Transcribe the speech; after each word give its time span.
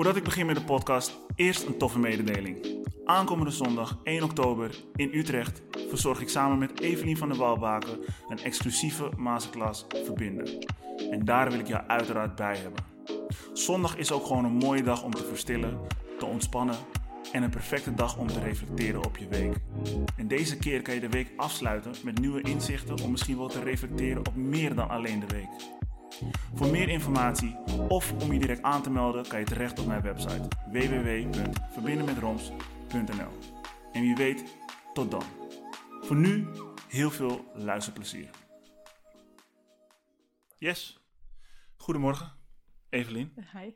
Voordat 0.00 0.18
ik 0.18 0.24
begin 0.24 0.46
met 0.46 0.56
de 0.56 0.64
podcast, 0.64 1.18
eerst 1.34 1.66
een 1.66 1.76
toffe 1.76 1.98
mededeling. 1.98 2.66
Aankomende 3.04 3.50
zondag 3.50 3.98
1 4.02 4.22
oktober 4.22 4.74
in 4.96 5.10
Utrecht 5.12 5.62
verzorg 5.88 6.20
ik 6.20 6.28
samen 6.28 6.58
met 6.58 6.80
Evelien 6.80 7.16
van 7.16 7.28
der 7.28 7.38
Walbaken 7.38 7.98
een 8.28 8.38
exclusieve 8.38 9.10
masterclass 9.16 9.86
Verbinden. 10.04 10.66
En 11.10 11.24
daar 11.24 11.50
wil 11.50 11.58
ik 11.58 11.66
jou 11.66 11.86
uiteraard 11.86 12.34
bij 12.34 12.56
hebben. 12.56 12.84
Zondag 13.52 13.96
is 13.96 14.12
ook 14.12 14.26
gewoon 14.26 14.44
een 14.44 14.52
mooie 14.52 14.82
dag 14.82 15.02
om 15.02 15.14
te 15.14 15.24
verstillen, 15.24 15.80
te 16.18 16.26
ontspannen 16.26 16.76
en 17.32 17.42
een 17.42 17.50
perfecte 17.50 17.94
dag 17.94 18.16
om 18.16 18.26
te 18.26 18.40
reflecteren 18.40 19.04
op 19.04 19.16
je 19.16 19.28
week. 19.28 19.56
En 20.16 20.28
deze 20.28 20.58
keer 20.58 20.82
kan 20.82 20.94
je 20.94 21.00
de 21.00 21.08
week 21.08 21.32
afsluiten 21.36 21.92
met 22.04 22.20
nieuwe 22.20 22.40
inzichten 22.40 23.02
om 23.02 23.10
misschien 23.10 23.36
wel 23.36 23.48
te 23.48 23.62
reflecteren 23.62 24.26
op 24.26 24.34
meer 24.34 24.74
dan 24.74 24.88
alleen 24.88 25.20
de 25.20 25.34
week. 25.34 25.79
Voor 26.54 26.70
meer 26.70 26.88
informatie 26.88 27.56
of 27.88 28.12
om 28.22 28.32
je 28.32 28.38
direct 28.38 28.62
aan 28.62 28.82
te 28.82 28.90
melden 28.90 29.28
kan 29.28 29.38
je 29.38 29.44
terecht 29.44 29.78
op 29.78 29.86
mijn 29.86 30.02
website 30.02 30.48
www.verbindenmetroms.nl. 30.70 33.38
En 33.92 34.00
wie 34.02 34.14
weet, 34.14 34.44
tot 34.92 35.10
dan. 35.10 35.22
Voor 36.00 36.16
nu 36.16 36.46
heel 36.88 37.10
veel 37.10 37.44
luisterplezier. 37.54 38.30
Yes. 40.58 41.00
Goedemorgen, 41.76 42.32
Evelien. 42.88 43.34
Hi. 43.52 43.70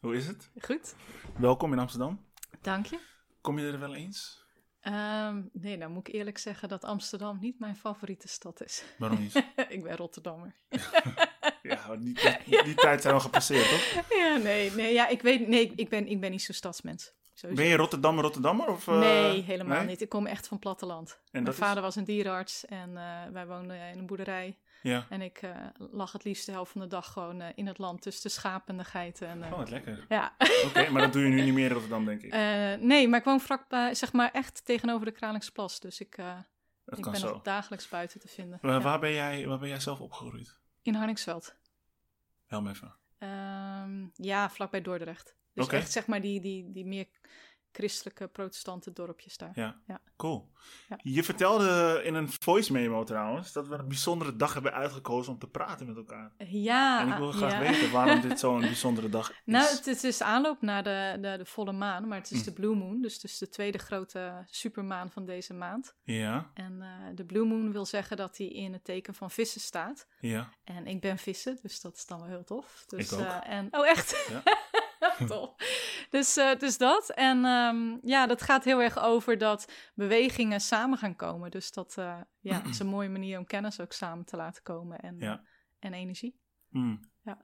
Hoe 0.00 0.16
is 0.16 0.26
het? 0.26 0.50
Goed, 0.60 0.94
Welkom 1.38 1.72
in 1.72 1.78
Amsterdam. 1.78 2.24
dank 2.60 2.86
je. 2.86 2.98
Kom 3.40 3.58
je 3.58 3.72
er 3.72 3.78
wel 3.78 3.94
eens? 3.94 4.46
Ehm, 4.92 5.42
nee, 5.52 5.76
nou 5.76 5.90
moet 5.90 6.08
ik 6.08 6.14
eerlijk 6.14 6.38
zeggen 6.38 6.68
dat 6.68 6.84
Amsterdam 6.84 7.38
niet 7.40 7.58
mijn 7.60 7.76
favoriete 7.76 8.28
stad 8.28 8.62
is. 8.62 8.84
Waarom 8.98 9.18
niet? 9.20 9.34
ik 9.68 9.82
ben 9.82 9.96
Rotterdammer. 9.96 10.54
Ja, 11.62 11.96
die, 11.96 12.18
die, 12.44 12.62
die 12.64 12.74
tijd 12.74 13.02
zijn 13.02 13.14
al 13.14 13.20
gepasseerd, 13.20 13.68
toch? 13.68 14.04
ja, 14.18 14.36
nee, 14.36 14.70
nee, 14.72 14.92
ja, 14.92 15.08
ik 15.08 15.22
weet, 15.22 15.48
nee, 15.48 15.72
ik 15.76 15.88
ben, 15.88 16.06
ik 16.06 16.20
ben 16.20 16.30
niet 16.30 16.42
zo'n 16.42 16.54
stadsmens. 16.54 17.12
Sowieso. 17.34 17.62
Ben 17.62 17.70
je 17.70 17.76
Rotterdammer, 17.76 18.24
Rotterdammer? 18.24 18.68
Of, 18.68 18.88
eh, 18.88 18.98
nee, 18.98 19.42
helemaal 19.42 19.78
nee? 19.78 19.86
niet. 19.86 20.00
Ik 20.00 20.08
kom 20.08 20.26
echt 20.26 20.48
van 20.48 20.58
platteland. 20.58 21.20
Mijn 21.30 21.46
is- 21.46 21.54
vader 21.56 21.82
was 21.82 21.96
een 21.96 22.04
dierenarts 22.04 22.66
en 22.66 22.96
eh, 22.96 23.32
wij 23.32 23.46
woonden 23.46 23.80
in 23.90 23.98
een 23.98 24.06
boerderij. 24.06 24.58
Ja. 24.82 25.06
En 25.08 25.22
ik 25.22 25.38
eh, 25.42 25.56
lag 25.90 26.12
het 26.12 26.24
liefst 26.24 26.46
de 26.46 26.52
helft 26.52 26.72
van 26.72 26.80
de 26.80 26.86
dag 26.86 27.12
gewoon 27.12 27.40
eh, 27.40 27.48
in 27.54 27.66
het 27.66 27.78
land 27.78 28.02
tussen 28.02 28.22
de 28.22 28.28
schapen 28.28 28.68
en 28.68 28.76
de 28.76 28.84
geiten. 28.84 29.28
En, 29.28 29.42
eh, 29.42 29.52
Oh, 29.52 29.58
wat 29.58 29.70
lekker. 29.70 30.06
Ja, 30.08 30.36
Oké, 30.66 30.90
maar 30.90 31.02
dat 31.02 31.12
doe 31.12 31.22
je 31.22 31.28
nu 31.28 31.42
niet 31.42 31.54
meer 31.54 31.64
in 31.66 31.70
Rotterdam, 31.72 32.04
denk 32.04 32.22
ik. 32.22 32.32
Eh, 32.32 32.74
nee, 32.74 33.08
maar 33.08 33.18
ik 33.18 33.24
woon 33.24 33.40
vlakbij, 33.40 33.94
zeg 33.94 34.12
maar 34.12 34.30
echt 34.30 34.64
tegenover 34.64 35.06
de 35.06 35.12
Kralingsplas. 35.12 35.80
Dus 35.80 36.00
ik, 36.00 36.16
eh, 36.18 36.38
ik 36.86 37.10
ben 37.10 37.20
nog 37.20 37.42
dagelijks 37.42 37.88
buiten 37.88 38.20
te 38.20 38.28
vinden. 38.28 38.58
Maar 38.62 38.72
Ja. 38.72 38.80
waar, 38.80 38.98
ben 39.00 39.12
jij, 39.12 39.46
waar 39.46 39.58
ben 39.58 39.68
jij 39.68 39.80
zelf 39.80 40.00
opgegroeid? 40.00 40.58
In 40.82 40.94
Harningsveld. 40.94 41.56
Help 42.46 42.62
me 42.62 42.70
even. 42.70 42.94
Ehm, 43.18 44.06
ja, 44.14 44.50
vlakbij 44.50 44.82
Dordrecht. 44.82 45.36
Dus 45.54 45.66
echt 45.68 45.92
zeg 45.92 46.06
maar 46.06 46.20
die, 46.20 46.40
die, 46.40 46.72
die 46.72 46.86
meer 46.86 47.06
christelijke 47.78 48.28
protestante 48.28 48.92
dorpjes 48.92 49.36
daar. 49.36 49.50
Ja, 49.54 49.76
Ja. 49.86 50.00
cool. 50.16 50.48
Ja. 50.88 50.98
Je 51.02 51.22
vertelde 51.24 52.00
in 52.04 52.14
een 52.14 52.28
voice 52.40 52.72
memo 52.72 53.04
trouwens 53.04 53.52
dat 53.52 53.68
we 53.68 53.74
een 53.74 53.88
bijzondere 53.88 54.36
dag 54.36 54.54
hebben 54.54 54.72
uitgekozen 54.72 55.32
om 55.32 55.38
te 55.38 55.46
praten 55.48 55.86
met 55.86 55.96
elkaar. 55.96 56.32
Ja, 56.38 57.00
en 57.00 57.08
ik 57.08 57.14
wil 57.18 57.32
graag 57.32 57.52
ja. 57.52 57.58
weten 57.58 57.90
waarom 57.92 58.20
dit 58.20 58.38
zo'n 58.38 58.60
bijzondere 58.72 59.08
dag 59.08 59.30
is. 59.30 59.36
Nou, 59.44 59.66
het, 59.76 59.84
het 59.84 60.04
is 60.04 60.22
aanloop 60.22 60.62
naar 60.62 60.82
de, 60.82 61.18
de, 61.20 61.34
de 61.38 61.44
volle 61.44 61.72
maan, 61.72 62.08
maar 62.08 62.18
het 62.18 62.30
is 62.30 62.38
Hm. 62.38 62.44
de 62.44 62.52
Blue 62.52 62.74
Moon. 62.74 63.00
Dus 63.02 63.14
het 63.14 63.24
is 63.24 63.38
de 63.38 63.48
tweede 63.48 63.78
grote 63.78 64.44
supermaan 64.46 65.10
van 65.10 65.24
deze 65.24 65.54
maand. 65.54 65.94
Ja, 66.02 66.50
En 66.54 66.82
eh, 66.82 66.88
de 67.14 67.24
Blue 67.24 67.44
Moon 67.44 67.72
wil 67.72 67.86
zeggen 67.86 68.16
dat 68.16 68.36
hij 68.36 68.46
in 68.46 68.72
het 68.72 68.84
teken 68.84 69.14
van 69.14 69.30
vissen 69.30 69.60
staat. 69.60 70.06
ja. 70.20 70.48
En 70.64 70.86
ik 70.86 71.00
ben 71.00 71.18
vissen, 71.18 71.58
dus 71.62 71.80
dat 71.80 71.96
is 71.96 72.06
dan 72.06 72.18
wel 72.18 72.28
heel 72.28 72.44
tof. 72.44 72.84
Dus, 72.86 73.12
Ik 73.12 73.18
ook. 73.18 73.24
eh, 73.26 73.36
en, 73.56 73.68
oh, 73.70 73.86
echt? 73.88 74.26
Ja. 74.30 74.42
tof. 75.26 75.54
Dus, 76.10 76.36
eh, 76.36 76.58
dus 76.58 76.78
dat. 76.78 77.10
En 77.10 77.44
ehm, 77.44 77.96
ja, 78.02 78.26
dat 78.26 78.42
gaat 78.42 78.64
heel 78.64 78.82
erg 78.82 78.98
over 79.02 79.38
dat 79.38 79.72
bewegingen 79.94 80.60
samen 80.60 80.98
gaan 80.98 81.16
komen. 81.16 81.50
Dus 81.50 81.72
dat 81.72 81.94
eh, 81.98 82.20
ja, 82.40 82.62
is 82.64 82.78
een 82.78 82.86
mooie 82.86 83.08
manier 83.08 83.38
om 83.38 83.46
kennis 83.46 83.80
ook 83.80 83.92
samen 83.92 84.24
te 84.24 84.36
laten 84.36 84.62
komen 84.62 84.98
en, 85.00 85.16
Ja. 85.18 85.42
en 85.78 85.92
energie. 85.92 86.40
Mm. 86.68 87.00
Ja. 87.24 87.38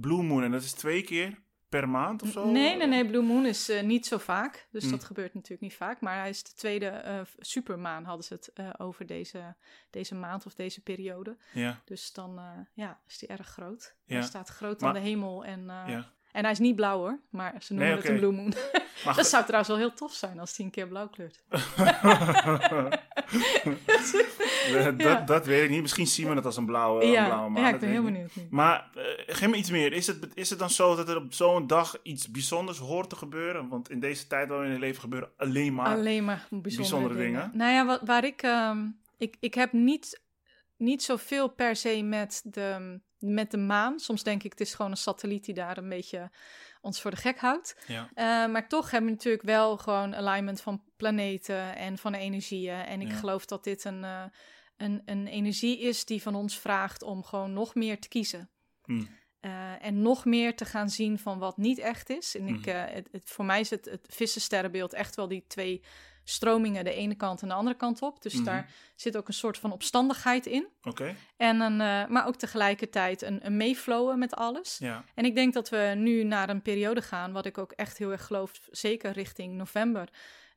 Blue 0.00 0.22
Moon, 0.22 0.42
en 0.42 0.50
dat 0.50 0.62
is 0.62 0.72
twee 0.72 1.02
keer 1.02 1.42
per 1.68 1.88
maand 1.88 2.22
of 2.22 2.28
zo? 2.30 2.50
Nee, 2.50 2.76
nee, 2.76 2.86
nee. 2.86 3.06
Blue 3.06 3.22
Moon 3.22 3.46
is 3.46 3.68
eh, 3.68 3.82
niet 3.82 4.06
zo 4.06 4.18
vaak. 4.18 4.68
Dus 4.70 4.84
Hm. 4.84 4.90
dat 4.90 5.04
gebeurt 5.04 5.34
natuurlijk 5.34 5.62
niet 5.62 5.74
vaak. 5.74 6.00
Maar 6.00 6.18
hij 6.18 6.28
is 6.28 6.42
de 6.42 6.52
tweede 6.54 7.26
supermaan, 7.38 8.04
hadden 8.04 8.24
ze 8.24 8.34
het 8.34 8.78
over 8.80 9.06
deze, 9.06 9.56
deze 9.90 10.14
maand 10.14 10.46
of 10.46 10.54
deze 10.54 10.82
periode. 10.82 11.36
Ja, 11.52 11.80
Dus 11.84 12.12
dan 12.12 12.40
ja, 12.74 13.00
is 13.06 13.18
die 13.18 13.28
erg 13.28 13.46
groot. 13.48 13.96
Ja. 14.04 14.14
Hij 14.14 14.24
staat 14.24 14.48
groot 14.48 14.80
Maar- 14.80 14.88
aan 14.88 14.94
de 15.02 15.08
hemel. 15.08 15.44
En, 15.44 15.64
ja. 15.64 16.12
En 16.32 16.42
hij 16.42 16.50
is 16.52 16.58
niet 16.58 16.76
blauw 16.76 16.98
hoor, 16.98 17.18
maar 17.30 17.54
ze 17.60 17.72
noemen 17.74 17.88
Nee, 17.92 18.00
het 18.00 18.08
een 18.08 18.16
Blue 18.18 18.32
Moon. 18.40 18.52
Dat 19.16 19.26
zou 19.26 19.42
trouwens 19.44 19.68
wel 19.68 19.78
heel 19.78 19.94
tof 19.94 20.12
zijn 20.12 20.38
als 20.38 20.56
hij 20.56 20.64
een 20.66 20.72
keer 20.72 20.88
blauw 20.88 21.08
kleurt. 21.08 21.42
dat, 24.72 24.94
Ja. 24.98 25.20
dat 25.20 25.46
weet 25.46 25.64
ik 25.64 25.70
niet. 25.70 25.80
Misschien 25.80 26.06
zien 26.06 26.28
we 26.28 26.34
het 26.34 26.44
als 26.44 26.56
een 26.56 26.64
blauwe, 26.66 27.04
een 27.04 27.10
blauwe 27.24 27.50
maan. 27.50 27.62
ja, 27.62 27.68
ik 27.68 27.80
ben 27.80 27.88
heel 27.88 28.02
niet. 28.02 28.12
benieuwd 28.12 28.34
nu. 28.36 28.46
Maar 28.50 28.90
eh, 28.94 29.02
geef 29.34 29.48
me 29.48 29.56
iets 29.56 29.70
meer. 29.70 29.92
Is 29.92 30.06
het, 30.06 30.28
is 30.34 30.50
het 30.50 30.58
dan 30.58 30.70
zo 30.70 30.96
dat 30.96 31.08
er 31.08 31.16
op 31.16 31.32
zo'n 31.32 31.66
dag 31.66 31.96
iets 32.02 32.30
bijzonders 32.30 32.78
hoort 32.78 33.10
te 33.10 33.16
gebeuren? 33.16 33.68
Want 33.68 33.90
in 33.90 34.00
deze 34.00 34.26
tijd 34.26 34.48
waar 34.48 34.58
we 34.58 34.64
in 34.64 34.70
het 34.70 34.80
leven 34.80 35.00
gebeuren 35.00 35.30
alleen 35.36 35.74
maar. 35.74 35.86
Alleen 35.86 36.24
maar 36.24 36.46
bijzondere, 36.50 36.76
bijzondere 36.76 37.14
dingen. 37.14 37.40
dingen. 37.40 37.56
Nou 37.56 37.72
ja, 37.72 37.86
wat, 37.86 38.00
waar 38.04 38.24
ik... 38.24 38.42
ehm, 38.42 38.78
ik, 39.18 39.36
ik 39.40 39.54
heb 39.54 39.72
niet, 39.72 40.20
niet 40.80 41.02
zoveel 41.02 41.48
per 41.48 41.76
se 41.76 42.02
met 42.02 42.42
de, 42.44 43.00
met 43.18 43.50
de 43.50 43.56
maan. 43.56 43.98
Soms 43.98 44.22
denk 44.22 44.42
ik, 44.42 44.50
het 44.50 44.60
is 44.60 44.74
gewoon 44.74 44.90
een 44.90 44.96
satelliet 44.96 45.44
die 45.44 45.54
daar 45.54 45.78
een 45.78 45.88
beetje 45.88 46.30
ons 46.80 47.00
voor 47.00 47.10
de 47.10 47.16
gek 47.16 47.38
houdt. 47.38 47.76
Ja. 47.86 48.10
Eh, 48.14 48.52
maar 48.52 48.68
toch 48.68 48.90
hebben 48.90 49.10
we 49.10 49.16
natuurlijk 49.16 49.44
wel 49.44 49.76
gewoon 49.76 50.14
alignment 50.14 50.60
van 50.60 50.82
planeten 50.96 51.76
en 51.76 51.98
van 51.98 52.14
energieën. 52.14 52.80
En 52.84 53.00
ik 53.00 53.08
Ja. 53.08 53.14
geloof 53.14 53.44
dat 53.46 53.64
dit 53.64 53.84
een, 53.84 54.04
eh, 54.04 54.24
een, 54.76 55.02
een 55.04 55.26
energie 55.26 55.80
is 55.80 56.04
die 56.04 56.22
van 56.22 56.34
ons 56.34 56.58
vraagt 56.58 57.02
om 57.02 57.24
gewoon 57.24 57.52
nog 57.52 57.74
meer 57.74 58.00
te 58.00 58.08
kiezen. 58.08 58.50
Hm. 58.84 59.02
Eh, 59.40 59.84
en 59.84 60.02
nog 60.02 60.24
meer 60.24 60.56
te 60.56 60.64
gaan 60.64 60.90
zien 60.90 61.18
van 61.18 61.38
wat 61.38 61.56
niet 61.56 61.78
echt 61.78 62.10
is. 62.10 62.36
En 62.36 62.48
ik, 62.48 62.64
het, 62.64 63.08
het, 63.12 63.30
voor 63.30 63.44
mij 63.44 63.60
is 63.60 63.70
het, 63.70 63.84
het 63.84 64.06
vissensterrenbeeld 64.10 64.92
echt 64.92 65.16
wel 65.16 65.28
die 65.28 65.44
twee 65.46 65.82
stromingen, 66.30 66.84
de 66.84 66.92
ene 66.94 67.14
kant 67.14 67.42
en 67.42 67.48
de 67.48 67.54
andere 67.54 67.76
kant 67.76 68.02
op. 68.02 68.22
Dus 68.22 68.34
Mhm. 68.34 68.44
daar 68.44 68.70
zit 68.96 69.16
ook 69.16 69.28
een 69.28 69.34
soort 69.34 69.58
van 69.58 69.72
opstandigheid 69.72 70.46
in. 70.46 70.66
Oké. 70.82 71.14
En 71.36 71.60
een, 71.60 71.80
eh, 71.80 72.06
maar 72.10 72.26
ook 72.26 72.36
tegelijkertijd 72.36 73.22
een, 73.22 73.46
een 73.46 73.56
meeflowen 73.56 74.18
met 74.18 74.34
alles. 74.34 74.78
Ja. 74.78 75.04
En 75.14 75.24
ik 75.24 75.34
denk 75.34 75.54
dat 75.54 75.68
we 75.68 75.92
nu 75.96 76.22
naar 76.24 76.48
een 76.48 76.62
periode 76.62 77.02
gaan, 77.02 77.32
wat 77.32 77.46
ik 77.46 77.58
ook 77.58 77.72
echt 77.72 77.98
heel 77.98 78.10
erg 78.10 78.26
geloof, 78.26 78.52
zeker 78.70 79.12
richting 79.12 79.54
november, 79.54 80.08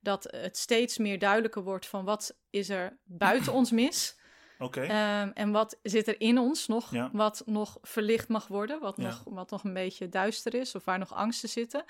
dat 0.02 0.28
het 0.32 0.58
steeds 0.58 0.98
meer 0.98 1.20
duidelijker 1.20 1.64
wordt 1.64 1.86
van 1.88 2.06
wat 2.06 2.36
is 2.50 2.70
er 2.70 2.98
buiten 3.04 3.54
ons 3.54 3.72
mis 3.72 4.22
Oké. 4.60 4.82
Ehm, 4.82 5.30
en 5.34 5.52
wat 5.52 5.80
zit 5.84 6.08
er 6.08 6.22
in 6.22 6.38
ons 6.38 6.68
nog, 6.68 6.92
Ja. 6.92 7.10
wat 7.14 7.44
nog 7.46 7.78
verlicht 7.82 8.28
mag 8.28 8.48
worden, 8.48 8.80
wat, 8.80 8.98
Ja. 8.98 9.04
nog, 9.04 9.22
wat 9.26 9.50
nog 9.50 9.64
een 9.64 9.74
beetje 9.74 10.10
duister 10.10 10.54
is 10.54 10.76
of 10.76 10.86
waar 10.86 11.00
nog 11.00 11.14
angsten 11.14 11.50
zitten. 11.50 11.84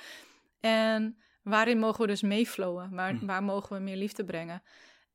En 0.60 1.18
waarin 1.44 1.80
mogen 1.80 2.02
we 2.02 2.08
dus 2.08 2.22
meeflowen, 2.22 2.90
waar, 2.96 3.14
Hm. 3.16 3.26
waar 3.26 3.44
mogen 3.44 3.76
we 3.76 3.82
meer 3.82 3.96
liefde 3.98 4.26
brengen, 4.26 4.64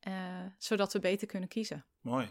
eh, 0.01 0.43
zodat 0.59 0.93
we 0.93 0.99
beter 0.99 1.27
kunnen 1.27 1.49
kiezen. 1.49 1.87
Mooi. 2.01 2.29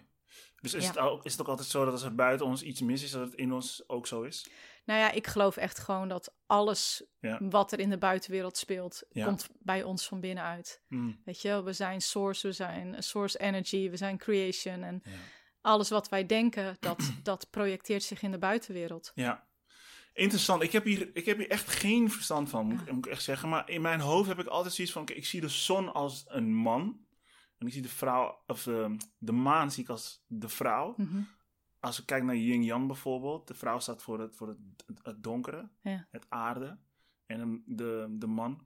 Dus 0.62 0.74
is, 0.74 0.84
Ja. 0.84 0.90
het 0.90 0.98
ook, 0.98 1.26
is 1.26 1.32
het 1.32 1.42
ook 1.42 1.48
altijd 1.48 1.68
zo 1.68 1.84
dat 1.84 1.94
als 1.94 2.04
er 2.04 2.16
buiten 2.16 2.46
ons 2.46 2.62
iets 2.62 2.82
mis 2.82 3.04
is, 3.04 3.12
dat 3.12 3.22
het 3.22 3.34
in 3.36 3.54
ons 3.54 3.84
ook 3.90 4.08
zo 4.08 4.22
is? 4.24 4.50
Nou 4.86 5.00
ja, 5.00 5.12
ik 5.12 5.28
geloof 5.28 5.58
echt 5.58 5.80
gewoon 5.80 6.08
dat 6.08 6.36
alles 6.46 7.04
Ja. 7.20 7.38
wat 7.42 7.72
er 7.72 7.80
in 7.80 7.90
de 7.90 7.98
buitenwereld 7.98 8.58
speelt, 8.58 9.04
Ja. 9.10 9.26
komt 9.26 9.50
bij 9.60 9.84
ons 9.84 10.08
van 10.08 10.20
binnenuit. 10.20 10.82
Hm. 10.88 11.12
Weet 11.26 11.42
je, 11.42 11.64
we 11.64 11.74
zijn 11.74 12.02
source, 12.02 12.48
we 12.48 12.54
zijn 12.54 13.04
source 13.04 13.40
energy, 13.40 13.90
we 13.90 13.98
zijn 13.98 14.18
creation. 14.18 14.84
En 14.84 15.02
alles 15.62 15.90
wat 15.90 16.10
wij 16.10 16.26
denken, 16.26 16.78
dat, 16.80 17.12
dat 17.24 17.50
projecteert 17.50 18.04
zich 18.04 18.22
in 18.22 18.32
de 18.32 18.38
buitenwereld. 18.38 19.12
Ja. 19.16 19.47
Interessant. 20.18 20.62
Ik 20.64 20.72
heb, 20.72 20.84
hier, 20.84 21.10
ik 21.14 21.26
heb 21.26 21.38
hier 21.38 21.50
echt 21.50 21.68
geen 21.70 22.12
verstand 22.12 22.50
van, 22.50 22.66
moet, 22.66 22.82
ik- 22.82 22.92
moet 22.92 23.06
ik 23.06 23.12
echt 23.12 23.24
zeggen. 23.24 23.50
Maar 23.50 23.70
in 23.70 23.82
mijn 23.82 24.00
hoofd 24.00 24.28
heb 24.28 24.40
ik 24.40 24.48
altijd 24.48 24.74
zoiets 24.74 24.94
van: 24.94 25.08
ik 25.14 25.26
zie 25.26 25.42
de 25.42 25.48
zon 25.50 25.94
als 25.94 26.26
een 26.28 26.54
man. 26.54 27.06
En 27.58 27.68
ik 27.68 27.74
zie 27.74 27.82
de 27.82 27.90
vrouw, 27.90 28.44
of 28.48 28.64
de, 28.64 28.98
de 29.18 29.32
maan 29.32 29.72
zie 29.72 29.84
ik 29.84 29.90
als 29.90 30.24
de 30.28 30.50
vrouw. 30.50 30.94
Mhm. 30.98 31.22
Als 31.80 32.00
ik 32.00 32.06
kijk 32.06 32.24
naar 32.24 32.36
yin-yang 32.36 32.88
bijvoorbeeld, 32.88 33.48
de 33.48 33.54
vrouw 33.54 33.80
staat 33.80 34.04
voor 34.04 34.20
het, 34.20 34.36
voor 34.36 34.48
het, 34.48 34.58
het, 34.86 35.00
het 35.04 35.24
donkere, 35.24 35.70
Ja. 35.82 36.08
het 36.12 36.26
aarde. 36.30 36.78
En 37.28 37.64
de, 37.66 38.06
de 38.10 38.28
man, 38.28 38.60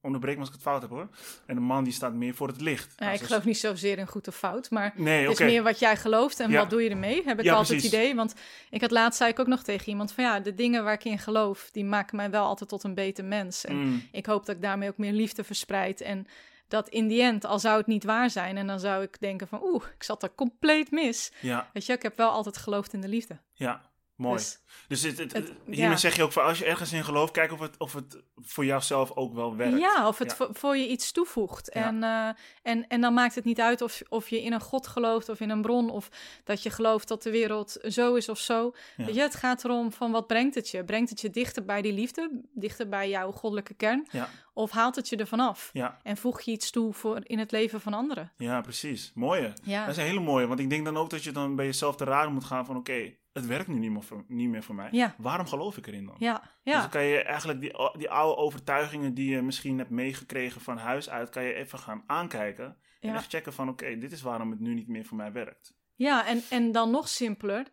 onderbreek 0.00 0.34
me 0.34 0.40
als 0.40 0.48
ik 0.48 0.54
het 0.54 0.62
fout 0.64 0.80
heb 0.82 0.90
hoor. 0.90 1.08
En 1.46 1.54
de 1.54 1.60
man 1.60 1.84
die 1.84 1.92
staat 1.92 2.14
meer 2.14 2.34
voor 2.34 2.48
het 2.48 2.60
licht. 2.60 2.94
Ja, 2.96 3.10
ik 3.10 3.20
geloof 3.20 3.44
niet 3.44 3.58
zozeer 3.58 3.98
in 3.98 4.06
goed 4.06 4.28
of 4.28 4.36
fout, 4.36 4.70
maar 4.70 4.92
Nee, 4.96 5.22
het 5.28 5.40
is 5.40 5.46
meer 5.46 5.62
wat 5.62 5.78
jij 5.78 5.96
gelooft 5.96 6.40
en 6.40 6.50
Ja. 6.50 6.58
wat 6.58 6.70
doe 6.70 6.82
je 6.82 6.90
ermee, 6.90 7.22
heb 7.24 7.38
ik 7.38 7.44
Ja, 7.44 7.54
altijd 7.54 7.82
het 7.82 7.92
idee. 7.92 8.14
Want 8.14 8.34
ik 8.70 8.80
had 8.80 8.90
laatst, 8.90 9.18
zei 9.18 9.30
ik 9.30 9.38
ook 9.38 9.46
nog 9.46 9.62
tegen 9.62 9.88
iemand 9.88 10.12
van 10.12 10.24
ja, 10.24 10.40
de 10.40 10.54
dingen 10.54 10.84
waar 10.84 10.92
ik 10.94 11.04
in 11.04 11.18
geloof, 11.18 11.68
die 11.72 11.84
maken 11.84 12.16
mij 12.16 12.30
wel 12.30 12.44
altijd 12.44 12.68
tot 12.70 12.82
een 12.84 12.94
beter 12.94 13.24
mens. 13.24 13.64
En 13.64 13.76
Mm, 13.76 14.02
ik 14.12 14.26
hoop 14.26 14.46
dat 14.46 14.56
ik 14.56 14.62
daarmee 14.62 14.88
ook 14.88 14.98
meer 14.98 15.12
liefde 15.12 15.44
verspreid 15.44 16.00
en 16.00 16.26
dat 16.68 16.88
in 16.88 17.08
die 17.08 17.22
end, 17.22 17.44
al 17.44 17.58
zou 17.58 17.78
het 17.78 17.86
niet 17.86 18.04
waar 18.04 18.30
zijn 18.30 18.56
en 18.56 18.66
dan 18.66 18.80
zou 18.80 19.02
ik 19.02 19.20
denken 19.20 19.48
van 19.48 19.60
oeh, 19.62 19.84
ik 19.94 20.02
zat 20.02 20.22
er 20.22 20.34
compleet 20.34 20.90
mis. 20.90 21.32
ja, 21.40 21.70
Weet 21.72 21.86
je, 21.86 21.92
ik 21.92 22.02
heb 22.02 22.16
wel 22.16 22.30
altijd 22.30 22.56
geloofd 22.56 22.92
in 22.92 23.00
de 23.00 23.08
liefde. 23.08 23.38
ja. 23.54 23.90
Mooi. 24.22 24.36
Dus, 24.36 24.60
Dus 24.88 25.02
het, 25.02 25.18
het, 25.18 25.32
Het- 25.32 25.52
hiermee 25.66 25.88
ja. 25.90 25.96
zeg 25.96 26.16
je 26.16 26.22
ook 26.22 26.32
van 26.32 26.44
als 26.44 26.58
je 26.58 26.64
ergens 26.64 26.92
in 26.92 27.04
gelooft, 27.04 27.32
kijk 27.32 27.52
of 27.52 27.60
het, 27.60 27.78
of 27.78 27.92
het 27.92 28.22
voor 28.36 28.64
jouzelf 28.64 29.10
ook 29.16 29.34
wel 29.34 29.56
werkt. 29.56 29.78
ja, 29.78 30.08
of 30.08 30.18
het 30.18 30.30
Ja. 30.30 30.36
Voor, 30.36 30.48
voor 30.52 30.76
je 30.76 30.88
iets 30.88 31.12
toevoegt. 31.12 31.70
Ja. 31.74 31.84
En, 31.86 32.02
eh, 32.02 32.28
en, 32.72 32.86
en 32.86 33.00
dan 33.00 33.14
maakt 33.14 33.34
het 33.34 33.44
niet 33.44 33.60
uit 33.60 33.80
of, 33.82 34.00
of 34.08 34.28
je 34.28 34.42
in 34.42 34.52
een 34.52 34.60
god 34.60 34.86
gelooft 34.86 35.28
of 35.28 35.40
in 35.40 35.50
een 35.50 35.62
bron... 35.62 35.90
of 35.90 36.08
dat 36.44 36.62
je 36.62 36.70
gelooft 36.70 37.08
dat 37.08 37.22
de 37.22 37.30
wereld 37.30 37.76
zo 37.88 38.14
is 38.14 38.28
of 38.28 38.38
zo. 38.38 38.72
Ja. 38.96 39.04
Weet 39.04 39.14
je, 39.14 39.20
het 39.20 39.34
gaat 39.34 39.64
erom 39.64 39.92
van 39.92 40.10
wat 40.10 40.26
brengt 40.26 40.54
het 40.54 40.68
je? 40.68 40.84
Brengt 40.84 41.10
het 41.10 41.20
je 41.20 41.30
dichter 41.30 41.64
bij 41.64 41.82
die 41.82 41.92
liefde? 41.92 42.40
Dichter 42.54 42.88
bij 42.88 43.08
jouw 43.08 43.32
goddelijke 43.32 43.74
kern? 43.74 44.06
Ja, 44.10 44.28
Of 44.54 44.70
haalt 44.70 44.96
het 44.96 45.08
je 45.08 45.16
ervan 45.16 45.40
af? 45.40 45.70
ja, 45.72 45.98
En 46.02 46.16
voeg 46.16 46.40
je 46.40 46.50
iets 46.50 46.70
toe 46.70 46.92
voor 46.92 47.20
in 47.22 47.38
het 47.38 47.50
leven 47.50 47.80
van 47.80 47.94
anderen? 47.94 48.32
ja, 48.36 48.60
precies. 48.60 49.12
Mooie. 49.14 49.52
Ja. 49.62 49.80
Dat 49.86 49.96
is 49.96 50.02
een 50.02 50.08
hele 50.08 50.20
mooie, 50.20 50.46
want 50.46 50.60
ik 50.60 50.70
denk 50.70 50.84
dan 50.84 50.96
ook 50.96 51.10
dat 51.10 51.24
je 51.24 51.32
dan 51.32 51.56
bij 51.56 51.64
jezelf 51.66 51.96
te 51.96 52.04
raden 52.04 52.32
moet 52.32 52.44
gaan 52.44 52.66
van 52.66 52.76
oké, 52.76 53.14
het 53.32 53.46
werkt 53.46 53.68
nu 53.68 53.78
niet 53.78 53.90
meer, 53.90 54.02
voor, 54.02 54.24
niet 54.28 54.48
meer 54.48 54.62
voor 54.62 54.74
mij. 54.74 54.88
Ja. 54.90 55.14
Waarom 55.18 55.46
geloof 55.46 55.76
ik 55.76 55.86
erin 55.86 56.06
dan? 56.06 56.16
Ja, 56.18 56.42
Dus 56.64 56.74
dan 56.74 56.88
kan 56.88 57.04
je 57.04 57.22
eigenlijk 57.22 57.60
die, 57.60 57.72
die 57.98 58.10
oude 58.10 58.36
overtuigingen 58.36 59.14
die 59.14 59.30
je 59.30 59.42
misschien 59.42 59.78
hebt 59.78 59.90
meegekregen 59.90 60.60
van 60.60 60.76
huis 60.78 61.10
uit, 61.10 61.28
kan 61.30 61.42
je 61.42 61.54
even 61.54 61.78
gaan 61.78 62.02
aankijken. 62.06 62.76
En 63.00 63.14
echt 63.14 63.30
checken 63.30 63.52
van 63.52 63.68
oké, 63.68 63.98
dit 63.98 64.12
is 64.12 64.22
waarom 64.22 64.50
het 64.50 64.60
nu 64.60 64.74
niet 64.74 64.88
meer 64.88 65.04
voor 65.04 65.16
mij 65.16 65.32
werkt. 65.32 65.74
Ja, 65.94 66.26
en, 66.26 66.42
en 66.50 66.72
dan 66.72 66.90
nog 66.90 67.08
simpeler, 67.08 67.66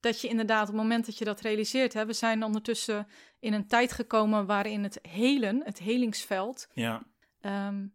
dat 0.00 0.20
je 0.20 0.28
inderdaad 0.28 0.60
op 0.62 0.66
het 0.74 0.76
moment 0.82 1.06
dat 1.06 1.18
je 1.18 1.24
dat 1.24 1.40
realiseert, 1.40 1.92
hè, 1.92 2.06
we 2.06 2.12
zijn 2.12 2.42
ondertussen 2.44 3.06
in 3.40 3.52
een 3.52 3.66
tijd 3.66 3.92
gekomen 3.92 4.46
waarin 4.46 4.82
het 4.82 4.98
helen, 5.02 5.62
het 5.64 5.78
helingsveld, 5.78 6.68
Ja, 6.72 7.02
ehm, 7.40 7.86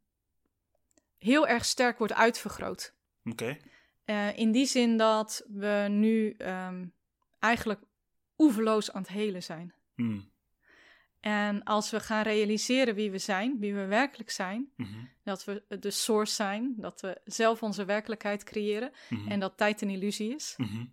heel 1.17 1.47
erg 1.47 1.65
sterk 1.65 1.97
wordt 1.97 2.13
uitvergroot. 2.13 2.95
oké. 3.23 3.57
Eh, 4.05 4.37
in 4.37 4.51
die 4.51 4.65
zin 4.65 4.97
dat 4.97 5.45
we 5.47 5.85
nu 5.89 6.31
ehm, 6.37 6.85
eigenlijk 7.45 7.81
oeverloos 8.37 8.91
aan 8.91 9.01
het 9.01 9.11
helen 9.11 9.43
zijn. 9.43 9.73
Hmm. 9.95 10.33
En 11.19 11.63
als 11.63 11.91
we 11.91 11.99
gaan 11.99 12.23
realiseren 12.23 12.95
wie 12.95 13.11
we 13.11 13.17
zijn, 13.17 13.59
wie 13.59 13.73
we 13.75 13.85
werkelijk 13.85 14.29
zijn, 14.29 14.71
Mhm. 14.75 14.89
dat 15.23 15.43
we 15.45 15.63
de 15.79 15.91
source 15.91 16.33
zijn, 16.33 16.73
dat 16.77 17.01
we 17.01 17.21
zelf 17.25 17.63
onze 17.63 17.85
werkelijkheid 17.85 18.43
creëren 18.43 18.91
Mhm. 19.09 19.31
en 19.31 19.39
dat 19.39 19.57
tijd 19.57 19.81
een 19.81 19.89
illusie 19.89 20.35
is, 20.35 20.53
Mhm. 20.57 20.85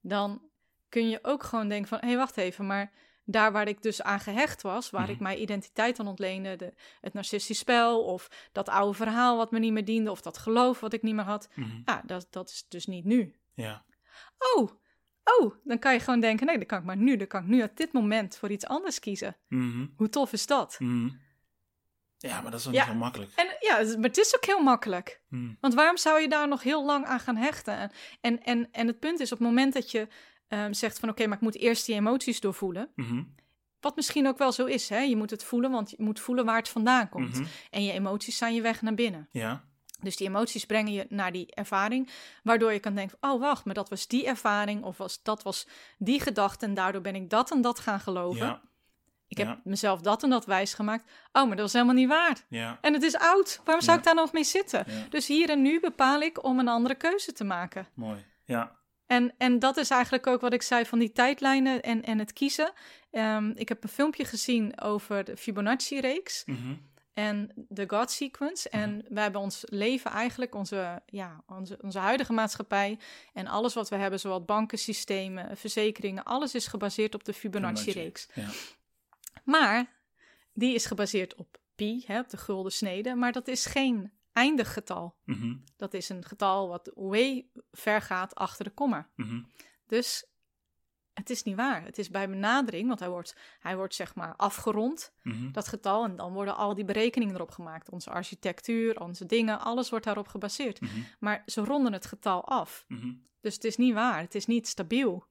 dan 0.00 0.42
kun 0.88 1.08
je 1.08 1.18
ook 1.22 1.42
gewoon 1.42 1.68
denken 1.68 1.88
van, 1.88 1.98
hé, 2.00 2.06
hey, 2.06 2.16
wacht 2.16 2.36
even, 2.36 2.66
maar 2.66 2.92
daar 3.24 3.52
waar 3.52 3.68
ik 3.68 3.82
dus 3.82 4.02
aan 4.02 4.20
gehecht 4.20 4.62
was, 4.62 4.90
waar 4.90 5.10
ik 5.10 5.20
mijn 5.20 5.40
identiteit 5.42 6.00
aan 6.00 6.06
ontleende, 6.06 6.56
de, 6.56 6.74
het 7.00 7.12
narcistisch 7.12 7.58
spel 7.58 8.04
of 8.04 8.48
dat 8.52 8.68
oude 8.68 8.96
verhaal 8.96 9.36
wat 9.36 9.50
me 9.50 9.58
niet 9.58 9.72
meer 9.72 9.84
diende 9.84 10.10
of 10.10 10.20
dat 10.20 10.38
geloof 10.38 10.80
wat 10.80 10.92
ik 10.92 11.02
niet 11.02 11.14
meer 11.14 11.24
had, 11.24 11.48
ja, 11.84 12.02
dat, 12.06 12.26
dat 12.30 12.48
is 12.50 12.64
dus 12.68 12.86
niet 12.86 13.04
nu. 13.04 13.34
Ja, 13.54 13.84
Oh, 14.56 14.70
oh, 15.38 15.54
dan 15.64 15.78
kan 15.78 15.92
je 15.92 16.00
gewoon 16.00 16.20
denken, 16.20 16.46
nee, 16.46 16.56
dan 16.56 16.66
kan 16.66 16.78
ik 16.78 16.84
maar 16.84 16.96
nu, 16.96 17.16
dan 17.16 17.26
kan 17.26 17.42
ik 17.42 17.48
nu 17.48 17.62
op 17.62 17.76
dit 17.76 17.92
moment 17.92 18.36
voor 18.36 18.50
iets 18.50 18.66
anders 18.66 18.98
kiezen. 18.98 19.36
Mhm. 19.48 19.86
Hoe 19.96 20.08
tof 20.08 20.32
is 20.32 20.46
dat? 20.46 20.76
Mhm. 20.80 21.08
ja 22.18 22.40
maar 22.40 22.50
dat 22.50 22.60
is 22.60 22.66
wel 22.66 22.74
Ja. 22.74 22.84
niet 22.84 22.92
zo 22.92 22.98
makkelijk. 22.98 23.30
En 23.36 23.46
ja, 23.60 23.76
maar 23.98 24.08
het 24.08 24.18
is 24.18 24.36
ook 24.36 24.44
heel 24.44 24.62
makkelijk. 24.62 25.20
Mhm. 25.28 25.52
Want 25.60 25.74
waarom 25.74 25.96
zou 25.96 26.20
je 26.20 26.28
daar 26.28 26.48
nog 26.48 26.62
heel 26.62 26.84
lang 26.84 27.04
aan 27.04 27.20
gaan 27.20 27.36
hechten? 27.36 27.76
En, 27.78 27.90
en, 28.20 28.42
en, 28.42 28.68
en 28.72 28.86
het 28.86 28.98
punt 28.98 29.20
is, 29.20 29.32
op 29.32 29.38
het 29.38 29.46
moment 29.46 29.72
dat 29.74 29.90
je 29.90 30.08
ehm, 30.48 30.72
zegt 30.72 30.98
van... 30.98 31.08
oké, 31.08 31.26
maar 31.26 31.36
ik 31.36 31.42
moet 31.42 31.56
eerst 31.56 31.86
die 31.86 31.94
emoties 31.94 32.40
doorvoelen... 32.40 32.90
Wat 33.80 33.96
misschien 33.96 34.26
ook 34.26 34.38
wel 34.38 34.52
zo 34.52 34.64
is, 34.66 34.88
hè? 34.88 34.98
Je 34.98 35.16
moet 35.16 35.30
het 35.30 35.44
voelen, 35.44 35.70
want 35.70 35.90
je 35.90 35.96
moet 35.98 36.20
voelen 36.20 36.44
waar 36.44 36.56
het 36.56 36.68
vandaan 36.68 37.08
komt. 37.08 37.40
En 37.70 37.84
je 37.84 37.92
emoties 37.92 38.36
zijn 38.36 38.54
je 38.54 38.60
weg 38.62 38.82
naar 38.82 38.94
binnen. 38.94 39.28
Ja, 39.30 39.64
Dus 40.02 40.16
die 40.16 40.28
emoties 40.28 40.64
brengen 40.66 40.92
je 40.92 41.06
naar 41.08 41.32
die 41.32 41.54
ervaring... 41.54 42.10
waardoor 42.42 42.72
je 42.72 42.78
kan 42.80 42.94
denken, 42.94 43.18
oh 43.20 43.40
wacht, 43.40 43.64
maar 43.64 43.74
dat 43.74 43.88
was 43.88 44.06
die 44.06 44.26
ervaring... 44.26 44.84
of 44.84 44.96
was, 44.96 45.22
dat 45.22 45.42
was 45.42 45.66
die 45.98 46.20
gedachte 46.20 46.66
en 46.66 46.74
daardoor 46.74 47.00
ben 47.00 47.14
ik 47.14 47.30
dat 47.30 47.50
en 47.50 47.60
dat 47.60 47.78
gaan 47.78 48.00
geloven. 48.00 48.46
ja, 48.46 48.60
Ik 49.28 49.36
heb 49.36 49.46
ja. 49.46 49.60
mezelf 49.64 50.00
dat 50.00 50.22
en 50.22 50.30
dat 50.30 50.46
wijsgemaakt. 50.46 51.04
Oh, 51.32 51.46
maar 51.46 51.56
dat 51.56 51.60
was 51.60 51.72
helemaal 51.72 51.94
niet 51.94 52.08
waar. 52.08 52.44
ja. 52.48 52.78
En 52.80 52.92
het 52.92 53.02
is 53.02 53.16
oud. 53.16 53.60
Waarom 53.64 53.84
zou 53.84 53.98
ik 53.98 54.04
daar 54.04 54.14
nog 54.14 54.32
mee 54.32 54.44
zitten? 54.44 54.84
Dus 55.10 55.26
hier 55.26 55.50
en 55.50 55.62
nu 55.62 55.80
bepaal 55.80 56.20
ik 56.20 56.44
om 56.44 56.58
een 56.58 56.68
andere 56.68 56.94
keuze 56.94 57.32
te 57.32 57.44
maken. 57.44 57.86
Mooi. 57.94 58.24
Ja, 58.44 58.78
En, 59.06 59.34
en 59.38 59.58
dat 59.58 59.76
is 59.76 59.90
eigenlijk 59.90 60.26
ook 60.26 60.40
wat 60.40 60.52
ik 60.52 60.62
zei 60.62 60.86
van 60.86 60.98
die 60.98 61.12
tijdlijnen 61.12 61.82
en, 61.82 62.02
en 62.04 62.18
het 62.18 62.32
kiezen. 62.32 62.72
Ehm, 63.10 63.50
ik 63.54 63.68
heb 63.68 63.82
een 63.82 63.88
filmpje 63.88 64.24
gezien 64.24 64.80
over 64.80 65.24
de 65.24 65.36
Fibonacci-reeks 65.36 66.42
Mhm. 66.46 66.74
En 67.20 67.50
de 67.68 67.84
God 67.86 68.10
Sequence. 68.10 68.68
En 68.68 69.04
wij 69.08 69.22
hebben 69.22 69.40
ons 69.40 69.64
leven 69.68 70.10
eigenlijk, 70.10 70.54
onze, 70.54 71.02
ja, 71.06 71.44
onze, 71.46 71.78
onze 71.80 71.98
huidige 71.98 72.32
maatschappij 72.32 72.98
en 73.32 73.46
alles 73.46 73.74
wat 73.74 73.88
we 73.88 73.96
hebben, 73.96 74.20
zowel 74.20 74.44
bankensystemen, 74.44 75.56
verzekeringen, 75.56 76.24
alles 76.24 76.54
is 76.54 76.66
gebaseerd 76.66 77.14
op 77.14 77.24
de 77.24 77.32
Fibonacci-reeks. 77.32 78.28
Ja. 78.34 78.48
Maar 79.44 79.92
die 80.52 80.74
is 80.74 80.86
gebaseerd 80.86 81.34
op 81.34 81.58
pi, 81.74 82.04
hè, 82.06 82.18
op 82.18 82.28
de 82.28 82.36
gulden 82.36 82.72
snede, 82.72 83.14
maar 83.14 83.32
dat 83.32 83.48
is 83.48 83.66
geen 83.66 84.12
eindig 84.32 84.72
getal. 84.72 85.14
Mhm. 85.24 85.56
Dat 85.76 85.94
is 85.94 86.08
een 86.08 86.24
getal 86.24 86.68
wat 86.68 86.90
way 86.94 87.46
ver 87.72 88.02
gaat 88.02 88.34
achter 88.34 88.64
de 88.64 88.70
komma. 88.70 89.08
Mhm. 89.16 89.42
Dus 89.86 90.26
het 91.20 91.30
is 91.30 91.42
niet 91.42 91.56
waar. 91.56 91.84
Het 91.84 91.98
is 91.98 92.10
bij 92.10 92.28
benadering, 92.28 92.88
want 92.88 93.00
hij 93.00 93.08
wordt, 93.08 93.36
hij 93.60 93.76
wordt 93.76 93.94
zeg 93.94 94.14
maar 94.14 94.34
afgerond, 94.36 95.12
Mhm. 95.22 95.52
dat 95.52 95.68
getal. 95.68 96.04
En 96.04 96.16
dan 96.16 96.32
worden 96.32 96.56
al 96.56 96.74
die 96.74 96.84
berekeningen 96.84 97.34
erop 97.34 97.50
gemaakt. 97.50 97.90
Onze 97.90 98.10
architectuur, 98.10 99.00
onze 99.00 99.26
dingen, 99.26 99.60
alles 99.60 99.90
wordt 99.90 100.04
daarop 100.04 100.28
gebaseerd. 100.28 100.80
Mhm. 100.80 100.90
Maar 101.18 101.42
ze 101.46 101.64
ronden 101.64 101.92
het 101.92 102.06
getal 102.06 102.44
af. 102.44 102.84
Mhm. 102.88 103.12
Dus 103.40 103.54
het 103.54 103.64
is 103.64 103.76
niet 103.76 103.94
waar. 103.94 104.20
Het 104.20 104.34
is 104.34 104.46
niet 104.46 104.68
stabiel. 104.68 105.24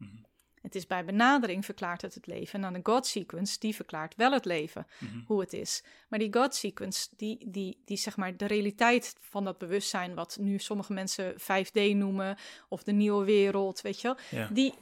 Het 0.61 0.75
is 0.75 0.87
bij 0.87 1.05
benadering 1.05 1.65
verklaart 1.65 2.01
het 2.01 2.13
het 2.13 2.27
leven. 2.27 2.53
En 2.53 2.61
dan 2.61 2.73
de 2.73 2.91
God 2.91 3.07
sequence, 3.07 3.59
die 3.59 3.75
verklaart 3.75 4.15
wel 4.15 4.31
het 4.31 4.45
leven, 4.45 4.87
hoe 5.25 5.39
het 5.39 5.53
is. 5.53 5.83
Maar 6.09 6.19
die 6.19 6.33
God 6.33 6.55
sequence, 6.55 7.07
die, 7.17 7.45
die, 7.51 7.81
die 7.85 7.97
zeg 7.97 8.17
maar 8.17 8.37
de 8.37 8.45
realiteit 8.45 9.15
van 9.19 9.43
dat 9.43 9.57
bewustzijn, 9.57 10.15
wat 10.15 10.37
nu 10.41 10.57
sommige 10.59 10.93
mensen 10.93 11.33
5D 11.39 11.95
noemen, 11.95 12.37
of 12.69 12.83
de 12.83 12.91
nieuwe 12.91 13.25
wereld, 13.25 13.81
weet 13.81 14.01
je 14.01 14.07
wel, 14.07 14.17
Ja. 14.41 14.47
die, 14.51 14.73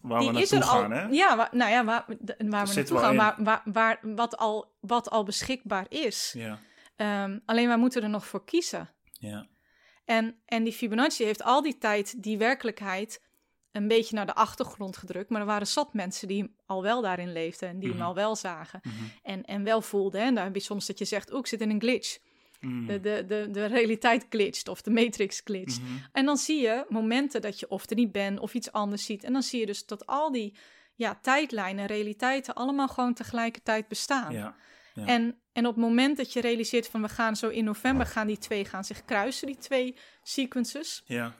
Waar 0.00 0.20
die 0.20 0.30
we 0.30 0.40
is 0.40 0.50
naartoe 0.50 0.70
er 0.70 0.76
gaan, 0.76 0.92
al. 0.92 0.98
hè? 0.98 1.06
Ja, 1.06 1.36
waar, 1.36 1.48
nou 1.52 1.70
ja, 1.70 1.84
waar, 1.84 2.04
de- 2.20 2.34
waar 2.38 2.66
we 2.66 2.74
naartoe 2.74 2.98
gaan, 2.98 3.18
al 3.18 3.58
waar, 3.64 3.98
wat, 4.02 4.36
al, 4.36 4.72
wat 4.80 5.10
al 5.10 5.24
beschikbaar 5.24 5.86
is. 5.88 6.32
Ja. 6.36 6.58
Ehm, 6.96 7.38
alleen 7.44 7.68
wij 7.68 7.76
moeten 7.76 8.02
er 8.02 8.08
nog 8.08 8.26
voor 8.26 8.44
kiezen. 8.44 8.90
Ja. 9.12 9.46
En, 10.04 10.36
en 10.46 10.64
die 10.64 10.72
Fibonacci 10.72 11.24
heeft 11.24 11.42
al 11.42 11.62
die 11.62 11.78
tijd 11.78 12.22
die 12.22 12.38
werkelijkheid 12.38 13.22
een 13.72 13.88
beetje 13.88 14.14
naar 14.14 14.26
de 14.26 14.34
achtergrond 14.34 14.96
gedrukt. 14.96 15.30
Maar 15.30 15.40
er 15.40 15.46
waren 15.46 15.66
zat 15.66 15.94
mensen 15.94 16.28
die 16.28 16.54
al 16.66 16.82
wel 16.82 17.02
daarin 17.02 17.32
leefden 17.32 17.68
en 17.68 17.78
die 17.78 17.88
Mhm. 17.88 17.98
hem 17.98 18.06
al 18.06 18.14
wel 18.14 18.36
zagen. 18.36 18.80
Mhm. 18.82 18.94
En, 19.22 19.44
en 19.44 19.64
wel 19.64 19.80
voelden. 19.82 20.20
En 20.20 20.34
daar 20.34 20.44
heb 20.44 20.54
je 20.54 20.60
soms 20.60 20.86
dat 20.86 20.98
je 20.98 21.04
zegt, 21.04 21.30
oeh, 21.30 21.40
ik 21.40 21.46
zit 21.46 21.60
in 21.60 21.70
een 21.70 21.80
glitch. 21.80 22.18
Mhm. 22.62 22.86
De, 22.86 23.00
de, 23.00 23.24
de, 23.26 23.48
de 23.50 23.64
realiteit 23.64 24.26
glitcht 24.28 24.68
of 24.68 24.82
de 24.82 24.90
matrix 24.90 25.40
glitcht. 25.44 25.80
Mhm. 25.80 25.90
En 26.12 26.24
dan 26.24 26.36
zie 26.36 26.60
je 26.60 26.84
momenten 26.88 27.40
dat 27.40 27.60
je 27.60 27.68
of 27.68 27.90
er 27.90 27.96
niet 27.96 28.12
bent 28.12 28.40
of 28.40 28.54
iets 28.54 28.72
anders 28.72 29.04
ziet. 29.04 29.24
En 29.24 29.32
dan 29.32 29.42
zie 29.42 29.60
je 29.60 29.66
dus 29.66 29.86
dat 29.86 30.06
al 30.06 30.32
die 30.32 30.56
ja, 30.94 31.18
tijdlijnen, 31.22 31.86
realiteiten 31.86 32.54
allemaal 32.54 32.88
gewoon 32.88 33.14
tegelijkertijd 33.14 33.88
bestaan. 33.88 34.32
Ja. 34.32 34.56
Ja. 34.94 35.06
En, 35.06 35.40
en 35.52 35.66
op 35.66 35.74
het 35.74 35.84
moment 35.84 36.16
dat 36.16 36.32
je 36.32 36.40
realiseert 36.40 36.88
van 36.88 37.02
we 37.02 37.08
gaan 37.08 37.36
zo 37.36 37.48
in 37.48 37.64
november 37.64 38.06
gaan 38.06 38.26
die 38.26 38.38
twee 38.38 38.64
gaan 38.64 38.84
zich 38.84 39.04
kruisen, 39.04 39.46
die 39.46 39.56
twee 39.56 39.96
sequences. 40.22 41.02
Ja. 41.04 41.34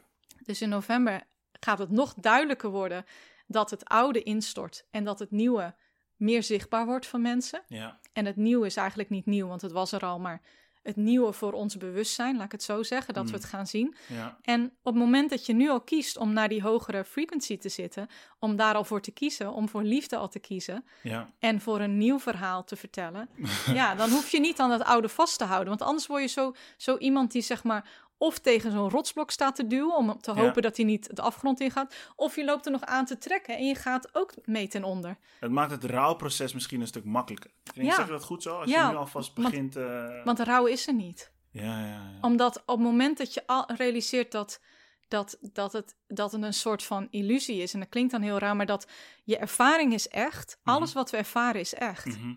Dus 0.44 0.62
in 0.62 0.68
november 0.68 1.22
gaat 1.60 1.78
het 1.78 1.90
nog 1.90 2.14
duidelijker 2.14 2.70
worden 2.70 3.04
dat 3.46 3.70
het 3.70 3.84
oude 3.84 4.22
instort 4.22 4.86
en 4.90 5.04
dat 5.04 5.18
het 5.18 5.30
nieuwe 5.30 5.74
meer 6.16 6.42
zichtbaar 6.42 6.86
wordt 6.86 7.06
van 7.06 7.22
mensen. 7.22 7.62
Ja. 7.66 8.00
En 8.12 8.26
het 8.26 8.36
nieuwe 8.36 8.66
is 8.66 8.76
eigenlijk 8.76 9.08
niet 9.08 9.26
nieuw, 9.26 9.46
want 9.46 9.62
het 9.62 9.72
was 9.72 9.92
er 9.92 10.00
al, 10.00 10.18
maar 10.18 10.42
het 10.82 10.96
nieuwe 10.96 11.32
voor 11.32 11.52
ons 11.52 11.76
bewustzijn, 11.76 12.36
laat 12.36 12.44
ik 12.44 12.52
het 12.52 12.62
zo 12.62 12.82
zeggen, 12.82 13.14
dat 13.14 13.22
we 13.24 13.28
Mm. 13.30 13.34
het 13.36 13.44
gaan 13.44 13.66
zien. 13.66 13.94
Ja. 14.08 14.38
En 14.42 14.64
op 14.64 14.92
het 14.94 15.02
moment 15.02 15.30
dat 15.30 15.46
je 15.46 15.52
nu 15.52 15.68
al 15.70 15.80
kiest 15.80 16.16
om 16.16 16.32
naar 16.32 16.48
die 16.48 16.62
hogere 16.62 17.04
frequency 17.04 17.58
te 17.58 17.68
zitten, 17.68 18.08
om 18.38 18.56
daar 18.56 18.74
al 18.74 18.84
voor 18.84 19.00
te 19.00 19.10
kiezen, 19.10 19.52
om 19.52 19.68
voor 19.68 19.82
liefde 19.82 20.16
al 20.16 20.28
te 20.28 20.38
kiezen 20.38 20.84
Ja. 21.02 21.30
en 21.38 21.60
voor 21.60 21.80
een 21.80 21.98
nieuw 21.98 22.18
verhaal 22.18 22.64
te 22.64 22.76
vertellen, 22.76 23.28
ja, 23.74 23.94
dan 23.94 24.10
hoef 24.10 24.28
je 24.30 24.40
niet 24.40 24.60
aan 24.60 24.70
dat 24.70 24.82
oude 24.84 25.08
vast 25.08 25.38
te 25.38 25.44
houden. 25.44 25.68
Want 25.68 25.82
anders 25.82 26.06
word 26.06 26.22
je 26.22 26.28
zo, 26.28 26.54
zo 26.76 26.96
iemand 26.96 27.32
die 27.32 27.42
zeg 27.42 27.64
maar 27.64 27.90
of 28.22 28.38
tegen 28.38 28.72
zo'n 28.72 28.90
rotsblok 28.90 29.30
staat 29.30 29.54
te 29.54 29.66
duwen 29.66 29.96
om 29.96 30.20
te 30.20 30.32
Ja. 30.34 30.40
hopen 30.40 30.62
dat 30.62 30.76
hij 30.76 30.84
niet 30.86 31.16
de 31.16 31.22
afgrond 31.22 31.60
ingaat, 31.60 31.94
of 32.16 32.36
je 32.36 32.44
loopt 32.44 32.66
er 32.66 32.72
nog 32.72 32.80
aan 32.84 33.04
te 33.04 33.18
trekken 33.18 33.56
en 33.56 33.66
je 33.66 33.74
gaat 33.74 34.08
ook 34.14 34.32
mee 34.44 34.68
ten 34.68 34.84
onder. 34.84 35.16
Het 35.40 35.50
maakt 35.50 35.70
het 35.70 35.84
rouwproces 35.84 36.52
misschien 36.54 36.80
een 36.80 36.86
stuk 36.86 37.04
makkelijker. 37.04 37.50
Ik 37.74 37.82
Ja. 37.82 37.94
Zeg 37.94 38.06
dat 38.08 38.24
goed 38.24 38.42
zo? 38.42 38.58
Als 38.58 38.70
Ja, 38.70 38.84
je 38.86 38.90
nu 38.92 38.96
alvast 38.98 39.32
want- 39.34 39.48
begint... 39.50 39.76
eh, 39.76 40.24
Want 40.24 40.36
de 40.36 40.44
rouw 40.44 40.66
is 40.66 40.86
er 40.86 40.94
niet. 40.94 41.32
Ja, 41.50 41.62
ja, 41.80 41.86
ja. 41.86 42.18
Omdat 42.20 42.56
op 42.66 42.66
het 42.78 42.86
moment 42.86 43.18
dat 43.18 43.34
je 43.34 43.46
al 43.46 43.72
realiseert 43.76 44.32
dat, 44.32 44.60
dat, 45.08 45.38
dat, 45.40 45.72
het, 45.72 45.96
dat 46.06 46.32
het 46.32 46.42
een 46.42 46.54
soort 46.54 46.82
van 46.82 47.08
illusie 47.10 47.62
is, 47.62 47.74
en 47.74 47.80
dat 47.80 47.88
klinkt 47.88 48.12
dan 48.12 48.22
heel 48.22 48.38
raar, 48.38 48.56
maar 48.56 48.66
dat 48.66 48.88
je 49.24 49.36
ervaring 49.38 49.92
is 49.92 50.08
echt, 50.08 50.58
Mhm. 50.62 50.76
alles 50.76 50.92
wat 50.92 51.10
we 51.10 51.16
ervaren 51.16 51.60
is 51.60 51.74
echt. 51.74 52.06
Mhm. 52.06 52.34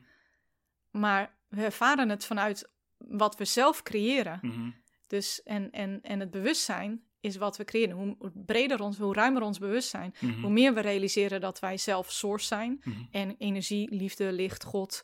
Maar 0.91 1.35
we 1.47 1.63
ervaren 1.63 2.09
het 2.09 2.25
vanuit 2.25 2.69
wat 2.97 3.35
we 3.37 3.45
zelf 3.45 3.83
creëren. 3.83 4.39
Mhm. 4.41 4.69
Dus 5.07 5.43
en, 5.43 5.71
en, 5.71 5.99
en 6.01 6.19
het 6.19 6.31
bewustzijn 6.31 7.03
is 7.19 7.35
wat 7.37 7.57
we 7.57 7.63
creëren. 7.63 7.95
Hoe 7.95 8.31
breder 8.45 8.81
ons, 8.81 8.97
hoe 8.97 9.13
ruimer 9.13 9.41
ons 9.41 9.57
bewustzijn, 9.59 10.15
Mhm. 10.19 10.41
hoe 10.41 10.49
meer 10.51 10.73
we 10.73 10.79
realiseren 10.81 11.41
dat 11.41 11.59
wij 11.59 11.77
zelf 11.77 12.11
source 12.11 12.45
zijn. 12.47 12.81
Mhm. 12.83 12.99
En 13.11 13.35
energie, 13.37 13.95
liefde, 13.95 14.31
licht, 14.31 14.63
God, 14.63 15.03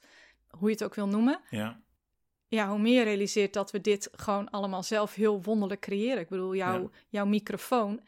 hoe 0.50 0.68
je 0.68 0.74
het 0.74 0.84
ook 0.84 0.96
wil 0.96 1.08
noemen. 1.08 1.40
Ja, 1.50 1.82
Ja, 2.48 2.70
hoe 2.70 2.80
meer 2.80 2.94
je 2.98 3.04
realiseert 3.04 3.54
dat 3.54 3.72
we 3.72 3.82
dit 3.82 4.10
gewoon 4.12 4.50
allemaal 4.50 4.84
zelf 4.84 5.14
heel 5.16 5.42
wonderlijk 5.42 5.82
creëren. 5.82 6.20
Ik 6.20 6.30
bedoel, 6.30 6.56
jouw, 6.56 6.82
Ja. 6.82 6.90
jouw 7.10 7.26
microfoon 7.26 8.02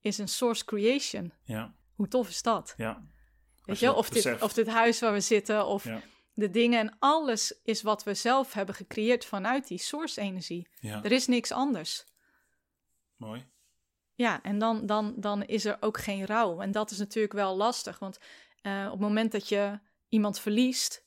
is 0.00 0.18
een 0.18 0.28
source 0.28 0.64
creation. 0.64 1.32
ja, 1.44 1.74
Hoe 1.94 2.08
tof 2.08 2.28
is 2.28 2.42
dat? 2.42 2.74
ja. 2.76 3.06
Weet 3.64 3.78
je, 3.78 3.92
of 3.94 4.08
dit, 4.10 4.42
of 4.42 4.52
dit 4.52 4.66
huis 4.68 5.00
waar 5.00 5.12
we 5.12 5.20
zitten, 5.20 5.66
of 5.66 5.84
Ja. 5.84 6.00
De 6.38 6.50
dingen 6.50 6.78
en 6.80 6.96
alles 6.98 7.60
is 7.62 7.82
wat 7.82 8.04
we 8.04 8.14
zelf 8.14 8.52
hebben 8.52 8.74
gecreëerd 8.74 9.24
vanuit 9.24 9.68
die 9.68 9.78
source 9.78 10.20
energie. 10.20 10.68
Ja, 10.80 11.02
Er 11.04 11.12
is 11.12 11.26
niks 11.26 11.52
anders. 11.52 12.04
mooi. 13.16 13.46
Ja, 14.14 14.42
en 14.42 14.58
dan, 14.58 14.86
dan, 14.86 15.14
dan 15.16 15.44
is 15.44 15.64
er 15.64 15.76
ook 15.80 15.98
geen 15.98 16.26
rouw. 16.26 16.60
En 16.60 16.70
dat 16.72 16.90
is 16.90 16.98
natuurlijk 16.98 17.32
wel 17.34 17.56
lastig, 17.56 17.98
want 17.98 18.18
eh, 18.62 18.84
op 18.86 18.90
het 18.92 19.00
moment 19.00 19.32
dat 19.32 19.48
je 19.48 19.78
iemand 20.08 20.40
verliest 20.40 21.04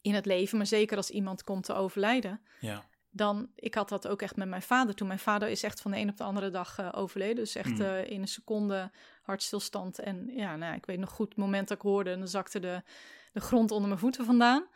in 0.00 0.14
het 0.14 0.26
leven, 0.26 0.56
maar 0.56 0.66
zeker 0.66 0.96
als 0.96 1.10
iemand 1.10 1.44
komt 1.44 1.64
te 1.64 1.72
overlijden, 1.74 2.40
Ja, 2.60 2.88
dan, 3.10 3.50
ik 3.54 3.74
had 3.74 3.88
dat 3.88 4.08
ook 4.08 4.22
echt 4.22 4.36
met 4.36 4.48
mijn 4.48 4.62
vader 4.62 4.94
toen. 4.94 5.06
Mijn 5.06 5.18
vader 5.18 5.48
is 5.48 5.62
echt 5.62 5.80
van 5.80 5.90
de 5.90 5.96
een 5.98 6.08
op 6.08 6.16
de 6.16 6.24
andere 6.24 6.50
dag 6.50 6.78
eh, 6.78 6.88
overleden. 6.92 7.36
Dus 7.36 7.54
echt 7.54 7.78
Mm. 7.78 7.80
eh, 7.80 8.10
in 8.10 8.20
een 8.20 8.28
seconde 8.28 8.90
hartstilstand. 9.22 9.98
En 9.98 10.26
ja, 10.34 10.56
nou, 10.56 10.74
ik 10.74 10.86
weet 10.86 10.98
nog 10.98 11.10
goed 11.10 11.28
het 11.28 11.36
moment 11.38 11.68
dat 11.68 11.76
ik 11.76 11.82
hoorde... 11.82 12.10
en 12.10 12.18
dan 12.18 12.28
zakte 12.28 12.58
de, 12.60 12.82
de 13.32 13.40
grond 13.40 13.70
onder 13.70 13.88
mijn 13.88 14.00
voeten 14.00 14.24
vandaan. 14.24 14.66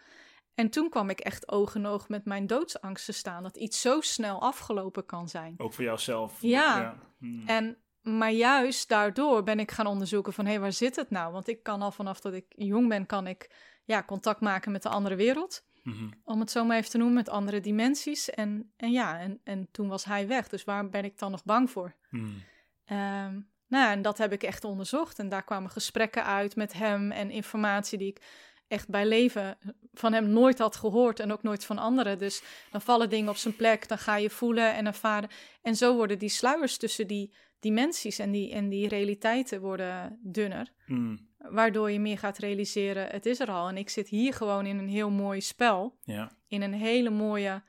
En 0.54 0.70
toen 0.70 0.88
kwam 0.88 1.10
ik 1.10 1.20
echt 1.20 1.48
oog 1.48 1.74
in 1.74 1.86
oog 1.86 2.08
met 2.08 2.24
mijn 2.24 2.46
doodsangst 2.46 3.04
te 3.04 3.12
staan... 3.12 3.42
dat 3.42 3.56
iets 3.56 3.80
zo 3.80 4.00
snel 4.00 4.40
afgelopen 4.40 5.06
kan 5.06 5.28
zijn. 5.28 5.54
ook 5.56 5.72
voor 5.72 5.84
jouzelf. 5.84 6.36
Ja. 6.40 6.96
Hmm. 7.18 7.42
En, 7.46 7.78
maar 8.02 8.30
juist 8.32 8.88
daardoor 8.88 9.42
ben 9.42 9.58
ik 9.58 9.70
gaan 9.70 9.86
onderzoeken 9.86 10.32
van... 10.32 10.44
hé, 10.44 10.50
hey, 10.50 10.60
waar 10.60 10.72
zit 10.72 10.96
het 10.96 11.10
nou? 11.10 11.32
Want 11.32 11.48
ik 11.48 11.62
kan 11.62 11.82
al 11.82 11.90
vanaf 11.90 12.20
dat 12.20 12.32
ik 12.32 12.44
jong 12.48 12.88
ben... 12.88 13.06
kan 13.06 13.26
ik 13.26 13.50
ja, 13.84 14.02
contact 14.02 14.40
maken 14.40 14.72
met 14.72 14.82
de 14.82 14.88
andere 14.88 15.16
wereld 15.16 15.64
Mhm. 15.84 16.08
om 16.24 16.40
het 16.40 16.50
zo 16.50 16.64
maar 16.64 16.76
even 16.76 16.90
te 16.90 16.96
noemen, 16.96 17.16
met 17.16 17.28
andere 17.28 17.60
dimensies. 17.60 18.30
En, 18.30 18.72
en 18.76 18.90
ja, 18.90 19.18
en, 19.18 19.40
en 19.44 19.68
toen 19.70 19.88
was 19.88 20.04
hij 20.04 20.28
weg. 20.28 20.48
Dus 20.48 20.64
waar 20.64 20.88
ben 20.88 21.04
ik 21.04 21.18
dan 21.18 21.30
nog 21.30 21.44
bang 21.44 21.70
voor? 21.70 21.94
Hmm. 22.08 22.42
Ehm, 22.84 23.40
nou 23.68 23.92
en 23.92 24.02
dat 24.02 24.18
heb 24.18 24.32
ik 24.32 24.42
echt 24.42 24.64
onderzocht. 24.64 25.18
En 25.18 25.28
daar 25.28 25.44
kwamen 25.44 25.70
gesprekken 25.70 26.24
uit 26.24 26.56
met 26.56 26.72
hem 26.72 27.10
en 27.10 27.30
informatie 27.30 27.98
die 27.98 28.08
ik 28.08 28.22
echt 28.68 28.88
bij 28.88 29.06
leven 29.06 29.58
van 29.92 30.12
hem 30.12 30.28
nooit 30.28 30.58
had 30.58 30.76
gehoord 30.76 31.20
en 31.20 31.32
ook 31.32 31.42
nooit 31.42 31.64
van 31.64 31.78
anderen. 31.78 32.18
Dus 32.18 32.42
dan 32.70 32.80
vallen 32.80 33.10
dingen 33.10 33.28
op 33.28 33.36
zijn 33.36 33.56
plek, 33.56 33.88
dan 33.88 33.98
ga 33.98 34.16
je 34.16 34.30
voelen 34.30 34.74
en 34.74 34.86
ervaren. 34.86 35.30
En 35.62 35.76
zo 35.76 35.96
worden 35.96 36.18
die 36.18 36.28
sluiers 36.28 36.76
tussen 36.76 37.06
die 37.06 37.34
dimensies 37.60 38.18
en 38.18 38.30
die, 38.30 38.52
en 38.52 38.68
die 38.68 38.88
realiteiten 38.88 39.60
worden 39.60 40.18
dunner. 40.22 40.72
Hmm. 40.86 41.28
Waardoor 41.38 41.90
je 41.90 42.00
meer 42.00 42.18
gaat 42.18 42.38
realiseren, 42.38 43.06
het 43.08 43.26
is 43.26 43.40
er 43.40 43.50
al. 43.50 43.68
En 43.68 43.76
ik 43.76 43.90
zit 43.90 44.08
hier 44.08 44.34
gewoon 44.34 44.66
in 44.66 44.78
een 44.78 44.88
heel 44.88 45.10
mooi 45.10 45.40
spel 45.40 45.98
Ja, 46.02 46.36
in 46.48 46.62
een 46.62 46.74
hele 46.74 47.10
mooie 47.10 47.62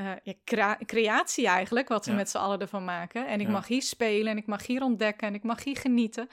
eh, 0.00 0.12
ja, 0.22 0.34
crea- 0.44 0.78
creatie 0.86 1.46
eigenlijk, 1.46 1.88
wat 1.88 2.04
we 2.04 2.10
Ja. 2.10 2.16
met 2.16 2.30
z'n 2.30 2.36
allen 2.38 2.60
ervan 2.60 2.84
maken. 2.84 3.26
En 3.28 3.40
ik 3.40 3.46
Ja. 3.46 3.52
mag 3.52 3.66
hier 3.66 3.82
spelen 3.82 4.32
en 4.32 4.36
ik 4.36 4.46
mag 4.46 4.66
hier 4.66 4.82
ontdekken 4.82 5.28
en 5.28 5.34
ik 5.34 5.42
mag 5.42 5.64
hier 5.64 5.76
genieten. 5.76 6.28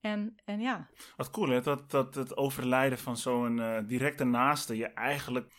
En, 0.00 0.34
en 0.44 0.60
ja, 0.60 0.88
wat 1.16 1.30
cool 1.30 1.48
hè, 1.48 1.60
dat, 1.60 1.90
dat 1.90 2.14
het 2.14 2.36
overlijden 2.36 2.98
van 2.98 3.16
zo'n 3.16 3.60
eh, 3.60 3.78
directe 3.86 4.24
naaste 4.24 4.76
je 4.76 4.86
eigenlijk 4.86 5.52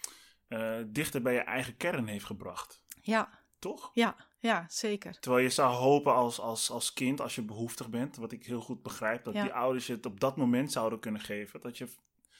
eh, 0.47 0.75
dichter 0.87 1.21
bij 1.21 1.33
je 1.33 1.39
eigen 1.39 1.77
kern 1.77 2.07
heeft 2.07 2.25
gebracht. 2.25 2.81
ja, 3.01 3.29
Toch? 3.59 3.89
ja, 3.93 4.15
ja, 4.39 4.65
zeker. 4.67 5.19
Terwijl 5.19 5.43
je 5.43 5.49
zou 5.49 5.73
hopen 5.73 6.13
als, 6.13 6.39
als, 6.39 6.69
als 6.71 6.93
kind, 6.93 7.21
als 7.21 7.35
je 7.35 7.41
behoeftig 7.41 7.89
bent, 7.89 8.15
wat 8.15 8.31
ik 8.31 8.45
heel 8.45 8.61
goed 8.61 8.81
begrijp, 8.81 9.23
dat 9.23 9.33
die 9.33 9.53
ouders 9.53 9.87
je 9.87 9.93
het 9.93 10.05
op 10.05 10.19
dat 10.19 10.37
moment 10.37 10.71
zouden 10.71 10.99
kunnen 10.99 11.21
geven. 11.21 11.61
Dat 11.61 11.77
je, 11.77 11.87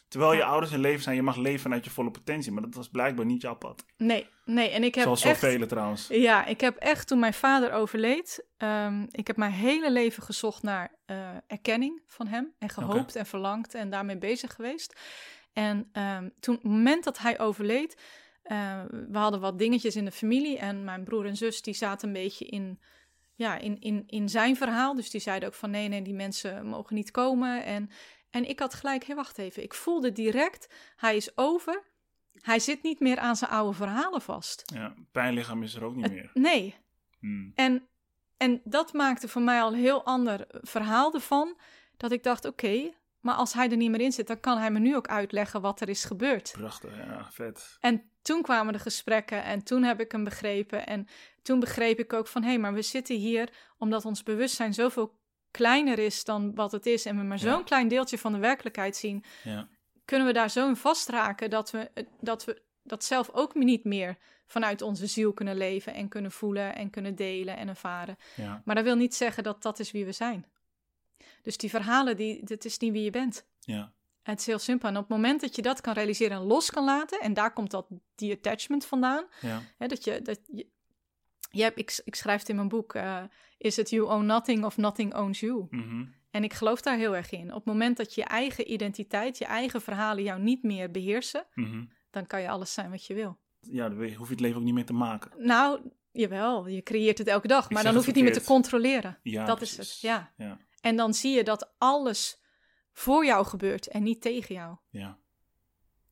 terwijl 0.07 0.33
je 0.33 0.43
ouders 0.43 0.71
in 0.71 0.79
leven 0.79 1.03
zijn, 1.03 1.15
je 1.15 1.21
mag 1.21 1.35
leven 1.35 1.59
vanuit 1.59 1.85
je 1.85 1.91
volle 1.91 2.11
potentie. 2.11 2.51
Maar 2.51 2.61
dat 2.61 2.75
was 2.75 2.89
blijkbaar 2.89 3.25
niet 3.25 3.41
jouw 3.41 3.55
pad. 3.55 3.85
Nee, 3.97 4.29
nee, 4.45 4.69
en 4.69 4.83
ik 4.83 4.95
heb 4.95 5.03
Zoals 5.03 5.23
echt... 5.23 5.39
zoveel 5.39 5.67
trouwens. 5.67 6.07
Ja, 6.07 6.45
ik 6.45 6.61
heb 6.61 6.75
echt 6.77 7.07
toen 7.07 7.19
mijn 7.19 7.33
vader 7.33 7.71
overleed, 7.71 8.45
ehm, 8.57 9.05
ik 9.11 9.27
heb 9.27 9.37
mijn 9.37 9.51
hele 9.51 9.91
leven 9.91 10.23
gezocht 10.23 10.63
naar 10.63 10.95
eh, 11.05 11.29
erkenning 11.47 12.01
van 12.05 12.27
hem 12.27 12.53
en 12.59 12.69
gehoopt 12.69 13.15
en 13.15 13.25
verlangd 13.25 13.73
en 13.73 13.89
daarmee 13.89 14.17
bezig 14.17 14.53
geweest. 14.53 14.99
En 15.53 15.89
ehm, 15.91 16.29
toen, 16.39 16.55
op 16.55 16.63
het 16.63 16.71
moment 16.71 17.03
dat 17.03 17.17
hij 17.17 17.39
overleed, 17.39 17.97
eh, 18.43 18.81
we 18.89 19.17
hadden 19.17 19.39
wat 19.39 19.59
dingetjes 19.59 19.95
in 19.95 20.05
de 20.05 20.11
familie 20.11 20.57
en 20.57 20.83
mijn 20.83 21.03
broer 21.03 21.25
en 21.25 21.37
zus 21.37 21.61
die 21.61 21.73
zaten 21.73 22.07
een 22.07 22.13
beetje 22.13 22.45
in, 22.45 22.79
ja, 23.35 23.57
in, 23.57 23.79
in, 23.79 24.03
in 24.07 24.29
zijn 24.29 24.55
verhaal. 24.55 24.95
Dus 24.95 25.09
die 25.09 25.21
zeiden 25.21 25.49
ook 25.49 25.55
van 25.55 25.69
nee, 25.69 25.87
nee, 25.87 26.01
die 26.01 26.13
mensen 26.13 26.65
mogen 26.65 26.95
niet 26.95 27.11
komen. 27.11 27.65
En, 27.65 27.89
en 28.29 28.49
ik 28.49 28.59
had 28.59 28.73
gelijk, 28.73 29.03
hé, 29.03 29.15
wacht 29.15 29.37
even, 29.37 29.63
ik 29.63 29.73
voelde 29.73 30.11
direct, 30.11 30.73
hij 30.95 31.15
is 31.15 31.37
over. 31.37 31.83
Hij 32.37 32.59
zit 32.59 32.83
niet 32.83 32.99
meer 32.99 33.17
aan 33.17 33.35
zijn 33.35 33.51
oude 33.51 33.75
verhalen 33.77 34.21
vast. 34.21 34.63
Ja, 34.73 34.93
pijnlichaam 35.11 35.63
is 35.63 35.75
er 35.75 35.83
ook 35.83 35.95
niet 35.95 36.11
meer. 36.11 36.31
nee, 36.33 36.75
Hmm. 37.19 37.51
en, 37.55 37.87
en 38.37 38.61
dat 38.63 38.93
maakte 38.93 39.27
voor 39.27 39.41
mij 39.41 39.61
al 39.61 39.73
een 39.73 39.79
heel 39.79 40.05
ander 40.05 40.47
verhaal 40.49 41.13
ervan. 41.13 41.57
Dat 41.97 42.11
ik 42.11 42.23
dacht, 42.23 42.45
oké, 42.45 42.91
maar 43.19 43.35
als 43.35 43.53
hij 43.53 43.69
er 43.69 43.77
niet 43.77 43.89
meer 43.91 44.01
in 44.01 44.11
zit, 44.11 44.27
dan 44.27 44.39
kan 44.39 44.57
hij 44.57 44.71
me 44.71 44.79
nu 44.79 44.95
ook 44.95 45.07
uitleggen 45.07 45.61
wat 45.61 45.81
er 45.81 45.89
is 45.89 46.03
gebeurd. 46.03 46.51
Prachtig, 46.51 46.97
ja, 46.97 47.27
vet. 47.31 47.77
En 47.79 48.09
toen 48.21 48.41
kwamen 48.41 48.73
de 48.73 48.79
gesprekken 48.79 49.43
en 49.43 49.63
toen 49.63 49.83
heb 49.83 49.99
ik 49.99 50.11
hem 50.11 50.23
begrepen. 50.23 50.87
En 50.87 51.07
toen 51.41 51.59
begreep 51.59 51.99
ik 51.99 52.13
ook 52.13 52.27
van, 52.27 52.43
hé, 52.43 52.57
maar 52.57 52.73
we 52.73 52.81
zitten 52.81 53.15
hier 53.15 53.49
omdat 53.77 54.05
ons 54.05 54.23
bewustzijn 54.23 54.73
zoveel 54.73 55.16
kleiner 55.51 55.99
is 55.99 56.23
dan 56.23 56.55
wat 56.55 56.71
het 56.71 56.85
is. 56.85 57.05
En 57.05 57.17
we 57.17 57.23
maar 57.23 57.37
Ja. 57.43 57.53
zo'n 57.53 57.63
klein 57.63 57.87
deeltje 57.87 58.17
van 58.17 58.31
de 58.31 58.37
werkelijkheid 58.39 58.95
zien. 58.95 59.23
Ja, 59.43 59.67
Kunnen 60.05 60.27
we 60.27 60.33
daar 60.33 60.49
zo 60.49 60.67
in 60.67 60.75
vastraken 60.75 61.49
dat 61.49 61.71
we, 61.71 61.91
dat 62.21 62.45
we 62.45 62.61
dat 62.83 63.03
zelf 63.03 63.29
ook 63.31 63.55
niet 63.55 63.83
meer 63.83 64.17
vanuit 64.45 64.81
onze 64.81 65.07
ziel 65.07 65.33
kunnen 65.33 65.57
leven 65.57 65.93
en 65.93 66.07
kunnen 66.07 66.31
voelen 66.31 66.75
en 66.75 66.89
kunnen 66.89 67.15
delen 67.15 67.57
en 67.57 67.67
ervaren. 67.67 68.17
ja, 68.35 68.61
Maar 68.65 68.75
dat 68.75 68.83
wil 68.83 68.95
niet 68.95 69.15
zeggen 69.15 69.43
dat 69.43 69.61
dat 69.61 69.79
is 69.79 69.91
wie 69.91 70.05
we 70.05 70.11
zijn. 70.11 70.45
Dus 71.41 71.57
die 71.57 71.69
verhalen, 71.69 72.17
die, 72.17 72.43
dat 72.45 72.65
is 72.65 72.77
niet 72.77 72.91
wie 72.91 73.03
je 73.03 73.09
bent. 73.09 73.45
ja. 73.59 73.95
Het 74.23 74.39
is 74.39 74.45
heel 74.45 74.59
simpel. 74.59 74.89
En 74.89 74.95
op 74.95 75.01
het 75.01 75.09
moment 75.11 75.41
dat 75.41 75.55
je 75.55 75.61
dat 75.61 75.81
kan 75.81 75.93
realiseren 75.93 76.37
en 76.37 76.43
los 76.43 76.69
kan 76.71 76.83
laten, 76.85 77.19
en 77.19 77.33
daar 77.33 77.53
komt 77.53 77.71
dat 77.71 77.87
die 78.15 78.33
attachment 78.33 78.85
vandaan, 78.85 79.25
ja. 79.41 79.61
hè, 79.77 79.87
dat 79.87 80.03
je, 80.03 80.21
dat 80.21 80.39
je, 80.51 80.67
je 81.57 81.63
hebt, 81.63 81.79
ik, 81.79 82.01
ik 82.03 82.15
schrijf 82.15 82.39
het 82.39 82.49
in 82.49 82.55
mijn 82.55 82.67
boek, 82.67 82.93
eh, 82.93 83.23
is 83.57 83.77
it 83.77 83.89
you 83.89 84.07
own 84.09 84.25
nothing 84.25 84.63
of 84.65 84.77
nothing 84.77 85.15
owns 85.15 85.39
you? 85.39 85.67
Mhm. 85.69 86.05
En 86.31 86.43
ik 86.43 86.53
geloof 86.53 86.81
daar 86.81 86.97
heel 86.97 87.15
erg 87.15 87.31
in. 87.31 87.47
Op 87.49 87.55
het 87.55 87.65
moment 87.65 87.97
dat 87.97 88.15
je 88.15 88.23
eigen 88.23 88.71
identiteit, 88.71 89.37
je 89.37 89.45
eigen 89.45 89.81
verhalen 89.81 90.23
jou 90.23 90.41
niet 90.41 90.63
meer 90.63 90.91
beheersen, 90.91 91.45
Mhm. 91.53 91.85
dan 92.11 92.27
kan 92.27 92.41
je 92.41 92.49
alles 92.49 92.73
zijn 92.73 92.89
wat 92.89 93.05
je 93.05 93.13
wil. 93.13 93.37
Ja, 93.59 93.89
dan 93.89 93.97
hoef 94.13 94.27
je 94.27 94.31
het 94.33 94.39
leven 94.39 94.57
ook 94.57 94.63
niet 94.63 94.73
meer 94.73 94.85
te 94.85 94.93
maken. 94.93 95.31
Nou, 95.37 95.79
jawel, 96.11 96.67
je 96.67 96.83
creëert 96.83 97.17
het 97.17 97.27
elke 97.27 97.47
dag, 97.47 97.65
Ik 97.65 97.71
maar 97.71 97.83
dan 97.83 97.93
hoef 97.93 98.01
je 98.05 98.07
het 98.07 98.15
het 98.19 98.25
niet 98.25 98.33
meer 98.35 98.43
te 98.43 98.49
controleren. 98.53 99.19
Ja, 99.23 99.45
dat 99.45 99.61
is 99.61 99.77
het, 99.77 99.99
ja. 99.99 100.33
Ja, 100.37 100.57
En 100.81 100.95
dan 100.95 101.13
zie 101.13 101.35
je 101.35 101.43
dat 101.43 101.73
alles 101.77 102.41
voor 102.93 103.25
jou 103.25 103.45
gebeurt 103.45 103.87
en 103.87 104.03
niet 104.03 104.21
tegen 104.21 104.55
jou. 104.55 104.77
ja. 104.89 105.17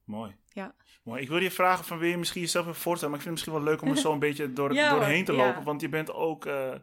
Mooi. 0.04 0.36
Ja. 0.54 0.76
Mooi. 1.06 1.22
Ik 1.22 1.28
wil 1.28 1.42
je 1.42 1.52
vragen 1.52 1.86
van, 1.86 1.98
wil 1.98 2.10
je 2.10 2.18
misschien 2.18 2.42
jezelf 2.42 2.68
even 2.68 2.82
voorstellen? 2.82 3.16
Maar 3.16 3.24
ik 3.24 3.28
vind 3.28 3.38
het 3.40 3.46
misschien 3.48 3.66
wel 3.66 3.74
leuk 3.74 3.90
om 3.90 3.96
er 3.98 4.02
zo 4.08 4.14
een 4.14 4.20
beetje 4.30 4.54
door, 4.54 4.74
Ja, 4.74 4.90
doorheen 4.90 5.26
te 5.26 5.32
Ja. 5.34 5.46
lopen. 5.46 5.64
Want 5.64 5.82
je 5.82 5.90
bent 5.90 6.14
ook 6.14 6.46
eh, 6.46 6.74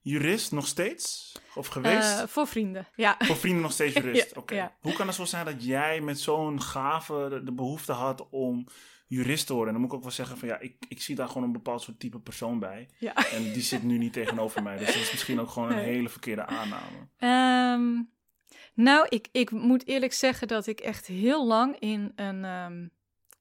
jurist 0.00 0.52
nog 0.52 0.66
steeds? 0.66 1.32
Of 1.54 1.66
geweest? 1.66 2.18
Eh, 2.20 2.26
voor 2.26 2.46
vrienden, 2.46 2.86
ja. 2.94 3.16
Voor 3.18 3.36
vrienden 3.36 3.62
nog 3.62 3.72
steeds 3.72 3.94
jurist? 4.00 4.36
Oké. 4.36 4.72
Hoe 4.80 4.92
kan 4.92 5.06
het 5.06 5.16
zo 5.16 5.24
zijn 5.24 5.44
dat 5.44 5.64
jij 5.64 6.00
met 6.00 6.20
zo'n 6.20 6.62
gave 6.62 7.26
de, 7.30 7.42
de 7.42 7.52
behoefte 7.52 7.92
had 7.92 8.28
om 8.30 8.66
jurist 9.06 9.46
te 9.46 9.52
worden? 9.52 9.74
En 9.74 9.80
dan 9.80 9.82
moet 9.82 9.90
ik 9.92 9.96
ook 9.96 10.04
wel 10.04 10.16
zeggen 10.16 10.38
van 10.38 10.48
ja, 10.48 10.58
ik, 10.60 10.76
ik 10.88 11.02
zie 11.02 11.14
daar 11.14 11.28
gewoon 11.28 11.42
een 11.42 11.52
bepaald 11.52 11.82
soort 11.82 12.00
type 12.00 12.18
persoon 12.20 12.58
bij. 12.58 12.88
ja. 12.98 13.14
En 13.30 13.42
die 13.52 13.62
zit 13.62 13.82
nu 13.82 13.98
niet 13.98 14.12
tegenover 14.12 14.62
mij. 14.62 14.76
Dus 14.76 14.86
dat 14.86 14.94
is 14.96 15.10
misschien 15.12 15.40
ook 15.40 15.50
gewoon 15.50 15.70
een 15.72 15.78
hele 15.78 16.08
verkeerde 16.08 16.46
aanname. 16.46 17.08
Ehm, 17.16 18.02
nou, 18.74 19.06
ik, 19.08 19.28
ik 19.32 19.50
moet 19.50 19.86
eerlijk 19.86 20.12
zeggen 20.12 20.48
dat 20.48 20.66
ik 20.66 20.80
echt 20.80 21.06
heel 21.06 21.46
lang 21.46 21.78
in 21.78 22.12
een. 22.16 22.44
ehm, 22.44 22.86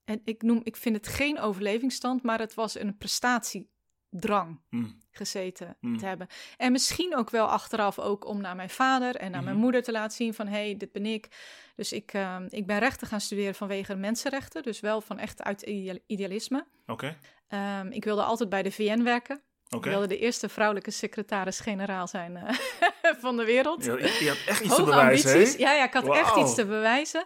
en 0.06 0.22
ik, 0.24 0.42
noem, 0.42 0.60
ik 0.64 0.76
vind 0.76 0.96
het 0.96 1.08
geen 1.08 1.40
overlevingsstand, 1.40 2.24
maar 2.24 2.40
het 2.40 2.54
was 2.54 2.80
een 2.80 2.98
prestatiedrang 2.98 4.62
Hm. 4.70 4.86
gezeten 5.12 5.78
Mm. 5.80 5.98
te 5.98 6.06
hebben. 6.06 6.28
En 6.58 6.72
misschien 6.72 7.16
ook 7.16 7.30
wel 7.30 7.48
achteraf 7.48 8.00
ook 8.00 8.26
om 8.26 8.42
naar 8.42 8.56
mijn 8.56 8.70
vader 8.70 9.16
en 9.16 9.32
naar 9.32 9.44
mijn 9.44 9.56
Mhm. 9.56 9.64
moeder 9.64 9.84
te 9.84 9.92
laten 9.92 10.16
zien 10.18 10.34
van... 10.34 10.48
hé, 10.48 10.54
hey, 10.54 10.78
dit 10.78 10.92
ben 10.92 11.06
ik. 11.06 11.28
Dus 11.76 11.94
ik, 11.94 12.14
ehm, 12.14 12.48
ik 12.50 12.66
ben 12.68 12.80
rechten 12.80 13.08
gaan 13.08 13.22
studeren 13.22 13.56
vanwege 13.56 13.96
mensenrechten. 13.96 14.64
Dus 14.64 14.80
wel 14.80 15.02
van 15.02 15.20
echt 15.20 15.42
uit 15.44 15.62
ideal- 15.62 16.00
idealisme. 16.06 16.66
Oké, 16.86 17.18
Ehm, 17.48 17.88
ik 17.92 18.04
wilde 18.04 18.24
altijd 18.24 18.50
bij 18.50 18.64
de 18.64 18.72
VN 18.72 19.04
werken. 19.04 19.42
Oké. 19.70 19.76
Ik 19.88 19.94
wilde 19.94 20.08
de 20.08 20.18
eerste 20.20 20.50
vrouwelijke 20.50 20.92
secretaris-generaal 20.92 22.08
zijn 22.08 22.38
eh, 22.38 22.50
van 23.24 23.38
de 23.38 23.46
wereld. 23.46 23.86
Je, 23.86 23.92
je- 23.92 24.28
had 24.30 24.38
echt 24.48 24.60
iets 24.60 24.76
te 24.76 24.82
Hoge 24.82 24.84
bewijzen, 24.92 25.30
hè? 25.30 25.36
ambities. 25.36 25.60
Ja, 25.60 25.74
ja, 25.74 25.84
ik 25.84 25.94
had 25.94 26.16
echt 26.16 26.36
iets 26.36 26.56
te 26.56 26.66
bewijzen. 26.66 27.26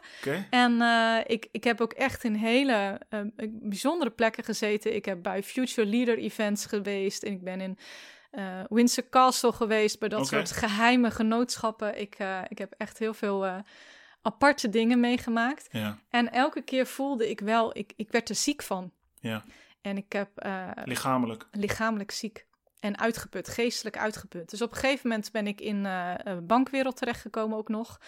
En 0.49 0.81
eh, 0.81 1.17
ik, 1.25 1.47
ik 1.51 1.63
heb 1.63 1.81
ook 1.81 1.93
echt 1.93 2.23
in 2.23 2.33
hele 2.33 2.99
eh, 3.09 3.19
bijzondere 3.51 4.09
plekken 4.11 4.43
gezeten. 4.43 4.95
Ik 4.95 5.05
heb 5.05 5.23
bij 5.23 5.43
Future 5.43 5.87
Leader 5.87 6.17
Events 6.17 6.65
geweest. 6.65 7.23
En 7.23 7.31
ik 7.31 7.43
ben 7.43 7.61
in 7.61 7.77
Windsor 8.69 9.09
Castle 9.09 9.51
geweest, 9.51 9.99
bij 9.99 10.09
dat 10.09 10.27
soort 10.27 10.51
geheime 10.51 11.11
genootschappen. 11.11 11.99
Ik, 11.99 12.17
ik 12.47 12.57
heb 12.57 12.73
echt 12.77 12.99
heel 12.99 13.13
veel 13.13 13.63
aparte 14.21 14.69
dingen 14.69 14.99
meegemaakt. 14.99 15.67
Ja, 15.71 15.97
En 16.09 16.31
elke 16.31 16.61
keer 16.61 16.85
voelde 16.87 17.29
ik 17.29 17.39
wel, 17.39 17.77
ik, 17.77 17.93
ik 17.95 18.11
werd 18.11 18.29
er 18.29 18.35
ziek 18.35 18.61
van. 18.61 18.91
ja. 19.19 19.43
En 19.81 19.97
ik 19.97 20.13
heb 20.13 20.37
eh, 20.37 20.71
Lichamelijk. 20.83 21.47
lichamelijk 21.51 22.11
ziek 22.11 22.47
en 22.79 22.97
uitgeput, 22.99 23.47
geestelijk 23.47 23.97
uitgeput. 23.97 24.49
Dus 24.49 24.61
op 24.61 24.71
een 24.71 24.77
gegeven 24.77 25.09
moment 25.09 25.31
ben 25.31 25.47
ik 25.47 25.61
in 25.61 25.85
eh 25.85 26.25
eh, 26.25 26.37
bankwereld 26.43 26.97
terechtgekomen 26.97 27.57
ook 27.57 27.69
nog. 27.69 27.99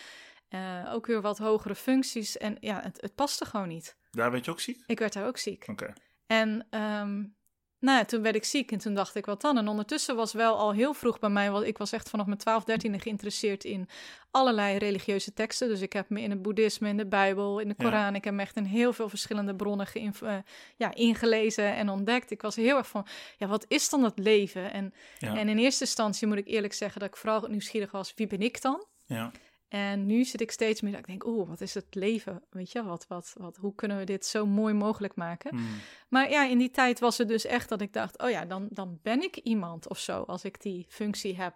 Eh, 0.47 0.89
ook 0.93 1.05
weer 1.05 1.21
wat 1.21 1.37
hogere 1.37 1.75
functies. 1.75 2.37
En 2.37 2.57
ja, 2.59 2.81
het, 2.81 3.01
het 3.01 3.15
paste 3.15 3.45
gewoon 3.45 3.67
niet. 3.67 3.97
Daar 4.11 4.31
werd 4.31 4.45
je 4.45 4.51
ook 4.51 4.59
ziek? 4.59 4.83
Ik 4.85 4.99
werd 4.99 5.13
daar 5.13 5.27
ook 5.27 5.37
ziek. 5.37 5.65
Oké. 5.67 5.93
En 6.27 6.67
ehm, 6.69 7.23
nou 7.81 7.97
ja, 7.97 8.05
toen 8.05 8.21
werd 8.21 8.35
ik 8.35 8.43
ziek 8.43 8.71
en 8.71 8.77
toen 8.77 8.93
dacht 8.93 9.15
ik, 9.15 9.25
wat 9.25 9.41
dan? 9.41 9.57
En 9.57 9.67
ondertussen 9.67 10.15
was 10.15 10.33
wel 10.33 10.57
al 10.57 10.73
heel 10.73 10.93
vroeg 10.93 11.19
bij 11.19 11.29
mij, 11.29 11.51
want 11.51 11.65
ik 11.65 11.77
was 11.77 11.91
echt 11.91 12.09
vanaf 12.09 12.25
mijn 12.25 12.37
12, 12.37 12.63
13 12.63 12.99
geïnteresseerd 12.99 13.63
in 13.63 13.89
allerlei 14.31 14.77
religieuze 14.77 15.33
teksten. 15.33 15.67
Dus 15.67 15.81
ik 15.81 15.93
heb 15.93 16.09
me 16.09 16.21
in 16.21 16.29
het 16.29 16.41
boeddhisme, 16.41 16.89
in 16.89 16.97
de 16.97 17.07
Bijbel, 17.07 17.59
in 17.59 17.67
de 17.67 17.75
Ja. 17.77 17.83
Koran, 17.83 18.15
ik 18.15 18.23
heb 18.23 18.33
me 18.33 18.41
echt 18.41 18.55
in 18.55 18.63
heel 18.63 18.93
veel 18.93 19.09
verschillende 19.09 19.55
bronnen 19.55 19.87
eh, 19.93 20.37
ja, 20.75 20.93
ingelezen 20.95 21.75
en 21.75 21.89
ontdekt. 21.89 22.31
Ik 22.31 22.41
was 22.41 22.55
heel 22.55 22.77
erg 22.77 22.87
van, 22.87 23.07
ja, 23.37 23.47
wat 23.47 23.65
is 23.67 23.89
dan 23.89 24.03
het 24.03 24.19
leven? 24.19 24.71
En, 24.71 24.93
Ja. 25.17 25.35
en 25.35 25.49
in 25.49 25.57
eerste 25.57 25.83
instantie 25.83 26.27
moet 26.27 26.37
ik 26.37 26.47
eerlijk 26.47 26.73
zeggen 26.73 26.99
dat 26.99 27.09
ik 27.09 27.15
vooral 27.15 27.47
nieuwsgierig 27.47 27.91
was, 27.91 28.13
wie 28.15 28.27
ben 28.27 28.41
ik 28.41 28.61
dan? 28.61 28.85
Ja. 29.05 29.31
En 29.71 30.05
nu 30.05 30.23
zit 30.23 30.41
ik 30.41 30.51
steeds 30.51 30.81
meer 30.81 30.91
dat 30.91 30.99
ik 30.99 31.07
denk, 31.07 31.25
oeh, 31.25 31.47
wat 31.47 31.61
is 31.61 31.73
het 31.73 31.95
leven? 31.95 32.41
Weet 32.49 32.71
je, 32.71 32.83
wat, 32.83 33.05
wat, 33.07 33.33
wat, 33.37 33.57
hoe 33.57 33.75
kunnen 33.75 33.97
we 33.97 34.03
dit 34.03 34.25
zo 34.25 34.45
mooi 34.45 34.73
mogelijk 34.73 35.15
maken? 35.15 35.49
Hmm. 35.49 35.67
Maar 36.09 36.29
ja, 36.29 36.45
in 36.45 36.57
die 36.57 36.71
tijd 36.71 36.99
was 36.99 37.17
het 37.17 37.27
dus 37.27 37.45
echt 37.45 37.69
dat 37.69 37.81
ik 37.81 37.93
dacht, 37.93 38.17
oh 38.21 38.29
ja, 38.29 38.45
dan, 38.45 38.67
dan 38.69 38.99
ben 39.01 39.21
ik 39.21 39.35
iemand 39.37 39.87
of 39.87 39.99
zo 39.99 40.21
als 40.21 40.43
ik 40.43 40.61
die 40.61 40.85
functie 40.89 41.35
heb. 41.35 41.53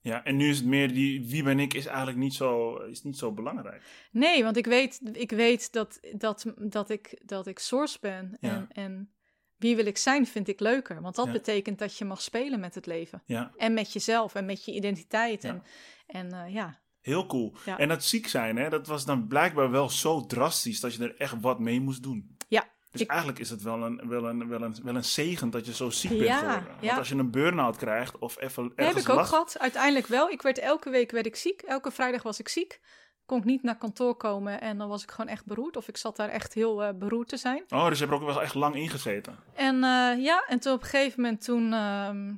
Ja, 0.00 0.24
en 0.24 0.36
nu 0.36 0.48
is 0.48 0.56
het 0.56 0.66
meer 0.66 0.92
die 0.92 1.26
wie 1.28 1.42
ben 1.42 1.58
ik 1.58 1.74
is 1.74 1.86
eigenlijk 1.86 2.18
niet 2.18 2.34
zo, 2.34 2.76
is 2.76 3.02
niet 3.02 3.18
zo 3.18 3.32
belangrijk. 3.32 3.82
Nee, 4.10 4.42
want 4.44 4.56
ik 4.56 4.66
weet, 4.66 5.00
ik 5.12 5.30
weet 5.30 5.72
dat, 5.72 6.00
dat, 6.12 6.44
dat, 6.58 6.90
ik, 6.90 7.20
dat 7.24 7.46
ik 7.46 7.58
source 7.58 7.98
ben. 8.00 8.36
Ja. 8.40 8.50
En, 8.50 8.68
en 8.72 9.12
wie 9.56 9.76
wil 9.76 9.86
ik 9.86 9.96
zijn, 9.98 10.26
vind 10.26 10.48
ik 10.48 10.60
leuker. 10.60 11.00
Want 11.02 11.14
dat 11.14 11.26
Ja. 11.26 11.32
betekent 11.32 11.78
dat 11.78 11.98
je 11.98 12.04
mag 12.04 12.22
spelen 12.22 12.60
met 12.60 12.74
het 12.74 12.86
leven. 12.86 13.22
Ja, 13.24 13.52
En 13.56 13.74
met 13.74 13.92
jezelf 13.92 14.34
en 14.34 14.44
met 14.44 14.64
je 14.64 14.72
identiteit. 14.72 15.44
En, 15.44 15.62
en 16.06 16.32
eh, 16.32 16.54
ja, 16.54 16.80
heel 17.02 17.26
cool. 17.26 17.54
Ja. 17.64 17.78
En 17.78 17.88
dat 17.88 18.04
ziek 18.04 18.28
zijn, 18.28 18.56
hè, 18.56 18.68
dat 18.68 18.86
was 18.86 19.04
dan 19.04 19.26
blijkbaar 19.26 19.70
wel 19.70 19.90
zo 19.90 20.26
drastisch 20.26 20.80
dat 20.80 20.94
je 20.94 21.02
er 21.04 21.14
echt 21.18 21.40
wat 21.40 21.58
mee 21.58 21.80
moest 21.80 22.02
doen. 22.02 22.36
Ja, 22.48 22.64
Dus 22.90 23.00
ik- 23.00 23.08
eigenlijk 23.08 23.38
is 23.38 23.50
het 23.50 23.62
wel 23.62 23.82
een, 23.82 24.08
wel, 24.08 24.24
een, 24.28 24.48
wel, 24.48 24.62
een, 24.62 24.76
wel 24.82 24.94
een 24.94 25.04
zegen 25.04 25.50
dat 25.50 25.66
je 25.66 25.74
zo 25.74 25.90
ziek 25.90 26.10
bent 26.10 26.22
Ja, 26.22 26.38
geworden. 26.38 26.66
Want 26.66 26.82
ja. 26.82 26.96
als 26.96 27.08
je 27.08 27.14
een 27.14 27.30
burn-out 27.30 27.76
krijgt 27.76 28.18
of 28.18 28.40
even 28.40 28.72
dat 28.76 28.86
heb 28.86 28.96
ik 28.96 29.08
ook 29.08 29.24
gehad. 29.26 29.58
Uiteindelijk 29.58 30.06
wel. 30.06 30.28
Ik 30.30 30.42
werd 30.42 30.58
elke 30.58 30.90
week 30.90 31.10
werd 31.10 31.26
ik 31.26 31.36
ziek. 31.36 31.60
Elke 31.62 31.90
vrijdag 31.90 32.22
was 32.22 32.38
ik 32.40 32.48
ziek. 32.48 32.80
Kon 33.26 33.38
ik 33.38 33.44
niet 33.44 33.62
naar 33.62 33.78
kantoor 33.78 34.16
komen 34.16 34.60
en 34.60 34.78
dan 34.78 34.88
was 34.88 35.02
ik 35.02 35.10
gewoon 35.10 35.30
echt 35.30 35.46
beroerd. 35.46 35.76
Of 35.76 35.88
ik 35.88 35.96
zat 35.96 36.16
daar 36.16 36.28
echt 36.28 36.54
heel 36.54 36.82
eh, 36.82 36.94
beroerd 36.94 37.28
te 37.28 37.36
zijn. 37.36 37.64
Oh, 37.68 37.88
dus 37.88 37.98
je 37.98 38.04
hebt 38.04 38.16
er 38.16 38.22
ook 38.26 38.32
wel 38.34 38.42
echt 38.42 38.54
lang 38.54 38.74
ingezeten. 38.74 39.36
En 39.54 39.74
eh, 39.84 40.22
ja, 40.24 40.44
en 40.48 40.58
toen 40.60 40.72
op 40.72 40.82
een 40.82 40.88
gegeven 40.88 41.20
moment 41.22 41.44
toen, 41.44 41.72
ehm, 41.72 42.32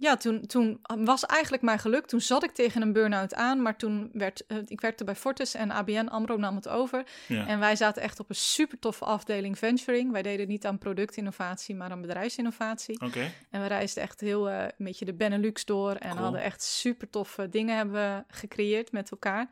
ja, 0.00 0.16
toen, 0.16 0.46
toen 0.46 0.80
was 0.82 1.26
eigenlijk 1.26 1.62
mijn 1.62 1.78
geluk. 1.78 2.06
Toen 2.06 2.20
zat 2.20 2.44
ik 2.44 2.50
tegen 2.50 2.82
een 2.82 2.92
burn-out 2.92 3.34
aan, 3.34 3.62
maar 3.62 3.76
toen 3.76 4.10
werd, 4.12 4.46
eh, 4.46 4.58
ik 4.66 4.80
werkte 4.80 5.04
bij 5.04 5.14
Fortis 5.14 5.54
en 5.54 5.70
ABN 5.70 6.06
AMRO 6.06 6.36
nam 6.36 6.54
het 6.54 6.68
over. 6.68 7.04
Ja. 7.28 7.46
En 7.46 7.58
wij 7.58 7.76
zaten 7.76 8.02
echt 8.02 8.20
op 8.20 8.28
een 8.28 8.34
super 8.34 8.78
toffe 8.78 9.04
afdeling 9.04 9.58
venturing. 9.58 10.12
Wij 10.12 10.22
deden 10.22 10.48
niet 10.48 10.66
aan 10.66 10.78
productinnovatie, 10.78 11.74
maar 11.74 11.90
aan 11.90 12.00
bedrijfsinnovatie. 12.00 13.00
Oké. 13.00 13.32
En 13.50 13.60
we 13.60 13.66
reisden 13.66 14.02
echt 14.02 14.20
heel 14.20 14.48
eh, 14.48 14.62
een 14.62 14.84
beetje 14.84 15.04
de 15.04 15.14
Benelux 15.14 15.64
door 15.64 15.92
en 15.92 16.10
Cool. 16.10 16.22
hadden 16.22 16.42
echt 16.42 16.62
super 16.62 17.10
toffe 17.10 17.48
dingen 17.48 17.76
hebben 17.76 17.94
we 17.94 18.24
gecreëerd 18.34 18.92
met 18.92 19.10
elkaar. 19.10 19.48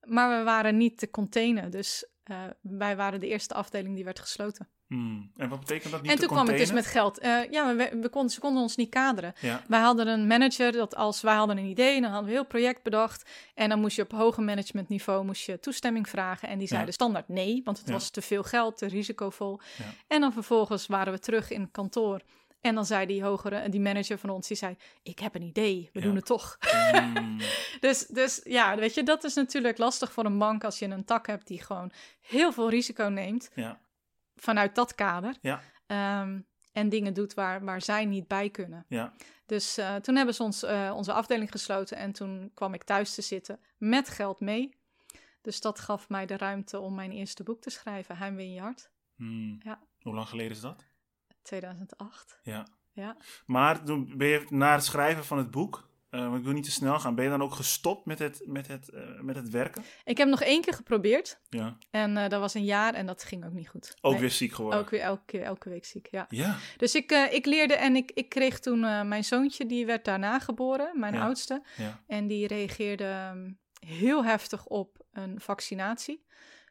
Maar 0.00 0.38
we 0.38 0.44
waren 0.44 0.76
niet 0.76 0.98
te 0.98 1.10
containen, 1.10 1.70
dus 1.70 2.06
eh, 2.22 2.36
wij 2.60 2.96
waren 2.96 3.20
de 3.20 3.28
eerste 3.28 3.54
afdeling 3.54 3.94
die 3.94 4.04
werd 4.04 4.20
gesloten. 4.20 4.68
Hmm. 4.90 5.30
En 5.36 5.48
wat 5.48 5.60
betekent 5.60 5.92
dat 5.92 6.02
niet 6.02 6.10
En 6.10 6.18
toen 6.18 6.28
kwam 6.28 6.48
ik 6.48 6.56
dus 6.56 6.72
met 6.72 6.86
geld. 6.86 7.18
Eh, 7.18 7.50
ja, 7.50 7.74
we, 7.76 7.98
we 8.00 8.08
konden, 8.08 8.30
ze 8.30 8.40
konden 8.40 8.62
ons 8.62 8.76
niet 8.76 8.88
kaderen. 8.90 9.32
Ja, 9.40 9.62
Wij 9.68 9.80
hadden 9.80 10.06
een 10.06 10.26
manager 10.26 10.72
dat 10.72 10.96
als 10.96 11.20
wij 11.20 11.34
hadden 11.34 11.58
een 11.58 11.64
idee, 11.64 12.00
dan 12.00 12.10
hadden 12.10 12.22
we 12.24 12.30
een 12.30 12.36
heel 12.36 12.46
project 12.46 12.82
bedacht. 12.82 13.30
En 13.54 13.68
dan 13.68 13.80
moest 13.80 13.96
je 13.96 14.02
op 14.02 14.12
hoger 14.12 14.42
managementniveau 14.42 15.24
moest 15.24 15.44
je 15.46 15.60
toestemming 15.60 16.08
vragen. 16.08 16.48
En 16.48 16.54
die 16.58 16.66
Ja. 16.68 16.74
zeiden 16.74 16.94
standaard 16.94 17.28
nee, 17.28 17.60
want 17.64 17.78
het 17.78 17.86
Ja. 17.86 17.92
was 17.92 18.10
te 18.10 18.22
veel 18.22 18.42
geld, 18.42 18.76
te 18.78 18.86
risicovol. 18.86 19.60
En 20.06 20.20
dan 20.20 20.32
vervolgens 20.32 20.86
waren 20.86 21.12
we 21.12 21.18
terug 21.18 21.50
in 21.50 21.60
het 21.60 21.70
kantoor. 21.70 22.20
En 22.60 22.74
dan 22.74 22.86
zei 22.86 23.06
die 23.06 23.22
hogere, 23.22 23.68
die 23.68 23.80
manager 23.80 24.18
van 24.18 24.30
ons, 24.30 24.48
die 24.48 24.56
zei: 24.56 24.76
Ik 25.02 25.18
heb 25.18 25.34
een 25.34 25.42
idee, 25.42 25.90
we 25.92 26.00
doen 26.00 26.14
het 26.16 26.26
toch. 26.26 26.56
Hmm. 26.90 27.36
Dus, 27.80 28.06
dus 28.06 28.40
ja, 28.44 28.76
weet 28.76 28.94
je, 28.94 29.02
dat 29.02 29.24
is 29.24 29.34
natuurlijk 29.34 29.78
lastig 29.78 30.12
voor 30.12 30.24
een 30.24 30.38
bank 30.38 30.64
als 30.64 30.78
je 30.78 30.86
een 30.86 31.04
tak 31.04 31.26
hebt 31.26 31.46
die 31.46 31.62
gewoon 31.62 31.90
heel 32.20 32.52
veel 32.52 32.70
risico 32.70 33.04
neemt 33.08 33.50
ja, 33.54 33.80
vanuit 34.42 34.74
dat 34.74 34.94
kader. 34.94 35.36
Ja. 35.40 35.60
Ehm, 35.86 36.40
en 36.72 36.88
dingen 36.88 37.14
doet 37.14 37.34
waar, 37.34 37.64
waar 37.64 37.82
zij 37.82 38.04
niet 38.04 38.28
bij 38.28 38.50
kunnen. 38.50 38.84
ja. 38.88 39.12
Dus 39.46 39.78
eh, 39.78 39.94
toen 39.94 40.16
hebben 40.16 40.34
ze 40.34 40.42
ons, 40.42 40.62
eh, 40.62 40.92
onze 40.94 41.12
afdeling 41.12 41.50
gesloten 41.50 41.96
en 41.96 42.12
toen 42.12 42.50
kwam 42.54 42.74
ik 42.74 42.84
thuis 42.84 43.14
te 43.14 43.22
zitten 43.22 43.60
met 43.78 44.08
geld 44.08 44.40
mee. 44.40 44.78
Dus 45.40 45.60
dat 45.60 45.80
gaf 45.80 46.08
mij 46.08 46.26
de 46.26 46.36
ruimte 46.36 46.78
om 46.78 46.94
mijn 46.94 47.10
eerste 47.12 47.42
boek 47.42 47.60
te 47.60 47.70
schrijven, 47.70 48.16
Heimwee 48.16 48.46
in 48.46 48.52
je 48.52 48.60
hart, 48.60 48.90
Hmm. 49.16 49.58
Ja. 49.62 49.80
Hoe 50.02 50.14
lang 50.14 50.28
geleden 50.28 50.50
is 50.52 50.60
dat? 50.60 50.86
2008. 51.42 52.38
Ja. 52.42 52.66
Ja. 52.92 53.16
Maar 53.46 53.84
toen 53.84 54.16
ben 54.16 54.28
je 54.28 54.46
na 54.48 54.72
het 54.72 54.84
schrijven 54.84 55.24
van 55.24 55.38
het 55.38 55.50
boek, 55.50 55.89
eh, 56.10 56.20
want 56.24 56.36
ik 56.38 56.44
wil 56.44 56.52
niet 56.52 56.64
te 56.64 56.70
snel 56.70 56.98
gaan, 57.00 57.14
ben 57.14 57.24
je 57.24 57.30
dan 57.30 57.42
ook 57.42 57.54
gestopt 57.54 58.06
met 58.06 58.18
het, 58.18 58.42
met 58.46 58.66
het, 58.66 58.88
eh, 58.90 59.20
met 59.20 59.36
het 59.36 59.48
werken? 59.48 59.82
Ik 60.04 60.16
heb 60.18 60.28
nog 60.28 60.42
één 60.42 60.62
keer 60.62 60.74
geprobeerd 60.74 61.40
Ja. 61.48 61.78
en 61.90 62.16
eh, 62.16 62.28
dat 62.28 62.40
was 62.40 62.54
een 62.54 62.64
jaar 62.64 62.94
en 62.94 63.06
dat 63.06 63.22
ging 63.22 63.44
ook 63.44 63.52
niet 63.52 63.68
goed. 63.68 63.94
Ook 64.00 64.12
Nee, 64.12 64.20
weer 64.20 64.30
ziek 64.30 64.52
geworden. 64.52 64.80
Ook 64.80 64.90
weer 64.90 65.00
elke, 65.00 65.22
keer- 65.26 65.42
elke 65.42 65.68
week 65.68 65.84
ziek, 65.84 66.08
ja. 66.10 66.26
Ja. 66.28 66.56
Dus 66.76 66.94
ik, 66.94 67.10
eh, 67.10 67.32
ik 67.32 67.46
leerde 67.46 67.74
en 67.74 67.96
ik, 67.96 68.10
ik 68.14 68.28
kreeg 68.28 68.58
toen 68.60 68.84
eh, 68.84 69.02
mijn 69.02 69.24
zoontje, 69.24 69.66
die 69.66 69.86
werd 69.86 70.04
daarna 70.04 70.38
geboren, 70.38 70.98
mijn 71.00 71.14
Ja. 71.14 71.20
oudste. 71.22 71.62
Ja. 71.76 72.02
En 72.06 72.26
die 72.26 72.46
reageerde 72.46 73.04
ehm, 73.04 73.50
heel 73.86 74.24
heftig 74.24 74.66
op 74.66 75.04
een 75.12 75.40
vaccinatie. 75.40 76.24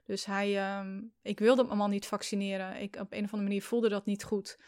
Dus 0.06 0.26
hij, 0.26 0.58
ehm, 0.58 1.02
ik 1.22 1.40
wilde 1.40 1.62
hem 1.62 1.70
allemaal 1.70 1.88
niet 1.88 2.06
vaccineren. 2.06 2.82
Ik, 2.82 2.96
op 2.96 3.12
een 3.14 3.24
of 3.24 3.32
andere 3.32 3.42
manier 3.50 3.64
voelde 3.64 3.90
dat 3.90 4.06
niet 4.06 4.24
goed. 4.24 4.60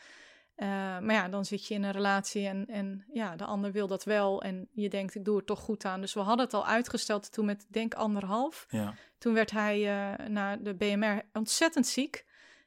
Eh, 0.61 0.67
maar 0.99 1.13
ja, 1.13 1.29
dan 1.29 1.45
zit 1.45 1.67
je 1.67 1.73
in 1.73 1.83
een 1.83 1.91
relatie 1.91 2.47
en, 2.47 2.67
en 2.67 3.05
ja, 3.13 3.35
de 3.35 3.45
ander 3.45 3.71
wil 3.71 3.87
dat 3.87 4.03
wel. 4.03 4.41
En 4.41 4.67
je 4.71 4.89
denkt, 4.89 5.15
ik 5.15 5.25
doe 5.25 5.37
er 5.37 5.45
toch 5.45 5.59
goed 5.59 5.85
aan. 5.85 6.01
Dus 6.01 6.13
we 6.13 6.19
hadden 6.19 6.45
het 6.45 6.53
al 6.53 6.65
uitgesteld 6.65 7.31
toen 7.31 7.45
met, 7.45 7.65
denk 7.69 7.93
anderhalf. 7.93 8.65
Ja. 8.69 8.93
Toen 9.17 9.33
werd 9.33 9.51
hij 9.51 9.87
eh 9.87 10.27
naar 10.27 10.63
de 10.63 10.73
BMR 10.73 11.21
ontzettend 11.33 11.87
ziek. 11.87 12.25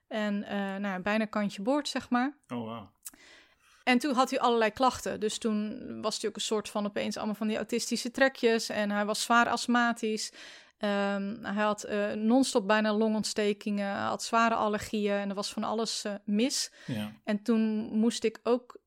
En 0.09 0.45
eh 0.45 0.77
nou, 0.77 1.03
bijna 1.03 1.25
kantje 1.25 1.63
boord, 1.63 1.89
zeg 1.89 2.11
maar. 2.11 2.37
Oh, 2.49 2.67
wauw. 2.67 2.91
En 3.85 3.99
toen 3.99 4.15
had 4.15 4.31
hij 4.31 4.41
allerlei 4.41 4.71
klachten. 4.71 5.21
Dus 5.21 5.39
toen 5.39 5.81
was 6.03 6.21
hij 6.21 6.31
ook 6.31 6.37
een 6.37 6.43
soort 6.43 6.69
van 6.69 6.87
opeens 6.87 7.17
allemaal 7.17 7.35
van 7.35 7.47
die 7.47 7.57
autistische 7.57 8.11
trekjes. 8.11 8.69
En 8.69 8.91
hij 8.91 9.05
was 9.05 9.23
zwaar 9.23 9.49
astmatisch. 9.49 10.33
Ehm, 10.79 11.37
hij 11.43 11.65
had 11.65 11.83
eh, 11.83 12.13
non-stop 12.13 12.67
bijna 12.67 12.93
longontstekingen. 12.93 13.97
Had 13.97 14.23
zware 14.23 14.55
allergieën. 14.55 15.17
En 15.17 15.29
er 15.29 15.35
was 15.35 15.53
van 15.53 15.65
alles 15.65 16.05
eh, 16.05 16.15
mis. 16.25 16.73
Ja. 16.87 17.13
En 17.25 17.43
toen 17.43 17.89
moest 17.93 18.25
ik 18.25 18.41
ook 18.43 18.79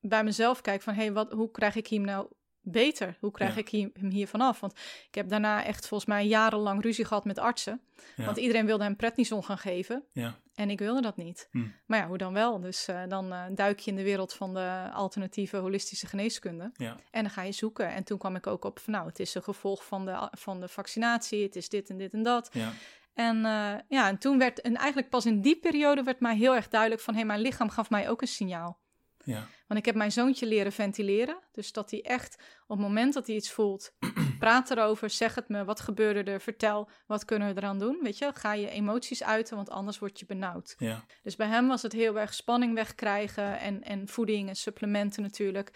bij 0.00 0.24
mezelf 0.24 0.60
kijken 0.60 0.82
van... 0.84 0.94
hé, 0.94 1.02
hey, 1.02 1.12
wat 1.12 1.32
hoe 1.32 1.50
krijg 1.50 1.74
ik 1.74 1.86
hem 1.86 2.02
nou 2.02 2.28
beter? 2.60 3.16
Hoe 3.20 3.30
krijg 3.30 3.54
Ja. 3.54 3.60
ik 3.60 3.90
hem 4.00 4.10
hier 4.10 4.28
vanaf? 4.28 4.60
Want 4.60 4.72
ik 5.08 5.14
heb 5.14 5.28
daarna 5.28 5.64
echt 5.64 5.86
volgens 5.86 6.08
mij 6.10 6.26
jarenlang 6.26 6.82
ruzie 6.82 7.04
gehad 7.04 7.24
met 7.24 7.38
artsen. 7.38 7.80
Ja. 8.16 8.24
Want 8.24 8.36
iedereen 8.36 8.66
wilde 8.66 8.84
hem 8.84 8.96
prednison 8.96 9.44
gaan 9.44 9.58
geven. 9.58 10.04
Ja. 10.12 10.38
En 10.58 10.70
ik 10.70 10.78
wilde 10.78 11.00
dat 11.00 11.16
niet. 11.16 11.48
Hm. 11.50 11.66
Maar 11.86 11.98
ja, 11.98 12.06
hoe 12.06 12.18
dan 12.18 12.32
wel? 12.32 12.60
Dus 12.60 12.88
eh, 12.88 13.02
dan 13.08 13.32
eh, 13.32 13.42
duik 13.50 13.78
je 13.78 13.90
in 13.90 13.96
de 13.96 14.02
wereld 14.02 14.34
van 14.34 14.54
de 14.54 14.90
alternatieve 14.92 15.56
holistische 15.56 16.06
geneeskunde. 16.06 16.70
Ja. 16.74 16.96
En 17.10 17.22
dan 17.22 17.30
ga 17.30 17.42
je 17.42 17.52
zoeken. 17.52 17.88
En 17.88 18.04
toen 18.04 18.18
kwam 18.18 18.36
ik 18.36 18.46
ook 18.46 18.64
op 18.64 18.78
van 18.78 18.92
nou, 18.92 19.06
het 19.06 19.18
is 19.18 19.34
een 19.34 19.42
gevolg 19.42 19.84
van 19.84 20.04
de, 20.04 20.28
van 20.30 20.60
de 20.60 20.68
vaccinatie. 20.68 21.42
Het 21.42 21.56
is 21.56 21.68
dit 21.68 21.90
en 21.90 21.98
dit 21.98 22.12
en 22.12 22.22
dat. 22.22 22.50
Ja. 22.52 22.72
En 23.14 23.36
eh, 23.44 23.74
ja, 23.88 24.08
en 24.08 24.18
toen 24.18 24.38
werd, 24.38 24.60
en 24.60 24.76
eigenlijk 24.76 25.10
pas 25.10 25.26
in 25.26 25.40
die 25.40 25.58
periode 25.58 26.02
werd 26.02 26.20
mij 26.20 26.36
heel 26.36 26.54
erg 26.54 26.68
duidelijk 26.68 27.00
van 27.00 27.14
hé, 27.14 27.24
mijn 27.24 27.40
lichaam 27.40 27.70
gaf 27.70 27.90
mij 27.90 28.08
ook 28.08 28.22
een 28.22 28.28
signaal. 28.28 28.78
Ja. 29.24 29.46
Want 29.66 29.80
ik 29.80 29.86
heb 29.86 29.94
mijn 29.94 30.12
zoontje 30.12 30.46
leren 30.46 30.72
ventileren. 30.72 31.38
Dus 31.52 31.72
dat 31.72 31.90
hij 31.90 32.02
echt 32.02 32.34
op 32.66 32.76
het 32.76 32.86
moment 32.86 33.14
dat 33.14 33.26
hij 33.26 33.36
iets 33.36 33.50
voelt, 33.50 33.96
praat 34.38 34.70
erover, 34.70 35.10
zeg 35.10 35.34
het 35.34 35.48
me, 35.48 35.64
wat 35.64 35.80
gebeurde 35.80 36.30
er, 36.30 36.40
vertel, 36.40 36.88
wat 37.06 37.24
kunnen 37.24 37.54
we 37.54 37.60
eraan 37.60 37.78
doen? 37.78 37.98
Weet 38.02 38.18
je, 38.18 38.30
ga 38.34 38.52
je 38.52 38.70
emoties 38.70 39.22
uiten, 39.22 39.56
want 39.56 39.70
anders 39.70 39.98
word 39.98 40.18
je 40.18 40.26
benauwd. 40.26 40.74
Ja. 40.78 41.04
Dus 41.22 41.36
bij 41.36 41.46
hem 41.46 41.68
was 41.68 41.82
het 41.82 41.92
heel 41.92 42.18
erg 42.18 42.34
spanning 42.34 42.74
wegkrijgen 42.74 43.58
en, 43.58 43.82
en 43.82 44.08
voeding 44.08 44.48
en 44.48 44.56
supplementen 44.56 45.22
natuurlijk. 45.22 45.70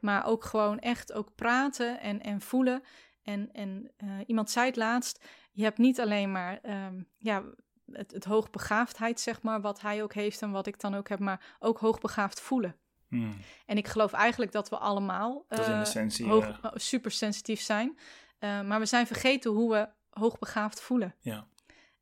Maar 0.00 0.26
ook 0.26 0.44
gewoon 0.44 0.78
echt 0.78 1.12
ook 1.12 1.34
praten 1.34 2.00
en, 2.00 2.20
en 2.20 2.40
voelen. 2.40 2.82
En, 3.22 3.52
en 3.52 3.90
eh, 3.96 4.08
iemand 4.26 4.50
zei 4.50 4.66
het 4.66 4.76
laatst, 4.76 5.24
je 5.52 5.62
hebt 5.62 5.78
niet 5.78 6.00
alleen 6.00 6.32
maar 6.32 6.58
ehm, 6.62 7.02
ja, 7.18 7.44
het, 7.92 8.12
het 8.12 8.24
hoogbegaafdheid, 8.24 9.20
zeg 9.20 9.42
maar, 9.42 9.60
wat 9.60 9.80
hij 9.80 10.02
ook 10.02 10.14
heeft 10.14 10.42
en 10.42 10.50
wat 10.50 10.66
ik 10.66 10.80
dan 10.80 10.94
ook 10.94 11.08
heb, 11.08 11.18
maar 11.18 11.56
ook 11.58 11.78
hoogbegaafd 11.78 12.40
voelen. 12.40 12.76
Hmm. 13.08 13.36
En 13.66 13.76
ik 13.76 13.86
geloof 13.86 14.12
eigenlijk 14.12 14.52
dat 14.52 14.68
we 14.68 14.78
allemaal 14.78 15.44
essentie, 15.48 16.26
hoog, 16.26 16.60
eh, 16.62 16.70
super 16.74 17.10
sensitief 17.10 17.60
zijn. 17.60 17.98
Eh, 18.38 18.60
maar 18.60 18.78
we 18.78 18.86
zijn 18.86 19.06
vergeten 19.06 19.50
hoe 19.50 19.72
we 19.72 19.88
hoogbegaafd 20.10 20.80
voelen. 20.80 21.14
Ja. 21.20 21.46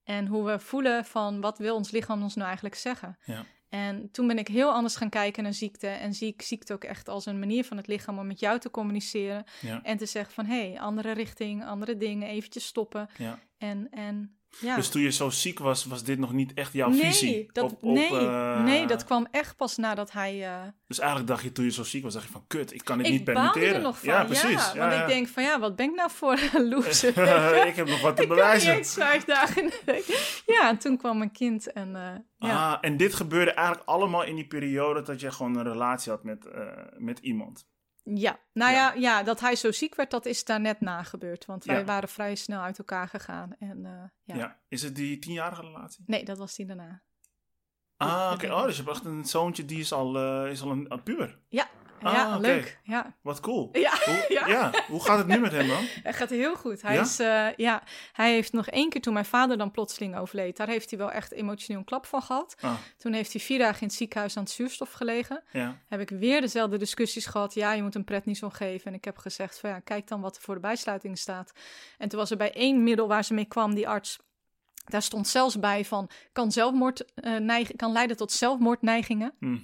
En 0.05 0.27
hoe 0.27 0.45
we 0.45 0.59
voelen 0.59 1.05
van 1.05 1.41
wat 1.41 1.59
wil 1.59 1.75
ons 1.75 1.91
lichaam 1.91 2.23
ons 2.23 2.35
nou 2.35 2.47
eigenlijk 2.47 2.75
zeggen. 2.75 3.19
Ja. 3.25 3.45
En 3.69 4.11
toen 4.11 4.27
ben 4.27 4.39
ik 4.39 4.49
heel 4.49 4.73
anders 4.73 4.97
gaan 4.97 5.09
kijken 5.09 5.43
naar 5.43 5.53
ziekte. 5.53 5.87
En 5.87 6.15
zie 6.15 6.29
ik 6.33 6.43
ziekte 6.43 6.73
ook 6.73 6.85
echt 6.85 7.09
als 7.09 7.27
een 7.27 7.39
manier 7.39 7.65
van 7.65 7.77
het 7.77 7.87
lichaam 7.87 8.19
om 8.19 8.27
met 8.27 8.41
jou 8.41 8.59
te 8.59 8.71
communiceren. 8.71 9.45
Ja. 9.61 9.83
En 9.83 9.97
te 9.97 10.07
zeggen 10.07 10.35
van 10.35 10.47
hé, 10.47 10.71
hey, 10.71 10.81
andere 10.81 11.13
richting, 11.13 11.65
andere 11.65 11.97
dingen, 11.97 12.29
eventjes 12.29 12.67
stoppen. 12.67 13.09
Ja. 13.19 13.39
En, 13.59 13.91
en 13.91 14.39
ja. 14.61 14.77
Dus 14.77 14.89
toen 14.89 15.03
je 15.03 15.11
zo 15.11 15.31
ziek 15.31 15.59
was, 15.59 15.85
was 15.85 16.05
dit 16.05 16.19
nog 16.19 16.33
niet 16.33 16.55
echt 16.55 16.73
jouw 16.73 16.89
nee, 16.89 17.01
visie? 17.01 17.51
dat, 17.53 17.65
op, 17.65 17.73
op, 17.73 17.95
nee, 17.95 18.11
eh, 18.11 18.63
nee, 18.63 18.87
dat 18.87 19.05
kwam 19.05 19.27
echt 19.31 19.57
pas 19.57 19.77
nadat 19.77 20.13
hij... 20.13 20.45
eh, 20.45 20.63
Dus 20.87 20.99
eigenlijk 20.99 21.29
dacht 21.29 21.43
je 21.43 21.53
toen 21.53 21.65
je 21.65 21.71
zo 21.71 21.83
ziek 21.83 22.03
was, 22.03 22.13
dacht 22.13 22.27
je 22.27 22.33
van 22.33 22.45
kut, 22.47 22.73
ik 22.75 22.85
kan 22.85 22.99
dit 22.99 23.11
niet 23.11 23.21
ik 23.29 23.35
baalde 23.35 23.41
permitteren. 23.51 23.77
er 23.77 23.83
nog 23.83 23.99
van, 23.99 24.09
ja, 24.09 24.25
precies. 24.25 24.73
ja, 24.73 24.89
want 24.89 25.01
ik 25.01 25.07
denk 25.07 25.29
van 25.29 25.43
ja, 25.43 25.59
wat 25.61 25.77
ben 25.77 25.89
ik 25.89 25.95
nou 25.95 26.11
voor 26.11 26.39
een 26.55 26.69
loser? 26.75 27.09
ik 27.69 27.77
heb 27.77 27.89
nog 27.89 28.01
wat 28.01 28.17
te 28.17 28.23
ik 28.23 28.29
niet 28.29 28.39
bewijzen. 28.39 28.75
eens 28.75 28.95
vijf 28.95 29.25
dagen 29.25 29.63
in 29.63 29.69
de 29.69 29.83
week. 29.85 30.43
Ja, 30.47 30.69
en 30.69 30.79
toen 30.79 30.97
kwam 30.97 31.19
mijn 31.19 31.33
kind 31.33 31.73
en 31.73 31.97
eh, 31.97 32.49
ja. 32.49 32.73
Ah, 32.73 32.79
en 32.81 32.97
dit 32.97 33.15
gebeurde 33.15 33.51
eigenlijk 33.51 33.89
allemaal 33.89 34.25
in 34.25 34.35
die 34.35 34.47
periode 34.47 35.03
dat 35.03 35.21
je 35.21 35.31
gewoon 35.31 35.57
een 35.57 35.63
relatie 35.65 36.13
had 36.13 36.23
met, 36.25 36.49
met 36.99 37.19
iemand. 37.19 37.67
Ja, 38.15 38.39
nou 38.53 38.73
Ja. 38.73 38.93
ja. 38.93 39.01
Ja, 39.01 39.23
dat 39.23 39.41
hij 39.41 39.57
zo 39.57 39.73
ziek 39.73 39.95
werd, 39.95 40.11
dat 40.11 40.27
is 40.27 40.45
daar 40.45 40.61
net 40.61 40.81
na 40.81 41.03
gebeurd. 41.03 41.45
Want 41.45 41.65
wij 41.65 41.79
Ja. 41.79 41.85
waren 41.85 42.09
vrij 42.09 42.35
snel 42.35 42.61
uit 42.61 42.79
elkaar 42.79 43.09
gegaan. 43.09 43.57
En 43.59 43.85
eh, 43.87 44.03
ja. 44.23 44.35
Ja. 44.37 44.61
Is 44.69 44.83
het 44.83 44.95
die 44.97 45.19
tienjarige 45.19 45.61
relatie? 45.63 46.05
Nee, 46.07 46.25
dat 46.25 46.39
was 46.39 46.55
die 46.55 46.67
daarna. 46.67 47.03
Ah, 47.97 48.31
oké. 48.35 48.53
Oh, 48.53 48.65
dus 48.65 48.77
je 48.77 48.83
hebt 48.83 48.95
echt 48.97 49.05
een 49.05 49.25
zoontje 49.25 49.65
die 49.65 49.79
is 49.79 49.93
al, 49.93 50.17
eh, 50.17 50.51
is 50.51 50.63
al 50.63 50.71
een, 50.71 50.93
een 50.93 51.03
puber. 51.03 51.39
Ja, 51.49 51.69
Ah, 52.03 52.13
ja 52.15 52.29
oké. 52.37 52.41
leuk. 52.47 52.79
Ja. 52.83 53.17
Wat 53.23 53.41
cool. 53.41 53.69
Ja, 53.73 53.93
Hoe, 54.05 54.25
ja. 54.39 54.47
ja. 54.49 54.71
hoe 54.89 55.05
gaat 55.05 55.19
het 55.19 55.27
nu 55.27 55.39
met 55.39 55.53
hem 55.53 55.69
dan? 55.69 55.85
Hij 56.03 56.13
gaat 56.13 56.31
heel 56.31 56.57
goed. 56.57 56.83
Hij, 56.83 56.95
Ja? 56.95 57.01
is, 57.01 57.19
eh, 57.19 57.47
ja, 57.57 57.83
hij 58.13 58.33
heeft 58.33 58.53
nog 58.53 58.67
één 58.69 58.89
keer 58.91 59.01
toen 59.01 59.13
mijn 59.13 59.25
vader 59.25 59.59
dan 59.59 59.71
plotseling 59.71 60.17
overleed. 60.17 60.57
Daar 60.57 60.69
heeft 60.69 60.91
hij 60.91 60.99
wel 60.99 61.11
echt 61.13 61.33
emotioneel 61.33 61.79
een 61.81 61.85
klap 61.87 62.07
van 62.07 62.23
gehad. 62.23 62.57
Ah, 62.61 62.75
Toen 62.99 63.13
heeft 63.13 63.33
hij 63.33 63.41
vier 63.41 63.59
dagen 63.59 63.81
in 63.81 63.87
het 63.87 63.97
ziekenhuis 63.97 64.37
aan 64.37 64.43
het 64.43 64.53
zuurstof 64.53 64.93
gelegen. 64.93 65.43
ja. 65.53 65.79
Heb 65.89 66.01
ik 66.01 66.11
weer 66.11 66.41
dezelfde 66.41 66.77
discussies 66.79 67.27
gehad. 67.27 67.55
Ja, 67.55 67.73
je 67.73 67.83
moet 67.83 67.95
een 67.95 68.05
prednison 68.05 68.53
geven. 68.53 68.87
En 68.87 68.95
ik 68.95 69.05
heb 69.05 69.17
gezegd 69.19 69.59
van 69.61 69.71
ja, 69.71 69.79
kijk 69.81 70.09
dan 70.09 70.21
wat 70.21 70.37
er 70.37 70.43
voor 70.43 70.55
de 70.55 70.61
bijsluiting 70.61 71.19
staat. 71.19 71.53
En 71.99 72.09
toen 72.09 72.19
was 72.19 72.31
er 72.31 72.37
bij 72.37 72.53
één 72.53 72.83
middel 72.83 73.09
waar 73.09 73.25
ze 73.25 73.35
mee 73.35 73.45
kwam, 73.45 73.75
die 73.75 73.89
arts. 73.89 74.19
Daar 74.85 75.03
stond 75.03 75.29
zelfs 75.29 75.59
bij 75.59 75.85
van 75.85 76.11
kan 76.33 76.53
zelfmoord 76.53 77.05
eh, 77.15 77.37
neigen, 77.37 77.77
kan 77.77 77.93
leiden 77.93 78.17
tot 78.17 78.33
zelfmoordneigingen. 78.33 79.33
Hm. 79.39 79.59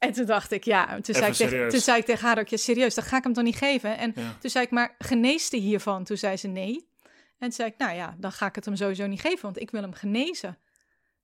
En 0.00 0.12
toen 0.12 0.24
dacht 0.26 0.50
ik, 0.52 0.64
ja, 0.64 1.00
toen 1.00 1.14
zei 1.14 1.26
ik, 1.26 1.32
tegen, 1.34 1.68
toen 1.68 1.80
zei 1.80 1.98
ik 1.98 2.04
tegen 2.04 2.26
haar 2.26 2.38
ook, 2.38 2.48
ja 2.48 2.56
serieus, 2.56 2.94
dat 2.94 3.04
ga 3.04 3.16
ik 3.16 3.24
hem 3.24 3.32
toch 3.32 3.44
niet 3.44 3.56
geven? 3.56 3.98
En 3.98 4.12
Ja. 4.14 4.36
toen 4.40 4.50
zei 4.50 4.64
ik, 4.64 4.70
maar 4.70 4.94
geneest 4.98 5.50
hij 5.50 5.60
hiervan? 5.60 6.04
Toen 6.04 6.16
zei 6.16 6.36
ze 6.36 6.48
nee. 6.48 6.88
En 7.38 7.48
toen 7.48 7.52
zei 7.52 7.68
ik, 7.68 7.74
nou 7.78 7.94
ja, 7.94 8.14
dan 8.18 8.32
ga 8.32 8.46
ik 8.46 8.54
het 8.54 8.64
hem 8.64 8.76
sowieso 8.76 9.06
niet 9.06 9.20
geven, 9.20 9.42
want 9.42 9.60
ik 9.60 9.70
wil 9.70 9.82
hem 9.82 9.92
genezen. 9.92 10.58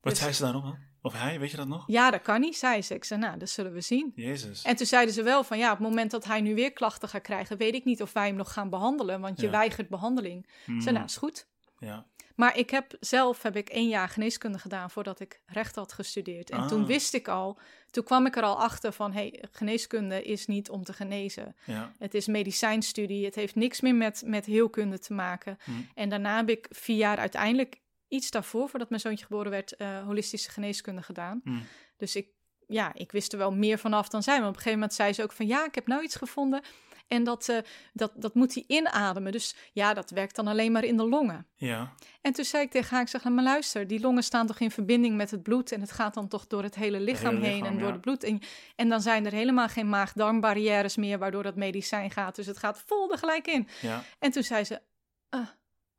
Wat 0.01 0.13
Dus- 0.13 0.23
zei 0.23 0.33
ze 0.33 0.43
daarop 0.43 0.63
dan? 0.63 0.79
Of 1.03 1.13
hij, 1.13 1.39
weet 1.41 1.51
je 1.51 1.57
dat 1.57 1.67
nog? 1.69 1.85
Ja, 1.87 2.11
dat 2.11 2.23
kan 2.23 2.41
niet, 2.41 2.57
zei 2.57 2.83
ze. 2.83 2.95
Ik 2.95 3.05
zei, 3.05 3.21
nou, 3.21 3.39
dat 3.39 3.49
zullen 3.49 3.73
we 3.73 3.81
zien. 3.81 4.13
Jezus. 4.15 4.63
En 4.63 4.77
toen 4.77 4.87
zeiden 4.87 5.15
ze 5.15 5.23
wel 5.23 5.45
van, 5.45 5.59
ja, 5.59 5.73
op 5.73 5.79
het 5.79 5.87
moment 5.87 6.11
dat 6.11 6.25
hij 6.25 6.41
nu 6.41 6.55
weer 6.55 6.73
klachten 6.73 7.09
gaat 7.09 7.23
krijgen, 7.23 7.57
weet 7.57 7.75
ik 7.75 7.85
niet 7.85 8.03
of 8.03 8.13
wij 8.13 8.27
hem 8.27 8.37
nog 8.37 8.53
gaan 8.53 8.71
behandelen, 8.71 9.21
want 9.21 9.41
je 9.41 9.47
Ja. 9.47 9.53
weigert 9.53 9.89
behandeling. 9.89 10.47
Ik 10.67 10.83
zei, 10.83 10.95
nou, 10.95 11.05
is 11.05 11.17
goed. 11.17 11.47
Ja. 11.79 12.07
Maar 12.35 12.57
ik 12.57 12.71
heb 12.71 12.97
zelf 13.01 13.43
heb 13.43 13.57
ik 13.57 13.69
één 13.69 13.89
jaar 13.89 14.09
geneeskunde 14.09 14.59
gedaan 14.59 14.91
voordat 14.91 15.21
ik 15.21 15.41
recht 15.47 15.75
had 15.75 15.93
gestudeerd. 15.93 16.51
En 16.51 16.59
Ah. 16.59 16.69
toen 16.69 16.87
wist 16.87 17.15
ik 17.15 17.29
al, 17.29 17.59
toen 17.91 18.05
kwam 18.05 18.27
ik 18.27 18.37
er 18.37 18.43
al 18.43 18.61
achter 18.61 18.93
van, 18.93 19.13
hey, 19.13 19.45
geneeskunde 19.53 20.23
is 20.23 20.47
niet 20.47 20.71
om 20.71 20.85
te 20.85 20.93
genezen. 20.93 21.57
Ja. 21.65 21.93
Het 21.99 22.15
is 22.15 22.27
medicijnstudie, 22.27 23.25
het 23.25 23.35
heeft 23.35 23.55
niks 23.55 23.81
meer 23.81 23.95
met, 23.95 24.23
met 24.27 24.47
heelkunde 24.47 24.99
te 24.99 25.13
maken. 25.13 25.59
Hm. 25.65 25.71
En 25.95 26.09
daarna 26.09 26.37
heb 26.37 26.49
ik 26.49 26.67
vier 26.71 26.97
jaar 26.97 27.19
uiteindelijk, 27.19 27.81
iets 28.09 28.31
daarvoor, 28.31 28.69
voordat 28.69 28.89
mijn 28.89 29.01
zoontje 29.01 29.25
geboren 29.25 29.51
werd, 29.51 29.77
eh, 29.77 30.03
holistische 30.05 30.51
geneeskunde 30.51 31.03
gedaan. 31.03 31.41
Hm. 31.45 31.59
Dus 31.97 32.17
ik, 32.17 32.29
ja, 32.67 32.95
ik 32.95 33.13
wist 33.13 33.33
er 33.33 33.39
wel 33.39 33.53
meer 33.53 33.79
vanaf 33.79 34.09
dan 34.09 34.23
zij. 34.23 34.39
Maar 34.39 34.49
op 34.49 34.55
een 34.55 34.61
gegeven 34.61 34.79
moment 34.79 34.97
zei 34.97 35.13
ze 35.13 35.23
ook 35.23 35.33
van, 35.33 35.47
ja, 35.47 35.65
ik 35.65 35.75
heb 35.75 35.87
nou 35.87 36.03
iets 36.03 36.17
gevonden. 36.17 36.63
En 37.09 37.25
dat, 37.25 37.49
eh, 37.49 37.59
dat, 37.93 38.13
dat 38.15 38.35
moet 38.35 38.55
hij 38.55 38.65
inademen. 38.67 39.33
Dus 39.33 39.55
ja, 39.73 39.95
dat 39.95 40.11
werkt 40.11 40.37
dan 40.37 40.47
alleen 40.47 40.73
maar 40.73 40.85
in 40.85 40.97
de 40.97 41.09
longen. 41.09 41.47
Ja. 41.55 41.93
En 42.21 42.33
toen 42.33 42.45
zei 42.45 42.63
ik 42.63 42.71
tegen 42.71 42.91
haar, 42.91 43.03
ik 43.03 43.09
zeg, 43.09 43.25
maar 43.25 43.45
luister, 43.45 43.87
die 43.87 44.01
longen 44.01 44.23
staan 44.23 44.47
toch 44.47 44.61
in 44.61 44.71
verbinding 44.71 45.17
met 45.17 45.31
het 45.31 45.43
bloed 45.43 45.73
en 45.73 45.81
het 45.81 45.93
gaat 45.93 46.15
dan 46.15 46.29
toch 46.29 46.47
door 46.47 46.63
het 46.63 46.75
hele 46.75 47.01
lichaam 47.01 47.35
hele 47.35 47.47
heen 47.47 47.65
en 47.65 47.79
door 47.79 47.93
het 47.93 48.01
bloed. 48.01 48.25
En, 48.25 48.41
en 48.77 48.89
dan 48.89 49.01
zijn 49.01 49.27
er 49.27 49.33
helemaal 49.33 49.69
geen 49.69 49.89
maag-darmbarrières 49.89 50.97
meer 50.97 51.19
waardoor 51.19 51.43
dat 51.43 51.57
medicijn 51.57 52.11
gaat. 52.11 52.37
Dus 52.37 52.47
het 52.47 52.59
gaat 52.59 52.83
vol 52.87 53.13
er 53.13 53.19
gelijk 53.19 53.47
in. 53.47 53.69
Ja. 53.81 54.03
En 54.19 54.31
toen 54.31 54.43
zei 54.43 54.65
ze, 54.65 54.81
ah, 55.29 55.49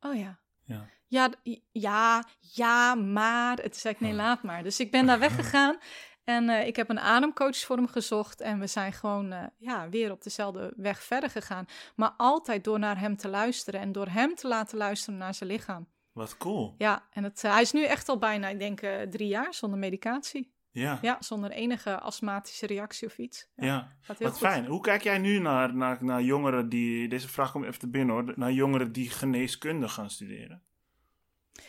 oh 0.00 0.18
ja. 0.18 0.38
Ja. 0.64 0.88
Ja, 1.08 1.30
ja, 1.72 2.24
ja, 2.40 2.94
maar. 2.94 3.56
Het 3.56 3.76
zei 3.76 3.94
ik, 3.94 4.00
nee, 4.00 4.12
laat 4.12 4.42
maar. 4.42 4.62
Dus 4.62 4.80
ik 4.80 4.90
ben 4.90 5.06
daar 5.06 5.18
weggegaan 5.28 5.78
en 6.28 6.48
eh, 6.48 6.66
ik 6.66 6.76
heb 6.76 6.88
een 6.88 7.00
ademcoach 7.00 7.56
voor 7.58 7.76
hem 7.76 7.86
gezocht. 7.88 8.40
En 8.40 8.58
we 8.58 8.66
zijn 8.66 8.92
gewoon 8.92 9.32
eh, 9.32 9.44
ja, 9.58 9.88
weer 9.88 10.10
op 10.10 10.22
dezelfde 10.22 10.72
weg 10.76 11.02
verder 11.02 11.30
gegaan. 11.30 11.66
Maar 11.96 12.14
altijd 12.16 12.64
door 12.64 12.78
naar 12.78 12.98
hem 12.98 13.16
te 13.16 13.28
luisteren 13.28 13.80
en 13.80 13.92
door 13.92 14.06
hem 14.08 14.34
te 14.34 14.48
laten 14.48 14.78
luisteren 14.78 15.18
naar 15.18 15.34
zijn 15.34 15.50
lichaam. 15.50 15.88
Wat 16.12 16.36
cool. 16.36 16.74
Ja, 16.78 17.06
en 17.10 17.24
het, 17.24 17.44
eh, 17.44 17.52
hij 17.52 17.62
is 17.62 17.72
nu 17.72 17.84
echt 17.84 18.08
al 18.08 18.18
bijna, 18.18 18.48
ik 18.48 18.58
denk, 18.58 18.80
drie 19.10 19.28
jaar 19.28 19.54
zonder 19.54 19.78
medicatie. 19.78 20.52
Ja. 20.70 20.98
Ja, 21.02 21.16
zonder 21.20 21.50
enige 21.50 21.98
astmatische 21.98 22.66
reactie 22.66 23.06
of 23.08 23.18
iets. 23.18 23.48
Ja, 23.54 23.66
Ja. 23.66 23.96
gaat 24.00 24.18
heel 24.18 24.28
Wat 24.28 24.38
goed. 24.38 24.48
fijn. 24.48 24.66
Hoe 24.66 24.80
kijk 24.80 25.02
jij 25.02 25.18
nu 25.18 25.38
naar, 25.38 25.74
naar, 25.76 25.98
naar 26.04 26.22
jongeren 26.22 26.68
die, 26.68 27.08
deze 27.08 27.28
vraag 27.28 27.52
komt 27.52 27.64
even 27.64 27.78
te 27.78 27.88
binnen 27.88 28.14
hoor, 28.14 28.32
naar 28.36 28.52
jongeren 28.52 28.92
die 28.92 29.10
geneeskunde 29.10 29.88
gaan 29.88 30.10
studeren? 30.10 30.62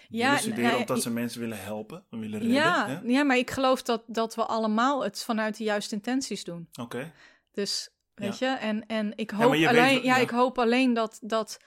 Ja, 0.09 0.37
studeren 0.37 0.63
nou, 0.63 0.79
omdat 0.79 1.01
ze 1.01 1.09
mensen 1.11 1.39
willen 1.39 1.59
helpen, 1.63 2.03
willen 2.09 2.39
redden? 2.39 2.49
Ja, 2.51 2.87
hè? 2.87 2.99
ja, 3.03 3.23
maar 3.23 3.37
ik 3.37 3.49
geloof 3.51 3.81
dat, 3.81 4.03
dat 4.07 4.35
we 4.35 4.45
allemaal 4.45 5.03
het 5.03 5.23
vanuit 5.23 5.57
de 5.57 5.63
juiste 5.63 5.95
intenties 5.95 6.43
doen. 6.43 6.69
Oké. 6.81 7.11
Dus, 7.51 7.89
weet 8.13 8.37
Ja. 8.37 8.51
je, 8.51 8.57
en, 8.57 8.85
en 8.87 9.13
ik 9.15 9.31
hoop, 9.31 9.41
alleen, 9.43 9.93
ja, 9.93 10.01
ja. 10.01 10.17
ik 10.17 10.29
hoop 10.29 10.59
alleen 10.59 10.93
dat, 10.93 11.19
dat, 11.21 11.59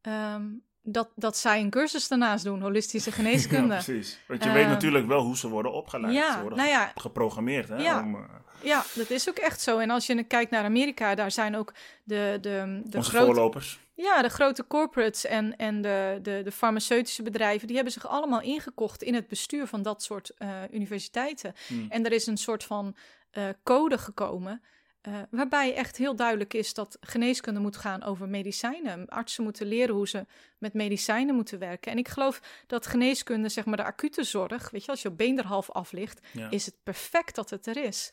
ehm, 0.00 0.44
dat, 0.82 1.08
dat 1.14 1.36
zij 1.36 1.60
een 1.60 1.70
cursus 1.70 2.08
daarnaast 2.08 2.44
doen, 2.44 2.60
holistische 2.60 3.10
Ja, 3.16 3.16
geneeskunde. 3.16 3.74
ja, 3.74 3.82
precies. 3.82 4.18
Want 4.28 4.42
je 4.42 4.48
Ehm, 4.48 4.58
weet 4.58 4.68
natuurlijk 4.68 5.06
wel 5.06 5.20
hoe 5.22 5.36
ze 5.36 5.48
worden 5.48 5.72
opgeleid. 5.72 6.14
ja, 6.14 6.32
ze 6.32 6.40
worden 6.40 6.58
nou 6.58 6.70
ja. 6.70 6.92
geprogrammeerd. 6.94 7.68
Hè, 7.68 7.76
Ja. 7.76 8.00
om, 8.02 8.14
eh, 8.62 8.80
dat 8.94 9.10
is 9.10 9.28
ook 9.28 9.36
echt 9.36 9.60
zo. 9.60 9.78
En 9.78 9.90
als 9.90 10.06
je 10.06 10.22
kijkt 10.22 10.50
naar 10.50 10.64
Amerika, 10.64 11.14
daar 11.14 11.30
zijn 11.30 11.56
ook 11.56 11.72
de, 12.04 12.38
de, 12.40 12.80
de, 12.84 12.96
onze 12.96 13.10
grote, 13.10 13.24
voorlopers. 13.26 13.80
Ja, 13.96 14.22
de 14.22 14.28
grote 14.28 14.66
corporates 14.66 15.24
en, 15.24 15.56
en 15.56 15.82
de, 15.82 16.18
de, 16.22 16.40
de 16.44 16.52
farmaceutische 16.52 17.22
bedrijven, 17.22 17.66
die 17.66 17.76
hebben 17.76 17.92
zich 17.94 18.06
allemaal 18.08 18.40
ingekocht 18.40 19.02
in 19.02 19.14
het 19.14 19.28
bestuur 19.28 19.66
van 19.66 19.82
dat 19.82 20.02
soort 20.02 20.30
eh, 20.38 20.48
universiteiten. 20.72 21.54
Hm. 21.66 21.86
En 21.88 22.04
er 22.04 22.12
is 22.12 22.26
een 22.26 22.36
soort 22.36 22.64
van 22.64 22.96
eh, 23.30 23.48
code 23.62 23.98
gekomen. 23.98 24.62
eh, 25.00 25.12
waarbij 25.30 25.74
echt 25.74 25.96
heel 25.96 26.16
duidelijk 26.16 26.54
is 26.54 26.74
dat 26.74 26.96
geneeskunde 27.00 27.60
moet 27.60 27.76
gaan 27.76 28.02
over 28.02 28.28
medicijnen. 28.28 29.08
Artsen 29.08 29.44
moeten 29.44 29.66
leren 29.66 29.94
hoe 29.94 30.08
ze 30.08 30.26
met 30.58 30.74
medicijnen 30.74 31.34
moeten 31.34 31.58
werken. 31.58 31.92
En 31.92 31.98
ik 31.98 32.08
geloof 32.08 32.40
dat 32.66 32.86
geneeskunde, 32.86 33.48
zeg 33.48 33.64
maar 33.64 33.76
de 33.76 33.84
acute 33.84 34.24
zorg, 34.24 34.70
weet 34.70 34.84
je, 34.84 34.90
als 34.90 35.02
je 35.02 35.10
been 35.10 35.38
er 35.38 35.46
half 35.46 35.70
af 35.70 35.92
ligt, 35.92 36.20
Ja. 36.32 36.50
is 36.50 36.66
het 36.66 36.74
perfect 36.82 37.34
dat 37.34 37.50
het 37.50 37.66
er 37.66 37.76
is. 37.76 38.12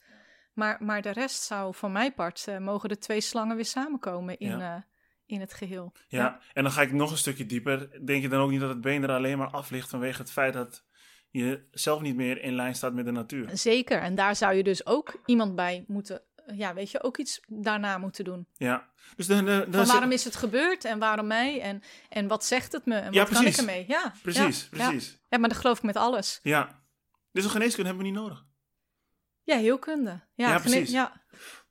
Maar, 0.53 0.77
maar 0.83 1.01
de 1.01 1.09
rest 1.11 1.43
zou 1.43 1.75
van 1.75 1.91
mijn 1.91 2.13
part, 2.13 2.45
mogen 2.59 2.89
de 2.89 2.97
twee 2.97 3.21
slangen 3.21 3.55
weer 3.55 3.65
samenkomen 3.65 4.37
in, 4.37 4.57
Ja. 4.57 4.85
In 5.33 5.39
het 5.39 5.53
geheel. 5.53 5.91
Ja. 6.07 6.39
en 6.53 6.63
dan 6.63 6.71
ga 6.71 6.81
ik 6.81 6.91
nog 6.91 7.11
een 7.11 7.17
stukje 7.17 7.45
dieper. 7.45 8.05
Denk 8.05 8.21
je 8.21 8.29
dan 8.29 8.41
ook 8.41 8.49
niet 8.49 8.59
dat 8.59 8.69
het 8.69 8.81
been 8.81 9.03
er 9.03 9.11
alleen 9.11 9.37
maar 9.37 9.49
af 9.49 9.69
ligt 9.69 9.89
vanwege 9.89 10.21
het 10.21 10.31
feit 10.31 10.53
dat 10.53 10.83
je 11.29 11.67
zelf 11.71 12.01
niet 12.01 12.15
meer 12.15 12.41
in 12.41 12.53
lijn 12.55 12.75
staat 12.75 12.93
met 12.93 13.05
de 13.05 13.11
natuur? 13.11 13.49
Zeker, 13.53 13.99
en 14.01 14.15
daar 14.15 14.35
zou 14.35 14.53
je 14.53 14.63
dus 14.63 14.85
ook 14.85 15.21
iemand 15.25 15.55
bij 15.55 15.83
moeten, 15.87 16.21
ja, 16.53 16.73
weet 16.73 16.91
je, 16.91 17.03
ook 17.03 17.17
iets 17.17 17.39
daarna 17.47 17.97
moeten 17.97 18.23
doen. 18.23 18.47
Ja. 18.53 18.91
Dus 19.15 19.27
dan 19.27 19.47
Van 19.71 19.85
waarom 19.85 20.11
is 20.11 20.23
het 20.23 20.35
gebeurd 20.35 20.85
en 20.85 20.99
waarom 20.99 21.27
mij 21.27 21.61
en, 21.61 21.81
en 22.09 22.27
wat 22.27 22.45
zegt 22.45 22.71
het 22.71 22.85
me 22.85 22.95
en 22.95 23.03
wat 23.05 23.13
Ja, 23.13 23.23
kan 23.23 23.33
ik 23.35 23.39
precies. 23.41 23.57
ermee? 23.57 23.85
Ja, 23.87 24.13
Precies, 24.21 24.67
ja, 24.71 24.77
precies. 24.89 25.09
Ja. 25.11 25.17
Ja, 25.29 25.37
maar 25.37 25.49
dat 25.49 25.57
geloof 25.57 25.77
ik 25.77 25.83
met 25.83 25.95
alles. 25.95 26.39
Ja. 26.43 26.81
Dus 27.31 27.43
een 27.43 27.49
geneeskunde 27.49 27.89
hebben 27.89 28.05
we 28.05 28.11
niet 28.11 28.21
nodig. 28.21 28.45
Ja, 29.43 29.57
heelkunde. 29.57 30.21
Ja, 30.35 30.49
Ja, 30.49 30.59
precies. 30.59 30.91
Ja, 30.91 31.22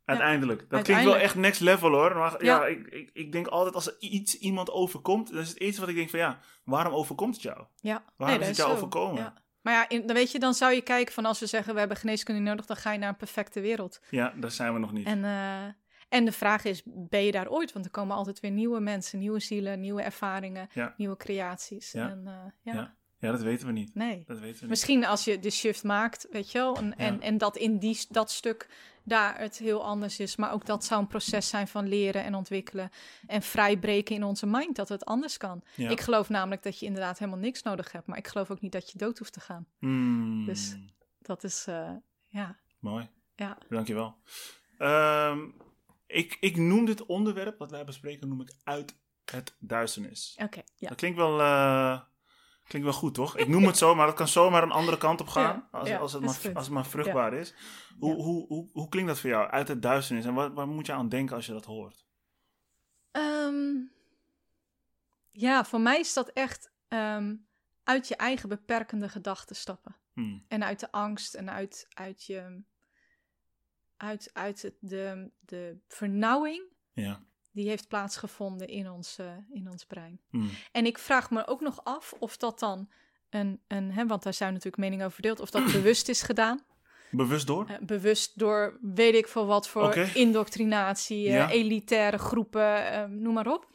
Uiteindelijk. 0.04 0.70
Dat 0.70 0.82
klinkt 0.82 1.04
wel 1.04 1.16
echt 1.16 1.34
next 1.34 1.60
level 1.60 1.90
hoor. 1.90 2.16
Maar 2.16 2.44
ja, 2.44 2.56
Ja. 2.60 2.66
ik, 2.66 2.86
ik, 2.86 3.10
ik 3.12 3.32
denk 3.32 3.46
altijd 3.46 3.74
als 3.74 3.86
er 3.86 3.96
iets 3.98 4.38
iemand 4.38 4.70
overkomt, 4.70 5.30
dan 5.32 5.40
is 5.40 5.48
het 5.48 5.60
eerste 5.60 5.80
wat 5.80 5.90
ik 5.90 5.96
denk 5.96 6.10
van 6.10 6.18
ja, 6.18 6.38
waarom 6.64 6.92
overkomt 6.92 7.34
het 7.34 7.42
jou? 7.42 7.64
ja. 7.80 8.04
Waarom 8.16 8.40
is 8.40 8.46
het 8.46 8.56
jou 8.56 8.68
zo. 8.70 8.74
overkomen? 8.76 9.22
Ja. 9.22 9.34
Maar 9.62 9.72
ja, 9.74 9.88
in, 9.88 10.06
dan 10.06 10.16
weet 10.16 10.30
je, 10.32 10.38
dan 10.38 10.54
zou 10.54 10.72
je 10.72 10.80
kijken 10.80 11.14
van 11.14 11.24
als 11.24 11.40
we 11.40 11.46
zeggen 11.46 11.72
we 11.72 11.78
hebben 11.78 11.96
geneeskunde 11.96 12.40
nodig, 12.40 12.66
dan 12.66 12.76
ga 12.76 12.92
je 12.92 12.98
naar 12.98 13.08
een 13.08 13.16
perfecte 13.16 13.60
wereld. 13.60 14.00
Ja, 14.10 14.32
daar 14.36 14.50
zijn 14.50 14.72
we 14.72 14.78
nog 14.78 14.92
niet. 14.92 15.06
En, 15.06 15.24
eh, 15.24 15.64
en 16.08 16.24
de 16.24 16.32
vraag 16.32 16.64
is, 16.64 16.82
ben 16.84 17.24
je 17.24 17.32
daar 17.32 17.48
ooit? 17.48 17.72
Want 17.72 17.84
er 17.84 17.90
komen 17.90 18.16
altijd 18.16 18.40
weer 18.40 18.50
nieuwe 18.50 18.80
mensen, 18.80 19.18
nieuwe 19.18 19.40
zielen, 19.40 19.80
nieuwe 19.80 20.02
ervaringen, 20.02 20.68
Ja. 20.72 20.94
nieuwe 20.96 21.16
creaties. 21.16 21.94
En, 21.94 22.22
eh, 22.26 22.74
ja. 22.74 22.94
Ja. 23.22 23.30
Dat 23.30 23.42
weten 23.42 23.66
we 23.66 23.72
niet. 23.72 23.94
Nee. 23.94 24.24
Dat 24.26 24.38
weten 24.38 24.54
we 24.54 24.60
niet. 24.60 24.68
Misschien 24.68 25.04
als 25.06 25.24
je 25.24 25.38
de 25.38 25.50
shift 25.50 25.84
maakt, 25.84 26.26
weet 26.30 26.52
je 26.52 26.58
wel, 26.58 26.76
en, 26.76 26.96
en, 26.98 27.14
Ja. 27.14 27.20
en 27.20 27.38
dat 27.38 27.56
in 27.56 27.78
die, 27.78 27.98
dat 28.08 28.30
stuk 28.30 28.68
daar 29.04 29.38
het 29.38 29.58
heel 29.58 29.84
anders 29.84 30.18
is. 30.20 30.36
Maar 30.36 30.52
ook 30.52 30.66
dat 30.66 30.84
zou 30.84 31.00
een 31.00 31.06
proces 31.06 31.48
zijn 31.48 31.68
van 31.68 31.88
leren 31.88 32.24
en 32.24 32.34
ontwikkelen 32.34 32.90
en 33.26 33.42
vrijbreken 33.42 34.14
in 34.14 34.24
onze 34.24 34.46
mind, 34.46 34.76
dat 34.76 34.88
het 34.88 35.04
anders 35.04 35.36
kan. 35.36 35.62
Ja. 35.76 35.90
Ik 35.90 36.00
geloof 36.00 36.28
namelijk 36.28 36.62
dat 36.62 36.78
je 36.78 36.86
inderdaad 36.86 37.18
helemaal 37.18 37.40
niks 37.40 37.62
nodig 37.62 37.92
hebt, 37.92 38.06
maar 38.06 38.18
ik 38.18 38.28
geloof 38.28 38.50
ook 38.50 38.60
niet 38.60 38.72
dat 38.72 38.90
je 38.90 38.98
dood 38.98 39.18
hoeft 39.18 39.32
te 39.32 39.40
gaan. 39.40 39.66
Hmm, 39.78 40.44
Dus- 40.44 40.76
Dat 41.18 41.44
is, 41.44 41.64
eh, 41.68 41.90
ja, 42.26 42.58
Mooi. 42.78 43.08
ja. 43.36 43.58
Dankjewel. 43.68 44.16
Ehm 44.78 45.40
ik, 46.06 46.36
ik 46.40 46.56
noem 46.56 46.84
dit 46.84 47.06
onderwerp 47.06 47.58
wat 47.58 47.70
wij 47.70 47.84
bespreken, 47.84 48.28
noem 48.28 48.40
ik 48.40 48.52
uit 48.64 48.96
het 49.30 49.56
duisternis. 49.58 50.36
Oké, 50.42 50.62
ja. 50.76 50.88
Dat 50.88 50.96
klinkt 50.98 51.16
wel, 51.16 51.40
eh, 51.40 52.00
klinkt 52.72 52.90
wel 52.90 53.00
goed, 53.00 53.14
toch? 53.14 53.36
Ik 53.36 53.48
noem 53.48 53.64
het 53.64 53.76
zo, 53.76 53.94
maar 53.94 54.06
dat 54.06 54.14
kan 54.14 54.28
zomaar 54.28 54.62
een 54.62 54.70
andere 54.70 54.98
kant 54.98 55.20
op 55.20 55.28
gaan. 55.28 55.68
Ja, 55.72 55.78
als, 55.78 55.88
ja, 55.88 55.98
als, 55.98 56.12
het 56.12 56.22
maar, 56.22 56.54
als 56.54 56.64
het 56.64 56.74
maar 56.74 56.86
vruchtbaar 56.86 57.34
is. 57.34 57.54
Hoe, 57.98 58.14
hoe, 58.14 58.46
hoe, 58.46 58.68
hoe 58.72 58.88
klinkt 58.88 59.08
dat 59.08 59.20
voor 59.20 59.30
jou? 59.30 59.50
Uit 59.50 59.68
het 59.68 59.82
duisternis. 59.82 60.24
En 60.24 60.34
wat, 60.34 60.52
waar 60.52 60.68
moet 60.68 60.86
je 60.86 60.92
aan 60.92 61.08
denken 61.08 61.36
als 61.36 61.46
je 61.46 61.52
dat 61.52 61.64
hoort? 61.64 62.06
Ehm, 63.10 63.74
ja, 65.30 65.64
voor 65.64 65.80
mij 65.80 65.98
is 65.98 66.12
dat 66.12 66.28
echt 66.28 66.72
ehm, 66.88 67.36
uit 67.84 68.08
je 68.08 68.16
eigen 68.16 68.48
beperkende 68.48 69.08
gedachten 69.08 69.56
stappen. 69.56 69.96
Hmm, 70.12 70.44
En 70.48 70.64
uit 70.64 70.80
de 70.80 70.92
angst 70.92 71.34
en 71.34 71.50
uit, 71.50 71.86
uit 71.94 72.24
je. 72.24 72.62
Uit, 73.96 74.30
uit 74.32 74.72
de, 74.80 75.30
de 75.40 75.78
vernauwing 75.88 76.62
Ja. 76.92 77.24
Die 77.52 77.68
heeft 77.68 77.88
plaatsgevonden 77.88 78.68
in 78.68 78.90
ons, 78.90 79.18
eh, 79.18 79.32
in 79.52 79.70
ons 79.70 79.84
brein. 79.84 80.20
Hmm, 80.30 80.50
En 80.72 80.86
ik 80.86 80.98
vraag 80.98 81.30
me 81.30 81.46
ook 81.46 81.60
nog 81.60 81.84
af 81.84 82.12
of 82.18 82.36
dat 82.36 82.58
dan 82.58 82.88
een. 83.30 83.60
een 83.68 83.90
hè, 83.92 84.06
want 84.06 84.22
daar 84.22 84.34
zijn 84.34 84.50
natuurlijk 84.52 84.82
meningen 84.82 85.04
over 85.04 85.14
verdeeld. 85.14 85.40
Of 85.40 85.50
dat 85.50 85.72
bewust 85.82 86.08
is 86.08 86.22
gedaan. 86.22 86.64
Bewust 87.10 87.46
door? 87.46 87.66
Eh, 87.68 87.78
bewust 87.80 88.38
door 88.38 88.78
weet 88.82 89.14
ik 89.14 89.28
veel 89.28 89.46
wat 89.46 89.68
voor 89.68 89.94
indoctrinatie, 89.96 91.28
eh, 91.28 91.50
elitaire 91.50 92.18
groepen, 92.18 93.22
noem 93.22 93.34
maar 93.34 93.46
op. 93.52 93.70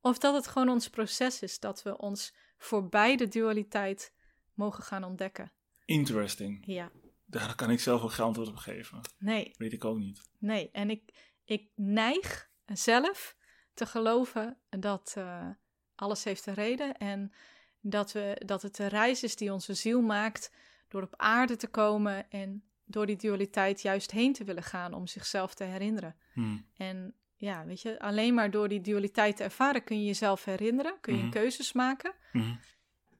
Of 0.00 0.18
dat 0.18 0.34
het 0.34 0.46
gewoon 0.46 0.68
ons 0.68 0.88
proces 0.90 1.42
is 1.42 1.58
dat 1.60 1.82
we 1.82 1.98
ons 1.98 2.34
voorbij 2.58 3.16
de 3.16 3.28
dualiteit 3.28 4.12
mogen 4.54 4.82
gaan 4.82 5.04
ontdekken. 5.04 5.52
Interesting. 5.84 6.62
Ja, 6.66 6.90
Daar 7.26 7.54
kan 7.54 7.70
ik 7.70 7.80
zelf 7.80 8.02
ook 8.02 8.12
geen 8.12 8.26
antwoord 8.26 8.48
op 8.48 8.56
geven. 8.56 9.00
nee, 9.18 9.54
Weet 9.58 9.72
ik 9.72 9.84
ook 9.84 9.98
niet. 9.98 10.22
nee. 10.38 10.70
En 10.72 10.90
ik, 10.90 11.02
ik 11.44 11.68
neig 11.74 12.47
zelf 12.76 13.36
te 13.74 13.86
geloven 13.86 14.56
dat 14.70 15.14
eh, 15.16 15.48
alles 15.94 16.24
heeft 16.24 16.46
een 16.46 16.54
reden 16.54 16.96
en 16.98 17.32
dat, 17.80 18.12
we, 18.12 18.42
dat 18.46 18.62
het 18.62 18.78
een 18.78 18.88
reis 18.88 19.22
is 19.22 19.36
die 19.36 19.52
onze 19.52 19.74
ziel 19.74 20.00
maakt 20.00 20.50
door 20.88 21.02
op 21.02 21.14
aarde 21.16 21.56
te 21.56 21.66
komen 21.68 22.30
en 22.30 22.62
door 22.84 23.06
die 23.06 23.16
dualiteit 23.16 23.82
juist 23.82 24.10
heen 24.10 24.32
te 24.32 24.44
willen 24.44 24.62
gaan 24.62 24.94
om 24.94 25.06
zichzelf 25.06 25.54
te 25.54 25.64
herinneren. 25.64 26.16
Hmm, 26.32 26.66
En 26.76 27.14
ja, 27.36 27.64
weet 27.64 27.80
je, 27.82 27.98
alleen 28.00 28.34
maar 28.34 28.50
door 28.50 28.68
die 28.68 28.80
dualiteit 28.80 29.36
te 29.36 29.42
ervaren 29.42 29.84
kun 29.84 29.98
je 30.00 30.06
jezelf 30.06 30.44
herinneren, 30.44 31.00
kun 31.00 31.16
je 31.16 31.22
Mhm. 31.22 31.30
keuzes 31.30 31.72
maken. 31.72 32.14
mhm, 32.32 32.54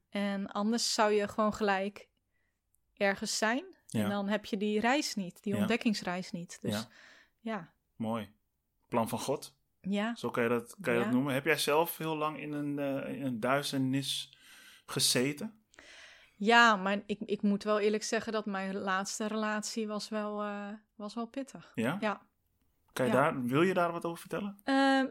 En 0.08 0.46
anders 0.46 0.94
zou 0.94 1.12
je 1.12 1.28
gewoon 1.28 1.54
gelijk 1.54 2.08
ergens 2.96 3.38
zijn. 3.38 3.64
Ja. 3.86 4.02
En 4.02 4.08
dan 4.10 4.28
heb 4.28 4.44
je 4.44 4.56
die 4.56 4.80
reis 4.80 5.14
niet, 5.14 5.42
die 5.42 5.52
Ja. 5.54 5.58
ontdekkingsreis 5.58 6.30
niet. 6.30 6.58
Dus 6.62 6.72
Ja. 6.72 6.88
ja, 7.40 7.72
Mooi. 7.96 8.32
Plan 8.88 9.08
van 9.08 9.18
God. 9.18 9.54
ja. 9.80 10.14
Zo 10.14 10.30
kan 10.30 10.42
je 10.42 10.48
dat, 10.48 10.76
kan 10.80 10.92
je 10.92 10.98
Ja. 10.98 11.04
dat 11.04 11.14
noemen. 11.14 11.34
Heb 11.34 11.44
jij 11.44 11.58
zelf 11.58 11.96
heel 11.96 12.16
lang 12.16 12.40
in 12.40 12.52
een, 12.52 12.78
in 13.16 13.24
een 13.24 13.40
duisternis 13.40 14.36
gezeten? 14.86 15.52
Ja, 16.36 16.76
maar 16.76 17.02
ik, 17.06 17.18
ik 17.24 17.42
moet 17.42 17.64
wel 17.64 17.78
eerlijk 17.78 18.02
zeggen 18.02 18.32
dat 18.32 18.46
mijn 18.46 18.76
laatste 18.76 19.26
relatie 19.26 19.86
was 19.86 20.08
wel, 20.08 20.42
eh, 20.42 20.68
was 20.94 21.14
wel 21.14 21.26
pittig. 21.26 21.72
Ja? 21.74 21.96
Ja, 22.00 22.20
Kan 22.92 23.06
je 23.06 23.12
Ja. 23.12 23.18
daar, 23.20 23.42
wil 23.44 23.62
je 23.62 23.74
daar 23.74 23.92
wat 23.92 24.04
over 24.04 24.18
vertellen? 24.20 24.58
Eh, 24.64 25.02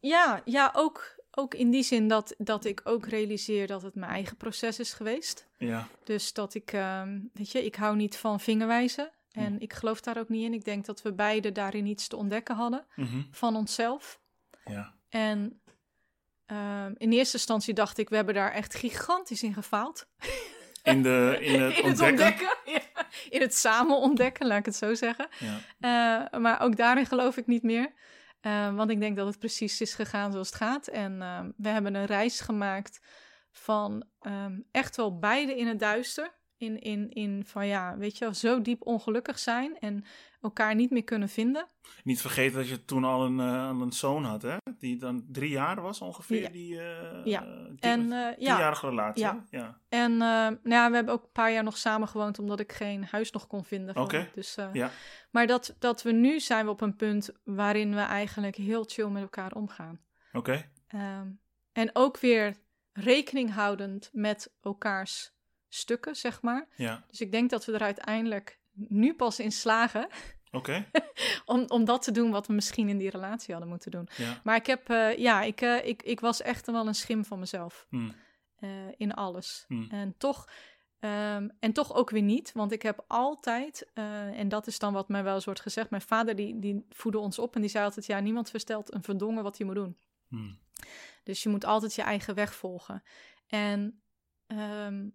ja, 0.00 0.42
ja 0.44 0.70
ook, 0.74 1.20
ook 1.30 1.54
in 1.54 1.70
die 1.70 1.82
zin 1.82 2.08
dat, 2.08 2.34
dat 2.38 2.64
ik 2.64 2.80
ook 2.84 3.06
realiseer 3.06 3.66
dat 3.66 3.82
het 3.82 3.94
mijn 3.94 4.10
eigen 4.12 4.36
proces 4.36 4.78
is 4.78 4.92
geweest. 4.92 5.48
Ja. 5.58 5.86
Dus 6.04 6.32
dat 6.32 6.54
ik, 6.54 6.72
ehm, 6.72 7.20
weet 7.32 7.50
je, 7.52 7.64
ik 7.64 7.74
hou 7.74 7.96
niet 7.96 8.16
van 8.16 8.40
vingerwijzen. 8.40 9.10
En 9.32 9.52
Hm. 9.54 9.62
ik 9.62 9.72
geloof 9.72 10.00
daar 10.00 10.18
ook 10.18 10.28
niet 10.28 10.44
in. 10.44 10.52
Ik 10.52 10.64
denk 10.64 10.84
dat 10.84 11.02
we 11.02 11.12
beide 11.14 11.52
daarin 11.52 11.86
iets 11.86 12.08
te 12.08 12.16
ontdekken 12.16 12.54
hadden 12.54 12.86
Mhm. 12.94 13.22
van 13.30 13.56
onszelf. 13.56 14.20
Ja. 14.64 14.94
En 15.08 15.62
ehm, 16.46 16.92
in 16.96 17.12
eerste 17.12 17.36
instantie 17.36 17.74
dacht 17.74 17.98
ik, 17.98 18.08
we 18.08 18.16
hebben 18.16 18.34
daar 18.34 18.52
echt 18.52 18.74
gigantisch 18.74 19.42
in 19.42 19.54
gefaald. 19.54 20.06
In, 20.82 21.02
de, 21.02 21.38
in 21.40 21.60
het 21.60 21.76
in 21.78 21.88
het 21.90 22.00
ontdekken. 22.00 22.56
ja. 22.74 22.80
In 23.30 23.40
het 23.40 23.54
samen 23.54 23.96
ontdekken, 23.96 24.46
laat 24.46 24.58
ik 24.58 24.64
het 24.64 24.76
zo 24.76 24.94
zeggen. 24.94 25.28
Ja. 25.38 25.58
Eh, 26.32 26.40
maar 26.40 26.60
ook 26.60 26.76
daarin 26.76 27.06
geloof 27.06 27.36
ik 27.36 27.46
niet 27.46 27.62
meer. 27.62 27.92
Eh, 28.40 28.74
want 28.74 28.90
ik 28.90 29.00
denk 29.00 29.16
dat 29.16 29.26
het 29.26 29.38
precies 29.38 29.80
is 29.80 29.94
gegaan 29.94 30.32
zoals 30.32 30.46
het 30.48 30.56
gaat. 30.56 30.86
En 30.88 31.22
ehm, 31.22 31.50
we 31.56 31.68
hebben 31.68 31.94
een 31.94 32.04
reis 32.06 32.40
gemaakt 32.40 33.00
van 33.52 34.04
ehm, 34.20 34.58
echt 34.70 34.96
wel 34.96 35.18
beide 35.18 35.56
in 35.56 35.66
het 35.66 35.78
duister. 35.78 36.32
In, 36.62 36.80
in, 36.80 37.10
in 37.10 37.44
van 37.46 37.66
ja, 37.66 37.96
weet 37.96 38.18
je 38.18 38.24
wel, 38.24 38.34
zo 38.34 38.62
diep 38.62 38.86
ongelukkig 38.86 39.38
zijn 39.38 39.78
en 39.78 40.04
elkaar 40.40 40.74
niet 40.74 40.90
meer 40.90 41.04
kunnen 41.04 41.28
vinden. 41.28 41.66
Niet 42.04 42.20
vergeten 42.20 42.58
dat 42.58 42.68
je 42.68 42.84
toen 42.84 43.04
al 43.04 43.24
een, 43.24 43.40
eh, 43.40 43.78
een 43.80 43.92
zoon 43.92 44.24
had, 44.24 44.42
hè? 44.42 44.56
Die 44.78 44.96
dan 44.96 45.24
drie 45.28 45.50
jaar 45.50 45.80
was 45.82 46.00
ongeveer. 46.00 46.42
Ja. 46.42 46.48
Die, 46.48 46.80
eh 46.80 47.24
Ja. 47.24 47.40
die- 47.40 47.76
En 47.80 48.00
eh, 48.00 48.18
ja, 48.18 48.34
Tienjarige 48.34 48.88
relatie. 48.88 49.22
Ja. 49.22 49.44
ja. 49.50 49.78
en 49.88 50.12
eh, 50.12 50.18
nou 50.18 50.58
ja, 50.62 50.88
we 50.88 50.94
hebben 50.94 51.14
ook 51.14 51.22
een 51.22 51.32
paar 51.32 51.52
jaar 51.52 51.64
nog 51.64 51.76
samen 51.76 52.08
gewoond 52.08 52.38
omdat 52.38 52.60
ik 52.60 52.72
geen 52.72 53.04
huis 53.04 53.30
nog 53.30 53.46
kon 53.46 53.64
vinden. 53.64 53.96
Oké. 53.96 54.28
Dus, 54.34 54.56
eh, 54.56 54.68
Ja. 54.72 54.90
Maar 55.30 55.46
dat, 55.46 55.76
dat 55.78 56.02
we 56.02 56.12
nu 56.12 56.40
zijn 56.40 56.64
we 56.64 56.70
op 56.70 56.80
een 56.80 56.96
punt 56.96 57.30
waarin 57.44 57.94
we 57.94 58.00
eigenlijk 58.00 58.56
heel 58.56 58.84
chill 58.86 59.08
met 59.08 59.22
elkaar 59.22 59.52
omgaan. 59.52 60.00
Oké. 60.32 60.70
Ehm, 60.88 61.26
en 61.72 61.90
ook 61.92 62.18
weer 62.18 62.56
rekening 62.92 63.52
houdend 63.54 64.10
met 64.12 64.52
elkaars 64.62 65.31
stukken, 65.74 66.16
zeg 66.16 66.42
maar. 66.42 66.68
Ja. 66.76 67.04
Dus 67.08 67.20
ik 67.20 67.32
denk 67.32 67.50
dat 67.50 67.64
we 67.64 67.72
er 67.72 67.80
uiteindelijk 67.80 68.60
nu 68.72 69.14
pas 69.14 69.38
in 69.38 69.52
slagen 69.52 70.08
Oké. 70.50 70.86
om, 71.44 71.64
om 71.68 71.84
dat 71.84 72.02
te 72.02 72.10
doen 72.12 72.30
wat 72.30 72.46
we 72.46 72.52
misschien 72.52 72.88
in 72.88 72.98
die 72.98 73.10
relatie 73.10 73.52
hadden 73.52 73.70
moeten 73.70 73.90
doen. 73.90 74.08
Ja. 74.16 74.40
Maar 74.44 74.56
ik 74.56 74.66
heb, 74.66 74.88
eh, 74.88 75.16
ja, 75.16 75.42
ik, 75.42 75.60
eh, 75.60 75.86
ik, 75.86 76.02
ik 76.02 76.20
was 76.20 76.42
echt 76.42 76.66
wel 76.66 76.86
een 76.86 76.94
schim 76.94 77.24
van 77.24 77.38
mezelf 77.38 77.86
Hm. 77.90 78.10
eh, 78.56 78.70
in 78.96 79.14
alles. 79.14 79.64
Hm. 79.68 79.84
En 79.90 80.14
toch. 80.18 80.48
ehm, 80.98 81.48
en 81.60 81.72
toch 81.72 81.94
ook 81.94 82.10
weer 82.10 82.22
niet, 82.22 82.52
want 82.52 82.72
ik 82.72 82.82
heb 82.82 83.04
altijd, 83.08 83.90
en 84.34 84.48
dat 84.48 84.66
is 84.66 84.78
dan 84.78 84.92
wat 84.92 85.08
mij 85.08 85.22
wel 85.22 85.34
eens 85.34 85.44
wordt 85.44 85.60
gezegd, 85.60 85.90
mijn 85.90 86.02
vader 86.02 86.36
die, 86.36 86.58
die 86.58 86.86
voedde 86.88 87.18
ons 87.18 87.38
op 87.38 87.54
en 87.54 87.60
die 87.60 87.70
zei 87.70 87.84
altijd, 87.84 88.06
ja, 88.06 88.20
niemand 88.20 88.50
verstelt 88.50 88.94
een 88.94 89.02
verdongen 89.02 89.42
wat 89.42 89.56
hij 89.58 89.66
moet 89.66 89.74
doen. 89.74 89.96
Hm. 90.28 90.52
Dus 91.22 91.42
je 91.42 91.48
moet 91.48 91.64
altijd 91.64 91.94
je 91.94 92.02
eigen 92.02 92.34
weg 92.34 92.54
volgen. 92.54 93.02
En 93.46 94.02
ehm 94.46 95.08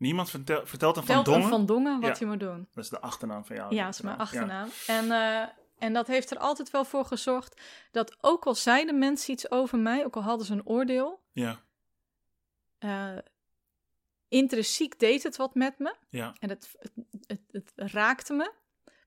Niemand 0.00 0.30
vertel, 0.30 0.66
vertelt 0.66 0.96
een 0.96 1.04
Van 1.04 1.24
Dongen. 1.24 1.48
Van 1.48 1.66
Dongen 1.66 2.00
wat 2.00 2.10
Ja. 2.10 2.16
je 2.18 2.26
moet 2.26 2.40
doen. 2.40 2.68
Dat 2.74 2.84
is 2.84 2.90
de 2.90 3.00
achternaam 3.00 3.44
van 3.44 3.56
jou. 3.56 3.74
Ja, 3.74 3.84
dat 3.84 3.94
is 3.94 4.00
mijn 4.00 4.16
Ja. 4.16 4.22
achternaam. 4.22 4.68
En, 4.86 5.10
eh, 5.10 5.48
en 5.78 5.92
dat 5.92 6.06
heeft 6.06 6.30
er 6.30 6.38
altijd 6.38 6.70
wel 6.70 6.84
voor 6.84 7.04
gezorgd 7.04 7.60
dat 7.90 8.16
ook 8.20 8.46
al 8.46 8.54
zeiden 8.54 8.98
mensen 8.98 9.32
iets 9.32 9.50
over 9.50 9.78
mij, 9.78 10.04
ook 10.04 10.16
al 10.16 10.22
hadden 10.22 10.46
ze 10.46 10.52
een 10.52 10.66
oordeel, 10.66 11.22
Ja. 11.32 11.60
eh, 12.78 13.16
intrinsiek 14.28 14.98
deed 14.98 15.22
het 15.22 15.36
wat 15.36 15.54
met 15.54 15.78
me. 15.78 15.94
Ja. 16.08 16.34
En 16.38 16.48
het, 16.48 16.76
het, 16.80 16.90
het, 17.26 17.40
het 17.52 17.92
raakte 17.92 18.34
me. 18.34 18.52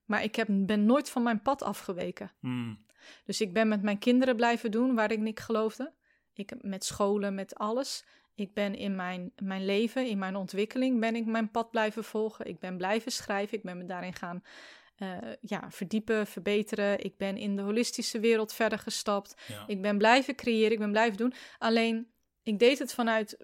Maar 0.06 0.24
ik 0.24 0.36
heb, 0.36 0.48
ben 0.50 0.86
nooit 0.86 1.10
van 1.10 1.24
mijn 1.24 1.42
pad 1.42 1.62
afgeweken. 1.62 2.32
Hm. 2.40 2.74
Dus 3.26 3.42
ik 3.42 3.54
ben 3.54 3.68
met 3.68 3.82
mijn 3.82 3.98
kinderen 4.00 4.36
blijven 4.36 4.72
doen 4.72 4.96
waarin 4.96 5.28
ik 5.28 5.40
geloofde. 5.40 5.94
Ik, 6.34 6.64
met 6.64 6.86
scholen, 6.86 7.36
met 7.36 7.56
alles. 7.56 8.06
Ik 8.36 8.54
ben 8.54 8.76
in 8.76 8.96
mijn, 8.96 9.32
mijn 9.36 9.66
leven, 9.66 10.08
in 10.08 10.18
mijn 10.18 10.36
ontwikkeling, 10.36 11.00
ben 11.00 11.16
ik 11.16 11.26
mijn 11.26 11.52
pad 11.52 11.72
blijven 11.72 12.04
volgen. 12.04 12.46
Ik 12.46 12.60
ben 12.60 12.78
blijven 12.78 13.12
schrijven. 13.12 13.58
Ik 13.58 13.64
ben 13.64 13.78
me 13.78 13.86
daarin 13.86 14.14
gaan 14.14 14.44
eh, 14.96 15.18
ja, 15.42 15.72
verdiepen, 15.72 16.28
verbeteren. 16.28 17.04
Ik 17.04 17.18
ben 17.18 17.38
in 17.38 17.56
de 17.56 17.62
holistische 17.62 18.20
wereld 18.20 18.54
verder 18.54 18.80
gestapt. 18.80 19.36
Ja. 19.48 19.64
Ik 19.68 19.82
ben 19.82 19.98
blijven 19.98 20.36
creëren, 20.36 20.72
ik 20.72 20.80
ben 20.80 20.92
blijven 20.92 21.18
doen. 21.18 21.34
Alleen, 21.58 22.12
ik 22.44 22.60
deed 22.60 22.80
het 22.80 22.94
vanuit, 22.94 23.38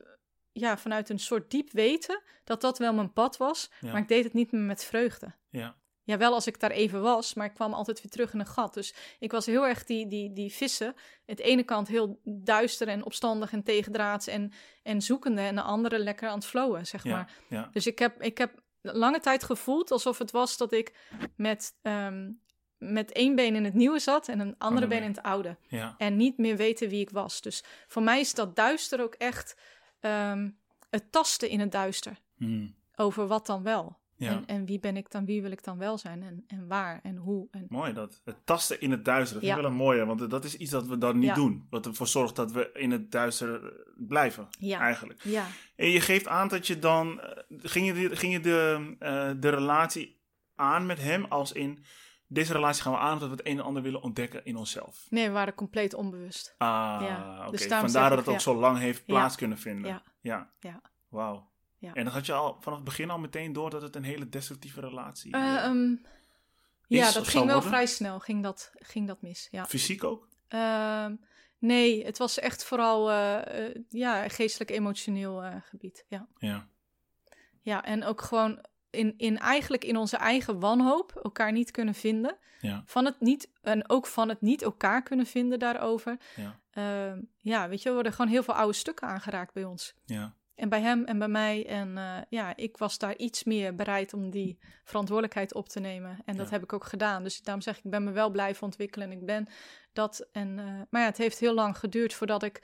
ja, 0.51 0.77
vanuit 0.77 1.09
een 1.09 1.19
soort 1.19 1.51
diep 1.51 1.71
weten 1.71 2.21
dat 2.43 2.61
dat 2.61 2.77
wel 2.77 2.93
mijn 2.93 3.13
pad 3.13 3.37
was. 3.37 3.71
Ja. 3.79 3.91
Maar 3.91 4.01
ik 4.01 4.07
deed 4.07 4.23
het 4.23 4.33
niet 4.33 4.51
meer 4.51 4.61
met 4.61 4.83
vreugde. 4.83 5.33
Ja. 5.49 5.75
Ja, 6.09 6.17
wel 6.17 6.33
als 6.33 6.47
ik 6.47 6.59
daar 6.59 6.71
even 6.71 7.01
was, 7.01 7.33
maar 7.33 7.45
ik 7.45 7.53
kwam 7.53 7.73
altijd 7.73 8.01
weer 8.01 8.11
terug 8.11 8.33
in 8.33 8.39
een 8.39 8.45
gat. 8.45 8.73
Dus 8.73 8.93
ik 9.19 9.31
was 9.31 9.45
heel 9.45 9.67
erg 9.67 9.83
die, 9.83 10.07
die, 10.07 10.33
die 10.33 10.53
vissen. 10.53 10.95
Het 11.25 11.37
de 11.37 11.43
ene 11.43 11.63
kant 11.63 11.87
heel 11.87 12.19
duister 12.23 12.87
en 12.87 13.05
opstandig 13.05 13.51
en 13.51 13.63
tegendraads 13.63 14.27
en, 14.27 14.51
en 14.83 15.01
zoekende. 15.01 15.41
En 15.41 15.55
de 15.55 15.61
andere 15.61 15.99
lekker 15.99 16.29
aan 16.29 16.35
het 16.35 16.45
flowen, 16.45 16.87
zeg 16.87 17.03
Ja. 17.03 17.11
maar. 17.11 17.31
Ja. 17.49 17.69
Dus 17.71 17.87
ik 17.87 17.99
heb, 17.99 18.21
ik 18.21 18.37
heb 18.37 18.61
lange 18.81 19.19
tijd 19.19 19.43
gevoeld 19.43 19.91
alsof 19.91 20.17
het 20.17 20.31
was 20.31 20.57
dat 20.57 20.71
ik 20.71 20.93
met, 21.35 21.73
ehm, 21.81 22.31
met 22.77 23.11
één 23.11 23.35
been 23.35 23.55
in 23.55 23.63
het 23.65 23.73
nieuwe 23.73 23.99
zat 23.99 24.27
en 24.27 24.39
een 24.39 24.55
andere 24.57 24.87
been 24.87 24.99
been. 24.99 25.07
in 25.09 25.15
het 25.15 25.23
oude. 25.23 25.57
Ja. 25.67 25.95
En 25.97 26.17
niet 26.17 26.37
meer 26.37 26.57
weten 26.57 26.89
wie 26.89 27.01
ik 27.01 27.09
was. 27.09 27.41
Dus 27.41 27.63
voor 27.87 28.03
mij 28.03 28.19
is 28.19 28.33
dat 28.33 28.55
duister 28.55 29.01
ook 29.01 29.13
echt 29.13 29.55
ehm, 29.99 30.49
het 30.89 31.11
tasten 31.11 31.49
in 31.49 31.59
het 31.59 31.71
duister. 31.71 32.19
Hmm. 32.37 32.75
Over 32.95 33.27
wat 33.27 33.45
dan 33.45 33.63
wel. 33.63 33.97
Ja. 34.19 34.29
En, 34.31 34.45
en 34.45 34.65
wie 34.65 34.79
ben 34.79 34.97
ik 34.97 35.11
dan, 35.11 35.25
wie 35.25 35.41
wil 35.41 35.51
ik 35.51 35.63
dan 35.63 35.77
wel 35.77 35.97
zijn? 35.97 36.23
En, 36.23 36.43
en 36.47 36.67
waar 36.67 36.99
en 37.03 37.15
hoe. 37.17 37.47
En, 37.51 37.65
Mooi 37.69 37.93
dat. 37.93 38.21
Het 38.25 38.45
tasten 38.45 38.81
in 38.81 38.91
het 38.91 39.05
duister. 39.05 39.39
Dat 39.39 39.49
Ja. 39.49 39.55
wel 39.55 39.65
een 39.65 39.73
mooie. 39.73 40.05
Want 40.05 40.29
dat 40.29 40.43
is 40.45 40.55
iets 40.57 40.71
dat 40.71 40.85
we 40.87 40.97
dan 40.97 41.17
niet 41.17 41.27
Ja. 41.29 41.33
doen. 41.33 41.67
Wat 41.69 41.85
ervoor 41.85 42.07
zorgt 42.07 42.35
dat 42.35 42.51
we 42.51 42.69
in 42.73 42.91
het 42.91 43.11
duister 43.11 43.65
eh, 43.65 43.71
blijven. 44.07 44.47
Ja. 44.59 44.79
Eigenlijk. 44.79 45.23
ja, 45.23 45.45
En 45.75 45.89
je 45.89 46.01
geeft 46.01 46.27
aan 46.27 46.47
dat 46.47 46.67
je 46.67 46.79
dan... 46.79 47.21
eh, 47.21 47.37
Ging 47.61 47.87
je, 47.87 47.93
de, 48.09 48.15
ging 48.15 48.33
je 48.33 48.39
de, 48.39 48.95
eh, 48.99 49.31
de 49.39 49.49
relatie 49.49 50.21
aan 50.55 50.85
met 50.85 50.99
hem 51.01 51.25
als 51.25 51.51
in... 51.51 51.83
Deze 52.31 52.53
relatie 52.53 52.81
gaan 52.81 52.91
we 52.91 52.97
aan 52.99 53.13
omdat 53.13 53.29
we 53.29 53.35
het 53.35 53.45
een 53.47 53.57
en 53.57 53.63
ander 53.63 53.81
willen 53.83 54.01
ontdekken 54.01 54.45
in 54.45 54.55
onszelf. 54.55 55.05
nee, 55.09 55.25
we 55.27 55.31
waren 55.33 55.53
compleet 55.53 55.93
onbewust. 55.93 56.55
Ah, 56.57 57.37
oké. 57.41 57.51
dus 57.51 57.65
Vandaar 57.67 58.09
dat 58.09 58.17
het 58.19 58.27
ook 58.27 58.39
zo 58.39 58.55
lang 58.55 58.77
heeft 58.77 59.05
plaats 59.05 59.35
kunnen 59.35 59.57
vinden. 59.57 60.01
Ja. 60.21 60.49
Ja. 60.59 60.81
Wauw. 61.07 61.49
Ja. 61.79 61.93
En 61.93 62.03
dat 62.03 62.13
had 62.13 62.25
je 62.25 62.33
al 62.33 62.57
vanaf 62.59 62.77
het 62.77 62.87
begin 62.87 63.09
al 63.09 63.19
meteen 63.19 63.53
door 63.53 63.69
dat 63.69 63.81
het 63.81 63.95
een 63.95 64.03
hele 64.03 64.29
destructieve 64.29 64.79
relatie 64.79 65.35
is. 65.35 65.43
Ehm, 65.43 65.95
ja, 66.87 67.11
dat 67.11 67.27
ging 67.27 67.45
wel 67.45 67.53
worden? 67.53 67.69
vrij 67.69 67.85
snel, 67.85 68.19
ging 68.19 68.43
dat, 68.43 68.71
ging 68.75 69.07
dat 69.07 69.21
mis. 69.21 69.47
Ja. 69.51 69.65
Fysiek 69.65 70.03
ook? 70.03 70.27
Ehm, 70.47 71.15
nee, 71.57 72.05
het 72.05 72.17
was 72.17 72.39
echt 72.39 72.63
vooral 72.63 73.11
eh, 73.11 73.75
ja, 73.89 74.29
geestelijk-emotioneel 74.29 75.43
gebied. 75.63 76.05
Ja. 76.07 76.27
Ja. 76.37 76.67
ja, 77.61 77.85
en 77.85 78.03
ook 78.03 78.21
gewoon 78.21 78.65
in, 78.89 79.13
in 79.17 79.37
eigenlijk 79.37 79.83
in 79.83 79.97
onze 79.97 80.17
eigen 80.17 80.59
wanhoop 80.59 81.19
elkaar 81.23 81.51
niet 81.51 81.71
kunnen 81.71 81.93
vinden. 81.93 82.37
Ja. 82.61 82.83
Van 82.85 83.05
het 83.05 83.19
niet, 83.19 83.49
en 83.61 83.89
ook 83.89 84.07
van 84.07 84.29
het 84.29 84.41
niet 84.41 84.61
elkaar 84.61 85.03
kunnen 85.03 85.25
vinden 85.25 85.59
daarover. 85.59 86.17
Ja. 86.35 86.59
Ehm, 86.71 87.21
ja, 87.37 87.69
weet 87.69 87.81
je, 87.81 87.87
er 87.87 87.93
worden 87.93 88.13
gewoon 88.13 88.31
heel 88.31 88.43
veel 88.43 88.53
oude 88.53 88.73
stukken 88.73 89.07
aangeraakt 89.07 89.53
bij 89.53 89.63
ons. 89.63 89.93
Ja. 90.05 90.35
En 90.59 90.69
bij 90.69 90.81
hem 90.81 91.03
en 91.05 91.19
bij 91.19 91.27
mij. 91.27 91.65
En 91.67 91.97
eh, 91.97 92.17
ja, 92.29 92.55
ik 92.55 92.77
was 92.77 92.97
daar 92.97 93.15
iets 93.15 93.43
meer 93.43 93.75
bereid 93.75 94.13
om 94.13 94.29
die 94.29 94.59
verantwoordelijkheid 94.83 95.53
op 95.53 95.69
te 95.69 95.79
nemen. 95.79 96.17
En 96.25 96.35
dat 96.37 96.45
Ja. 96.45 96.51
heb 96.51 96.63
ik 96.63 96.73
ook 96.73 96.83
gedaan. 96.85 97.23
Dus 97.23 97.41
daarom 97.41 97.63
zeg 97.63 97.77
ik, 97.77 97.83
ik 97.83 97.91
ben 97.91 98.03
me 98.03 98.11
wel 98.11 98.29
blijven 98.29 98.63
ontwikkelen. 98.63 99.11
En 99.11 99.17
ik 99.17 99.25
ben 99.25 99.47
dat. 99.93 100.27
En, 100.31 100.59
eh, 100.59 100.65
maar 100.89 101.01
ja, 101.01 101.07
het 101.07 101.17
heeft 101.17 101.39
heel 101.39 101.53
lang 101.53 101.77
geduurd 101.77 102.13
voordat 102.13 102.43
ik 102.43 102.61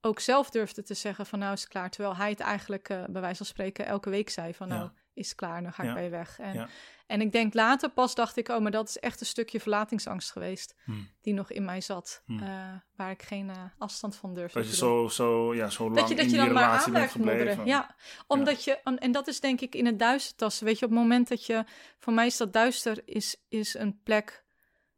ook 0.00 0.20
zelf 0.20 0.50
durfde 0.50 0.82
te 0.82 0.94
zeggen 0.94 1.26
van 1.26 1.38
nou 1.38 1.52
is 1.52 1.60
het 1.60 1.68
klaar. 1.70 1.90
Terwijl 1.90 2.16
hij 2.16 2.30
het 2.30 2.40
eigenlijk 2.40 2.88
eh, 2.88 3.04
bij 3.08 3.20
wijze 3.20 3.36
van 3.36 3.46
spreken 3.46 3.86
elke 3.86 4.10
week 4.10 4.30
zei 4.30 4.54
van 4.54 4.68
Ja. 4.68 4.74
nou 4.74 4.90
is 5.14 5.28
het 5.28 5.36
klaar, 5.36 5.62
dan 5.62 5.72
ga 5.72 5.82
ik 5.82 5.94
bij 5.94 6.04
je 6.04 6.10
weg. 6.10 6.38
En, 6.38 6.54
Ja. 6.54 6.68
En 7.12 7.20
ik 7.20 7.32
denk 7.32 7.54
later 7.54 7.90
pas 7.90 8.14
dacht 8.14 8.36
ik, 8.36 8.48
oh 8.48 8.60
maar 8.60 8.70
dat 8.70 8.88
is 8.88 8.98
echt 8.98 9.20
een 9.20 9.26
stukje 9.26 9.60
verlatingsangst 9.60 10.30
geweest. 10.30 10.74
Hm. 10.84 10.92
Die 11.20 11.34
nog 11.34 11.50
in 11.50 11.64
mij 11.64 11.80
zat. 11.80 12.22
Hm. 12.26 12.38
eh, 12.38 12.74
waar 12.96 13.10
ik 13.10 13.22
geen 13.22 13.50
eh, 13.50 13.56
afstand 13.78 14.16
van 14.16 14.34
durfde 14.34 14.58
Dat 14.58 14.68
je 14.68 14.76
zo, 14.76 15.08
zo, 15.08 15.54
ja, 15.54 15.68
zo 15.68 15.84
lang 15.84 15.96
Dat 15.96 16.08
je, 16.08 16.14
dat 16.14 16.24
in 16.24 16.30
je 16.30 16.36
die 16.36 16.44
dan 16.44 16.54
maar 16.54 16.80
aan 16.80 16.90
blijft 16.90 17.18
modderen. 17.18 17.66
Ja, 17.66 17.96
omdat 18.26 18.64
je, 18.64 18.78
en 18.82 19.12
dat 19.12 19.28
is 19.28 19.40
denk 19.40 19.60
ik 19.60 19.74
in 19.74 19.86
het 19.86 19.98
duister 19.98 20.36
tasten. 20.36 20.66
Weet 20.66 20.78
je, 20.78 20.84
op 20.84 20.90
het 20.90 21.00
moment 21.00 21.28
dat 21.28 21.46
je, 21.46 21.64
voor 21.98 22.12
mij 22.12 22.26
is 22.26 22.36
dat 22.36 22.52
duister, 22.52 23.02
is, 23.04 23.44
is 23.48 23.74
een 23.74 24.00
plek, 24.02 24.44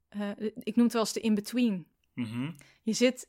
eh, 0.08 0.30
ik 0.54 0.76
noem 0.76 0.84
het 0.84 0.92
wel 0.92 1.02
eens 1.02 1.12
de 1.12 1.20
in-between. 1.20 1.86
Mhm. 2.14 2.50
Je 2.82 2.92
zit, 2.92 3.28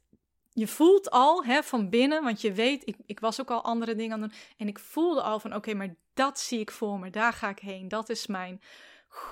je 0.55 0.67
voelt 0.67 1.09
al 1.09 1.43
hè, 1.43 1.63
van 1.63 1.89
binnen, 1.89 2.23
want 2.23 2.41
je 2.41 2.53
weet, 2.53 2.87
ik, 2.87 2.95
ik 3.05 3.19
was 3.19 3.41
ook 3.41 3.51
al 3.51 3.63
andere 3.63 3.95
dingen 3.95 4.13
aan 4.13 4.21
het 4.21 4.31
doen. 4.31 4.39
En 4.57 4.67
ik 4.67 4.79
voelde 4.79 5.21
al 5.21 5.39
van, 5.39 5.55
oké, 5.55 5.73
maar 5.73 5.95
dat 6.13 6.39
zie 6.39 6.59
ik 6.59 6.71
voor 6.71 6.99
me, 6.99 7.09
daar 7.09 7.33
ga 7.33 7.49
ik 7.49 7.59
heen, 7.59 7.87
dat 7.87 8.09
is 8.09 8.27
mijn, 8.27 8.61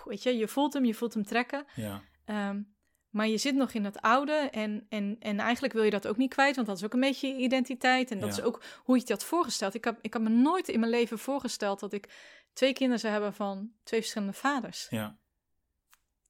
weet 0.05 0.23
je, 0.23 0.37
je 0.37 0.47
voelt 0.47 0.73
hem, 0.73 0.85
je 0.85 0.93
voelt 0.93 1.13
hem 1.13 1.25
trekken. 1.25 1.65
Ja. 1.75 2.01
Ehm, 2.25 2.61
maar 3.09 3.27
je 3.27 3.37
zit 3.37 3.55
nog 3.55 3.71
in 3.73 3.85
het 3.85 4.01
oude 4.01 4.33
en, 4.33 4.85
en, 4.89 5.15
en 5.19 5.39
eigenlijk 5.39 5.73
wil 5.73 5.83
je 5.83 5.89
dat 5.89 6.07
ook 6.07 6.17
niet 6.17 6.33
kwijt, 6.33 6.55
want 6.55 6.67
dat 6.67 6.77
is 6.77 6.83
ook 6.83 6.93
een 6.93 6.99
beetje 6.99 7.27
je 7.27 7.37
identiteit. 7.37 8.11
En 8.11 8.19
dat 8.19 8.35
Ja. 8.35 8.41
is 8.41 8.47
ook 8.47 8.61
hoe 8.83 8.95
je 8.95 9.01
het 9.01 9.09
had 9.09 9.23
voorgesteld. 9.23 9.73
Ik 9.73 9.83
heb, 9.83 9.97
ik 10.01 10.13
heb 10.13 10.21
me 10.21 10.29
nooit 10.29 10.67
in 10.67 10.79
mijn 10.79 10.91
leven 10.91 11.19
voorgesteld 11.19 11.79
dat 11.79 11.93
ik 11.93 12.09
twee 12.53 12.73
kinderen 12.73 12.99
zou 12.99 13.13
hebben 13.13 13.33
van 13.33 13.71
twee 13.83 13.99
verschillende 13.99 14.33
vaders. 14.33 14.87
Ja. 14.89 15.17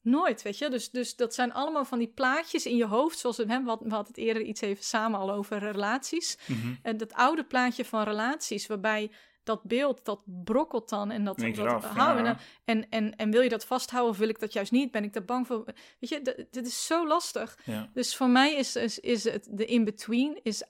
Nooit, 0.03 0.41
weet 0.41 0.57
je. 0.57 0.69
Dus, 0.69 0.91
dus 0.91 1.15
dat 1.15 1.33
zijn 1.33 1.53
allemaal 1.53 1.85
van 1.85 1.99
die 1.99 2.07
plaatjes 2.07 2.65
in 2.65 2.75
je 2.75 2.85
hoofd, 2.85 3.19
zoals 3.19 3.37
we, 3.37 3.45
hè, 3.47 3.61
we 3.61 3.69
hadden 3.69 3.87
we 3.87 3.93
hadden 3.93 4.13
het 4.13 4.23
eerder 4.23 4.43
iets 4.43 4.61
even 4.61 4.83
samen 4.83 5.19
al 5.19 5.31
over 5.31 5.57
relaties. 5.59 6.37
Mhm. 6.45 6.73
En 6.81 6.97
dat 6.97 7.13
oude 7.13 7.43
plaatje 7.43 7.85
van 7.85 8.03
relaties, 8.03 8.67
waarbij 8.67 9.11
dat 9.43 9.63
beeld, 9.63 10.05
dat 10.05 10.21
brokkelt 10.25 10.89
dan 10.89 11.11
en 11.11 11.23
dat, 11.23 11.37
dat 11.37 11.83
houden 11.83 12.25
ja. 12.25 12.37
en, 12.65 12.89
en, 12.89 13.15
en 13.15 13.31
wil 13.31 13.41
je 13.41 13.49
dat 13.49 13.65
vasthouden 13.65 14.11
of 14.11 14.17
wil 14.17 14.29
ik 14.29 14.39
dat 14.39 14.53
juist 14.53 14.71
niet? 14.71 14.91
Ben 14.91 15.03
ik 15.03 15.13
daar 15.13 15.25
bang 15.25 15.47
voor? 15.47 15.63
Weet 15.99 16.09
je, 16.09 16.47
dit 16.51 16.67
is 16.67 16.85
zo 16.85 17.07
lastig. 17.07 17.57
Ja. 17.65 17.89
Dus 17.93 18.15
voor 18.15 18.29
mij 18.29 18.55
is, 18.55 18.75
is, 18.75 18.99
is 18.99 19.23
het 19.23 19.47
de 19.51 19.65
in-between, 19.65 20.39
is 20.43 20.63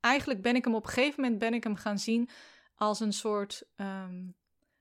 eigenlijk 0.00 0.42
ben 0.42 0.56
ik 0.56 0.64
hem 0.64 0.74
op 0.74 0.86
een 0.86 0.92
gegeven 0.92 1.22
moment 1.22 1.40
ben 1.40 1.54
ik 1.54 1.64
hem 1.64 1.76
gaan 1.76 1.98
zien 1.98 2.28
als 2.74 3.00
een 3.00 3.12
soort 3.12 3.62
ehm, 3.76 4.22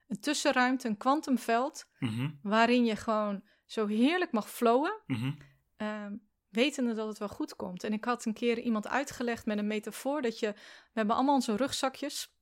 een 0.08 0.20
tussenruimte, 0.20 0.88
een 0.88 0.98
kwantumveld, 0.98 1.86
Mhm. 2.00 2.30
waarin 2.42 2.86
je 2.86 2.96
gewoon 2.96 3.44
zo 3.70 3.88
heerlijk 3.88 4.32
mag 4.32 4.50
flowen, 4.50 5.02
Mhm. 5.06 5.32
ehm, 5.78 6.16
wetende 6.50 6.94
dat 6.94 7.08
het 7.08 7.18
wel 7.18 7.28
goed 7.28 7.56
komt. 7.56 7.84
En 7.84 7.94
ik 7.94 8.06
had 8.06 8.26
een 8.26 8.34
keer 8.34 8.60
iemand 8.60 8.88
uitgelegd 8.88 9.46
met 9.46 9.58
een 9.58 9.68
metafoor 9.68 10.22
dat 10.22 10.40
je, 10.40 10.48
we 10.54 10.60
hebben 10.94 11.16
allemaal 11.16 11.36
onze 11.36 11.56
rugzakjes. 11.56 12.34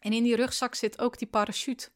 En 0.00 0.12
in 0.12 0.22
die 0.22 0.36
rugzak 0.36 0.74
zit 0.74 1.00
ook 1.00 1.18
die 1.18 1.28
parachute. 1.28 1.90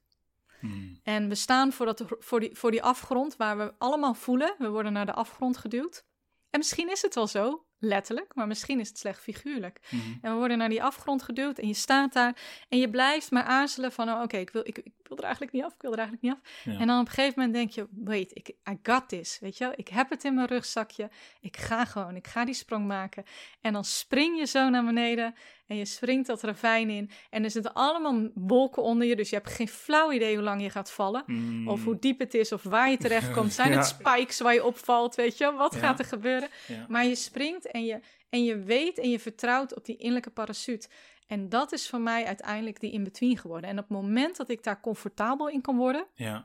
Mhm. 0.60 0.94
En 1.02 1.28
we 1.28 1.34
staan 1.34 1.72
voor, 1.72 1.86
dat, 1.86 2.04
voor, 2.18 2.40
die, 2.40 2.56
voor 2.56 2.70
die 2.70 2.82
afgrond 2.82 3.36
waar 3.36 3.58
we 3.58 3.74
allemaal 3.78 4.14
voelen. 4.14 4.54
We 4.58 4.68
worden 4.68 4.92
naar 4.92 5.06
de 5.06 5.12
afgrond 5.14 5.56
geduwd. 5.56 6.04
En 6.50 6.58
misschien 6.58 6.90
is 6.90 7.02
het 7.02 7.14
wel 7.14 7.26
zo, 7.26 7.64
letterlijk, 7.84 8.34
maar 8.34 8.46
misschien 8.46 8.80
is 8.80 8.88
het 8.88 8.98
slecht 8.98 9.22
figuurlijk. 9.22 9.80
Mhm. 9.90 10.02
En 10.20 10.32
we 10.32 10.38
worden 10.38 10.58
naar 10.58 10.68
die 10.68 10.82
afgrond 10.82 11.22
geduwd 11.22 11.58
en 11.58 11.68
je 11.68 11.74
staat 11.74 12.12
daar 12.12 12.36
en 12.68 12.78
je 12.78 12.90
blijft 12.90 13.30
maar 13.30 13.44
aarzelen 13.44 13.92
van, 13.92 14.08
oh, 14.08 14.22
oké, 14.22 14.36
ik, 14.36 14.50
wil, 14.50 14.62
ik, 14.64 14.78
ik 14.78 14.92
wil 15.02 15.16
er 15.16 15.22
eigenlijk 15.22 15.52
niet 15.52 15.64
af, 15.64 15.72
ik 15.72 15.82
wil 15.82 15.92
er 15.92 15.98
eigenlijk 15.98 16.26
niet 16.26 16.42
af. 16.42 16.64
Ja. 16.64 16.80
En 16.80 16.86
dan 16.86 17.00
op 17.00 17.06
een 17.06 17.12
gegeven 17.12 17.34
moment 17.36 17.54
denk 17.54 17.70
je, 17.70 17.86
wait, 18.04 18.30
ik, 18.36 18.48
I 18.48 18.78
got 18.82 19.08
this, 19.08 19.38
weet 19.40 19.58
je 19.58 19.64
wel? 19.64 19.72
Ik 19.76 19.88
heb 19.88 20.10
het 20.10 20.24
in 20.24 20.34
mijn 20.34 20.46
rugzakje, 20.46 21.10
ik 21.40 21.56
ga 21.56 21.84
gewoon, 21.84 22.16
ik 22.16 22.26
ga 22.26 22.44
die 22.44 22.54
sprong 22.54 22.86
maken. 22.86 23.24
En 23.60 23.72
dan 23.72 23.84
spring 23.84 24.38
je 24.38 24.46
zo 24.46 24.68
naar 24.68 24.84
beneden 24.84 25.34
en 25.72 25.78
je 25.78 25.84
springt 25.84 26.26
dat 26.26 26.42
ravijn 26.42 26.90
in 26.90 27.10
en 27.30 27.44
er 27.44 27.50
zitten 27.50 27.74
allemaal 27.74 28.28
wolken 28.34 28.82
onder 28.82 29.06
je, 29.06 29.16
dus 29.16 29.30
je 29.30 29.36
hebt 29.36 29.50
geen 29.50 29.68
flauw 29.68 30.12
idee 30.12 30.34
hoe 30.34 30.44
lang 30.44 30.62
je 30.62 30.70
gaat 30.70 30.90
vallen. 30.90 31.22
Mhm. 31.26 31.68
Of 31.68 31.84
hoe 31.84 31.98
diep 31.98 32.18
het 32.18 32.34
is, 32.34 32.52
of 32.52 32.62
waar 32.62 32.90
je 32.90 32.96
terecht 32.96 33.32
komt. 33.36 33.52
Zijn 33.52 33.70
Ja. 33.70 33.76
het 33.76 33.86
spikes 33.86 34.40
waar 34.40 34.54
je 34.54 34.64
opvalt, 34.64 35.14
weet 35.14 35.38
je? 35.38 35.52
Wat 35.52 35.74
Ja. 35.74 35.78
gaat 35.80 35.98
er 35.98 36.04
gebeuren? 36.04 36.48
Ja. 36.66 36.86
Maar 36.88 37.04
je 37.04 37.14
springt 37.14 37.66
en 37.66 37.84
je, 37.84 38.00
en 38.28 38.44
je 38.44 38.58
weet 38.58 38.98
en 38.98 39.10
je 39.10 39.18
vertrouwt 39.18 39.74
op 39.74 39.84
die 39.84 39.96
innerlijke 39.96 40.30
parachute. 40.30 40.88
En 41.26 41.48
dat 41.48 41.72
is 41.72 41.88
voor 41.88 42.00
mij 42.00 42.24
uiteindelijk 42.26 42.80
die 42.80 42.92
in-between 42.92 43.38
geworden. 43.38 43.70
En 43.70 43.78
op 43.78 43.88
het 43.88 43.98
moment 43.98 44.36
dat 44.36 44.48
ik 44.48 44.62
daar 44.62 44.80
comfortabel 44.80 45.48
in 45.48 45.60
kon 45.62 45.76
worden, 45.76 46.06
Ja. 46.14 46.44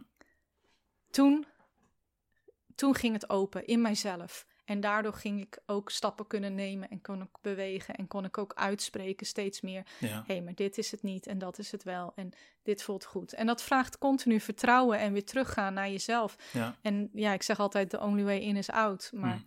toen, 1.11 1.45
toen 2.75 2.95
ging 2.95 3.13
het 3.13 3.29
open 3.29 3.65
in 3.65 3.81
mijzelf. 3.81 4.45
En 4.67 4.79
daardoor 4.79 5.13
ging 5.13 5.41
ik 5.41 5.59
ook 5.65 5.89
stappen 5.89 6.27
kunnen 6.27 6.55
nemen 6.55 6.89
en 6.89 7.01
kon 7.01 7.21
ik 7.21 7.29
bewegen 7.41 7.95
en 7.95 8.07
kon 8.07 8.25
ik 8.25 8.37
ook 8.37 8.53
uitspreken 8.53 9.25
steeds 9.25 9.61
meer. 9.61 9.85
Ja. 9.99 10.23
Hé, 10.25 10.41
maar 10.41 10.55
dit 10.55 10.77
is 10.77 10.91
het 10.91 11.03
niet 11.03 11.27
en 11.27 11.37
dat 11.37 11.57
is 11.57 11.71
het 11.71 11.83
wel 11.83 12.11
en 12.15 12.31
dit 12.63 12.83
voelt 12.83 13.05
goed. 13.05 13.33
En 13.33 13.45
dat 13.45 13.63
vraagt 13.63 13.97
continu 13.97 14.39
vertrouwen 14.39 14.99
en 14.99 15.13
weer 15.13 15.25
teruggaan 15.25 15.73
naar 15.73 15.89
jezelf. 15.89 16.35
Ja. 16.53 16.75
En 16.81 17.09
ja, 17.13 17.33
ik 17.33 17.43
zeg 17.43 17.59
altijd, 17.59 17.89
the 17.89 17.99
only 17.99 18.23
way 18.23 18.37
in 18.37 18.55
is 18.55 18.69
out. 18.69 19.11
Maar 19.13 19.35
Mm. 19.35 19.45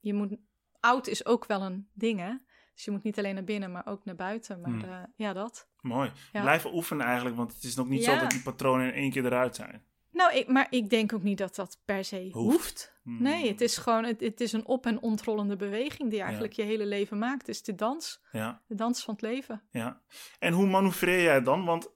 je 0.00 0.14
moet, 0.14 0.36
out 0.80 1.06
is 1.06 1.26
ook 1.26 1.46
wel 1.46 1.62
een 1.62 1.88
ding, 1.92 2.20
hè? 2.20 2.32
Dus 2.74 2.84
je 2.84 2.90
moet 2.90 3.02
niet 3.02 3.18
alleen 3.18 3.34
naar 3.34 3.44
binnen, 3.44 3.72
maar 3.72 3.86
ook 3.86 4.04
naar 4.04 4.14
buiten. 4.14 4.60
Maar 4.60 4.70
Mm. 4.70 4.84
eh, 4.84 5.02
ja, 5.16 5.32
dat. 5.32 5.68
Mooi. 5.80 6.12
Ja. 6.32 6.40
Blijven 6.40 6.74
oefenen 6.74 7.06
eigenlijk, 7.06 7.36
want 7.36 7.52
het 7.54 7.62
is 7.62 7.74
nog 7.76 7.88
niet 7.88 8.04
zo 8.04 8.18
dat 8.18 8.30
die 8.30 8.42
patronen 8.42 8.86
in 8.86 8.92
één 8.92 9.10
keer 9.10 9.24
eruit 9.24 9.56
zijn. 9.56 9.82
Nou, 10.10 10.34
ik, 10.36 10.48
maar 10.48 10.66
ik 10.70 10.90
denk 10.90 11.12
ook 11.12 11.22
niet 11.22 11.38
dat 11.38 11.54
dat 11.54 11.78
per 11.84 12.04
se 12.04 12.28
Hoeft. 12.32 12.52
hoeft. 12.56 12.96
Mhm. 13.02 13.22
Nee, 13.22 13.48
het 13.48 13.60
is 13.60 13.76
gewoon, 13.76 14.04
het, 14.04 14.20
het 14.20 14.40
is 14.40 14.52
een 14.52 14.66
op- 14.66 14.86
en 14.86 15.00
ontrollende 15.02 15.56
beweging 15.56 16.10
die 16.10 16.20
eigenlijk 16.20 16.52
je 16.52 16.62
hele 16.62 16.86
leven 16.86 17.18
maakt. 17.18 17.46
Het 17.46 17.48
is 17.56 17.62
de 17.62 17.74
dans, 17.74 18.20
Ja. 18.32 18.62
de 18.66 18.74
dans 18.74 19.02
van 19.04 19.14
het 19.14 19.22
leven. 19.22 19.62
Ja. 19.70 20.00
En 20.38 20.52
hoe 20.52 20.66
manoeuvreer 20.66 21.22
jij 21.22 21.42
dan? 21.42 21.64
Want 21.64 21.90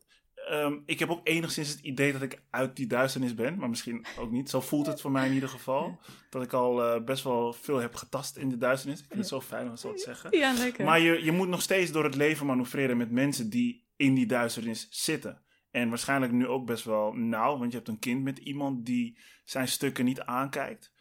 ehm, 0.49 0.79
ik 0.87 0.99
heb 0.99 1.11
ook 1.11 1.21
enigszins 1.29 1.69
het 1.69 1.81
idee 1.81 2.13
dat 2.13 2.23
ik 2.23 2.43
uit 2.51 2.77
die 2.77 2.87
duisternis 2.87 3.35
ben, 3.35 3.59
maar 3.59 3.69
misschien 3.69 4.07
ook 4.19 4.31
niet. 4.31 4.51
Zo 4.51 4.61
voelt 4.61 4.87
het 4.87 5.01
voor 5.01 5.11
mij 5.11 5.27
in 5.27 5.35
ieder 5.35 5.49
geval. 5.49 6.01
Dat 6.31 6.43
ik 6.43 6.53
al 6.53 6.83
eh, 6.85 7.05
best 7.05 7.25
wel 7.25 7.53
veel 7.53 7.79
heb 7.79 7.95
getast 7.95 8.37
in 8.37 8.49
de 8.49 8.57
duisternis. 8.57 8.99
Ik 9.01 9.07
vind 9.07 9.19
het 9.19 9.29
zo 9.29 9.41
fijn 9.41 9.69
om 9.69 9.77
zo 9.77 9.93
te 9.93 10.03
zeggen. 10.03 10.39
Ja, 10.39 10.53
lekker. 10.53 10.85
Maar 10.85 11.01
je, 11.01 11.25
je 11.25 11.33
moet 11.33 11.49
nog 11.49 11.63
steeds 11.63 11.93
door 11.93 12.05
het 12.05 12.15
leven 12.15 12.47
manoeuvreren 12.47 12.97
met 12.97 13.11
mensen 13.11 13.51
die 13.51 13.85
in 13.97 14.15
die 14.15 14.27
duisternis 14.27 14.87
zitten. 14.91 15.43
En 15.73 15.89
waarschijnlijk 15.89 16.33
nu 16.33 16.47
ook 16.47 16.67
best 16.67 16.85
wel 16.85 17.13
nauw, 17.13 17.59
want 17.59 17.71
je 17.71 17.77
hebt 17.77 17.89
een 17.89 17.99
kind 17.99 18.23
met 18.23 18.39
iemand 18.39 18.87
die 18.87 19.19
zijn 19.45 19.69
stukken 19.69 20.05
niet 20.05 20.21
aankijkt. 20.21 20.93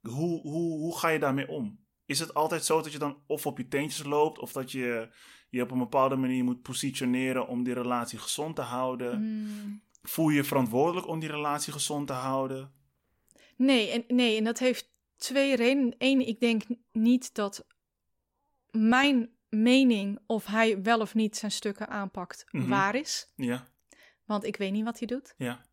Hoe, 0.00 0.40
hoe, 0.40 0.78
hoe 0.78 0.98
ga 0.98 1.08
je 1.08 1.18
daarmee 1.18 1.48
om? 1.48 1.78
Is 2.04 2.18
het 2.18 2.34
altijd 2.34 2.64
zo 2.64 2.80
dat 2.82 2.92
je 2.92 2.98
dan 2.98 3.22
of 3.26 3.46
op 3.46 3.58
je 3.58 3.68
teentjes 3.68 4.04
loopt, 4.06 4.38
of 4.38 4.52
dat 4.52 4.72
je 4.72 5.08
je 5.50 5.62
op 5.62 5.70
een 5.70 5.78
bepaalde 5.78 6.16
manier 6.16 6.44
moet 6.44 6.62
positioneren 6.62 7.46
om 7.48 7.62
die 7.62 7.74
relatie 7.74 8.18
gezond 8.18 8.56
te 8.56 8.62
houden? 8.62 9.20
Mm, 9.22 9.82
Voel 10.02 10.28
je 10.28 10.36
je 10.36 10.44
verantwoordelijk 10.44 11.06
om 11.08 11.18
die 11.20 11.30
relatie 11.30 11.72
gezond 11.72 12.06
te 12.06 12.12
houden? 12.12 12.72
nee, 13.56 13.90
en, 13.90 14.16
nee, 14.16 14.36
en 14.36 14.44
dat 14.44 14.58
heeft 14.58 14.90
twee 15.16 15.56
redenen. 15.56 15.94
Eén, 15.98 16.26
ik 16.26 16.40
denk 16.40 16.62
niet 16.92 17.34
dat 17.34 17.66
mijn 18.70 19.30
mening 19.48 20.18
of 20.26 20.46
hij 20.46 20.82
wel 20.82 21.00
of 21.00 21.14
niet 21.14 21.36
zijn 21.36 21.50
stukken 21.52 21.88
aanpakt 21.88 22.44
Mhm. 22.50 22.68
waar 22.68 22.94
is. 22.94 23.32
Ja, 23.36 23.68
Want 24.28 24.44
ik 24.44 24.56
weet 24.56 24.72
niet 24.72 24.84
wat 24.84 24.98
hij 24.98 25.06
doet. 25.06 25.34
ja. 25.36 25.66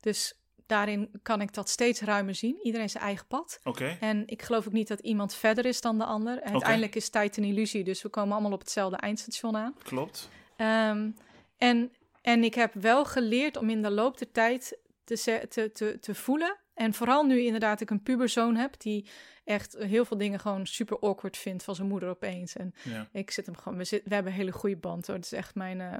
Dus 0.00 0.34
daarin 0.66 1.10
kan 1.22 1.40
ik 1.40 1.54
dat 1.54 1.68
steeds 1.68 2.00
ruimer 2.00 2.34
zien. 2.34 2.58
Iedereen 2.62 2.90
zijn 2.90 3.04
eigen 3.04 3.26
pad. 3.26 3.60
Oké. 3.64 3.96
En 4.00 4.22
ik 4.26 4.42
geloof 4.42 4.66
ook 4.66 4.72
niet 4.72 4.88
dat 4.88 5.00
iemand 5.00 5.34
verder 5.34 5.66
is 5.66 5.80
dan 5.80 5.98
de 5.98 6.04
ander. 6.04 6.38
En 6.38 6.52
uiteindelijk 6.52 6.94
is 6.94 7.08
tijd 7.08 7.36
een 7.36 7.44
illusie, 7.44 7.84
dus 7.84 8.02
we 8.02 8.08
komen 8.08 8.32
allemaal 8.32 8.52
op 8.52 8.60
hetzelfde 8.60 8.96
eindstation 8.96 9.56
aan. 9.56 9.74
Klopt. 9.82 10.28
Ehm, 10.56 11.10
en, 11.56 11.92
en 12.22 12.44
ik 12.44 12.54
heb 12.54 12.74
wel 12.74 13.04
geleerd 13.04 13.56
om 13.56 13.70
in 13.70 13.82
de 13.82 13.90
loop 13.90 14.18
der 14.18 14.32
tijd 14.32 14.78
te, 15.04 15.46
te, 15.48 15.72
te, 15.72 15.98
te 16.00 16.14
voelen. 16.14 16.56
En 16.78 16.94
vooral 16.94 17.24
nu 17.24 17.40
inderdaad 17.42 17.80
ik 17.80 17.90
een 17.90 18.02
puberzoon 18.02 18.56
heb 18.56 18.80
die 18.80 19.08
echt 19.44 19.76
heel 19.78 20.04
veel 20.04 20.16
dingen 20.16 20.40
gewoon 20.40 20.66
super 20.66 20.98
awkward 20.98 21.36
vindt 21.36 21.64
van 21.64 21.74
zijn 21.74 21.88
moeder 21.88 22.08
opeens. 22.08 22.56
En 22.56 22.74
Ja. 22.84 23.08
ik 23.12 23.30
zit 23.30 23.46
hem 23.46 23.56
gewoon, 23.56 23.78
we, 23.78 23.84
zit, 23.84 24.02
we 24.04 24.14
hebben 24.14 24.32
een 24.32 24.38
hele 24.38 24.52
goede 24.52 24.76
band 24.76 25.06
hoor. 25.06 25.16
Het 25.16 25.24
is 25.24 25.32
echt 25.32 25.54
mijn, 25.54 25.80
eh, 25.80 25.98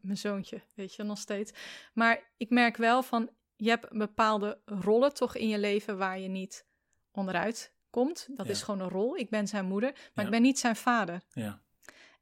mijn 0.00 0.16
zoontje, 0.16 0.60
weet 0.74 0.94
je, 0.94 1.02
nog 1.02 1.18
steeds. 1.18 1.52
Maar 1.94 2.20
ik 2.36 2.50
merk 2.50 2.76
wel 2.76 3.02
van, 3.02 3.30
je 3.56 3.68
hebt 3.68 3.88
bepaalde 3.98 4.58
rollen 4.64 5.14
toch 5.14 5.36
in 5.36 5.48
je 5.48 5.58
leven 5.58 5.98
waar 5.98 6.18
je 6.18 6.28
niet 6.28 6.66
onderuit 7.12 7.74
komt. 7.90 8.28
Dat 8.36 8.46
Ja. 8.46 8.52
is 8.52 8.62
gewoon 8.62 8.80
een 8.80 8.88
rol. 8.88 9.16
Ik 9.16 9.30
ben 9.30 9.46
zijn 9.48 9.64
moeder, 9.64 9.90
maar 9.92 10.10
Ja. 10.14 10.22
ik 10.24 10.30
ben 10.30 10.42
niet 10.42 10.58
zijn 10.58 10.76
vader. 10.76 11.20
Ja. 11.32 11.60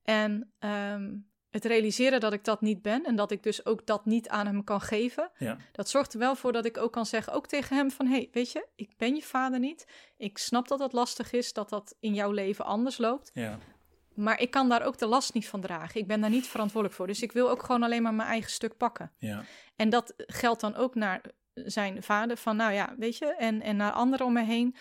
En 0.02 0.52
ehm, 0.58 1.16
het 1.50 1.64
realiseren 1.64 2.20
dat 2.20 2.32
ik 2.32 2.44
dat 2.44 2.60
niet 2.60 2.82
ben 2.82 3.04
en 3.04 3.16
dat 3.16 3.30
ik 3.30 3.42
dus 3.42 3.66
ook 3.66 3.86
dat 3.86 4.04
niet 4.04 4.28
aan 4.28 4.46
hem 4.46 4.64
kan 4.64 4.80
geven, 4.80 5.30
Ja. 5.38 5.56
dat 5.72 5.88
zorgt 5.88 6.12
er 6.12 6.18
wel 6.18 6.34
voor 6.36 6.52
dat 6.52 6.64
ik 6.64 6.78
ook 6.78 6.92
kan 6.92 7.06
zeggen, 7.06 7.32
ook 7.32 7.46
tegen 7.46 7.76
hem 7.76 7.90
van, 7.90 8.06
hey, 8.06 8.28
weet 8.32 8.52
je, 8.52 8.66
ik 8.76 8.90
ben 8.96 9.14
je 9.14 9.22
vader 9.22 9.58
niet. 9.58 9.86
Ik 10.16 10.38
snap 10.38 10.68
dat 10.68 10.78
dat 10.78 10.92
lastig 10.92 11.32
is, 11.32 11.52
dat 11.52 11.68
dat 11.68 11.96
in 12.00 12.14
jouw 12.14 12.30
leven 12.30 12.64
anders 12.64 12.98
loopt. 12.98 13.30
Ja. 13.34 13.58
Maar 14.14 14.40
ik 14.40 14.50
kan 14.50 14.68
daar 14.68 14.82
ook 14.82 14.98
de 14.98 15.06
last 15.06 15.34
niet 15.34 15.48
van 15.48 15.60
dragen. 15.60 16.00
Ik 16.00 16.06
ben 16.06 16.20
daar 16.20 16.30
niet 16.30 16.46
verantwoordelijk 16.46 16.98
voor. 16.98 17.06
Dus 17.06 17.22
ik 17.22 17.32
wil 17.32 17.50
ook 17.50 17.62
gewoon 17.62 17.82
alleen 17.82 18.02
maar 18.02 18.14
mijn 18.14 18.28
eigen 18.28 18.50
stuk 18.50 18.76
pakken. 18.76 19.12
Ja. 19.18 19.44
En 19.76 19.88
dat 19.88 20.14
geldt 20.16 20.60
dan 20.60 20.74
ook 20.76 20.94
naar 20.94 21.20
zijn 21.54 22.02
vader. 22.02 22.36
Van 22.36 22.56
nou 22.56 22.72
ja, 22.72 22.94
weet 22.98 23.16
je, 23.16 23.26
en, 23.34 23.62
en 23.62 23.76
naar 23.76 23.92
anderen 23.92 24.26
om 24.26 24.32
me 24.32 24.44
heen. 24.44 24.76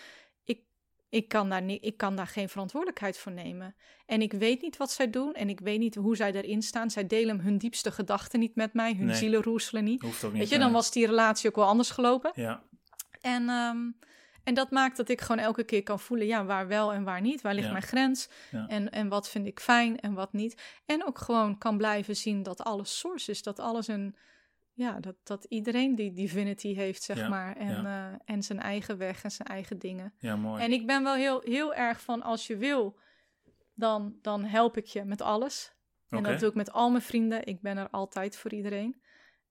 Ik, 1.10 1.28
kan 1.28 1.48
daar 1.48 1.62
niet, 1.62 1.84
ik 1.84 1.96
kan 1.96 2.16
daar 2.16 2.26
geen 2.26 2.48
verantwoordelijkheid 2.48 3.18
voor 3.18 3.32
nemen. 3.32 3.74
En 4.06 4.22
ik 4.22 4.32
weet 4.32 4.62
niet 4.62 4.76
wat 4.76 4.90
zij 4.90 5.10
doen. 5.10 5.34
En 5.34 5.48
ik 5.48 5.60
weet 5.60 5.78
niet 5.78 5.94
hoe 5.94 6.16
zij 6.16 6.32
erin 6.32 6.62
staan. 6.62 6.90
Zij 6.90 7.06
delen 7.06 7.40
hun 7.40 7.58
diepste 7.58 7.90
gedachten 7.90 8.40
niet 8.40 8.54
met 8.54 8.72
mij. 8.74 8.94
Hun 8.94 9.06
Nee. 9.06 9.16
zielen 9.16 9.42
roeselen 9.42 9.84
niet. 9.84 10.02
Hoeft 10.02 10.24
ook 10.24 10.30
niet. 10.32 10.40
Weet 10.40 10.50
je, 10.50 10.58
dan 10.58 10.72
was 10.72 10.90
die 10.92 11.06
relatie 11.06 11.48
ook 11.48 11.56
wel 11.56 11.64
anders 11.66 11.90
gelopen. 11.90 12.30
Ja. 12.34 12.62
En, 13.20 13.48
ehm, 13.48 13.78
en 14.44 14.54
dat 14.54 14.70
maakt 14.70 14.96
dat 14.96 15.08
ik 15.08 15.20
gewoon 15.20 15.44
elke 15.44 15.64
keer 15.64 15.82
kan 15.82 16.00
voelen, 16.00 16.26
ja, 16.26 16.44
waar 16.44 16.68
wel 16.68 16.92
en 16.92 17.04
waar 17.04 17.20
niet. 17.20 17.40
Waar 17.42 17.54
ligt 17.54 17.66
Ja. 17.66 17.72
mijn 17.72 17.84
grens? 17.84 18.28
Ja. 18.50 18.66
En, 18.68 18.90
en 18.90 19.08
wat 19.08 19.28
vind 19.28 19.46
ik 19.46 19.60
fijn 19.60 20.00
en 20.00 20.14
wat 20.14 20.32
niet. 20.32 20.62
En 20.86 21.06
ook 21.06 21.18
gewoon 21.18 21.58
kan 21.58 21.76
blijven 21.76 22.16
zien 22.16 22.42
dat 22.42 22.62
alles 22.64 22.98
source 22.98 23.30
is. 23.30 23.42
Dat 23.42 23.58
alles 23.58 23.88
een, 23.88 24.16
ja, 24.80 25.00
dat, 25.00 25.16
dat 25.22 25.44
iedereen 25.44 25.94
die 25.94 26.12
divinity 26.12 26.74
heeft, 26.74 27.02
zeg 27.02 27.16
Ja, 27.16 27.28
maar. 27.28 27.56
En, 27.56 27.86
eh, 27.86 28.12
en 28.24 28.42
zijn 28.42 28.60
eigen 28.60 28.98
weg 28.98 29.24
en 29.24 29.30
zijn 29.30 29.48
eigen 29.48 29.78
dingen. 29.78 30.14
Ja, 30.18 30.36
mooi. 30.36 30.62
En 30.62 30.72
ik 30.72 30.86
ben 30.86 31.02
wel 31.02 31.14
heel, 31.14 31.40
heel 31.44 31.74
erg 31.74 32.00
van, 32.00 32.22
als 32.22 32.46
je 32.46 32.56
wil, 32.56 32.98
dan, 33.74 34.18
dan 34.22 34.44
help 34.44 34.76
ik 34.76 34.86
je 34.86 35.04
met 35.04 35.22
alles. 35.22 35.74
En 36.08 36.22
dat 36.22 36.38
doe 36.40 36.48
ik 36.48 36.54
met 36.54 36.72
al 36.72 36.90
mijn 36.90 37.02
vrienden. 37.02 37.46
Ik 37.46 37.60
ben 37.60 37.76
er 37.76 37.90
altijd 37.90 38.36
voor 38.36 38.52
iedereen. 38.52 39.02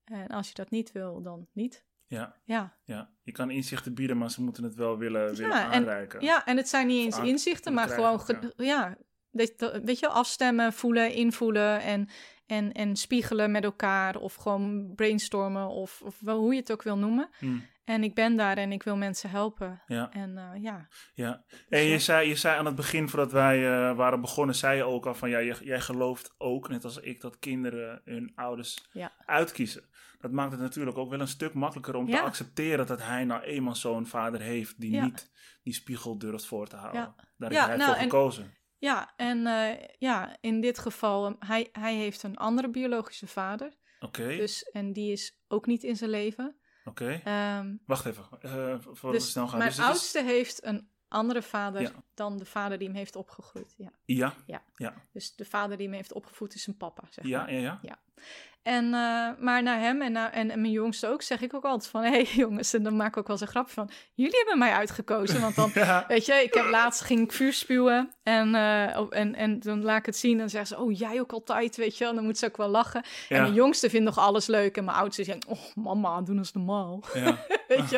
En 0.04 0.28
als 0.28 0.48
je 0.48 0.54
dat 0.54 0.70
niet 0.70 0.92
wil, 0.92 1.22
dan 1.22 1.48
niet. 1.54 1.86
Ja. 2.08 2.36
Ja, 2.44 2.78
Ja. 2.84 3.12
Je 3.24 3.32
kan 3.32 3.50
inzichten 3.50 3.94
bieden, 3.94 4.18
maar 4.18 4.32
ze 4.32 4.42
moeten 4.42 4.64
het 4.64 4.76
wel 4.76 4.98
willen, 4.98 5.36
willen 5.36 5.56
Ja, 5.56 5.64
en- 5.72 5.72
aanreiken. 5.72 6.22
Ja, 6.22 6.46
en 6.46 6.58
het 6.58 6.70
zijn 6.70 6.88
niet 6.88 7.06
eens 7.06 7.20
inzichten, 7.20 7.74
maar 7.74 7.90
gewoon, 7.90 8.22
ja. 8.56 8.98
dat- 9.32 9.80
weet 9.84 10.00
je, 10.00 10.08
afstemmen, 10.08 10.74
voelen, 10.74 11.14
invoelen 11.14 11.82
en, 11.82 12.10
en, 12.50 12.72
en 12.72 12.96
spiegelen 12.96 13.52
met 13.52 13.64
elkaar 13.64 14.16
of 14.16 14.36
gewoon 14.36 14.94
brainstormen 14.96 15.68
of, 15.68 16.02
of 16.02 16.20
wel, 16.20 16.38
hoe 16.40 16.54
je 16.54 16.60
het 16.60 16.72
ook 16.72 16.84
wil 16.84 16.98
noemen. 16.98 17.30
Hm. 17.40 17.58
En 17.84 18.04
ik 18.04 18.14
ben 18.16 18.36
daar 18.38 18.58
en 18.58 18.72
ik 18.72 18.84
wil 18.84 18.98
mensen 18.98 19.30
helpen. 19.30 19.82
Ja. 19.88 20.12
En 20.12 20.38
eh, 20.38 20.62
ja, 20.64 20.88
Ja, 21.14 21.44
en 21.70 21.84
je 21.84 22.00
zei, 22.00 22.28
je 22.28 22.36
zei 22.36 22.58
aan 22.58 22.66
het 22.66 22.76
begin, 22.76 23.10
voordat 23.10 23.32
wij 23.32 23.68
eh, 23.90 23.96
waren 23.96 24.22
begonnen, 24.22 24.56
zei 24.56 24.78
je 24.78 24.84
ook 24.84 25.06
al 25.06 25.16
van, 25.16 25.30
ja, 25.30 25.42
jij, 25.42 25.56
jij 25.62 25.80
gelooft 25.80 26.36
ook, 26.38 26.70
net 26.70 26.84
als 26.84 26.98
ik, 27.00 27.22
dat 27.22 27.40
kinderen 27.40 28.02
hun 28.04 28.32
ouders 28.36 28.88
Ja. 28.92 29.12
uitkiezen. 29.26 29.84
Dat 30.20 30.32
maakt 30.32 30.52
het 30.52 30.62
natuurlijk 30.62 30.98
ook 30.98 31.10
wel 31.10 31.20
een 31.20 31.28
stuk 31.28 31.54
makkelijker 31.54 31.96
om 31.96 32.10
te 32.10 32.22
accepteren 32.22 32.86
dat 32.88 33.04
hij 33.04 33.26
nou 33.26 33.42
eenmaal 33.42 33.76
zo'n 33.76 34.06
vader 34.08 34.42
heeft 34.42 34.80
die 34.82 34.92
Ja. 34.92 35.04
niet 35.04 35.32
die 35.64 35.74
spiegel 35.74 36.18
durft 36.18 36.46
voor 36.46 36.68
te 36.68 36.76
houden. 36.76 37.02
Ja. 37.02 37.16
Daar 37.38 37.50
heeft 37.50 37.66
hij 37.66 37.76
nou, 37.78 37.90
voor 37.90 37.98
en- 38.00 38.04
gekozen. 38.10 38.54
Ja 38.80 39.14
en 39.16 39.48
eh, 39.48 39.88
ja, 39.98 40.38
in 40.42 40.62
dit 40.62 40.80
geval, 40.80 41.26
um, 41.26 41.36
hij, 41.40 41.70
hij 41.72 41.96
heeft 41.96 42.24
een 42.24 42.38
andere 42.38 42.70
biologische 42.70 43.28
vader. 43.28 43.74
Oké, 44.00 44.28
Dus, 44.28 44.64
en 44.64 44.94
die 44.94 45.12
is 45.12 45.40
ook 45.48 45.66
niet 45.66 45.84
in 45.84 45.96
zijn 45.96 46.10
leven. 46.10 46.56
oké. 46.86 47.22
Ehm, 47.24 47.76
Wacht 47.86 48.06
even, 48.06 48.24
eh 48.42 48.76
voordat 48.80 49.02
we 49.02 49.12
dus 49.12 49.32
snel 49.32 49.48
gaan. 49.48 49.58
mijn 49.58 49.70
Dus 49.70 49.80
is- 49.80 49.86
oudste 49.86 50.24
heeft 50.24 50.66
een 50.66 50.90
andere 51.08 51.42
vader 51.42 51.82
Ja. 51.82 51.92
dan 52.14 52.38
de 52.38 52.46
vader 52.46 52.78
die 52.78 52.88
hem 52.88 52.98
heeft 52.98 53.16
opgegroeid. 53.16 53.74
Ja. 53.78 53.92
Ja, 54.06 54.34
Ja. 54.46 54.64
ja, 54.76 54.94
Dus 55.12 55.36
de 55.36 55.46
vader 55.46 55.78
die 55.78 55.90
me 55.90 55.96
heeft 55.96 56.14
opgevoed 56.14 56.54
is 56.56 56.64
zijn 56.64 56.78
papa, 56.78 57.04
zeg 57.10 57.26
ja, 57.26 57.40
maar. 57.42 57.54
ja, 57.54 57.80
ja. 57.82 58.00
En, 58.64 58.86
eh, 58.86 59.28
maar 59.40 59.64
naar 59.64 59.80
hem 59.80 60.02
en, 60.02 60.12
naar, 60.12 60.32
en, 60.32 60.52
en 60.52 60.62
mijn 60.62 60.74
jongste 60.74 61.08
ook 61.08 61.22
zeg 61.22 61.42
ik 61.42 61.54
ook 61.54 61.64
altijd 61.64 61.92
van... 61.92 62.04
hé 62.04 62.10
hey, 62.10 62.24
jongens, 62.24 62.74
en 62.74 62.84
dan 62.84 62.96
maak 62.96 63.08
ik 63.08 63.18
ook 63.18 63.28
wel 63.28 63.36
eens 63.36 63.46
een 63.46 63.52
grapje 63.52 63.74
van... 63.74 63.90
jullie 64.14 64.38
hebben 64.38 64.58
mij 64.58 64.72
uitgekozen, 64.72 65.42
want 65.42 65.56
dan... 65.56 65.72
Ja, 65.80 66.06
Weet 66.08 66.26
je, 66.26 66.34
ik 66.34 66.54
heb 66.54 66.66
laatst 66.66 67.02
ging 67.02 67.20
ik 67.20 67.32
vuur 67.32 67.54
spuwen 67.54 68.14
en, 68.24 68.56
op- 68.98 69.12
en, 69.12 69.36
en 69.36 69.60
dan 69.60 69.84
laat 69.84 69.98
ik 69.98 70.06
het 70.06 70.18
zien 70.18 70.40
en 70.40 70.50
zeggen 70.50 70.76
ze, 70.78 70.84
oh 70.84 70.98
jij 70.98 71.20
ook 71.20 71.32
altijd, 71.32 71.76
weet 71.76 71.98
je, 71.98 72.06
en 72.06 72.16
dan 72.16 72.24
moet 72.24 72.38
ze 72.38 72.46
ook 72.46 72.58
wel 72.58 72.68
lachen. 72.68 73.04
En 73.04 73.36
ja, 73.36 73.42
mijn 73.42 73.54
jongste 73.54 73.90
vindt 73.90 74.06
nog 74.06 74.18
alles 74.18 74.48
leuk 74.48 74.78
en 74.78 74.86
mijn 74.86 74.98
oudste 74.98 75.24
zegt, 75.24 75.46
oh 75.46 75.76
mama, 75.76 76.22
doe 76.22 76.36
eens 76.36 76.54
normaal, 76.54 77.04
ja. 77.14 77.38
weet 77.68 77.90
je. 77.90 77.98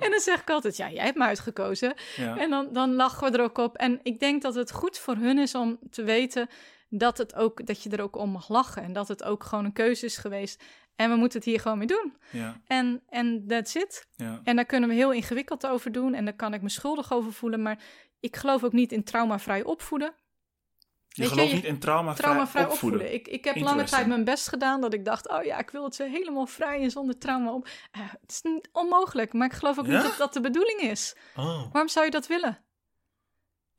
En 0.00 0.10
dan 0.10 0.20
zeg 0.20 0.40
ik 0.40 0.50
altijd, 0.50 0.76
ja, 0.76 0.90
jij 0.90 1.04
hebt 1.04 1.18
me 1.18 1.24
uitgekozen. 1.24 1.94
En 2.16 2.50
dan, 2.50 2.68
dan 2.72 2.94
lachen 2.94 3.30
we 3.30 3.38
er 3.38 3.44
ook 3.44 3.58
op. 3.58 3.76
En 3.76 4.00
ik 4.02 4.20
denk 4.20 4.42
dat 4.42 4.54
het 4.54 4.72
goed 4.72 4.98
voor 4.98 5.16
hun 5.16 5.38
is 5.38 5.54
om 5.54 5.78
te 5.90 6.02
weten 6.02 6.48
dat, 6.90 7.18
het 7.18 7.34
ook, 7.34 7.66
dat 7.66 7.82
je 7.82 7.90
er 7.90 8.02
ook 8.02 8.16
om 8.16 8.30
mag 8.30 8.48
lachen. 8.48 8.82
En 8.82 8.92
dat 8.92 9.08
het 9.08 9.22
ook 9.24 9.44
gewoon 9.44 9.64
een 9.64 9.72
keuze 9.72 10.06
is 10.06 10.16
geweest. 10.16 10.62
En 10.96 11.10
we 11.10 11.16
moeten 11.16 11.38
het 11.38 11.48
hier 11.48 11.60
gewoon 11.60 11.78
mee 11.78 11.86
doen. 11.86 12.16
ja, 12.30 12.60
En, 12.66 13.02
en 13.08 13.44
that's 13.48 13.74
it. 13.74 14.06
ja. 14.16 14.40
En 14.44 14.56
daar 14.56 14.64
kunnen 14.64 14.88
we 14.88 14.94
heel 14.94 15.12
ingewikkeld 15.12 15.66
over 15.66 15.92
doen. 15.92 16.14
En 16.14 16.24
daar 16.24 16.36
kan 16.36 16.54
ik 16.54 16.62
me 16.62 16.68
schuldig 16.68 17.12
over 17.12 17.32
voelen. 17.32 17.62
Maar 17.62 17.82
ik 18.20 18.36
geloof 18.36 18.64
ook 18.64 18.72
niet 18.72 18.92
in 18.92 19.04
traumavrij 19.04 19.64
opvoeden. 19.64 20.14
Je 21.12 21.22
Weet 21.22 21.30
gelooft 21.30 21.48
je- 21.50 21.54
niet 21.56 21.64
in 21.64 21.78
traumavrij, 21.78 22.24
Traumavrij 22.30 22.64
opvoeden. 22.66 23.00
opvoeden. 23.00 23.20
Ik, 23.20 23.28
ik 23.28 23.44
heb 23.44 23.56
lange 23.56 23.84
tijd 23.84 24.06
mijn 24.06 24.24
best 24.24 24.48
gedaan 24.48 24.80
dat 24.80 24.94
ik 24.94 25.04
dacht... 25.04 25.28
oh 25.28 25.44
ja, 25.44 25.58
ik 25.58 25.70
wil 25.70 25.84
het 25.84 25.94
ze 25.94 26.02
helemaal 26.04 26.46
vrij 26.46 26.82
en 26.82 26.90
zonder 26.90 27.18
trauma 27.18 27.52
op. 27.54 27.68
Eh, 27.90 28.00
het 28.20 28.30
is 28.30 28.42
niet 28.42 28.68
onmogelijk. 28.72 29.32
Maar 29.32 29.46
ik 29.46 29.52
geloof 29.52 29.78
ook 29.78 29.86
Ja? 29.86 29.92
niet 29.92 30.02
dat 30.02 30.16
dat 30.16 30.32
de 30.32 30.40
bedoeling 30.40 30.80
is. 30.80 31.16
Oh, 31.36 31.62
Waarom 31.72 31.88
zou 31.88 32.04
je 32.04 32.10
dat 32.10 32.26
willen? 32.26 32.58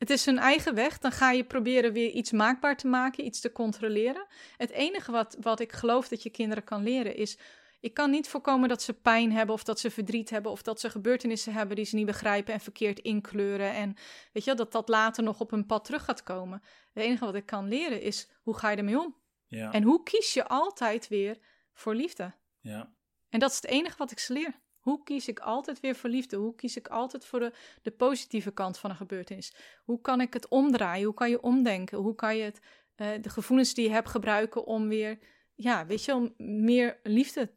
Het 0.02 0.10
is 0.10 0.26
hun 0.26 0.38
eigen 0.38 0.76
weg. 0.76 0.98
Dan 0.98 1.12
ga 1.12 1.32
je 1.32 1.44
proberen 1.44 1.94
weer 1.94 2.10
iets 2.10 2.32
maakbaar 2.32 2.78
te 2.78 2.88
maken, 2.88 3.26
iets 3.26 3.40
te 3.40 3.52
controleren. 3.52 4.26
Het 4.58 4.70
enige 4.70 5.12
wat, 5.12 5.38
wat 5.42 5.60
ik 5.60 5.72
geloof 5.72 6.08
dat 6.08 6.24
je 6.24 6.30
kinderen 6.30 6.64
kan 6.64 6.84
leren 6.84 7.16
is... 7.16 7.38
Ik 7.80 7.94
kan 7.94 8.10
niet 8.10 8.28
voorkomen 8.30 8.70
dat 8.70 8.82
ze 8.82 8.94
pijn 8.94 9.32
hebben 9.32 9.56
of 9.56 9.64
dat 9.64 9.80
ze 9.80 9.92
verdriet 9.92 10.30
hebben... 10.30 10.52
of 10.52 10.62
dat 10.62 10.80
ze 10.80 10.90
gebeurtenissen 10.90 11.54
hebben 11.54 11.76
die 11.76 11.86
ze 11.86 11.96
niet 11.96 12.06
begrijpen 12.06 12.54
en 12.54 12.60
verkeerd 12.60 13.00
inkleuren. 13.00 13.74
En 13.74 13.96
weet 14.34 14.44
je, 14.44 14.54
dat 14.54 14.72
dat 14.72 14.90
later 14.90 15.24
nog 15.24 15.40
op 15.40 15.52
hun 15.52 15.66
pad 15.66 15.86
terug 15.86 16.04
gaat 16.04 16.24
komen. 16.24 16.62
Het 16.94 17.04
enige 17.04 17.26
wat 17.26 17.36
ik 17.36 17.46
kan 17.46 17.68
leren 17.68 18.02
is, 18.02 18.30
hoe 18.42 18.58
ga 18.58 18.70
je 18.70 18.78
ermee 18.78 19.00
om? 19.00 19.16
ja, 19.48 19.72
En 19.72 19.84
hoe 19.84 20.04
kies 20.04 20.34
je 20.34 20.48
altijd 20.48 21.08
weer 21.08 21.38
voor 21.74 21.96
liefde? 21.96 22.34
ja, 22.60 22.94
En 23.30 23.40
dat 23.40 23.50
is 23.50 23.56
het 23.56 23.66
enige 23.66 23.98
wat 23.98 24.12
ik 24.12 24.20
ze 24.20 24.34
leer. 24.34 24.60
Hoe 24.82 25.04
kies 25.04 25.28
ik 25.28 25.40
altijd 25.40 25.80
weer 25.80 25.96
voor 25.96 26.10
liefde? 26.10 26.36
Hoe 26.38 26.56
kies 26.56 26.78
ik 26.78 26.88
altijd 26.88 27.26
voor 27.26 27.40
de, 27.40 27.54
de 27.82 27.92
positieve 27.92 28.52
kant 28.52 28.78
van 28.78 28.90
een 28.90 28.96
gebeurtenis? 28.96 29.56
Hoe 29.84 30.02
kan 30.02 30.22
ik 30.22 30.34
het 30.34 30.48
omdraaien? 30.48 31.06
Hoe 31.06 31.14
kan 31.14 31.30
je 31.30 31.42
omdenken? 31.42 31.98
Hoe 31.98 32.16
kan 32.16 32.38
je 32.38 32.44
het, 32.44 32.62
eh, 32.96 33.22
de 33.22 33.30
gevoelens 33.30 33.74
die 33.74 33.88
je 33.88 33.94
hebt 33.94 34.10
gebruiken 34.10 34.66
om 34.66 34.88
weer, 34.88 35.20
ja, 35.56 35.86
weet 35.86 36.06
je, 36.06 36.14
om 36.14 36.34
meer 36.38 37.00
liefde 37.04 37.54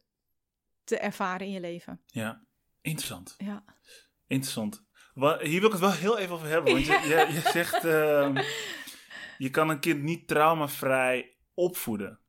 te 0.84 0.98
ervaren 0.98 1.46
in 1.46 1.52
je 1.52 1.60
leven? 1.60 2.00
ja. 2.06 2.46
Interessant. 2.80 3.34
Ja, 3.38 3.64
Interessant. 4.26 4.84
Hier 5.14 5.60
wil 5.60 5.64
ik 5.64 5.70
het 5.70 5.80
wel 5.80 5.92
heel 5.92 6.18
even 6.18 6.34
over 6.34 6.48
hebben. 6.48 6.72
Want 6.72 6.86
je, 6.86 6.92
je, 6.92 7.32
je 7.32 7.50
zegt, 7.50 7.84
ehm, 7.84 8.42
je 9.38 9.50
kan 9.50 9.68
een 9.68 9.80
kind 9.80 10.02
niet 10.02 10.28
traumavrij 10.28 11.36
opvoeden. 11.54 12.20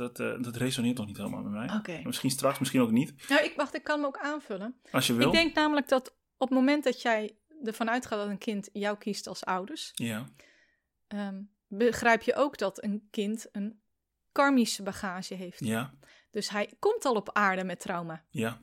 Dat, 0.00 0.20
eh, 0.20 0.42
dat 0.42 0.56
resoneert 0.56 0.96
nog 0.96 1.06
niet 1.06 1.16
helemaal 1.16 1.42
met 1.42 1.82
mij. 1.82 2.00
Misschien 2.04 2.30
straks, 2.30 2.58
misschien 2.58 2.80
ook 2.80 2.90
niet. 2.90 3.28
Nou, 3.28 3.44
ik 3.44 3.52
wacht, 3.56 3.74
ik 3.74 3.84
kan 3.84 4.00
me 4.00 4.06
ook 4.06 4.18
aanvullen. 4.18 4.80
Als 4.92 5.06
je 5.06 5.14
wil. 5.14 5.26
Ik 5.26 5.32
denk 5.32 5.54
namelijk 5.54 5.88
dat 5.88 6.08
op 6.36 6.48
het 6.48 6.58
moment 6.58 6.84
dat 6.84 7.02
jij 7.02 7.36
ervan 7.64 7.90
uitgaat 7.90 8.18
dat 8.18 8.28
een 8.28 8.38
kind 8.38 8.68
jou 8.72 8.98
kiest 8.98 9.26
als 9.26 9.44
ouders, 9.44 9.90
Ja, 9.94 10.24
ehm, 11.08 11.42
begrijp 11.66 12.22
je 12.22 12.34
ook 12.34 12.58
dat 12.58 12.82
een 12.84 13.08
kind 13.10 13.48
een 13.52 13.80
karmische 14.32 14.82
bagage 14.82 15.34
heeft. 15.34 15.64
ja, 15.64 15.94
Dus 16.30 16.48
hij 16.50 16.72
komt 16.78 17.04
al 17.04 17.14
op 17.14 17.32
aarde 17.32 17.64
met 17.64 17.80
trauma. 17.80 18.24
ja. 18.30 18.58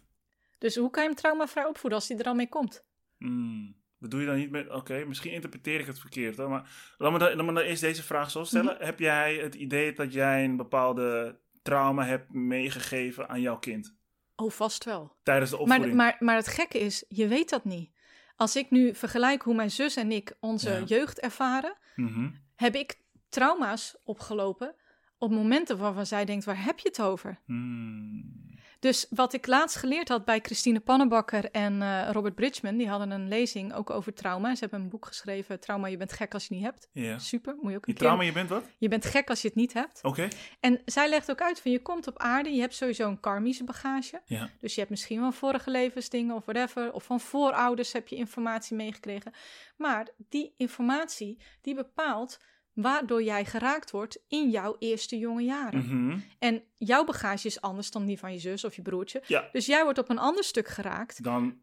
Dus 0.58 0.76
hoe 0.76 0.90
kan 0.90 1.04
je 1.04 1.10
hem 1.10 1.18
traumavrij 1.18 1.66
opvoeden 1.66 2.00
als 2.00 2.08
hij 2.08 2.18
er 2.18 2.26
al 2.26 2.34
mee 2.36 2.50
komt? 2.50 2.84
Mm, 3.18 3.76
Bedoel 4.00 4.20
je 4.20 4.26
dan 4.26 4.36
niet 4.36 4.52
met... 4.52 4.70
Oké, 4.70 5.06
misschien 5.06 5.32
interpreteer 5.32 5.80
ik 5.80 5.86
het 5.86 6.00
verkeerd. 6.00 6.38
Hoor, 6.38 6.50
maar 6.50 6.70
laat 6.98 7.12
me, 7.12 7.18
dan, 7.18 7.36
laat 7.36 7.46
me 7.46 7.54
dan 7.54 7.64
eerst 7.64 7.82
deze 7.82 8.04
vraag 8.04 8.32
zo 8.32 8.44
stellen. 8.44 8.74
Mhm. 8.76 8.84
Heb 8.86 9.00
jij 9.00 9.36
het 9.36 9.56
idee 9.56 9.94
dat 9.94 10.14
jij 10.14 10.44
een 10.44 10.58
bepaalde 10.58 11.40
trauma 11.62 12.06
hebt 12.06 12.34
meegegeven 12.34 13.30
aan 13.30 13.42
jouw 13.42 13.58
kind? 13.60 13.96
Oh, 14.36 14.52
vast 14.52 14.84
wel. 14.84 15.16
Tijdens 15.24 15.50
de 15.50 15.56
Maar, 15.56 15.66
opvoeding? 15.66 15.96
maar, 15.96 16.16
maar 16.20 16.36
het 16.36 16.48
gekke 16.48 16.80
is, 16.80 17.06
je 17.08 17.28
weet 17.28 17.50
dat 17.50 17.66
niet. 17.66 17.92
Als 18.36 18.56
ik 18.56 18.70
nu 18.72 18.96
vergelijk 18.96 19.42
hoe 19.42 19.56
mijn 19.56 19.72
zus 19.72 19.96
en 19.96 20.12
ik 20.12 20.36
onze 20.40 20.70
Ja. 20.70 20.84
jeugd 20.86 21.20
ervaren, 21.20 21.78
Mhm. 21.96 22.30
heb 22.56 22.76
ik 22.76 23.00
trauma's 23.30 23.98
opgelopen 24.04 24.76
op 25.18 25.32
momenten 25.32 25.78
waarvan 25.78 26.06
zij 26.06 26.26
denkt, 26.26 26.46
waar 26.46 26.64
heb 26.64 26.80
je 26.80 26.88
het 26.88 27.02
over? 27.02 27.40
Hmm. 27.46 28.46
Dus 28.80 29.08
wat 29.10 29.34
ik 29.34 29.48
laatst 29.48 29.76
geleerd 29.78 30.08
had 30.08 30.26
bij 30.26 30.40
Christine 30.40 30.80
Pannenbakker 30.80 31.52
en 31.52 31.82
eh, 31.82 32.10
Robert 32.12 32.36
Bridgman, 32.36 32.78
die 32.78 32.90
hadden 32.90 33.12
een 33.12 33.28
lezing 33.28 33.74
ook 33.74 33.90
over 33.90 34.14
trauma. 34.14 34.54
Ze 34.56 34.60
hebben 34.60 34.80
een 34.82 34.90
boek 34.90 35.06
geschreven, 35.06 35.60
Trauma, 35.60 35.88
je 35.88 35.98
bent 35.98 36.12
gek 36.12 36.34
als 36.34 36.48
je 36.48 36.54
het 36.54 36.64
niet 36.64 36.72
hebt. 36.72 36.90
Ja. 36.92 37.20
Super, 37.20 37.56
moet 37.62 37.72
je 37.72 37.78
ook 37.78 37.88
een 37.88 37.94
keer... 37.94 38.04
trauma, 38.04 38.24
je 38.24 38.32
bent 38.32 38.50
wat? 38.50 38.64
Je 38.78 38.88
bent 38.88 39.06
gek 39.06 39.30
als 39.30 39.42
je 39.42 39.48
het 39.48 39.58
niet 39.58 39.74
hebt. 39.74 40.00
Oké. 40.04 40.28
En 40.60 40.82
zij 40.86 41.10
legt 41.10 41.32
ook 41.32 41.42
uit 41.42 41.62
van, 41.62 41.72
je 41.72 41.82
komt 41.82 42.08
op 42.08 42.18
aarde, 42.18 42.54
je 42.54 42.62
hebt 42.62 42.76
sowieso 42.76 43.08
een 43.08 43.20
karmische 43.20 43.64
bagage. 43.64 44.22
Ja. 44.26 44.50
Dus 44.60 44.74
je 44.74 44.80
hebt 44.80 44.92
misschien 44.92 45.20
wel 45.20 45.32
vorige 45.32 45.72
levensdingen 45.72 46.36
of 46.36 46.46
whatever. 46.46 46.94
Of 46.94 47.04
van 47.04 47.20
voorouders 47.20 47.94
heb 47.94 48.08
je 48.08 48.16
informatie 48.16 48.76
meegekregen. 48.76 49.34
Maar 49.78 50.08
die 50.30 50.54
informatie, 50.58 51.42
die 51.62 51.76
bepaalt 51.76 52.40
waardoor 52.78 53.24
jij 53.24 53.46
geraakt 53.46 53.92
wordt 53.92 54.20
in 54.28 54.50
jouw 54.50 54.76
eerste 54.80 55.18
jonge 55.18 55.44
jaren. 55.44 55.80
Mhm. 55.80 56.20
En 56.40 56.64
jouw 56.78 57.04
bagage 57.04 57.48
is 57.48 57.62
anders 57.62 57.92
dan 57.92 58.06
die 58.06 58.20
van 58.20 58.34
je 58.34 58.40
zus 58.40 58.64
of 58.64 58.76
je 58.76 58.82
broertje. 58.82 59.24
Ja. 59.28 59.50
Dus 59.52 59.66
jij 59.66 59.84
wordt 59.84 60.00
op 60.00 60.10
een 60.10 60.18
ander 60.18 60.44
stuk 60.44 60.68
geraakt. 60.68 61.24
Dan 61.24 61.62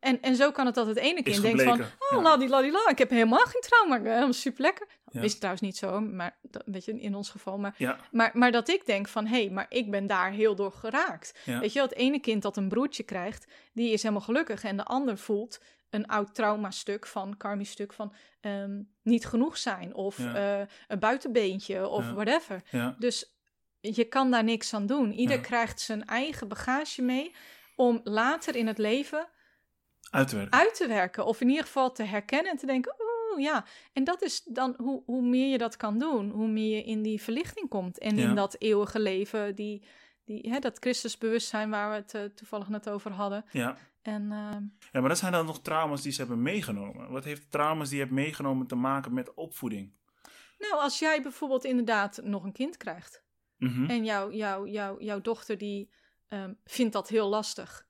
En, 0.00 0.22
en 0.22 0.36
zo 0.36 0.50
kan 0.50 0.66
het 0.66 0.74
dat 0.74 0.86
het 0.86 0.96
ene 0.96 1.22
kind 1.22 1.42
denkt 1.42 1.62
van... 1.62 1.80
Oh, 1.80 1.86
ja. 2.10 2.22
ladilladila, 2.22 2.88
ik 2.88 2.98
heb 2.98 3.10
helemaal 3.10 3.44
geen 3.46 3.60
trauma. 3.60 4.00
Helemaal 4.02 4.32
super 4.32 4.62
lekker. 4.62 4.86
Ja. 5.10 5.20
Is 5.20 5.30
het 5.30 5.36
trouwens 5.38 5.64
niet 5.64 5.76
zo, 5.76 6.00
maar 6.00 6.38
dat, 6.42 6.62
weet 6.66 6.84
je, 6.84 7.00
in 7.00 7.14
ons 7.14 7.30
geval. 7.30 7.58
Maar, 7.58 7.74
Ja. 7.76 7.98
maar, 8.10 8.30
maar 8.34 8.52
dat 8.52 8.68
ik 8.68 8.86
denk 8.86 9.08
van, 9.08 9.26
hé, 9.26 9.40
hey, 9.44 9.50
maar 9.50 9.66
ik 9.68 9.90
ben 9.90 10.06
daar 10.06 10.30
heel 10.30 10.54
door 10.54 10.72
geraakt. 10.72 11.38
Ja. 11.44 11.60
Weet 11.60 11.72
je 11.72 11.80
het 11.80 11.94
ene 11.94 12.20
kind 12.20 12.42
dat 12.42 12.56
een 12.56 12.68
broertje 12.68 13.02
krijgt, 13.02 13.46
die 13.72 13.92
is 13.92 14.02
helemaal 14.02 14.24
gelukkig. 14.24 14.64
En 14.64 14.76
de 14.76 14.84
ander 14.84 15.18
voelt 15.18 15.60
een 15.94 16.06
oud 16.06 16.34
traumastuk 16.34 17.06
van, 17.06 17.36
karmisch 17.36 17.70
stuk 17.70 17.92
van 17.92 18.14
ehm, 18.40 18.82
niet 19.02 19.26
genoeg 19.26 19.56
zijn. 19.56 19.94
Of 19.94 20.18
Ja. 20.18 20.60
eh, 20.60 20.66
een 20.88 20.98
buitenbeentje 20.98 21.88
of 21.88 22.04
Ja. 22.04 22.14
whatever. 22.14 22.62
Ja. 22.70 22.96
Dus 22.98 23.32
je 23.80 24.04
kan 24.04 24.30
daar 24.30 24.44
niks 24.44 24.74
aan 24.74 24.86
doen. 24.86 25.12
Ieder 25.12 25.40
krijgt 25.40 25.80
zijn 25.80 26.04
eigen 26.04 26.48
bagage 26.48 27.02
mee 27.02 27.34
om 27.76 28.00
later 28.04 28.56
in 28.56 28.66
het 28.66 28.78
leven 28.78 29.28
Uit 30.10 30.28
te 30.28 30.36
werken. 30.36 30.58
uit 30.58 30.74
te 30.74 30.86
werken. 30.86 31.26
Of 31.26 31.40
in 31.40 31.48
ieder 31.48 31.64
geval 31.64 31.92
te 31.92 32.02
herkennen 32.02 32.50
en 32.52 32.58
te 32.58 32.66
denken, 32.66 32.92
oh 32.98 33.40
ja. 33.40 33.64
En 33.92 34.04
dat 34.04 34.22
is 34.22 34.42
dan, 34.44 34.74
hoe, 34.76 35.02
hoe 35.06 35.22
meer 35.22 35.50
je 35.50 35.58
dat 35.58 35.76
kan 35.76 35.98
doen, 35.98 36.30
hoe 36.30 36.48
meer 36.48 36.76
je 36.76 36.82
in 36.84 37.02
die 37.02 37.22
verlichting 37.22 37.68
komt. 37.68 37.98
En 37.98 38.18
in 38.18 38.34
dat 38.34 38.56
eeuwige 38.58 39.00
leven, 39.00 39.54
die, 39.54 39.84
die, 40.24 40.50
hè, 40.50 40.58
dat 40.58 40.76
Christusbewustzijn 40.78 41.70
waar 41.70 41.88
we 41.90 41.94
het 41.96 42.14
eh, 42.14 42.22
toevallig 42.24 42.68
net 42.68 42.88
over 42.88 43.10
hadden. 43.10 43.44
Ja. 43.50 43.76
En 44.04 44.32
eh, 44.32 44.88
ja, 44.92 45.00
maar 45.00 45.08
dat 45.08 45.18
zijn 45.18 45.32
dan 45.32 45.46
nog 45.46 45.60
trauma's 45.60 46.02
die 46.02 46.12
ze 46.12 46.20
hebben 46.20 46.42
meegenomen. 46.42 47.10
Wat 47.10 47.24
heeft 47.24 47.50
trauma's 47.50 47.88
die 47.88 47.98
je 47.98 48.02
hebt 48.02 48.16
meegenomen 48.16 48.66
te 48.66 48.74
maken 48.74 49.14
met 49.14 49.34
opvoeding? 49.34 49.92
nou, 50.58 50.82
als 50.82 50.98
jij 50.98 51.22
bijvoorbeeld 51.22 51.64
inderdaad 51.64 52.20
nog 52.22 52.44
een 52.44 52.52
kind 52.52 52.76
krijgt. 52.76 53.22
Mhm. 53.56 53.84
En 53.84 54.04
jouw 54.04 54.32
jouw 54.32 54.66
jouw 54.66 55.00
jouw 55.00 55.20
dochter 55.20 55.58
die 55.58 55.90
ehm, 56.28 56.52
vindt 56.64 56.92
dat 56.92 57.08
heel 57.08 57.28
lastig. 57.28 57.86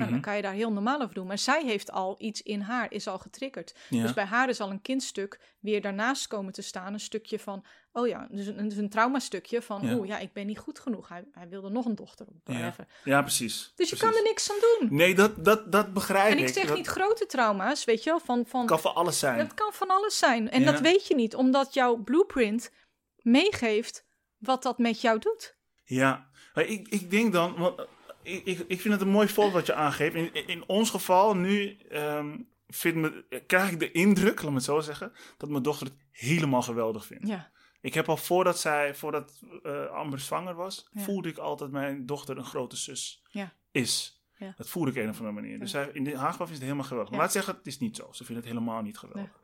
Nou, 0.00 0.10
dan 0.10 0.20
Mhm. 0.20 0.28
kan 0.28 0.36
je 0.36 0.42
daar 0.42 0.52
heel 0.52 0.72
normaal 0.72 1.00
over 1.02 1.14
doen. 1.14 1.26
Maar 1.26 1.38
zij 1.38 1.64
heeft 1.64 1.90
al 1.90 2.14
iets 2.18 2.42
in 2.42 2.60
haar, 2.60 2.92
is 2.92 3.06
al 3.06 3.18
getriggerd. 3.18 3.74
Ja. 3.88 4.02
Dus 4.02 4.12
bij 4.14 4.24
haar 4.24 4.48
is 4.48 4.60
al 4.60 4.70
een 4.70 4.82
kindstuk 4.82 5.40
weer 5.60 5.80
daarnaast 5.82 6.26
komen 6.26 6.52
te 6.52 6.62
staan. 6.62 6.92
Een 6.92 7.00
stukje 7.00 7.38
van, 7.38 7.64
oh 7.92 8.08
ja, 8.08 8.26
dus 8.30 8.46
een, 8.46 8.68
dus 8.68 8.78
een 8.78 8.88
traumastukje 8.90 9.62
van, 9.62 9.80
Ja. 9.86 9.96
oh 9.96 10.06
ja, 10.06 10.18
ik 10.18 10.32
ben 10.32 10.46
niet 10.46 10.58
goed 10.58 10.78
genoeg. 10.78 11.08
Hij, 11.08 11.24
hij 11.32 11.48
wilde 11.48 11.70
nog 11.70 11.84
een 11.84 11.94
dochter. 11.94 12.26
of 12.26 12.54
Ja. 12.54 12.74
ja, 13.04 13.20
precies. 13.22 13.72
Dus 13.74 13.90
je 13.90 13.96
kan 13.96 14.14
er 14.14 14.22
niks 14.22 14.50
aan 14.50 14.56
doen. 14.60 14.96
Nee, 14.96 15.14
dat, 15.14 15.44
dat, 15.44 15.72
dat 15.72 15.92
begrijp 15.92 16.30
En 16.32 16.38
ik. 16.38 16.48
ik 16.48 16.54
zeg 16.54 16.66
dat 16.66 16.76
niet 16.76 16.86
grote 16.86 17.26
trauma's, 17.26 17.84
weet 17.84 18.04
je 18.04 18.10
wel, 18.10 18.20
van... 18.20 18.46
van 18.46 18.66
kan 18.66 18.78
voor 18.80 18.90
alles 18.90 19.18
zijn. 19.18 19.38
dat 19.38 19.54
kan 19.54 19.72
van 19.72 19.88
alles 19.88 20.18
zijn. 20.18 20.50
En 20.50 20.64
dat 20.64 20.80
weet 20.80 21.06
je 21.06 21.14
niet, 21.14 21.34
omdat 21.34 21.74
jouw 21.74 21.96
blueprint 21.96 22.70
meegeeft 23.16 24.04
wat 24.38 24.62
dat 24.62 24.78
met 24.78 25.00
jou 25.00 25.18
doet. 25.18 25.56
Ja, 25.84 26.28
ik, 26.54 26.88
ik 26.88 27.10
denk 27.10 27.32
dan, 27.32 27.54
want 27.58 27.86
ik, 28.22 28.44
ik, 28.44 28.58
ik 28.58 28.80
vind 28.80 28.94
het 28.94 29.02
een 29.02 29.08
mooi 29.08 29.28
voorbeeld 29.28 29.54
wat 29.54 29.66
je 29.66 29.74
aangeeft. 29.74 30.14
In, 30.14 30.34
in 30.46 30.68
ons 30.68 30.90
geval, 30.90 31.36
nu 31.36 31.76
ehm, 31.88 32.38
vind 32.68 32.96
me, 32.96 33.24
krijg 33.46 33.70
ik 33.70 33.78
de 33.78 33.90
indruk, 33.90 34.40
laat 34.42 34.50
me 34.50 34.56
het 34.56 34.64
zo 34.64 34.80
zeggen, 34.80 35.12
dat 35.36 35.48
mijn 35.48 35.62
dochter 35.62 35.86
het 35.86 35.96
helemaal 36.10 36.62
geweldig 36.62 37.06
vindt. 37.06 37.28
Ja, 37.28 37.50
Ik 37.80 37.94
heb 37.94 38.08
al 38.08 38.16
voordat 38.16 38.58
zij, 38.58 38.94
voordat 38.94 39.40
eh, 39.62 39.86
Amber 39.86 40.20
zwanger 40.20 40.54
was, 40.54 40.88
Ja. 40.92 41.00
voelde 41.02 41.28
ik 41.28 41.38
altijd 41.38 41.70
mijn 41.70 42.06
dochter 42.06 42.38
een 42.38 42.44
grote 42.44 42.76
zus 42.76 43.22
Ja. 43.30 43.52
is. 43.70 44.22
Ja. 44.38 44.54
Dat 44.56 44.68
voelde 44.68 44.90
ik 44.90 44.96
op 44.96 45.02
een 45.02 45.08
of 45.08 45.18
andere 45.18 45.40
manier. 45.40 45.58
Dus 45.58 45.70
zij, 45.70 45.90
in 45.92 46.04
de 46.04 46.18
Haagbaf 46.18 46.46
is 46.48 46.54
het 46.54 46.62
helemaal 46.62 46.84
geweldig. 46.84 47.10
Maar 47.10 47.20
laat 47.20 47.32
zeggen, 47.32 47.54
het 47.54 47.66
is 47.66 47.78
niet 47.78 47.96
zo. 47.96 48.08
Ze 48.12 48.24
vindt 48.24 48.40
het 48.44 48.50
helemaal 48.52 48.82
niet 48.82 48.98
geweldig. 48.98 49.38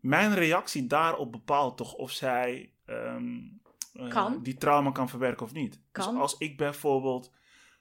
Mijn 0.00 0.34
reactie 0.34 0.86
daarop 0.86 1.32
bepaalt 1.32 1.76
toch 1.76 1.94
of 1.94 2.10
zij 2.10 2.72
Kan. 4.08 4.42
die 4.42 4.54
trauma 4.54 4.90
kan 4.90 5.08
verwerken 5.08 5.46
of 5.46 5.52
niet. 5.52 5.80
Kan. 5.92 6.12
Dus 6.12 6.20
als 6.22 6.36
ik 6.38 6.56
bijvoorbeeld 6.56 7.32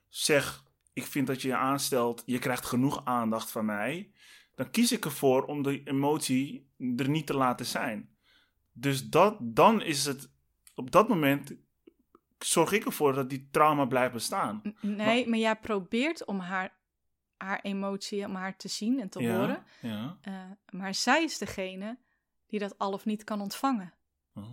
zeg, 0.08 0.64
ik 0.94 1.04
vind 1.04 1.28
dat 1.28 1.42
je 1.42 1.48
je 1.48 1.56
aanstelt, 1.56 2.24
je 2.26 2.40
krijgt 2.40 2.66
genoeg 2.66 3.06
aandacht 3.06 3.52
van 3.52 3.66
mij, 3.66 4.12
dan 4.56 4.72
kies 4.72 4.92
ik 4.92 5.06
ervoor 5.06 5.44
om 5.44 5.64
de 5.64 5.84
emotie 5.84 6.72
er 6.78 7.10
niet 7.10 7.28
te 7.28 7.38
laten 7.38 7.66
zijn. 7.66 8.16
Dus 8.72 9.10
dat, 9.10 9.38
dan 9.40 9.82
is 9.82 10.06
het, 10.06 10.30
op 10.76 10.92
dat 10.92 11.08
moment 11.08 11.56
zorg 12.40 12.72
ik 12.72 12.86
ervoor 12.86 13.14
dat 13.14 13.30
die 13.30 13.48
trauma 13.52 13.86
blijft 13.86 14.14
bestaan. 14.14 14.62
Nee, 14.82 15.28
maar 15.28 15.40
jij 15.40 15.56
probeert 15.56 16.26
om 16.26 16.40
haar, 16.40 16.78
haar 17.38 17.60
emotie, 17.62 18.26
om 18.26 18.36
haar 18.36 18.58
te 18.58 18.68
zien 18.68 19.00
en 19.00 19.10
te 19.10 19.22
ja, 19.22 19.38
horen. 19.38 19.64
Ja. 19.82 20.18
Eh, 20.22 20.34
maar 20.70 20.94
zij 20.94 21.24
is 21.24 21.38
degene 21.38 21.98
die 22.48 22.60
dat 22.60 22.78
al 22.78 22.92
of 22.92 23.06
niet 23.06 23.24
kan 23.24 23.42
ontvangen. 23.42 23.94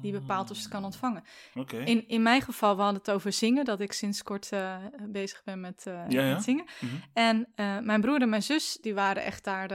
Die 0.03 0.13
bepaalt 0.13 0.51
of 0.51 0.57
ze 0.57 0.63
het 0.63 0.73
kan 0.73 0.85
ontvangen. 0.85 1.25
In, 1.85 2.09
in 2.09 2.23
mijn 2.23 2.43
geval, 2.43 2.77
we 2.77 2.83
hadden 2.83 3.01
het 3.01 3.11
over 3.11 3.33
zingen, 3.33 3.65
dat 3.65 3.81
ik 3.81 3.93
sinds 3.93 4.23
kort 4.23 4.53
eh, 4.53 4.77
bezig 5.09 5.43
ben 5.45 5.61
met, 5.61 5.87
eh, 5.87 6.09
Ja, 6.09 6.23
ja. 6.23 6.35
met 6.35 6.43
zingen. 6.43 6.65
Mhm. 6.81 6.95
En 7.13 7.47
eh, 7.55 7.79
mijn 7.79 8.01
broer 8.01 8.21
en 8.21 8.29
mijn 8.29 8.43
zus, 8.43 8.79
die 8.81 8.95
waren 8.95 9.23
echt 9.23 9.45
daar 9.45 9.69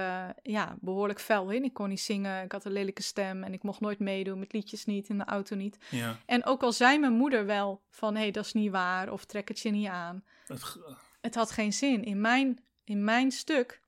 ja, 0.43 0.77
behoorlijk 0.81 1.19
fel 1.19 1.49
in. 1.49 1.63
Ik 1.63 1.73
kon 1.73 1.89
niet 1.89 2.01
zingen, 2.01 2.43
ik 2.43 2.51
had 2.51 2.65
een 2.65 2.71
lelijke 2.71 3.01
stem 3.01 3.43
en 3.43 3.53
ik 3.53 3.63
mocht 3.63 3.79
nooit 3.79 3.99
meedoen 3.99 4.39
met 4.39 4.53
liedjes 4.53 4.85
niet, 4.85 5.09
in 5.09 5.17
de 5.17 5.25
auto 5.25 5.55
niet. 5.55 5.77
Ja. 5.89 6.17
En 6.25 6.45
ook 6.45 6.63
al 6.63 6.71
zei 6.71 6.99
mijn 6.99 7.13
moeder 7.13 7.45
wel 7.45 7.81
van, 7.89 8.15
hé, 8.15 8.21
hey, 8.21 8.31
dat 8.31 8.45
is 8.45 8.53
niet 8.53 8.71
waar, 8.71 9.11
of 9.11 9.25
trek 9.25 9.47
het 9.47 9.59
je 9.59 9.69
niet 9.71 9.87
aan. 9.87 10.23
Het 10.47 10.77
Het 11.21 11.35
had 11.35 11.51
geen 11.51 11.73
zin. 11.73 12.03
In 12.03 12.21
mijn, 12.21 12.59
in 12.83 13.03
mijn 13.03 13.31
stuk 13.31 13.81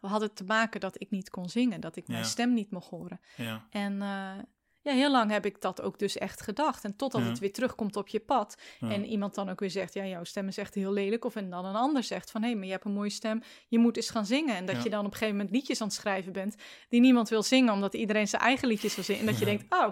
had 0.00 0.20
het 0.20 0.36
te 0.36 0.44
maken 0.44 0.80
dat 0.80 1.00
ik 1.00 1.10
niet 1.10 1.30
kon 1.30 1.48
zingen, 1.48 1.80
dat 1.80 1.96
ik 1.96 2.08
mijn 2.08 2.24
stem 2.24 2.54
niet 2.54 2.70
mocht 2.70 2.88
horen. 2.90 3.20
ja. 3.36 3.66
En 3.70 4.02
ja, 4.86 4.92
heel 4.92 5.10
lang 5.10 5.30
heb 5.30 5.46
ik 5.46 5.60
dat 5.60 5.82
ook 5.82 5.98
dus 5.98 6.18
echt 6.18 6.40
gedacht. 6.42 6.84
En 6.84 6.96
totdat 6.96 7.20
Ja. 7.22 7.28
het 7.28 7.38
weer 7.38 7.52
terugkomt 7.52 7.96
op 7.96 8.08
je 8.08 8.20
pad. 8.20 8.56
Ja. 8.80 8.90
En 8.90 9.04
iemand 9.06 9.34
dan 9.34 9.48
ook 9.50 9.60
weer 9.60 9.70
zegt, 9.70 9.94
ja, 9.94 10.04
jouw 10.06 10.24
stem 10.24 10.48
is 10.48 10.58
echt 10.58 10.74
heel 10.74 10.92
lelijk. 10.92 11.24
Of 11.24 11.36
en 11.36 11.50
dan 11.50 11.64
een 11.64 11.74
ander 11.74 12.02
zegt 12.02 12.30
van, 12.30 12.42
hé, 12.42 12.54
maar 12.54 12.64
je 12.64 12.70
hebt 12.70 12.84
een 12.84 12.92
mooie 12.92 13.10
stem. 13.10 13.42
Je 13.68 13.78
moet 13.78 13.96
eens 13.96 14.10
gaan 14.10 14.26
zingen. 14.26 14.56
En 14.56 14.66
dat 14.66 14.76
Ja. 14.76 14.82
je 14.82 14.90
dan 14.90 14.98
op 15.04 15.06
een 15.06 15.12
gegeven 15.12 15.36
moment 15.36 15.54
liedjes 15.54 15.80
aan 15.80 15.86
het 15.86 15.96
schrijven 15.96 16.32
bent... 16.32 16.54
die 16.88 17.00
niemand 17.00 17.28
wil 17.28 17.42
zingen, 17.42 17.72
omdat 17.72 17.94
iedereen 17.94 18.28
zijn 18.28 18.42
eigen 18.42 18.68
liedjes 18.68 18.94
wil 18.94 19.04
zingen. 19.04 19.20
En 19.20 19.26
dat 19.26 19.38
je 19.38 19.44
denkt, 19.44 19.64
oh, 19.68 19.88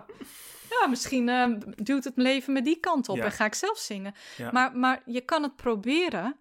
ja, 0.71 0.87
misschien 0.89 1.29
eh, 1.29 1.47
duwt 1.77 2.05
het 2.05 2.17
mijn 2.17 2.29
leven 2.29 2.53
met 2.53 2.65
die 2.65 2.81
kant 2.81 3.09
op. 3.09 3.19
En 3.19 3.33
ga 3.33 3.45
ik 3.45 3.55
zelf 3.55 3.79
zingen. 3.79 4.15
Maar, 4.53 4.77
maar 4.77 5.03
je 5.07 5.21
kan 5.21 5.43
het 5.43 5.57
proberen. 5.57 6.37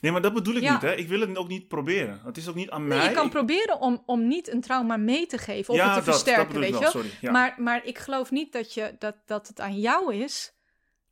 Nee, 0.00 0.12
maar 0.12 0.20
dat 0.22 0.34
bedoel 0.34 0.54
ik 0.54 0.62
Ja. 0.62 0.72
niet, 0.72 0.82
hè. 0.82 0.94
Ik 0.94 1.08
wil 1.08 1.20
het 1.20 1.36
ook 1.36 1.48
niet 1.48 1.68
proberen. 1.68 2.20
Het 2.24 2.36
is 2.36 2.48
ook 2.48 2.54
niet 2.54 2.70
aan 2.70 2.86
Nee, 2.86 2.98
mij. 2.98 3.08
je 3.08 3.14
kan 3.14 3.24
Ik- 3.24 3.30
proberen 3.30 3.80
om, 3.80 4.02
om 4.06 4.26
niet 4.28 4.48
een 4.52 4.60
trauma 4.60 4.96
mee 4.96 5.26
te 5.26 5.38
geven 5.38 5.74
of 5.74 5.80
ja, 5.80 5.84
het 5.84 5.98
te 5.98 6.04
dat, 6.04 6.14
versterken, 6.14 6.52
dat 6.54 6.62
weet 6.62 6.64
je 6.66 6.72
wel, 6.72 6.80
wel. 6.82 6.90
sorry. 6.90 7.10
Ja. 7.20 7.30
Maar, 7.30 7.54
maar 7.58 7.84
ik 7.84 7.98
geloof 7.98 8.30
niet 8.30 8.52
dat, 8.52 8.74
je, 8.74 8.94
dat, 8.98 9.16
dat 9.26 9.48
het 9.48 9.60
aan 9.60 9.78
jou 9.80 10.14
is 10.14 10.52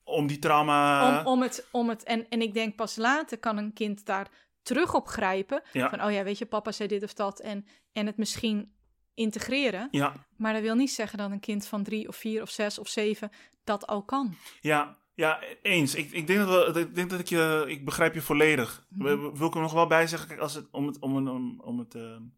Om 0.05 0.27
die 0.27 0.39
trauma... 0.39 1.09
om, 1.21 1.27
om 1.27 1.43
het, 1.43 1.67
om 1.71 1.89
het 1.89 2.03
en, 2.03 2.29
en 2.29 2.43
ik 2.43 2.55
denk 2.55 2.77
pas 2.77 2.97
later 2.97 3.39
kan 3.39 3.57
een 3.57 3.73
kind 3.73 4.07
daar 4.07 4.29
terug 4.63 4.95
op 4.95 5.07
grijpen. 5.07 5.63
Van, 5.73 6.03
oh 6.05 6.13
ja, 6.13 6.23
weet 6.23 6.39
je, 6.39 6.47
papa 6.47 6.73
zei 6.73 6.89
dit 6.89 7.03
of 7.03 7.15
dat. 7.15 7.41
En, 7.41 7.67
en 7.93 8.07
het 8.07 8.17
misschien 8.17 8.73
integreren. 9.15 9.89
Ja, 9.91 10.13
Maar 10.37 10.53
dat 10.53 10.63
wil 10.63 10.75
niet 10.75 10.93
zeggen 10.93 11.19
dat 11.19 11.31
een 11.31 11.41
kind 11.41 11.67
van 11.67 11.83
drie 11.83 12.09
of 12.09 12.17
vier 12.17 12.43
of 12.43 12.51
zes 12.51 12.79
of 12.79 12.89
zeven 12.89 13.31
dat 13.65 13.87
al 13.87 14.03
kan. 14.03 14.35
ja, 14.61 14.97
ja, 15.17 15.43
eens. 15.63 15.95
Ik, 15.95 16.11
ik 16.11 16.27
denk 16.27 16.39
dat, 16.47 16.75
we, 16.75 16.81
ik, 16.81 16.95
denk 16.95 17.11
dat 17.11 17.21
ik 17.21 17.27
je... 17.29 17.65
Ik 17.69 17.85
begrijp 17.85 18.15
je 18.15 18.21
volledig. 18.23 18.87
Mhm. 18.89 19.05
Wil 19.37 19.47
ik 19.49 19.55
er 19.55 19.61
nog 19.61 19.73
wel 19.73 19.87
bij 19.87 20.07
zeggen, 20.07 20.29
kijk, 20.29 20.41
als 20.41 20.55
het, 20.55 20.69
om 20.71 20.87
het, 20.87 20.99
om 20.99 21.17
een, 21.17 21.29
om, 21.29 21.61
om 21.61 21.79
het, 21.79 21.95
om 21.95 22.33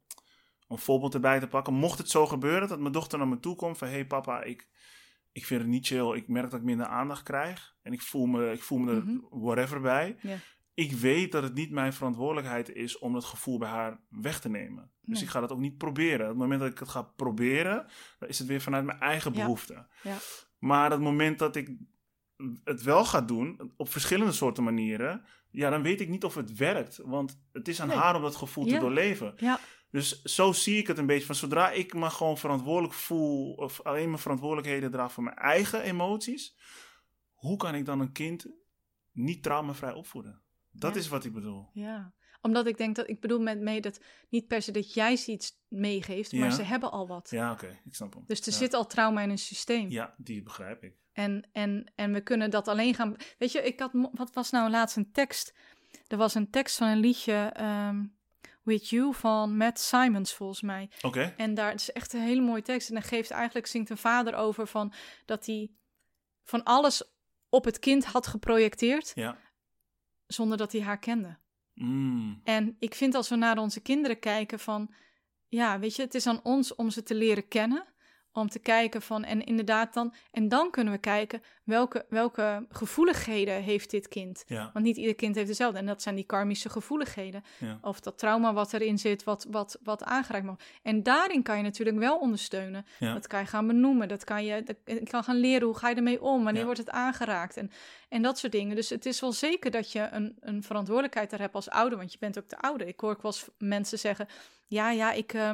een 0.68 0.79
voorbeeld 0.79 1.14
erbij 1.14 1.41
te 1.41 1.47
pakken. 1.49 1.74
Mocht 1.74 1.99
het 1.99 2.11
zo 2.11 2.26
gebeuren 2.26 2.68
dat 2.68 2.79
mijn 2.81 2.93
dochter 2.93 3.18
naar 3.18 3.29
me 3.29 3.41
toe 3.41 3.57
komt 3.57 3.79
van... 3.79 3.89
Hé 3.89 3.95
hey 3.95 4.07
papa, 4.07 4.43
ik, 4.43 4.68
ik 5.33 5.47
vind 5.47 5.61
het 5.61 5.70
niet 5.70 5.87
chill. 5.87 6.12
Ik 6.16 6.29
merk 6.29 6.51
dat 6.51 6.61
ik 6.61 6.66
minder 6.66 6.87
aandacht 6.87 7.22
krijg. 7.22 7.76
En 7.83 7.93
ik 7.93 8.03
voel 8.03 8.26
me, 8.26 8.53
ik 8.53 8.62
voel 8.62 8.79
me 8.79 8.93
er 8.93 9.05
Mhm. 9.05 9.18
whatever 9.31 9.81
bij. 9.81 10.16
Ik 10.74 10.93
weet 10.93 11.33
dat 11.33 11.43
het 11.43 11.55
niet 11.55 11.70
mijn 11.70 11.93
verantwoordelijkheid 11.93 12.74
is 12.74 12.99
om 12.99 13.12
dat 13.12 13.24
gevoel 13.24 13.59
bij 13.59 13.68
haar 13.68 14.01
weg 14.09 14.41
te 14.41 14.49
nemen. 14.49 14.91
Dus 15.01 15.14
Nee. 15.14 15.22
ik 15.22 15.29
ga 15.29 15.41
dat 15.41 15.53
ook 15.53 15.59
niet 15.59 15.76
proberen. 15.79 16.20
Op 16.20 16.29
het 16.29 16.37
moment 16.39 16.61
dat 16.61 16.70
ik 16.70 16.79
het 16.79 16.89
ga 16.89 17.03
proberen, 17.03 17.87
dan 18.18 18.29
is 18.29 18.39
het 18.39 18.49
weer 18.49 18.61
vanuit 18.61 18.85
mijn 18.85 19.01
eigen 19.01 19.33
Ja. 19.35 19.41
behoeften. 19.43 19.89
Ja. 20.03 20.16
Maar 20.59 20.91
het 20.91 21.01
moment 21.01 21.39
dat 21.39 21.57
ik 21.57 21.76
het 22.64 22.82
wel 22.82 23.05
ga 23.05 23.20
doen, 23.20 23.72
op 23.76 23.89
verschillende 23.89 24.32
soorten 24.32 24.64
manieren, 24.64 25.24
ja, 25.51 25.70
dan 25.70 25.82
weet 25.82 26.01
ik 26.01 26.09
niet 26.09 26.24
of 26.24 26.34
het 26.34 26.57
werkt. 26.57 26.97
Want 27.05 27.41
het 27.53 27.68
is 27.68 27.80
aan 27.80 27.89
Nee. 27.89 27.97
haar 27.97 28.16
om 28.16 28.22
dat 28.22 28.36
gevoel 28.36 28.66
te 28.66 28.78
doorleven. 28.78 29.34
Ja, 29.36 29.61
Dus 29.91 30.22
zo 30.22 30.53
zie 30.53 30.76
ik 30.78 30.86
het 30.86 30.99
een 30.99 31.07
beetje. 31.07 31.26
Van 31.26 31.34
zodra 31.34 31.70
ik 31.70 31.95
me 31.95 32.11
gewoon 32.11 32.39
verantwoordelijk 32.39 32.95
voel, 32.95 33.53
of 33.55 33.80
alleen 33.82 34.09
mijn 34.09 34.18
verantwoordelijkheden 34.18 34.91
draag 34.91 35.12
voor 35.12 35.22
mijn 35.22 35.36
eigen 35.36 35.82
emoties, 35.82 36.57
hoe 37.32 37.57
kan 37.57 37.74
ik 37.74 37.84
dan 37.84 38.01
een 38.01 38.12
kind 38.12 38.47
niet 39.12 39.43
traumavrij 39.43 39.93
opvoeden? 39.93 40.41
Dat 40.70 40.95
Ja. 40.95 41.01
is 41.01 41.09
wat 41.09 41.24
ik 41.24 41.32
bedoel. 41.32 41.70
ja. 41.72 42.12
Omdat 42.41 42.66
ik 42.66 42.76
denk 42.76 42.97
dat, 42.97 43.09
ik 43.09 43.20
bedoel 43.20 43.41
met 43.41 43.61
mee 43.61 43.80
dat 43.80 44.01
niet 44.28 44.47
per 44.47 44.62
se 44.62 44.70
dat 44.72 44.95
jij 44.95 45.16
ze 45.16 45.32
iets 45.32 45.53
meegeeft, 45.68 46.32
maar 46.32 46.53
ze 46.53 46.62
hebben 46.62 46.91
al 46.91 47.07
wat. 47.09 47.30
Ja, 47.30 47.53
oké, 47.53 47.78
ik 47.84 47.95
snap 47.95 48.14
hem. 48.14 48.24
Dus 48.26 48.47
er 48.47 48.53
zit 48.53 48.74
al 48.74 48.86
trauma 48.86 49.20
in 49.22 49.30
een 49.30 49.39
systeem. 49.39 49.91
Ja, 49.91 50.14
die 50.16 50.43
begrijp 50.43 50.82
ik. 50.82 50.97
En, 51.19 51.49
en, 51.53 51.93
en 51.95 52.12
we 52.12 52.21
kunnen 52.21 52.51
dat 52.51 52.69
alleen 52.69 52.95
gaan. 52.95 53.16
Weet 53.39 53.53
je, 53.53 53.62
ik 53.62 53.81
had. 53.81 53.91
Wat 54.12 54.33
was 54.33 54.51
nou 54.51 54.71
laatst 54.71 54.97
een 54.97 55.12
tekst? 55.12 55.55
Er 56.07 56.16
was 56.16 56.35
een 56.35 56.51
tekst 56.51 56.77
van 56.77 56.89
een 56.89 56.99
liedje. 56.99 57.51
ehm, 57.55 58.05
With 58.62 58.89
You 58.89 59.14
van 59.14 59.57
Matt 59.57 59.79
Simons, 59.81 60.35
volgens 60.35 60.61
mij. 60.62 60.91
Oké, 61.03 61.35
En 61.37 61.55
daar 61.55 61.71
het 61.71 61.81
is 61.81 61.93
echt 61.93 62.12
een 62.12 62.21
hele 62.21 62.41
mooie 62.41 62.62
tekst. 62.62 62.89
En 62.89 62.95
dan 62.95 63.03
geeft 63.03 63.31
eigenlijk, 63.31 63.66
zingt 63.66 63.91
een 63.91 63.97
vader 63.99 64.35
over 64.35 64.66
van 64.66 64.93
dat 65.25 65.47
hij 65.47 65.71
van 66.45 66.62
alles 66.64 67.03
op 67.49 67.64
het 67.64 67.79
kind 67.79 68.05
had 68.05 68.27
geprojecteerd. 68.27 69.12
ja. 69.14 69.37
zonder 70.27 70.57
dat 70.59 70.73
hij 70.73 70.81
haar 70.83 70.99
kende. 70.99 71.37
Mm, 71.75 72.41
En 72.45 72.77
ik 72.79 72.95
vind 72.95 73.14
als 73.14 73.29
we 73.29 73.37
naar 73.37 73.59
onze 73.59 73.81
kinderen 73.81 74.19
kijken 74.19 74.59
van, 74.59 74.95
ja, 75.49 75.79
weet 75.79 75.97
je, 75.97 76.03
het 76.03 76.14
is 76.14 76.27
aan 76.27 76.41
ons 76.43 76.75
om 76.75 76.91
ze 76.91 77.03
te 77.03 77.14
leren 77.14 77.49
kennen, 77.49 77.85
om 78.33 78.49
te 78.49 78.59
kijken 78.59 79.03
van, 79.03 79.24
en 79.24 79.45
inderdaad 79.45 79.95
dan, 79.95 80.14
en 80.31 80.49
dan 80.49 80.70
kunnen 80.70 80.93
we 80.93 80.99
kijken 80.99 81.43
welke, 81.64 82.07
welke 82.09 82.66
gevoeligheden 82.68 83.62
heeft 83.62 83.91
dit 83.91 84.09
kind. 84.09 84.45
ja, 84.47 84.70
Want 84.72 84.85
niet 84.85 84.97
ieder 84.97 85.14
kind 85.14 85.35
heeft 85.35 85.47
dezelfde. 85.47 85.79
En 85.79 85.87
dat 85.87 86.03
zijn 86.03 86.14
die 86.14 86.24
karmische 86.24 86.68
gevoeligheden. 86.68 87.45
ja, 87.59 87.79
Of 87.83 88.01
dat 88.01 88.18
trauma 88.18 88.53
wat 88.53 88.72
erin 88.72 88.99
zit, 88.99 89.24
wat, 89.24 89.47
wat, 89.51 89.79
wat 89.83 90.05
aangeraakt 90.05 90.45
mag. 90.45 90.57
En 90.83 91.03
daarin 91.03 91.43
kan 91.43 91.57
je 91.57 91.62
natuurlijk 91.62 91.99
wel 91.99 92.18
ondersteunen. 92.18 92.87
Ja. 92.99 93.12
Dat 93.14 93.26
kan 93.26 93.41
je 93.41 93.47
gaan 93.47 93.66
benoemen. 93.66 94.09
Dat 94.09 94.24
kan 94.24 94.45
je, 94.45 94.62
dat, 94.62 94.76
kan 95.11 95.24
gaan 95.24 95.37
leren 95.37 95.66
hoe 95.66 95.76
ga 95.76 95.89
je 95.89 95.95
ermee 95.95 96.22
om. 96.22 96.45
Wanneer 96.45 96.64
wordt 96.64 96.79
het 96.79 96.91
aangeraakt? 96.91 97.57
En, 97.57 97.70
en 98.09 98.22
dat 98.22 98.39
soort 98.39 98.53
dingen. 98.53 98.76
Dus 98.76 98.89
het 98.89 99.07
is 99.07 99.20
wel 99.20 99.33
zeker 99.33 99.70
dat 99.70 99.93
je 99.93 100.09
een, 100.11 100.37
een 100.41 100.62
verantwoordelijkheid 100.62 101.31
daar 101.31 101.41
hebt 101.41 101.55
als 101.55 101.70
ouder. 101.70 101.99
Want 101.99 102.12
je 102.12 102.18
bent 102.18 102.39
ook 102.39 102.49
de 102.49 102.59
ouder. 102.59 102.87
Ik 102.87 103.01
hoor 103.01 103.11
ook 103.11 103.22
wel 103.22 103.33
eens 103.33 103.49
mensen 103.59 103.99
zeggen... 103.99 104.26
Ja, 104.66 104.91
ja, 104.91 105.12
ik... 105.12 105.33
eh, 105.33 105.51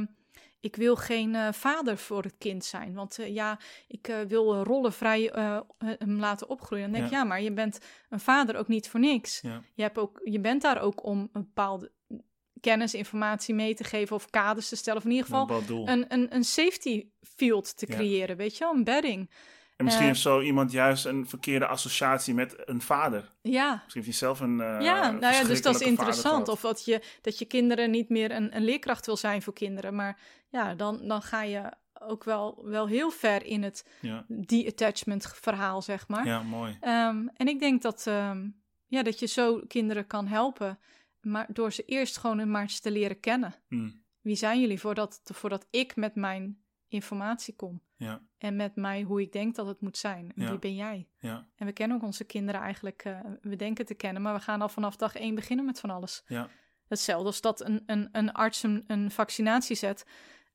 ik 0.64 0.76
wil 0.76 0.96
geen 0.96 1.34
eh, 1.34 1.52
vader 1.52 1.98
voor 1.98 2.22
het 2.22 2.34
kind 2.38 2.64
zijn. 2.64 2.94
Want 2.94 3.18
eh, 3.18 3.34
ja, 3.34 3.58
ik 3.88 4.08
eh, 4.08 4.20
wil 4.20 4.62
rollenvrij 4.62 5.30
hem 5.78 6.18
laten 6.18 6.48
opgroeien. 6.48 6.84
Dan 6.84 6.92
denk 6.92 7.04
ik, 7.04 7.10
Ja. 7.12 7.18
ja, 7.18 7.24
maar 7.24 7.42
je 7.42 7.52
bent 7.52 7.78
een 8.08 8.20
vader 8.20 8.56
ook 8.56 8.68
niet 8.68 8.88
voor 8.88 9.00
niks. 9.00 9.40
ja, 9.40 9.62
Je, 9.74 9.82
hebt 9.82 9.98
ook, 9.98 10.20
je 10.24 10.40
bent 10.40 10.62
daar 10.62 10.80
ook 10.80 11.04
om 11.04 11.18
een 11.32 11.42
bepaalde 11.44 11.92
kennis, 12.60 12.94
informatie 12.94 13.54
mee 13.54 13.74
te 13.74 13.84
geven 13.84 14.16
of 14.16 14.30
kaders 14.30 14.68
te 14.68 14.76
stellen. 14.76 14.98
Of 14.98 15.04
in 15.04 15.10
ieder 15.10 15.26
geval 15.26 15.50
een, 15.88 16.04
een, 16.08 16.34
een 16.34 16.44
safety 16.44 17.06
field 17.20 17.76
te 17.76 17.86
Ja. 17.88 17.94
creëren, 17.94 18.36
weet 18.36 18.56
je 18.58 18.64
wel, 18.64 18.74
een 18.74 18.84
bedding. 18.84 19.30
En 19.76 19.84
misschien 19.84 20.06
heeft 20.06 20.20
zo 20.20 20.40
iemand 20.40 20.72
juist 20.72 21.04
een 21.04 21.28
verkeerde 21.28 21.66
associatie 21.66 22.34
met 22.34 22.54
een 22.64 22.80
vader. 22.80 23.32
Ja, 23.42 23.70
Misschien 23.72 24.02
heeft 24.02 24.06
hij 24.06 24.28
zelf 24.28 24.40
een. 24.40 24.60
eh, 24.60 24.80
ja, 24.80 25.10
nou 25.10 25.34
ja, 25.34 25.44
dus 25.44 25.62
dat 25.62 25.74
is 25.74 25.80
interessant. 25.86 26.48
Of 26.48 26.60
dat 26.60 26.84
je, 26.84 27.02
dat 27.20 27.38
je 27.38 27.44
kinderen 27.44 27.90
niet 27.90 28.08
meer 28.08 28.30
een, 28.30 28.56
een 28.56 28.64
leerkracht 28.64 29.06
wil 29.06 29.16
zijn 29.16 29.42
voor 29.42 29.52
kinderen. 29.52 29.94
Maar 29.94 30.18
ja, 30.48 30.74
dan, 30.74 31.08
dan 31.08 31.22
ga 31.22 31.42
je 31.42 31.62
ook 32.00 32.24
wel, 32.24 32.60
wel 32.64 32.86
heel 32.86 33.10
ver 33.10 33.44
in 33.46 33.62
het 33.62 33.86
Ja, 34.00 34.24
de-attachment 34.28 35.26
verhaal, 35.40 35.82
zeg 35.82 36.08
maar. 36.08 36.26
ja, 36.26 36.42
mooi. 36.42 36.76
Ehm, 36.80 37.26
en 37.36 37.48
ik 37.48 37.58
denk 37.58 37.82
dat, 37.82 38.06
ehm, 38.06 38.48
ja, 38.86 39.02
dat 39.02 39.18
je 39.18 39.26
zo 39.26 39.60
kinderen 39.68 40.06
kan 40.06 40.26
helpen, 40.26 40.78
maar 41.20 41.46
door 41.52 41.72
ze 41.72 41.84
eerst 41.84 42.16
gewoon 42.18 42.50
maar 42.50 42.62
eens 42.62 42.80
te 42.80 42.90
leren 42.90 43.20
kennen. 43.20 43.54
Mm, 43.68 44.02
Wie 44.20 44.36
zijn 44.36 44.60
jullie 44.60 44.80
voordat, 44.80 45.20
voordat 45.24 45.66
ik 45.70 45.96
met 45.96 46.14
mijn 46.14 46.63
informatie 46.94 47.54
kom? 47.56 47.80
ja, 47.96 48.20
En 48.38 48.56
met 48.56 48.76
mij 48.76 49.02
hoe 49.02 49.20
ik 49.20 49.32
denk 49.32 49.54
dat 49.54 49.66
het 49.66 49.80
moet 49.80 49.96
zijn. 49.96 50.32
Ja. 50.34 50.48
wie 50.50 50.58
ben 50.58 50.74
jij? 50.74 51.08
ja, 51.18 51.46
En 51.56 51.66
we 51.66 51.72
kennen 51.72 51.96
ook 51.96 52.02
onze 52.02 52.24
kinderen 52.24 52.60
eigenlijk, 52.60 53.04
eh, 53.04 53.18
we 53.40 53.56
denken 53.56 53.84
te 53.86 53.94
kennen, 53.94 54.22
maar 54.22 54.34
we 54.34 54.40
gaan 54.40 54.60
al 54.62 54.68
vanaf 54.68 54.96
dag 54.96 55.14
één 55.16 55.34
beginnen 55.34 55.64
met 55.64 55.80
van 55.80 55.90
alles. 55.90 56.22
ja, 56.26 56.48
Hetzelfde 56.88 57.26
als 57.26 57.40
dat 57.40 57.60
een, 57.60 57.82
een, 57.86 58.08
een 58.12 58.32
arts 58.32 58.62
een, 58.62 58.84
een 58.86 59.10
vaccinatie 59.10 59.76
zet 59.76 60.06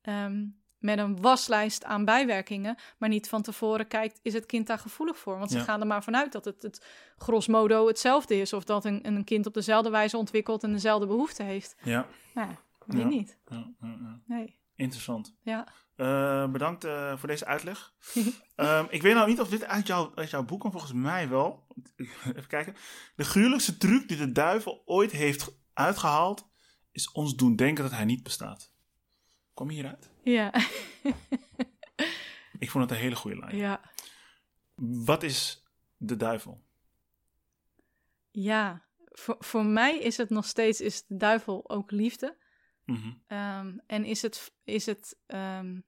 ehm, 0.02 0.46
met 0.78 0.98
een 0.98 1.20
waslijst 1.20 1.84
aan 1.84 2.04
bijwerkingen, 2.04 2.76
maar 2.98 3.08
niet 3.08 3.28
van 3.28 3.42
tevoren 3.42 3.86
kijkt, 3.88 4.20
is 4.22 4.32
het 4.32 4.46
kind 4.46 4.66
daar 4.66 4.78
gevoelig 4.78 5.18
voor? 5.18 5.38
Want 5.38 5.50
ze 5.50 5.56
Ja. 5.56 5.62
gaan 5.64 5.80
er 5.80 5.86
maar 5.86 6.02
vanuit 6.04 6.32
dat 6.32 6.44
het, 6.44 6.62
het 6.62 6.86
gros 7.16 7.46
modo 7.46 7.86
hetzelfde 7.86 8.34
is, 8.40 8.52
of 8.52 8.64
dat 8.64 8.84
een, 8.84 9.06
een 9.06 9.24
kind 9.24 9.46
op 9.46 9.54
dezelfde 9.54 9.90
wijze 9.90 10.16
ontwikkelt 10.16 10.62
en 10.64 10.72
dezelfde 10.72 11.06
behoefte 11.06 11.42
heeft. 11.42 11.76
ja, 11.82 12.06
Nou, 12.34 12.48
weet 12.86 13.00
Ja. 13.02 13.08
niet. 13.08 13.38
Nee. 14.26 14.58
Interessant. 14.80 15.36
Ja. 15.42 15.68
Eh, 15.96 16.50
bedankt 16.50 16.84
eh, 16.84 17.18
voor 17.18 17.28
deze 17.28 17.46
uitleg. 17.46 17.92
Ehm, 18.54 18.86
ik 18.88 19.02
weet 19.02 19.14
nou 19.14 19.28
niet 19.28 19.40
of 19.40 19.48
dit 19.48 19.64
uit, 19.64 19.86
jou, 19.86 20.12
uit 20.14 20.30
jouw 20.30 20.44
boek 20.44 20.60
komt, 20.60 20.72
volgens 20.72 20.92
mij 20.92 21.28
wel. 21.28 21.66
Even 22.36 22.46
kijken. 22.46 22.76
De 23.16 23.24
gruwelijkste 23.24 23.76
truc 23.76 24.08
die 24.08 24.16
de 24.16 24.32
duivel 24.32 24.82
ooit 24.84 25.10
heeft 25.10 25.58
uitgehaald, 25.72 26.48
is 26.92 27.12
ons 27.12 27.36
doen 27.36 27.56
denken 27.56 27.84
dat 27.84 27.92
hij 27.92 28.04
niet 28.04 28.22
bestaat. 28.22 28.72
Kom 29.54 29.68
je 29.68 29.74
hieruit? 29.74 30.10
Ja. 30.22 30.54
Ik 32.58 32.70
vond 32.70 32.84
het 32.84 32.92
een 32.92 33.02
hele 33.02 33.16
goede 33.16 33.38
lijn. 33.38 33.56
ja. 33.56 33.80
Wat 35.04 35.22
is 35.22 35.66
de 35.96 36.16
duivel? 36.16 36.64
Ja. 38.30 38.84
Voor, 38.96 39.36
voor 39.38 39.64
mij 39.64 39.98
is 39.98 40.16
het 40.16 40.30
nog 40.30 40.44
steeds, 40.44 40.80
is 40.80 41.06
de 41.06 41.16
duivel 41.16 41.70
ook 41.70 41.90
liefde. 41.90 42.36
Mhm. 42.92 43.10
Ehm, 43.26 43.72
en 43.86 44.04
is 44.04 44.22
het, 44.22 44.52
is 44.64 44.86
het 44.86 45.16
ehm, 45.26 45.80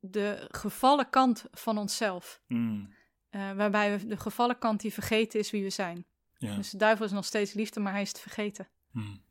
de 0.00 0.46
gevallen 0.50 1.10
kant 1.10 1.44
van 1.50 1.78
onszelf. 1.78 2.40
Mm, 2.46 2.96
Eh, 3.30 3.52
waarbij 3.52 3.98
we 3.98 4.06
de 4.06 4.16
gevallen 4.16 4.58
kant 4.58 4.80
die 4.80 4.92
vergeten 4.92 5.40
is 5.40 5.50
wie 5.50 5.62
we 5.62 5.70
zijn. 5.70 6.04
ja. 6.36 6.56
Dus 6.56 6.70
de 6.70 6.76
duivel 6.76 7.04
is 7.04 7.12
nog 7.12 7.24
steeds 7.24 7.52
liefde, 7.52 7.80
maar 7.80 7.92
hij 7.92 8.02
is 8.02 8.08
het 8.08 8.20
vergeten. 8.20 8.68
Mm, 8.90 9.22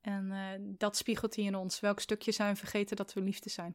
En 0.00 0.32
eh, 0.32 0.60
dat 0.78 0.96
spiegelt 0.96 1.36
hij 1.36 1.44
in 1.44 1.54
ons. 1.54 1.80
Welk 1.80 2.00
stukje 2.00 2.32
zijn 2.32 2.52
we 2.52 2.58
vergeten 2.58 2.96
dat 2.96 3.12
we 3.12 3.20
liefde 3.20 3.50
zijn? 3.50 3.74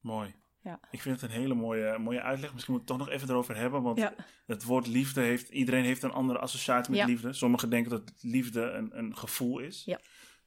mooi. 0.00 0.34
Ja. 0.62 0.80
Ik 0.90 1.00
vind 1.02 1.20
het 1.20 1.30
een 1.30 1.36
hele 1.40 1.54
mooie, 1.54 1.98
mooie 1.98 2.22
uitleg. 2.22 2.52
Misschien 2.52 2.74
moeten 2.74 2.94
we 2.96 3.00
het 3.02 3.06
toch 3.06 3.08
nog 3.08 3.08
even 3.08 3.28
erover 3.34 3.56
hebben. 3.56 3.82
Want 3.82 3.98
Ja. 3.98 4.14
het 4.46 4.64
woord 4.64 4.86
liefde 4.86 5.20
heeft... 5.20 5.48
Iedereen 5.48 5.84
heeft 5.84 6.02
een 6.02 6.12
andere 6.12 6.38
associatie 6.38 6.94
met 6.94 7.06
liefde. 7.06 7.32
Sommigen 7.32 7.70
denken 7.70 7.90
dat 7.90 8.12
liefde 8.20 8.62
een, 8.62 8.98
een 8.98 9.16
gevoel 9.16 9.58
is. 9.58 9.84
Ja. 9.84 10.00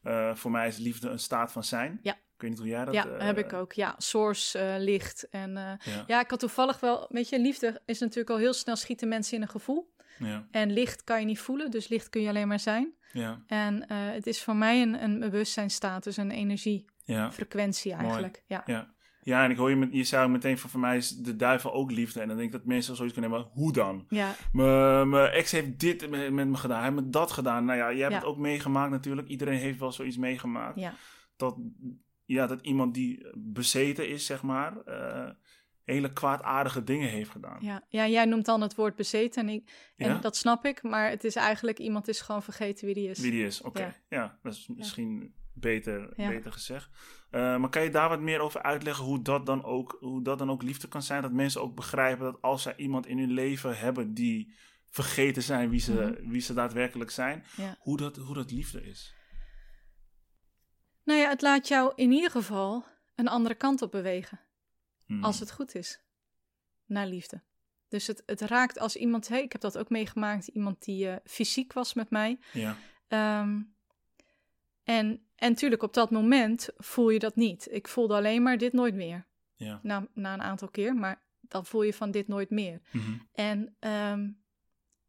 Eh, 0.03 0.35
voor 0.35 0.51
mij 0.51 0.67
is 0.67 0.77
liefde 0.77 1.09
een 1.09 1.19
staat 1.19 1.51
van 1.51 1.63
zijn. 1.63 1.99
Ja. 2.01 2.13
Ik 2.13 2.45
weet 2.45 2.49
niet 2.49 2.59
hoe 2.59 2.67
jij 2.67 2.85
dat... 2.85 2.93
ja, 2.93 3.07
eh, 3.07 3.25
heb 3.25 3.37
ik 3.37 3.53
ook. 3.53 3.73
Ja, 3.73 3.95
source, 3.97 4.59
eh, 4.59 4.75
licht. 4.77 5.29
En 5.29 5.53
Ja, 5.53 5.79
ja, 6.07 6.19
ik 6.19 6.29
had 6.29 6.39
toevallig 6.39 6.79
wel... 6.79 7.07
Weet 7.09 7.29
je, 7.29 7.39
liefde 7.39 7.81
is 7.85 7.99
natuurlijk 7.99 8.29
al 8.29 8.37
heel 8.37 8.53
snel 8.53 8.75
schieten 8.75 9.07
mensen 9.07 9.35
in 9.35 9.41
een 9.41 9.49
gevoel. 9.49 9.93
ja, 10.17 10.47
En 10.51 10.71
licht 10.73 11.03
kan 11.03 11.19
je 11.19 11.25
niet 11.25 11.39
voelen, 11.39 11.71
dus 11.71 11.87
licht 11.87 12.09
kun 12.09 12.21
je 12.21 12.29
alleen 12.29 12.47
maar 12.47 12.59
zijn. 12.59 12.93
ja, 13.11 13.43
En 13.47 13.91
het 13.91 14.27
is 14.27 14.43
voor 14.43 14.55
mij 14.55 14.81
een, 14.81 15.03
een 15.03 15.19
bewustzijnstatus, 15.19 16.17
een 16.17 16.29
ja, 16.29 16.35
energiefrequentie 16.35 17.93
eigenlijk. 17.93 18.43
Ja. 18.47 18.63
ja. 18.65 18.93
Ja, 19.21 19.43
en 19.43 19.51
ik 19.51 19.57
hoor 19.57 19.69
je, 19.69 19.75
met, 19.75 19.89
je 19.91 20.03
zei 20.03 20.27
meteen 20.29 20.57
van 20.57 20.69
voor 20.69 20.79
mij 20.79 20.97
is 20.97 21.09
de 21.17 21.35
duivel 21.35 21.73
ook 21.73 21.91
liefde. 21.91 22.21
En 22.21 22.27
dan 22.27 22.37
denk 22.37 22.53
ik 22.53 22.57
dat 22.59 22.65
mensen 22.65 22.95
zoiets 22.95 23.13
kunnen 23.13 23.31
hebben, 23.31 23.49
hoe 23.53 23.73
dan? 23.73 24.05
Ja, 24.09 24.35
Mijn 24.51 25.13
ex 25.31 25.51
heeft 25.51 25.79
dit 25.79 26.09
met, 26.09 26.31
me 26.33 26.55
gedaan, 26.57 26.81
hij 26.81 26.89
heeft 26.91 27.01
me 27.03 27.09
dat 27.09 27.31
gedaan. 27.31 27.65
Nou 27.65 27.77
ja, 27.77 27.91
jij 27.91 27.99
hebt 28.01 28.11
Ja. 28.11 28.17
het 28.19 28.27
ook 28.27 28.37
meegemaakt 28.37 28.91
natuurlijk. 28.91 29.27
Iedereen 29.27 29.59
heeft 29.59 29.79
wel 29.79 29.91
zoiets 29.91 30.17
meegemaakt. 30.17 30.79
ja, 30.79 30.93
Dat, 31.35 31.57
ja, 32.25 32.47
dat 32.47 32.61
iemand 32.61 32.93
die 32.93 33.27
bezeten 33.37 34.09
is, 34.09 34.25
zeg 34.25 34.41
maar, 34.43 34.77
eh, 34.85 35.29
hele 35.83 36.13
kwaadaardige 36.13 36.83
dingen 36.83 37.09
heeft 37.09 37.29
gedaan. 37.29 37.57
ja. 37.61 37.83
ja, 37.89 38.07
jij 38.07 38.25
noemt 38.25 38.45
dan 38.45 38.61
het 38.61 38.75
woord 38.75 38.95
bezeten 38.95 39.47
en, 39.47 39.53
ik, 39.53 39.91
en 39.95 40.07
Ja? 40.09 40.17
dat 40.19 40.35
snap 40.35 40.65
ik. 40.65 40.83
Maar 40.83 41.09
het 41.09 41.23
is 41.23 41.35
eigenlijk, 41.35 41.79
iemand 41.79 42.07
is 42.07 42.21
gewoon 42.21 42.43
vergeten 42.43 42.85
wie 42.85 42.95
die 42.95 43.09
is. 43.09 43.19
Wie 43.19 43.31
die 43.31 43.45
is, 43.45 43.61
oké. 43.61 43.81
Ja. 43.81 43.95
Ja. 44.09 44.39
dat 44.43 44.53
is 44.53 44.67
misschien 44.75 45.33
beter, 45.53 46.13
beter 46.15 46.51
gezegd. 46.51 46.89
Eh, 47.29 47.57
maar 47.57 47.69
kan 47.69 47.83
je 47.83 47.89
daar 47.89 48.09
wat 48.09 48.19
meer 48.19 48.39
over 48.39 48.61
uitleggen 48.61 49.05
hoe 49.05 49.21
dat, 49.21 49.45
dan 49.45 49.63
ook, 49.63 49.97
hoe 49.99 50.23
dat 50.23 50.37
dan 50.37 50.49
ook 50.51 50.63
liefde 50.63 50.87
kan 50.87 51.01
zijn? 51.03 51.21
Dat 51.21 51.31
mensen 51.31 51.61
ook 51.61 51.75
begrijpen 51.75 52.25
dat 52.25 52.41
als 52.41 52.61
zij 52.61 52.75
iemand 52.75 53.05
in 53.05 53.17
hun 53.19 53.31
leven 53.31 53.77
hebben 53.77 54.13
die 54.13 54.53
vergeten 54.89 55.43
zijn 55.43 55.69
wie 55.69 55.79
ze, 55.79 55.93
Mhm. 55.93 56.29
wie 56.29 56.41
ze 56.41 56.53
daadwerkelijk 56.53 57.11
zijn, 57.11 57.43
Ja. 57.57 57.77
hoe, 57.79 57.97
dat, 57.97 58.15
hoe 58.15 58.35
dat 58.35 58.51
liefde 58.51 58.85
is. 58.85 59.13
Nou 61.03 61.19
ja, 61.19 61.29
het 61.29 61.41
laat 61.41 61.67
jou 61.67 61.93
in 61.95 62.11
ieder 62.11 62.31
geval 62.31 62.85
een 63.15 63.27
andere 63.27 63.55
kant 63.55 63.81
op 63.81 63.91
bewegen. 63.91 64.39
Hmm. 65.05 65.23
Als 65.23 65.39
het 65.39 65.51
goed 65.51 65.75
is. 65.75 66.01
Naar 66.85 67.07
liefde. 67.07 67.41
Dus 67.87 68.07
het, 68.07 68.23
het 68.25 68.41
raakt 68.41 68.79
als 68.79 68.95
iemand, 68.95 69.27
hey, 69.27 69.43
ik 69.43 69.51
heb 69.51 69.61
dat 69.61 69.77
ook 69.77 69.89
meegemaakt, 69.89 70.47
iemand 70.47 70.83
die 70.83 71.05
uh, 71.05 71.15
fysiek 71.23 71.73
was 71.73 71.93
met 71.93 72.09
mij. 72.09 72.39
Ja. 72.53 72.77
Um, 73.41 73.75
en, 74.89 75.21
en 75.35 75.49
natuurlijk, 75.49 75.83
op 75.83 75.93
dat 75.93 76.11
moment 76.11 76.69
voel 76.77 77.09
je 77.09 77.19
dat 77.19 77.35
niet. 77.35 77.67
Ik 77.71 77.87
voelde 77.87 78.13
alleen 78.13 78.43
maar 78.43 78.57
dit 78.57 78.73
nooit 78.73 78.95
meer. 78.95 79.27
Ja. 79.55 79.79
Na, 79.83 80.07
na 80.13 80.33
een 80.33 80.41
aantal 80.41 80.69
keer, 80.69 80.95
maar 80.95 81.23
dan 81.41 81.65
voel 81.65 81.83
je 81.83 81.93
van 81.93 82.11
dit 82.11 82.27
nooit 82.27 82.49
meer. 82.49 82.81
Mm 82.91 83.27
En 83.31 83.75
um, 83.79 84.41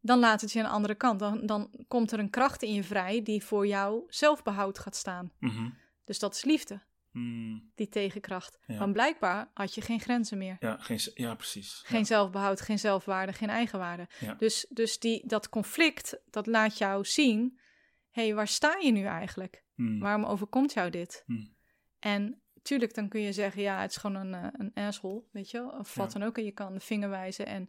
dan 0.00 0.18
laat 0.18 0.40
het 0.40 0.52
je 0.52 0.58
aan 0.58 0.64
de 0.64 0.70
andere 0.70 0.94
kant. 0.94 1.18
Dan, 1.18 1.46
dan 1.46 1.70
komt 1.88 2.12
er 2.12 2.18
een 2.18 2.30
kracht 2.30 2.62
in 2.62 2.72
je 2.72 2.84
vrij 2.84 3.22
die 3.22 3.44
voor 3.44 3.66
jou 3.66 4.04
zelfbehoud 4.08 4.78
gaat 4.78 4.96
staan. 4.96 5.32
-hmm. 5.38 5.74
Dus 6.04 6.18
dat 6.18 6.34
is 6.34 6.44
liefde. 6.44 6.82
Mm. 7.12 7.70
Die 7.74 7.88
tegenkracht. 7.88 8.58
Ja. 8.66 8.78
Want 8.78 8.92
blijkbaar 8.92 9.50
had 9.54 9.74
je 9.74 9.80
geen 9.80 10.00
grenzen 10.00 10.38
meer. 10.38 10.56
Ja, 10.60 10.76
geen, 10.76 11.00
ja 11.14 11.34
precies. 11.34 11.82
Geen 11.84 11.98
ja. 11.98 12.04
zelfbehoud, 12.04 12.60
geen 12.60 12.78
zelfwaarde, 12.78 13.32
geen 13.32 13.48
eigenwaarde. 13.48 14.08
Ja. 14.20 14.34
Dus, 14.34 14.66
dus 14.68 14.98
die, 14.98 15.26
dat 15.26 15.48
conflict, 15.48 16.20
dat 16.30 16.46
laat 16.46 16.78
jou 16.78 17.04
zien... 17.04 17.60
hé, 18.10 18.22
hey, 18.22 18.34
waar 18.34 18.48
sta 18.48 18.76
je 18.78 18.92
nu 18.92 19.04
eigenlijk? 19.04 19.64
Mm. 19.80 20.00
Waarom 20.00 20.24
overkomt 20.24 20.72
jou 20.72 20.90
dit? 20.90 21.22
Mm. 21.26 21.54
En 21.98 22.42
tuurlijk, 22.62 22.94
dan 22.94 23.08
kun 23.08 23.20
je 23.20 23.32
zeggen... 23.32 23.62
ja, 23.62 23.80
het 23.80 23.90
is 23.90 23.96
gewoon 23.96 24.16
een, 24.16 24.44
uh, 24.44 24.48
een 24.52 24.74
asshole, 24.74 25.22
weet 25.32 25.50
je 25.50 25.72
Of 25.72 25.94
wat 25.94 26.12
Ja. 26.12 26.18
dan 26.18 26.28
ook. 26.28 26.38
En 26.38 26.44
je 26.44 26.52
kan 26.52 26.74
de 26.74 26.80
vinger 26.80 27.10
wijzen. 27.10 27.46
En, 27.46 27.68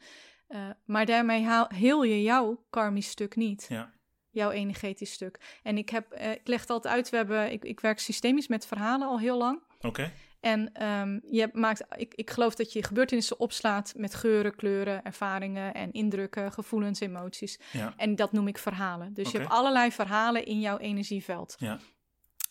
uh, 0.50 0.70
maar 0.86 1.06
daarmee 1.06 1.44
haal, 1.44 1.68
heel 1.74 2.04
je 2.04 2.22
jouw 2.22 2.66
karmisch 2.70 3.10
stuk 3.10 3.36
niet. 3.36 3.66
Ja. 3.70 3.94
Jouw 4.30 4.52
energetisch 4.52 5.12
stuk. 5.12 5.60
En 5.64 5.78
ik, 5.78 5.90
heb, 5.90 6.20
uh, 6.20 6.32
ik 6.32 6.48
leg 6.48 6.62
het 6.62 6.70
altijd 6.70 6.94
uit. 6.94 7.10
We 7.10 7.18
hebben, 7.18 7.52
ik, 7.52 7.64
ik 7.64 7.80
werk 7.80 8.00
systemisch 8.00 8.48
met 8.48 8.66
verhalen 8.66 9.08
al 9.08 9.20
heel 9.20 9.38
lang. 9.38 9.62
Oké. 9.78 9.88
Okay. 9.88 10.14
En 10.40 10.88
um, 10.88 11.22
je 11.30 11.50
maakt, 11.54 11.86
ik, 11.96 12.14
ik 12.14 12.30
geloof 12.30 12.56
dat 12.56 12.74
je 12.74 12.84
gebeurtenissen 12.84 13.40
opslaat 13.40 13.94
met 13.98 14.16
geuren, 14.16 14.56
kleuren, 14.56 15.04
ervaringen 15.04 15.74
en 15.74 15.92
indrukken, 15.92 16.52
gevoelens, 16.52 17.00
emoties. 17.00 17.60
Ja. 17.72 17.94
En 17.98 18.16
dat 18.16 18.32
noem 18.32 18.48
ik 18.48 18.58
verhalen. 18.58 19.14
Dus 19.14 19.28
okay. 19.28 19.32
je 19.32 19.46
hebt 19.48 19.60
allerlei 19.60 19.92
verhalen 19.92 20.46
in 20.46 20.60
jouw 20.60 20.78
energieveld. 20.78 21.56
Ja. 21.58 21.80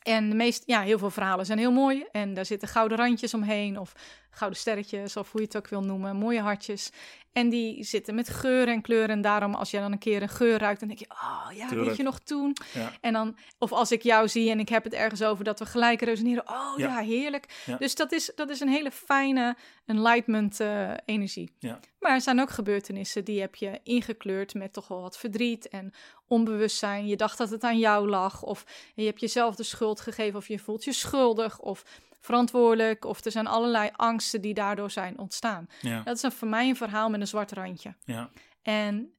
En 0.03 0.29
de 0.29 0.35
meest, 0.35 0.63
ja, 0.67 0.81
heel 0.81 0.99
veel 0.99 1.11
verhalen 1.11 1.47
zijn 1.47 1.59
heel 1.59 1.73
mooi. 1.73 2.07
En 2.13 2.35
daar 2.35 2.47
zitten 2.47 2.69
gouden 2.69 2.99
randjes 2.99 3.35
omheen, 3.35 3.79
of 3.79 3.93
gouden 4.31 4.59
sterretjes, 4.59 5.17
of 5.17 5.31
hoe 5.33 5.41
je 5.41 5.47
het 5.47 5.57
ook 5.57 5.69
wil 5.69 5.83
noemen, 5.83 6.17
mooie 6.17 6.41
hartjes. 6.41 6.91
En 7.33 7.49
die 7.49 7.85
zitten 7.85 8.15
met 8.15 8.29
geur 8.29 8.69
en 8.69 8.83
kleur. 8.83 9.11
En 9.11 9.21
daarom, 9.21 9.55
als 9.55 9.71
je 9.71 9.79
dan 9.79 9.93
een 9.93 9.99
keer 9.99 10.23
een 10.23 10.29
geur 10.29 10.59
ruikt, 10.59 10.81
dan 10.81 10.89
denk 10.89 11.01
je, 11.01 11.11
oh 11.11 11.47
ja, 11.57 11.67
Tuurlijk. 11.69 11.89
weet 11.89 11.97
je 11.97 12.03
nog 12.03 12.19
toen? 12.19 12.57
Ja. 12.73 12.93
En 13.01 13.13
dan, 13.13 13.37
of 13.59 13.73
als 13.73 13.93
ik 13.93 14.03
jou 14.03 14.29
zie 14.29 14.51
en 14.51 14.61
ik 14.61 14.69
heb 14.69 14.85
het 14.85 14.93
ergens 14.93 15.23
over 15.23 15.45
dat 15.45 15.59
we 15.59 15.67
gelijk 15.67 16.01
resoneren, 16.03 16.49
oh 16.49 16.73
ja, 16.77 16.87
Ja. 16.99 17.05
heerlijk. 17.07 17.63
Ja. 17.67 17.77
Dus 17.77 17.95
dat 17.95 18.13
is, 18.13 18.33
dat 18.35 18.51
is 18.51 18.61
een 18.61 18.69
hele 18.69 18.91
fijne 18.91 19.57
enlightenment 19.87 20.61
eh, 20.61 20.91
energie. 21.05 21.51
Ja. 21.59 21.79
Maar 22.01 22.13
er 22.13 22.21
zijn 22.21 22.41
ook 22.41 22.51
gebeurtenissen 22.51 23.25
die 23.25 23.41
heb 23.41 23.55
je 23.55 23.81
ingekleurd 23.83 24.55
met 24.55 24.73
toch 24.73 24.89
wel 24.89 25.01
wat 25.01 25.19
verdriet 25.19 25.69
en 25.69 25.93
onbewustzijn. 26.27 27.07
Je 27.07 27.17
dacht 27.17 27.39
dat 27.39 27.51
het 27.51 27.63
aan 27.63 27.79
jou 27.79 28.09
lag, 28.09 28.43
of 28.43 28.65
je 28.95 29.05
hebt 29.05 29.21
jezelf 29.21 29.55
de 29.55 29.63
schuld 29.63 30.01
gegeven, 30.01 30.39
of 30.39 30.49
je 30.49 30.59
voelt 30.59 30.85
je 30.85 30.93
schuldig, 30.93 31.59
of 31.59 31.85
verantwoordelijk, 32.21 33.05
of 33.05 33.25
er 33.25 33.31
zijn 33.31 33.47
allerlei 33.47 33.91
angsten 33.97 34.41
die 34.41 34.55
daardoor 34.55 34.91
zijn 34.91 35.19
ontstaan. 35.19 35.67
Ja. 35.81 36.03
Dat 36.03 36.17
is 36.17 36.23
een, 36.23 36.33
voor 36.33 36.49
mij 36.49 36.69
een 36.69 36.77
verhaal 36.77 37.11
met 37.11 37.21
een 37.21 37.27
zwart 37.27 37.53
randje. 37.53 37.95
Ja. 38.05 38.31
En 38.63 39.15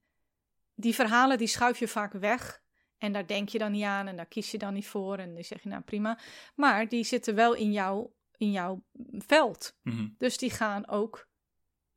die 0.76 0.96
verhalen 0.96 1.38
die 1.38 1.48
schuif 1.48 1.80
je 1.80 1.88
vaak 1.88 2.14
weg. 2.14 2.62
En 2.98 3.12
daar 3.12 3.28
denk 3.28 3.50
je 3.50 3.58
dan 3.58 3.72
niet 3.72 3.84
aan 3.84 4.08
en 4.08 4.16
daar 4.16 4.26
kies 4.26 4.52
je 4.52 4.58
dan 4.58 4.74
niet 4.74 4.88
voor. 4.88 5.18
En 5.18 5.34
dan 5.34 5.44
zeg 5.44 5.64
je 5.64 5.70
nou 5.70 5.82
prima. 5.82 6.20
Maar 6.56 6.88
die 6.88 7.04
zitten 7.04 7.36
wel 7.36 7.54
in, 7.54 7.72
jou, 7.72 8.10
in 8.38 8.52
jouw 8.52 8.84
veld. 9.18 9.78
Mm 9.82 9.94
-hmm. 9.94 10.16
Dus 10.18 10.38
die 10.38 10.50
gaan 10.50 10.88
ook 10.88 11.30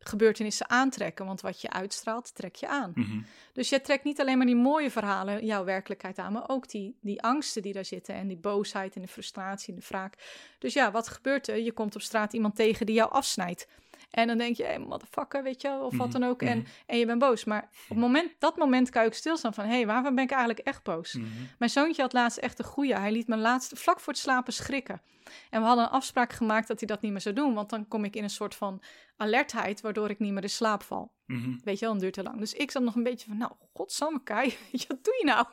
gebeurtenissen 0.08 0.70
aantrekken. 0.70 1.26
Want 1.26 1.40
wat 1.40 1.60
je 1.60 1.70
uitstraalt, 1.70 2.34
trek 2.34 2.56
je 2.56 2.68
aan. 2.68 2.92
Mm 2.94 3.04
-hmm. 3.04 3.26
Dus 3.52 3.68
je 3.68 3.80
trekt 3.80 4.04
niet 4.04 4.20
alleen 4.20 4.36
maar 4.36 4.46
die 4.46 4.56
mooie 4.56 4.90
verhalen, 4.90 5.46
jouw 5.46 5.64
werkelijkheid 5.64 6.18
aan, 6.18 6.32
maar 6.32 6.48
ook 6.48 6.68
die, 6.68 6.96
die 7.00 7.22
angsten 7.22 7.62
die 7.62 7.72
daar 7.72 7.84
zitten 7.84 8.14
en 8.14 8.28
die 8.28 8.36
boosheid 8.36 8.96
en 8.96 9.02
de 9.02 9.08
frustratie 9.08 9.74
en 9.74 9.80
de 9.80 9.86
wraak. 9.88 10.14
Dus 10.58 10.74
ja, 10.74 10.90
wat 10.90 11.08
gebeurt 11.08 11.48
er? 11.48 11.58
Je 11.58 11.72
komt 11.72 11.94
op 11.94 12.02
straat 12.02 12.32
iemand 12.32 12.56
tegen 12.56 12.86
die 12.86 12.94
jou 12.94 13.10
afsnijdt. 13.10 13.66
En 14.14 14.26
dan 14.26 14.38
denk 14.38 14.56
je, 14.56 14.64
hey, 14.64 14.78
motherfucker, 14.78 15.42
weet 15.42 15.60
je, 15.60 15.78
of 15.80 15.96
wat 15.96 16.12
dan 16.12 16.24
ook. 16.24 16.40
Mm 16.40 16.48
-hmm. 16.48 16.56
en, 16.56 16.66
en 16.86 16.98
je 16.98 17.06
bent 17.06 17.18
boos. 17.18 17.44
Maar 17.44 17.68
op 17.88 17.96
moment, 17.96 18.30
dat 18.38 18.56
moment 18.56 18.90
kan 18.90 19.04
ik 19.04 19.14
stilstaan 19.14 19.54
van, 19.54 19.64
hé, 19.64 19.70
hey, 19.70 19.86
waarvan 19.86 20.14
ben 20.14 20.24
ik 20.24 20.30
eigenlijk 20.30 20.66
echt 20.66 20.82
boos? 20.82 21.12
Mm 21.12 21.22
-hmm. 21.22 21.48
Mijn 21.58 21.70
zoontje 21.70 22.02
had 22.02 22.12
laatst 22.12 22.38
echt 22.38 22.58
een 22.58 22.64
goeie. 22.64 22.94
Hij 22.94 23.12
liet 23.12 23.28
me 23.28 23.36
laatst 23.36 23.78
vlak 23.78 24.00
voor 24.00 24.12
het 24.12 24.22
slapen 24.22 24.52
schrikken. 24.52 25.02
En 25.50 25.60
we 25.60 25.66
hadden 25.66 25.84
een 25.84 25.90
afspraak 25.90 26.32
gemaakt 26.32 26.68
dat 26.68 26.78
hij 26.78 26.88
dat 26.88 27.00
niet 27.00 27.12
meer 27.12 27.20
zou 27.20 27.34
doen. 27.34 27.54
Want 27.54 27.70
dan 27.70 27.88
kom 27.88 28.04
ik 28.04 28.16
in 28.16 28.22
een 28.22 28.30
soort 28.30 28.54
van 28.54 28.82
alertheid, 29.16 29.80
waardoor 29.80 30.10
ik 30.10 30.18
niet 30.18 30.32
meer 30.32 30.42
in 30.42 30.50
slaap 30.50 30.82
val. 30.82 31.12
Mm 31.26 31.42
-hmm. 31.42 31.60
Weet 31.64 31.78
je 31.78 31.84
wel, 31.84 31.94
een 31.94 32.00
duurt 32.00 32.14
te 32.14 32.22
lang. 32.22 32.38
Dus 32.38 32.52
ik 32.52 32.70
zat 32.70 32.82
nog 32.82 32.94
een 32.94 33.02
beetje 33.02 33.28
van, 33.28 33.36
nou, 33.36 33.52
godsamme 33.72 34.22
Kai, 34.22 34.56
je, 34.70 34.84
wat 34.88 35.04
doe 35.04 35.16
je 35.18 35.24
nou? 35.24 35.46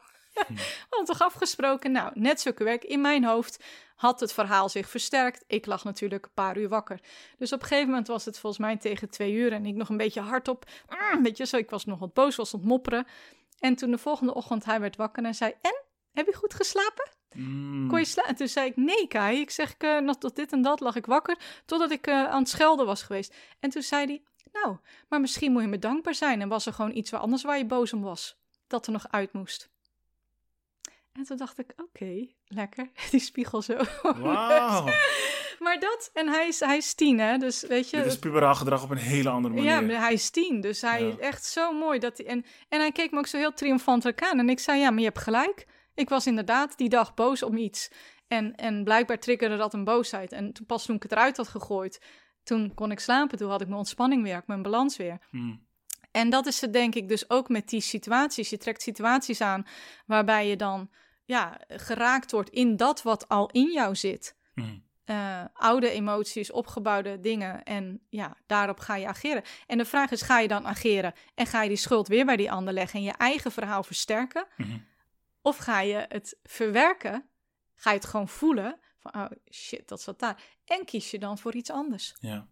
Mm. 0.49 0.57
Hadden 0.89 1.17
toch 1.17 1.27
afgesproken? 1.27 1.91
Nou, 1.91 2.11
net 2.13 2.41
zulke 2.41 2.63
werk. 2.63 2.83
In 2.83 3.01
mijn 3.01 3.23
hoofd 3.23 3.63
had 3.95 4.19
het 4.19 4.33
verhaal 4.33 4.69
zich 4.69 4.89
versterkt. 4.89 5.43
Ik 5.47 5.65
lag 5.65 5.83
natuurlijk 5.83 6.25
een 6.25 6.33
paar 6.33 6.57
uur 6.57 6.69
wakker. 6.69 6.99
Dus 7.37 7.53
op 7.53 7.61
een 7.61 7.67
gegeven 7.67 7.89
moment 7.89 8.07
was 8.07 8.25
het 8.25 8.39
volgens 8.39 8.61
mij 8.61 8.77
tegen 8.77 9.09
twee 9.09 9.33
uur. 9.33 9.51
En 9.53 9.65
ik 9.65 9.75
nog 9.75 9.89
een 9.89 9.97
beetje 9.97 10.21
hardop. 10.21 10.65
Mm, 11.13 11.23
weet 11.23 11.37
je 11.37 11.45
zo, 11.45 11.57
ik 11.57 11.69
was 11.69 11.85
nog 11.85 11.99
wat 11.99 12.13
boos, 12.13 12.35
was 12.35 12.53
aan 12.53 12.59
het 12.59 12.69
mopperen. 12.69 13.07
En 13.59 13.75
toen 13.75 13.91
de 13.91 13.97
volgende 13.97 14.33
ochtend 14.33 14.65
hij 14.65 14.79
werd 14.79 14.95
wakker 14.95 15.23
en 15.23 15.35
zei... 15.35 15.53
En, 15.61 15.83
heb 16.13 16.25
je 16.25 16.35
goed 16.35 16.53
geslapen? 16.53 17.09
Mm. 17.35 17.87
Kon 17.87 17.99
je 17.99 18.05
slapen? 18.05 18.31
En 18.31 18.37
toen 18.37 18.47
zei 18.47 18.67
ik, 18.67 18.75
nee 18.75 19.07
Kai. 19.07 19.39
Ik 19.39 19.49
zeg, 19.49 19.73
ik, 19.73 19.83
uh, 19.83 19.99
nog 19.99 20.17
tot 20.17 20.35
dit 20.35 20.51
en 20.51 20.61
dat 20.61 20.79
lag 20.79 20.95
ik 20.95 21.05
wakker. 21.05 21.37
Totdat 21.65 21.91
ik 21.91 22.07
uh, 22.07 22.29
aan 22.29 22.39
het 22.39 22.49
schelden 22.49 22.85
was 22.85 23.03
geweest. 23.03 23.35
En 23.59 23.69
toen 23.69 23.81
zei 23.81 24.05
hij, 24.05 24.23
nou, 24.51 24.77
maar 25.09 25.21
misschien 25.21 25.51
moet 25.51 25.61
je 25.61 25.67
me 25.67 25.79
dankbaar 25.79 26.15
zijn. 26.15 26.41
En 26.41 26.49
was 26.49 26.65
er 26.65 26.73
gewoon 26.73 26.95
iets 26.95 27.13
anders 27.13 27.43
waar 27.43 27.57
je 27.57 27.65
boos 27.65 27.93
om 27.93 28.01
was. 28.01 28.37
Dat 28.67 28.85
er 28.85 28.91
nog 28.91 29.07
uit 29.09 29.33
moest. 29.33 29.69
En 31.13 31.23
toen 31.23 31.37
dacht 31.37 31.59
ik, 31.59 31.71
oké, 31.71 31.83
okay, 31.83 32.35
lekker. 32.45 32.91
Die 33.11 33.19
spiegel 33.19 33.61
zo. 33.61 33.77
Wauw. 34.01 34.85
maar 35.65 35.79
dat, 35.79 36.09
en 36.13 36.27
hij 36.27 36.47
is, 36.47 36.59
hij 36.59 36.77
is 36.77 36.93
tien, 36.93 37.19
hè. 37.19 37.37
Dus 37.37 37.61
weet 37.61 37.89
je... 37.89 37.97
Dit 37.97 38.05
is 38.05 38.19
puberaal 38.19 38.55
gedrag 38.55 38.83
op 38.83 38.89
een 38.89 38.97
hele 38.97 39.29
andere 39.29 39.53
manier. 39.53 39.69
Ja, 39.69 39.81
maar 39.81 39.99
hij 39.99 40.13
is 40.13 40.29
tien. 40.29 40.61
Dus 40.61 40.81
hij 40.81 41.01
ja. 41.01 41.07
is 41.07 41.17
echt 41.17 41.45
zo 41.45 41.73
mooi. 41.73 41.99
Dat 41.99 42.17
hij, 42.17 42.27
en, 42.27 42.45
en 42.69 42.79
hij 42.79 42.91
keek 42.91 43.11
me 43.11 43.17
ook 43.17 43.27
zo 43.27 43.37
heel 43.37 43.53
triomfantelijk 43.53 44.23
aan. 44.23 44.39
En 44.39 44.49
ik 44.49 44.59
zei, 44.59 44.79
ja, 44.79 44.89
maar 44.89 44.99
je 44.99 45.05
hebt 45.05 45.19
gelijk. 45.19 45.67
Ik 45.93 46.09
was 46.09 46.27
inderdaad 46.27 46.77
die 46.77 46.89
dag 46.89 47.13
boos 47.13 47.43
om 47.43 47.57
iets. 47.57 47.91
En, 48.27 48.55
en 48.55 48.83
blijkbaar 48.83 49.19
triggerde 49.19 49.57
dat 49.57 49.73
een 49.73 49.83
boosheid. 49.83 50.31
En 50.31 50.53
toen 50.53 50.65
pas 50.65 50.85
toen 50.85 50.95
ik 50.95 51.03
het 51.03 51.11
eruit 51.11 51.37
had 51.37 51.47
gegooid, 51.47 52.01
toen 52.43 52.73
kon 52.73 52.91
ik 52.91 52.99
slapen. 52.99 53.37
Toen 53.37 53.49
had 53.49 53.61
ik 53.61 53.67
mijn 53.67 53.79
ontspanning 53.79 54.23
weer, 54.23 54.43
mijn 54.45 54.61
balans 54.61 54.97
weer. 54.97 55.17
Hmm. 55.29 55.69
En 56.11 56.29
dat 56.29 56.45
is 56.45 56.61
het 56.61 56.73
denk 56.73 56.95
ik 56.95 57.07
dus 57.07 57.29
ook 57.29 57.49
met 57.49 57.69
die 57.69 57.81
situaties. 57.81 58.49
Je 58.49 58.57
trekt 58.57 58.81
situaties 58.81 59.41
aan 59.41 59.67
waarbij 60.05 60.47
je 60.47 60.55
dan 60.55 60.89
ja, 61.25 61.59
geraakt 61.67 62.31
wordt 62.31 62.49
in 62.49 62.77
dat 62.77 63.01
wat 63.01 63.27
al 63.27 63.49
in 63.51 63.71
jou 63.71 63.95
zit. 63.95 64.35
Hmm. 64.53 64.89
Uh, 65.05 65.43
oude 65.53 65.89
emoties, 65.89 66.51
opgebouwde 66.51 67.19
dingen. 67.19 67.63
En 67.63 68.01
ja, 68.09 68.37
daarop 68.45 68.79
ga 68.79 68.95
je 68.95 69.07
ageren. 69.07 69.43
En 69.67 69.77
de 69.77 69.85
vraag 69.85 70.11
is, 70.11 70.21
ga 70.21 70.39
je 70.39 70.47
dan 70.47 70.67
ageren 70.67 71.13
en 71.35 71.45
ga 71.45 71.61
je 71.61 71.67
die 71.67 71.77
schuld 71.77 72.07
weer 72.07 72.25
bij 72.25 72.35
die 72.35 72.51
ander 72.51 72.73
leggen 72.73 72.99
en 72.99 73.05
je 73.05 73.11
eigen 73.11 73.51
verhaal 73.51 73.83
versterken? 73.83 74.47
Hmm. 74.55 74.85
Of 75.41 75.57
ga 75.57 75.79
je 75.79 76.05
het 76.07 76.39
verwerken? 76.43 77.29
Ga 77.75 77.89
je 77.89 77.97
het 77.97 78.05
gewoon 78.05 78.27
voelen? 78.27 78.79
Van, 78.99 79.15
oh 79.15 79.31
shit, 79.51 79.87
dat 79.87 80.01
zat 80.01 80.19
daar. 80.19 80.43
En 80.65 80.85
kies 80.85 81.11
je 81.11 81.19
dan 81.19 81.37
voor 81.37 81.55
iets 81.55 81.71
anders. 81.71 82.15
Ja, 82.19 82.47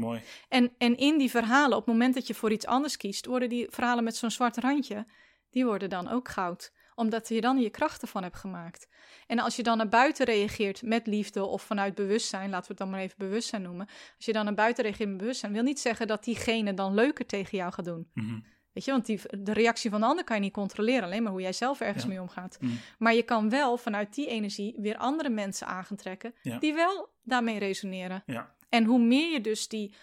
mooi. 0.00 0.20
En, 0.48 0.72
en 0.78 0.96
in 0.96 1.18
die 1.18 1.30
verhalen, 1.30 1.76
op 1.76 1.84
het 1.84 1.92
moment 1.94 2.14
dat 2.14 2.26
je 2.26 2.34
voor 2.34 2.52
iets 2.52 2.66
anders 2.66 2.96
kiest, 2.96 3.26
worden 3.26 3.48
die 3.48 3.66
verhalen 3.70 4.04
met 4.04 4.16
zo'n 4.16 4.30
zwart 4.30 4.56
randje, 4.56 5.06
die 5.50 5.64
worden 5.64 5.90
dan 5.90 6.08
ook 6.08 6.28
goud. 6.28 6.72
Omdat 6.94 7.28
je 7.28 7.40
dan 7.40 7.58
je 7.60 7.70
krachten 7.70 8.08
van 8.08 8.22
hebt 8.22 8.36
gemaakt. 8.36 8.88
En 9.26 9.38
als 9.38 9.56
je 9.56 9.62
dan 9.62 9.76
naar 9.76 9.88
buiten 9.88 10.26
reageert 10.26 10.82
met 10.82 11.06
liefde 11.06 11.44
of 11.44 11.62
vanuit 11.62 11.94
bewustzijn, 11.94 12.50
laten 12.50 12.62
we 12.62 12.68
het 12.68 12.78
dan 12.78 12.90
maar 12.90 13.00
even 13.00 13.18
bewustzijn 13.18 13.62
noemen. 13.62 13.86
Als 14.16 14.24
je 14.26 14.32
dan 14.32 14.44
naar 14.44 14.54
buiten 14.54 14.84
reageert 14.84 15.08
met 15.08 15.18
bewustzijn, 15.18 15.52
wil 15.52 15.62
niet 15.62 15.80
zeggen 15.80 16.06
dat 16.06 16.24
diegene 16.24 16.74
dan 16.74 16.94
leuker 16.94 17.26
tegen 17.26 17.58
jou 17.58 17.72
gaat 17.72 17.84
doen. 17.84 18.10
Mm 18.14 18.26
-hmm. 18.28 18.44
Weet 18.72 18.84
je, 18.84 18.90
want 18.90 19.06
die, 19.06 19.20
de 19.38 19.52
reactie 19.52 19.90
van 19.90 20.00
de 20.00 20.06
ander 20.06 20.24
kan 20.24 20.36
je 20.36 20.42
niet 20.42 20.52
controleren, 20.52 21.02
alleen 21.02 21.22
maar 21.22 21.32
hoe 21.32 21.40
jij 21.40 21.52
zelf 21.52 21.80
ergens 21.80 22.02
Ja. 22.02 22.08
mee 22.08 22.20
omgaat. 22.20 22.56
Mm. 22.60 22.78
Maar 22.98 23.14
je 23.14 23.22
kan 23.22 23.50
wel 23.50 23.76
vanuit 23.76 24.14
die 24.14 24.26
energie 24.26 24.74
weer 24.78 24.96
andere 24.96 25.28
mensen 25.28 25.66
aan 25.66 25.84
gaan 25.84 25.96
trekken 25.96 26.34
Ja. 26.42 26.58
die 26.58 26.74
wel 26.74 27.08
daarmee 27.22 27.58
resoneren. 27.58 28.22
Ja, 28.26 28.54
En 28.70 28.84
hoe 28.84 28.98
meer 28.98 29.32
je 29.32 29.40
dus 29.40 29.68
die. 29.68 29.94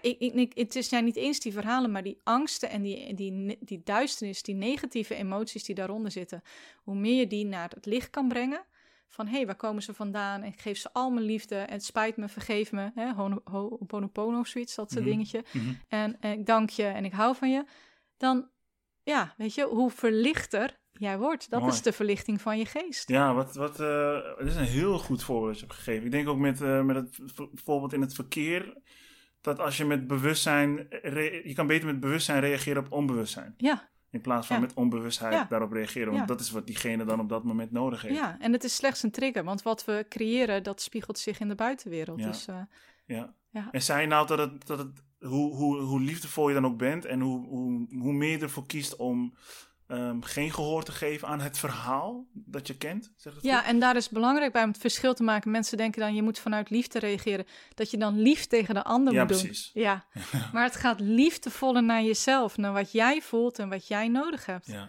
Ik, 0.00 0.18
ik, 0.18 0.34
ik- 0.34 0.56
het 0.58 0.76
is 0.76 0.88
ja 0.88 1.00
niet 1.00 1.16
eens 1.16 1.40
die 1.40 1.52
verhalen, 1.52 1.90
maar 1.90 2.02
die 2.02 2.20
angsten 2.24 2.70
en 2.70 2.82
die, 2.82 3.14
die, 3.14 3.56
die 3.60 3.80
duisternis, 3.84 4.42
die 4.42 4.54
negatieve 4.54 5.14
emoties 5.14 5.64
die 5.64 5.74
daaronder 5.74 6.10
zitten. 6.10 6.42
Hoe 6.82 6.94
meer 6.94 7.18
je 7.18 7.26
die 7.26 7.44
naar 7.44 7.70
het 7.74 7.86
licht 7.86 8.10
kan 8.10 8.28
brengen. 8.28 8.64
Van 9.08 9.26
hé, 9.26 9.36
hey, 9.36 9.46
waar 9.46 9.56
komen 9.56 9.82
ze 9.82 9.94
vandaan? 9.94 10.42
En 10.42 10.52
ik 10.52 10.60
geef 10.60 10.78
ze 10.78 10.92
al 10.92 11.10
mijn 11.10 11.26
liefde. 11.26 11.54
En 11.56 11.72
het 11.72 11.84
spijt 11.84 12.16
me, 12.16 12.28
vergeef 12.28 12.72
me. 12.72 12.90
Hè? 12.94 13.12
Hono- 13.12 13.40
ho- 13.44 13.68
Ho'oponopono, 13.68 14.44
zoiets, 14.44 14.74
dat 14.74 14.90
soort 14.90 15.04
Mhm. 15.04 15.10
dingetje. 15.12 15.44
Mhm. 15.52 15.72
En, 15.88 16.16
en 16.20 16.32
ik 16.38 16.46
dank 16.46 16.70
je 16.70 16.84
en 16.84 17.04
ik 17.04 17.12
hou 17.12 17.36
van 17.36 17.50
je. 17.50 17.64
Dan, 18.16 18.48
ja, 19.02 19.34
weet 19.36 19.54
je, 19.54 19.64
hoe 19.64 19.90
verlichter 19.90 20.78
jij 20.98 21.18
wordt. 21.18 21.50
Dat 21.50 21.60
Mooi. 21.60 21.72
is 21.72 21.82
de 21.82 21.92
verlichting 21.92 22.40
van 22.40 22.58
je 22.58 22.66
geest. 22.66 23.08
ja 23.08 23.34
wat, 23.34 23.54
wat, 23.54 23.80
eh, 23.80 24.18
dit 24.38 24.46
is 24.46 24.56
een 24.56 24.64
heel 24.64 24.98
goed 24.98 25.22
voorbeeld 25.22 25.50
dat 25.50 25.60
je 25.60 25.66
hebt 25.66 25.78
gegeven. 25.78 26.04
Ik 26.04 26.10
denk 26.10 26.28
ook 26.28 26.38
met, 26.38 26.60
eh, 26.60 26.82
met 26.82 26.96
het 26.96 27.18
voorbeeld 27.54 27.92
in 27.92 28.00
het 28.00 28.14
verkeer, 28.14 28.76
dat 29.40 29.58
als 29.58 29.76
je 29.76 29.84
met 29.84 30.06
bewustzijn, 30.06 30.86
re- 30.90 31.40
je 31.44 31.54
kan 31.54 31.66
beter 31.66 31.86
met 31.86 32.00
bewustzijn 32.00 32.40
reageren 32.40 32.84
op 32.84 32.92
onbewustzijn. 32.92 33.54
Ja, 33.56 33.88
In 34.10 34.20
plaats 34.22 34.46
van 34.46 34.56
Ja. 34.56 34.62
met 34.62 34.74
onbewustheid 34.74 35.32
Ja. 35.32 35.46
daarop 35.48 35.72
reageren. 35.72 36.06
Want 36.08 36.18
Ja. 36.18 36.26
dat 36.26 36.40
is 36.40 36.50
wat 36.50 36.66
diegene 36.66 37.04
dan 37.04 37.20
op 37.20 37.28
dat 37.28 37.44
moment 37.44 37.70
nodig 37.72 38.02
heeft. 38.02 38.14
ja, 38.16 38.36
en 38.40 38.52
het 38.52 38.64
is 38.64 38.74
slechts 38.74 39.02
een 39.02 39.10
trigger, 39.10 39.44
want 39.44 39.62
wat 39.62 39.84
we 39.84 40.06
creëren, 40.08 40.62
dat 40.62 40.80
spiegelt 40.80 41.18
zich 41.18 41.40
in 41.40 41.48
de 41.48 41.54
buitenwereld. 41.54 42.20
Ja. 42.20 42.26
Dus 42.26 42.46
eh, 42.46 42.60
Ja. 43.06 43.34
Ja. 43.50 43.68
En 43.70 43.82
zei 43.82 44.00
je 44.00 44.06
nou 44.06 44.26
dat 44.26 44.38
het, 44.38 44.66
dat 44.66 44.78
het 44.78 45.02
hoe, 45.20 45.54
hoe, 45.54 45.78
hoe 45.80 46.00
liefdevol 46.00 46.48
je 46.48 46.54
dan 46.54 46.66
ook 46.66 46.78
bent 46.78 47.04
en 47.04 47.20
hoe, 47.20 47.46
hoe, 47.46 47.86
hoe 47.98 48.12
meer 48.12 48.30
je 48.30 48.38
ervoor 48.38 48.66
kiest 48.66 48.96
om 48.96 49.34
ehm, 49.86 50.20
geen 50.20 50.52
gehoor 50.52 50.84
te 50.84 50.92
geven 50.92 51.28
aan 51.28 51.40
het 51.40 51.58
verhaal 51.58 52.26
dat 52.32 52.66
je 52.66 52.76
kent? 52.76 53.12
Zeg 53.16 53.34
ja, 53.40 53.58
goed? 53.58 53.66
en 53.68 53.78
daar 53.80 53.96
is 53.96 54.08
belangrijk 54.08 54.52
bij 54.52 54.62
om 54.62 54.68
het 54.68 54.78
verschil 54.80 55.14
te 55.14 55.22
maken. 55.22 55.50
Mensen 55.50 55.76
denken 55.76 56.00
dan, 56.00 56.14
je 56.14 56.22
moet 56.22 56.38
vanuit 56.38 56.70
liefde 56.70 56.98
reageren. 56.98 57.46
Dat 57.74 57.90
je 57.90 57.96
dan 57.96 58.18
lief 58.20 58.46
tegen 58.46 58.74
de 58.74 58.82
ander 58.84 59.12
Ja, 59.14 59.20
moet 59.20 59.28
doen. 59.32 59.38
precies. 59.42 59.70
Ja, 59.74 60.04
maar 60.52 60.64
het 60.64 60.76
gaat 60.76 61.00
liefdevoller 61.00 61.82
naar 61.82 62.02
jezelf, 62.02 62.56
naar 62.56 62.72
wat 62.72 62.92
jij 62.92 63.22
voelt 63.22 63.58
en 63.58 63.68
wat 63.68 63.86
jij 63.88 64.08
nodig 64.08 64.46
hebt. 64.46 64.66
Ja. 64.66 64.88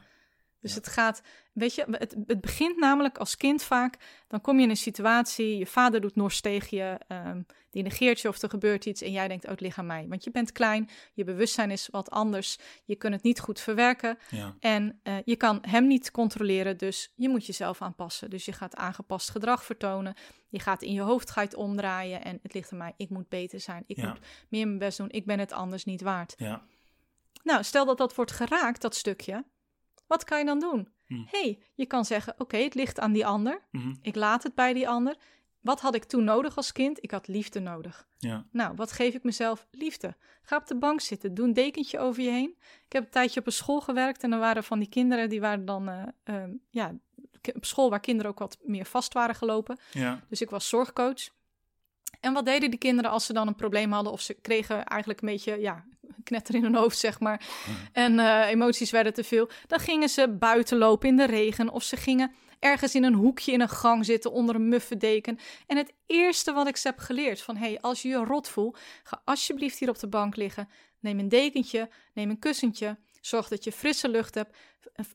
Dus 0.62 0.72
Ja. 0.72 0.78
het 0.78 0.88
gaat, 0.88 1.22
weet 1.58 1.76
je, 1.76 1.86
het, 1.92 2.16
het 2.28 2.42
begint 2.42 2.78
namelijk 2.78 3.18
als 3.18 3.38
kind 3.38 3.64
vaak. 3.64 3.98
Dan 4.28 4.42
kom 4.42 4.58
je 4.58 4.64
in 4.64 4.70
een 4.70 4.78
situatie, 4.78 5.58
je 5.58 5.66
vader 5.66 6.02
doet 6.02 6.16
nors 6.16 6.42
tegen 6.42 6.78
je, 6.78 6.98
ehm, 7.08 7.42
die 7.70 7.84
negeert 7.84 8.20
je 8.20 8.28
of 8.28 8.42
er 8.42 8.50
gebeurt 8.50 8.86
iets 8.86 9.02
en 9.02 9.12
jij 9.12 9.28
denkt, 9.28 9.44
oh, 9.46 9.52
het 9.52 9.60
ligt 9.62 9.78
aan 9.78 9.86
mij. 9.86 10.06
Want 10.10 10.24
je 10.24 10.32
bent 10.32 10.52
klein, 10.52 10.90
je 11.14 11.24
bewustzijn 11.24 11.72
is 11.72 11.88
wat 11.88 12.10
anders, 12.12 12.58
je 12.86 12.96
kunt 12.96 13.14
het 13.14 13.24
niet 13.24 13.40
goed 13.40 13.60
verwerken 13.60 14.18
Ja. 14.30 14.56
en 14.60 15.00
eh, 15.04 15.16
je 15.26 15.36
kan 15.36 15.60
hem 15.62 15.88
niet 15.88 16.12
controleren, 16.12 16.78
dus 16.78 17.14
je 17.16 17.30
moet 17.30 17.46
jezelf 17.46 17.82
aanpassen. 17.82 18.30
Dus 18.30 18.46
je 18.46 18.52
gaat 18.54 18.76
aangepast 18.76 19.30
gedrag 19.30 19.64
vertonen, 19.64 20.16
je 20.50 20.60
gaat 20.60 20.82
in 20.82 20.94
je 20.94 21.02
hoofd 21.02 21.32
ga 21.32 21.42
je 21.42 21.48
het 21.48 21.56
omdraaien 21.56 22.24
en 22.24 22.40
het 22.42 22.54
ligt 22.54 22.72
aan 22.72 22.78
mij, 22.78 22.94
ik 22.98 23.10
moet 23.10 23.30
beter 23.30 23.60
zijn, 23.60 23.84
ik 23.88 23.98
Ja. 23.98 24.08
moet 24.10 24.20
meer 24.50 24.66
mijn 24.68 24.80
best 24.80 24.98
doen, 24.98 25.10
ik 25.10 25.26
ben 25.26 25.40
het 25.40 25.52
anders 25.52 25.86
niet 25.86 26.02
waard. 26.02 26.34
Ja. 26.38 26.62
Nou, 27.44 27.64
stel 27.64 27.86
dat 27.86 27.98
dat 27.98 28.16
wordt 28.16 28.32
geraakt, 28.32 28.82
dat 28.82 28.96
stukje. 28.96 29.46
Wat 30.08 30.24
kan 30.24 30.40
je 30.40 30.46
dan 30.46 30.60
doen? 30.60 30.96
Hm. 31.08 31.24
hey, 31.26 31.60
je 31.74 31.86
kan 31.86 32.06
zeggen: 32.06 32.36
Oké, 32.38 32.58
het 32.58 32.76
ligt 32.76 33.00
aan 33.00 33.12
die 33.12 33.26
ander. 33.26 33.62
Mhm. 33.72 33.94
Ik 34.02 34.16
laat 34.16 34.44
het 34.44 34.56
bij 34.56 34.74
die 34.74 34.90
ander. 34.90 35.18
Wat 35.62 35.82
had 35.82 35.96
ik 35.96 36.04
toen 36.04 36.24
nodig 36.24 36.58
als 36.58 36.72
kind? 36.72 37.04
Ik 37.04 37.12
had 37.12 37.28
liefde 37.28 37.60
nodig. 37.60 38.08
Ja. 38.18 38.46
Nou, 38.52 38.76
wat 38.76 38.92
geef 38.92 39.14
ik 39.14 39.24
mezelf? 39.24 39.68
Liefde. 39.72 40.16
Ga 40.42 40.56
op 40.58 40.68
de 40.68 40.78
bank 40.78 41.02
zitten. 41.02 41.34
Doe 41.34 41.46
een 41.46 41.54
dekentje 41.54 42.00
over 42.00 42.24
je 42.24 42.30
heen. 42.30 42.56
Ik 42.86 42.94
heb 42.94 43.04
een 43.04 43.10
tijdje 43.10 43.40
op 43.40 43.46
een 43.46 43.52
school 43.52 43.82
gewerkt 43.82 44.24
en 44.24 44.32
er 44.32 44.40
waren 44.40 44.64
van 44.64 44.80
die 44.80 44.90
kinderen 44.90 45.30
die 45.30 45.42
waren 45.42 45.66
dan 45.66 45.90
eh, 45.90 46.04
ehm, 46.24 46.52
ja, 46.70 46.94
op 47.54 47.66
school 47.66 47.90
waar 47.90 48.00
kinderen 48.00 48.32
ook 48.32 48.40
wat 48.40 48.58
meer 48.62 48.86
vast 48.86 49.14
waren 49.14 49.36
gelopen. 49.36 49.80
Ja. 49.92 50.24
Dus 50.30 50.42
ik 50.42 50.50
was 50.50 50.70
zorgcoach. 50.70 51.30
En 52.20 52.34
wat 52.34 52.46
deden 52.46 52.70
die 52.70 52.80
kinderen 52.80 53.12
als 53.12 53.26
ze 53.26 53.34
dan 53.34 53.48
een 53.48 53.56
probleem 53.56 53.92
hadden 53.92 54.12
of 54.12 54.22
ze 54.22 54.34
kregen 54.34 54.86
eigenlijk 54.86 55.22
een 55.22 55.28
beetje 55.28 55.60
ja, 55.60 55.86
knetter 56.28 56.56
in 56.56 56.64
hun 56.64 56.76
hoofd, 56.76 56.98
zeg 56.98 57.20
maar. 57.20 57.42
En 57.92 58.20
eh, 58.20 58.50
emoties 58.50 58.92
werden 58.92 59.14
te 59.14 59.24
veel. 59.24 59.50
Dan 59.68 59.80
gingen 59.80 60.10
ze 60.10 60.36
buiten 60.40 60.78
lopen 60.78 61.10
in 61.10 61.16
de 61.16 61.26
regen 61.26 61.70
of 61.70 61.84
ze 61.84 61.98
gingen 61.98 62.32
ergens 62.60 62.96
in 62.96 63.04
een 63.04 63.14
hoekje 63.14 63.52
in 63.52 63.62
een 63.62 63.70
gang 63.70 64.06
zitten 64.06 64.32
onder 64.32 64.56
een 64.56 64.70
muffe 64.70 64.98
deken. 64.98 65.40
En 65.68 65.78
het 65.78 65.94
eerste 66.06 66.54
wat 66.54 66.68
ik 66.68 66.78
ze 66.78 66.88
heb 66.88 66.98
geleerd 66.98 67.42
van 67.42 67.58
hey, 67.58 67.78
als 67.82 68.02
je 68.02 68.08
je 68.08 68.16
rot 68.16 68.50
voelt, 68.50 68.80
ga 69.04 69.22
alsjeblieft 69.26 69.80
hier 69.80 69.90
op 69.90 70.00
de 70.00 70.08
bank 70.08 70.36
liggen. 70.36 70.70
Neem 71.00 71.20
een 71.20 71.30
dekentje, 71.30 71.90
neem 72.14 72.30
een 72.30 72.40
kussentje. 72.40 72.98
Zorg 73.22 73.48
dat 73.48 73.64
je 73.64 73.72
frisse 73.72 74.10
lucht 74.10 74.36
hebt. 74.36 74.58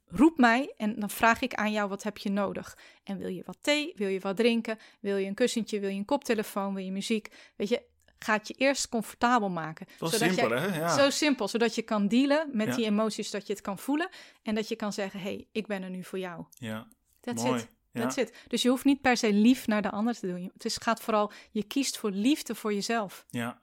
Roep 0.07 0.39
mij 0.39 0.75
en 0.77 1.01
dan 1.01 1.11
vraag 1.11 1.41
ik 1.41 1.55
aan 1.55 1.73
jou 1.73 1.89
wat 1.89 2.03
heb 2.03 2.19
je 2.19 2.31
nodig. 2.31 2.79
En 3.05 3.19
wil 3.19 3.29
je 3.29 3.43
wat 3.47 3.59
thee? 3.61 3.93
Wil 3.97 4.09
je 4.09 4.21
wat 4.21 4.37
drinken? 4.37 4.79
Wil 5.01 5.17
je 5.17 5.27
een 5.27 5.35
kussentje? 5.35 5.81
Wil 5.81 5.91
je 5.91 5.97
een 5.97 6.05
koptelefoon? 6.05 6.75
Wil 6.75 6.85
je 6.85 6.93
muziek? 6.93 7.53
Weet 7.57 7.69
je, 7.69 7.83
ga 8.23 8.33
het 8.33 8.49
je 8.49 8.55
eerst 8.55 8.89
comfortabel 8.89 9.49
maken. 9.51 9.87
Simpel, 10.01 10.49
jij- 10.49 10.59
hè? 10.59 10.79
Ja. 10.79 10.97
Zo 10.99 11.11
simpel, 11.11 11.49
zodat 11.49 11.75
je 11.75 11.83
kan 11.83 12.09
dealen 12.09 12.49
met 12.53 12.67
Ja. 12.67 12.75
die 12.77 12.85
emoties, 12.85 13.31
dat 13.31 13.47
je 13.47 13.53
het 13.53 13.63
kan 13.63 13.79
voelen. 13.79 14.09
En 14.43 14.55
dat 14.55 14.69
je 14.69 14.77
kan 14.77 14.93
zeggen, 14.93 15.21
hé, 15.21 15.27
hey, 15.27 15.47
ik 15.53 15.67
ben 15.67 15.83
er 15.83 15.91
nu 15.91 16.05
voor 16.05 16.19
jou. 16.19 16.45
ja. 16.59 16.87
That's 17.21 17.43
Mooi. 17.43 17.61
it. 17.61 17.69
Ja. 17.93 18.01
That's 18.01 18.17
it. 18.17 18.33
Dus 18.49 18.63
je 18.63 18.69
hoeft 18.69 18.85
niet 18.85 19.01
per 19.01 19.17
se 19.17 19.33
lief 19.33 19.67
naar 19.67 19.83
de 19.83 19.91
ander 19.91 20.15
te 20.15 20.27
doen. 20.27 20.51
Het 20.53 20.65
is, 20.65 20.77
gaat 20.77 21.01
vooral, 21.01 21.33
je 21.51 21.63
kiest 21.63 21.99
voor 21.99 22.11
liefde 22.11 22.55
voor 22.55 22.75
jezelf. 22.75 23.25
Ja. 23.31 23.61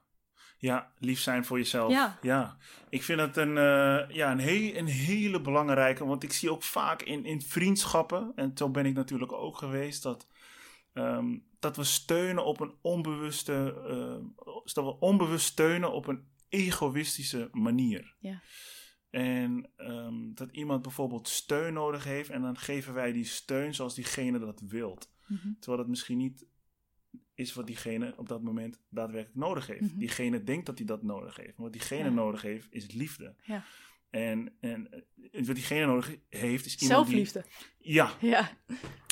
Ja, 0.58 0.92
lief 0.98 1.20
zijn 1.20 1.46
voor 1.46 1.58
jezelf. 1.58 1.94
Ja. 2.22 2.58
Ik 2.90 3.04
vind 3.04 3.20
het 3.20 3.38
een, 3.38 3.58
eh, 3.58 4.16
ja, 4.16 4.32
een, 4.32 4.40
he- 4.40 4.74
een 4.76 4.88
hele 4.88 5.42
belangrijke, 5.42 6.06
want 6.06 6.24
ik 6.24 6.34
zie 6.34 6.52
ook 6.52 6.64
vaak 6.64 7.02
in, 7.02 7.26
in 7.26 7.42
vriendschappen, 7.42 8.32
en 8.36 8.52
zo 8.56 8.70
ben 8.70 8.86
ik 8.86 8.94
natuurlijk 8.94 9.32
ook 9.32 9.58
geweest, 9.58 10.04
dat, 10.04 10.28
ehm, 10.94 11.38
dat 11.60 11.76
we 11.76 11.84
steunen 11.84 12.46
op 12.46 12.60
een 12.60 12.74
onbewuste, 12.82 13.54
eh, 13.88 14.44
dat 14.74 14.86
we 14.86 15.00
onbewust 15.00 15.46
steunen 15.46 15.92
op 15.92 16.08
een 16.08 16.28
egoïstische 16.50 17.50
manier. 17.52 18.16
Ja. 18.20 18.42
En 19.10 19.70
ehm, 19.76 20.34
dat 20.34 20.52
iemand 20.52 20.82
bijvoorbeeld 20.82 21.28
steun 21.28 21.74
nodig 21.74 22.04
heeft 22.04 22.30
en 22.30 22.42
dan 22.42 22.58
geven 22.58 22.94
wij 22.94 23.12
die 23.12 23.26
steun 23.26 23.76
zoals 23.76 23.96
diegene 23.96 24.40
dat 24.40 24.62
wilt. 24.68 25.12
Mhm. 25.28 25.48
Terwijl 25.60 25.82
dat 25.82 25.88
misschien 25.90 26.18
niet 26.18 26.46
is 27.34 27.54
wat 27.54 27.68
diegene 27.68 28.14
op 28.18 28.28
dat 28.30 28.42
moment 28.42 28.80
daadwerkelijk 28.90 29.40
nodig 29.40 29.68
heeft. 29.68 29.82
Mhm. 29.82 29.98
Diegene 29.98 30.44
denkt 30.44 30.66
dat 30.66 30.78
hij 30.78 30.88
dat 30.88 31.04
nodig 31.04 31.36
heeft. 31.36 31.56
Maar 31.56 31.66
wat 31.66 31.72
diegene 31.74 32.04
Ja. 32.04 32.10
nodig 32.10 32.42
heeft, 32.42 32.68
is 32.72 32.92
liefde. 32.92 33.36
Ja. 33.44 33.64
En, 34.10 34.54
en 34.60 35.06
wat 35.32 35.56
diegene 35.56 35.86
nodig 35.86 36.16
heeft, 36.30 36.66
is 36.66 36.76
iemand 36.76 37.08
Zelfliefde. 37.08 37.46
die... 37.80 37.94
Ja, 37.94 38.14
Ja. 38.22 38.58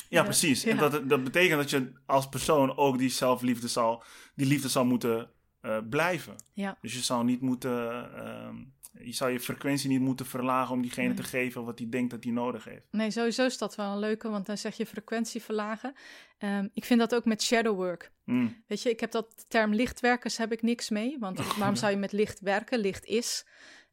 Ja, 0.08 0.22
precies. 0.22 0.62
ja. 0.62 0.70
En 0.70 0.76
dat, 0.76 1.08
dat 1.08 1.24
betekent 1.24 1.60
dat 1.60 1.70
je 1.70 1.92
als 2.06 2.28
persoon 2.28 2.76
ook 2.76 2.98
die 2.98 3.08
zelfliefde 3.10 3.68
zal... 3.68 4.02
Die 4.34 4.46
liefde 4.46 4.68
zal 4.68 4.84
moeten 4.84 5.30
eh, 5.60 5.78
blijven. 5.90 6.34
Ja. 6.52 6.78
Dus 6.80 6.92
je 6.94 7.00
zal 7.02 7.22
niet 7.24 7.40
moeten... 7.40 8.14
ehm, 8.16 8.56
je 9.02 9.12
zal 9.12 9.28
je 9.28 9.40
frequentie 9.40 9.88
niet 9.88 10.00
moeten 10.00 10.26
verlagen 10.26 10.74
om 10.74 10.82
diegene 10.82 11.06
Nee. 11.06 11.16
te 11.16 11.22
geven 11.22 11.64
wat 11.64 11.78
hij 11.78 11.88
denkt 11.88 12.10
dat 12.10 12.24
hij 12.24 12.32
nodig 12.32 12.64
heeft. 12.64 12.86
Nee, 12.90 13.10
sowieso 13.10 13.44
is 13.44 13.58
dat 13.58 13.74
wel 13.74 13.92
een 13.92 13.98
leuke, 13.98 14.28
want 14.28 14.46
dan 14.46 14.58
zeg 14.58 14.76
je 14.76 14.86
frequentie 14.86 15.42
verlagen. 15.42 15.94
Ehm, 16.38 16.68
ik 16.74 16.84
vind 16.84 17.00
dat 17.00 17.14
ook 17.14 17.24
met 17.24 17.42
shadow 17.42 17.76
work. 17.76 18.10
Mm, 18.24 18.62
Weet 18.66 18.82
je, 18.82 18.90
ik 18.90 19.00
heb 19.00 19.10
dat 19.10 19.44
term 19.48 19.74
lichtwerkers 19.74 20.36
heb 20.36 20.52
ik 20.52 20.62
niks 20.62 20.88
mee. 20.90 21.16
Want 21.18 21.56
waarom 21.56 21.76
zou 21.76 21.92
je 21.92 21.98
met 21.98 22.12
licht 22.12 22.40
werken? 22.40 22.78
Licht 22.78 23.04
is. 23.04 23.46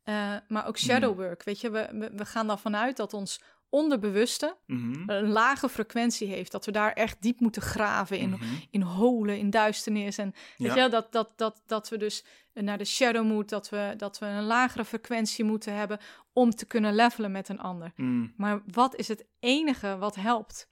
Eh, 0.04 0.36
maar 0.48 0.68
ook 0.68 0.78
shadow 0.78 1.16
work. 1.16 1.44
Weet 1.44 1.62
je, 1.62 1.70
we, 1.70 1.90
we, 1.92 2.12
we 2.16 2.26
gaan 2.26 2.50
ervan 2.50 2.76
uit 2.76 2.98
dat 2.98 3.14
ons 3.14 3.42
onderbewuste 3.70 4.58
mhm, 4.66 5.10
een 5.10 5.28
lage 5.28 5.70
frequentie 5.70 6.28
heeft. 6.28 6.52
Dat 6.52 6.66
we 6.66 6.72
daar 6.72 6.94
echt 6.94 7.22
diep 7.22 7.40
moeten 7.40 7.62
graven 7.62 8.18
in, 8.18 8.30
mhm. 8.30 8.44
in 8.70 8.82
holen, 8.82 9.38
in 9.38 9.50
duisternis. 9.50 10.18
En 10.18 10.34
weet 10.58 10.68
Ja. 10.68 10.74
je, 10.74 10.80
wel, 10.80 10.90
dat, 10.90 11.12
dat, 11.12 11.30
dat, 11.36 11.62
dat 11.66 11.90
we 11.90 11.98
dus 11.98 12.24
naar 12.54 12.78
de 12.78 12.86
shadow 12.86 13.26
moeten. 13.26 13.58
Dat 13.58 13.70
we, 13.70 13.94
dat 13.98 14.20
we 14.20 14.26
een 14.26 14.44
lagere 14.44 14.86
frequentie 14.86 15.44
moeten 15.46 15.74
hebben 15.76 16.00
om 16.34 16.50
te 16.52 16.66
kunnen 16.66 16.96
levelen 16.96 17.32
met 17.32 17.50
een 17.50 17.60
ander. 17.60 17.92
Mm, 17.96 18.34
Maar 18.38 18.62
wat 18.72 18.96
is 18.96 19.08
het 19.08 19.26
enige 19.40 19.98
wat 19.98 20.16
helpt? 20.16 20.70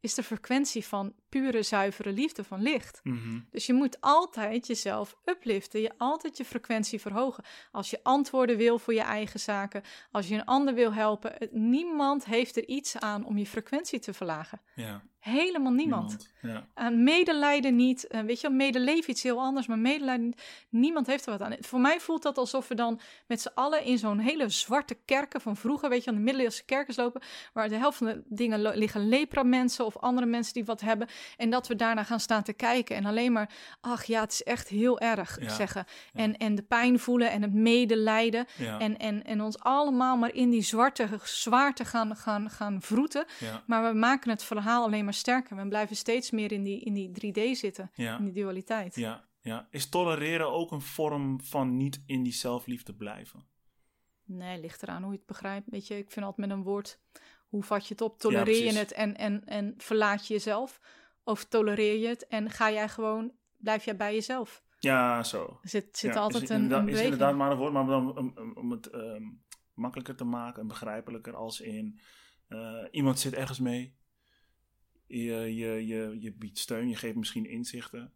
Is 0.00 0.14
de 0.14 0.22
frequentie 0.22 0.86
van 0.86 1.14
pure, 1.30 1.62
zuivere 1.62 2.12
liefde, 2.12 2.44
van 2.44 2.62
licht. 2.62 3.00
mhm. 3.04 3.38
Dus 3.50 3.66
je 3.66 3.72
moet 3.72 3.96
altijd 4.00 4.66
jezelf 4.66 5.16
upliften, 5.24 5.80
je 5.80 5.90
altijd 5.98 6.36
je 6.36 6.44
frequentie 6.44 7.00
verhogen. 7.00 7.44
Als 7.72 7.90
je 7.90 8.00
antwoorden 8.02 8.56
wil 8.56 8.78
voor 8.78 8.94
je 8.94 9.00
eigen 9.02 9.40
zaken, 9.40 9.82
als 10.10 10.28
je 10.28 10.34
een 10.34 10.44
ander 10.44 10.74
wil 10.74 10.92
helpen, 10.92 11.32
het- 11.38 11.52
niemand 11.52 12.24
heeft 12.24 12.56
er 12.56 12.66
iets 12.68 12.98
aan 12.98 13.24
om 13.24 13.38
je 13.38 13.46
frequentie 13.46 13.98
te 13.98 14.12
verlagen. 14.12 14.60
Ja, 14.74 15.02
Helemaal 15.20 15.72
niemand. 15.72 16.32
Ja. 16.42 16.90
Medelijden 16.90 17.76
niet. 17.76 18.06
Eh, 18.06 18.20
weet 18.20 18.40
je 18.40 18.48
wel, 18.48 18.56
medeleven 18.56 19.10
iets 19.10 19.22
heel 19.22 19.38
anders, 19.40 19.66
maar 19.66 19.78
medelijden. 19.78 20.34
Niemand 20.68 21.06
heeft 21.06 21.26
er 21.26 21.38
wat 21.38 21.40
aan. 21.42 21.56
Voor 21.60 21.80
mij 21.80 22.00
voelt 22.00 22.22
dat 22.22 22.38
alsof 22.38 22.68
we 22.68 22.74
dan 22.74 23.00
met 23.26 23.40
z'n 23.40 23.50
allen 23.54 23.84
in 23.84 23.98
zo'n 23.98 24.18
hele 24.18 24.48
zwarte 24.48 24.96
kerken 25.04 25.40
van 25.40 25.56
vroeger, 25.56 25.88
weet 25.88 26.04
je, 26.04 26.10
aan 26.10 26.16
de 26.16 26.22
middeleeuwse 26.22 26.64
kerkers 26.64 26.96
lopen, 26.96 27.22
waar 27.52 27.68
de 27.68 27.74
helft 27.76 27.98
van 27.98 28.06
de 28.06 28.22
dingen 28.26 28.60
liggen 28.78 29.08
lepra-mensen 29.08 29.84
of 29.86 29.96
andere 29.96 30.26
mensen 30.26 30.54
die 30.54 30.64
wat 30.64 30.80
hebben. 30.80 31.08
En 31.36 31.50
dat 31.50 31.68
we 31.68 31.76
daarna 31.76 32.04
gaan 32.04 32.20
staan 32.20 32.42
te 32.42 32.52
kijken 32.52 32.96
en 32.96 33.04
alleen 33.04 33.32
maar, 33.32 33.50
ach 33.80 34.04
ja, 34.04 34.20
het 34.20 34.32
is 34.32 34.42
echt 34.42 34.68
heel 34.68 35.00
erg 35.00 35.40
Ja, 35.40 35.48
zeggen. 35.48 35.84
En, 36.12 36.36
en 36.36 36.54
de 36.54 36.62
pijn 36.62 36.98
voelen 36.98 37.30
en 37.30 37.42
het 37.42 37.52
medelijden. 37.52 38.46
En, 38.78 38.98
en, 38.98 39.24
en 39.24 39.42
ons 39.42 39.58
allemaal 39.58 40.16
maar 40.16 40.34
in 40.34 40.50
die 40.50 40.62
zwarte 40.62 41.08
zwaarte 41.24 41.84
gaan, 41.84 42.16
gaan, 42.16 42.50
gaan 42.50 42.82
vroeten. 42.82 43.24
Maar 43.66 43.92
we 43.92 43.98
maken 43.98 44.30
het 44.30 44.42
verhaal 44.42 44.84
alleen 44.84 45.04
maar 45.04 45.14
sterker. 45.14 45.56
We 45.56 45.68
blijven 45.68 45.96
steeds 45.96 46.30
meer 46.30 46.52
in 46.52 46.62
die, 46.62 46.80
in 46.80 46.94
die 46.94 47.10
3D 47.10 47.58
zitten, 47.58 47.90
in 47.94 48.24
die 48.24 48.32
dualiteit. 48.32 48.94
ja, 48.94 49.28
ja. 49.42 49.68
Is 49.70 49.88
tolereren 49.88 50.50
ook 50.50 50.70
een 50.70 50.80
vorm 50.80 51.40
van 51.40 51.76
niet 51.76 52.02
in 52.06 52.22
die 52.22 52.32
zelfliefde 52.32 52.94
blijven? 52.94 53.48
Nee, 54.24 54.60
ligt 54.60 54.82
eraan 54.82 55.02
hoe 55.02 55.12
je 55.12 55.18
het 55.18 55.26
begrijpt. 55.26 55.66
Weet 55.70 55.86
je, 55.86 55.98
ik 55.98 56.10
vind 56.10 56.26
altijd 56.26 56.48
met 56.48 56.56
een 56.56 56.62
woord, 56.64 56.98
hoe 57.48 57.62
vat 57.62 57.86
je 57.86 57.92
het 57.92 58.02
op? 58.02 58.18
Tolereer 58.18 58.64
je 58.64 58.78
het 58.78 58.92
en, 58.92 59.16
en, 59.16 59.44
en 59.44 59.74
verlaat 59.76 60.26
je 60.26 60.34
jezelf? 60.34 60.80
Of 61.24 61.44
tolereer 61.44 61.98
je 62.00 62.06
het 62.08 62.26
en 62.26 62.50
ga 62.50 62.70
jij 62.70 62.88
gewoon, 62.88 63.32
blijf 63.56 63.84
jij 63.84 63.96
bij 63.96 64.14
jezelf? 64.14 64.62
Ja, 64.78 65.22
zo. 65.22 65.58
Er 65.62 65.68
zit, 65.68 65.98
zit 65.98 66.14
Ja, 66.14 66.20
altijd 66.20 66.42
is 66.42 66.48
een, 66.48 66.72
een 66.72 66.88
is 66.88 67.00
inderdaad 67.00 67.34
maar 67.36 67.50
een 67.50 67.56
woord, 67.56 67.72
maar 67.72 67.86
dan, 67.86 68.18
om, 68.18 68.32
om- 68.38 68.52
om 68.56 68.70
het 68.70 68.86
ehm, 68.86 69.22
makkelijker 69.74 70.16
te 70.16 70.24
maken 70.24 70.60
en 70.62 70.68
begrijpelijker 70.68 71.36
als 71.36 71.60
in 71.60 72.00
eh, 72.48 72.84
iemand 72.90 73.18
zit 73.18 73.34
ergens 73.34 73.58
mee. 73.60 73.98
Je, 75.06 75.54
je, 75.54 75.86
je, 75.86 76.16
je 76.20 76.32
biedt 76.32 76.58
steun, 76.58 76.88
je 76.88 76.96
geeft 76.96 77.16
misschien 77.16 77.46
inzichten. 77.46 78.12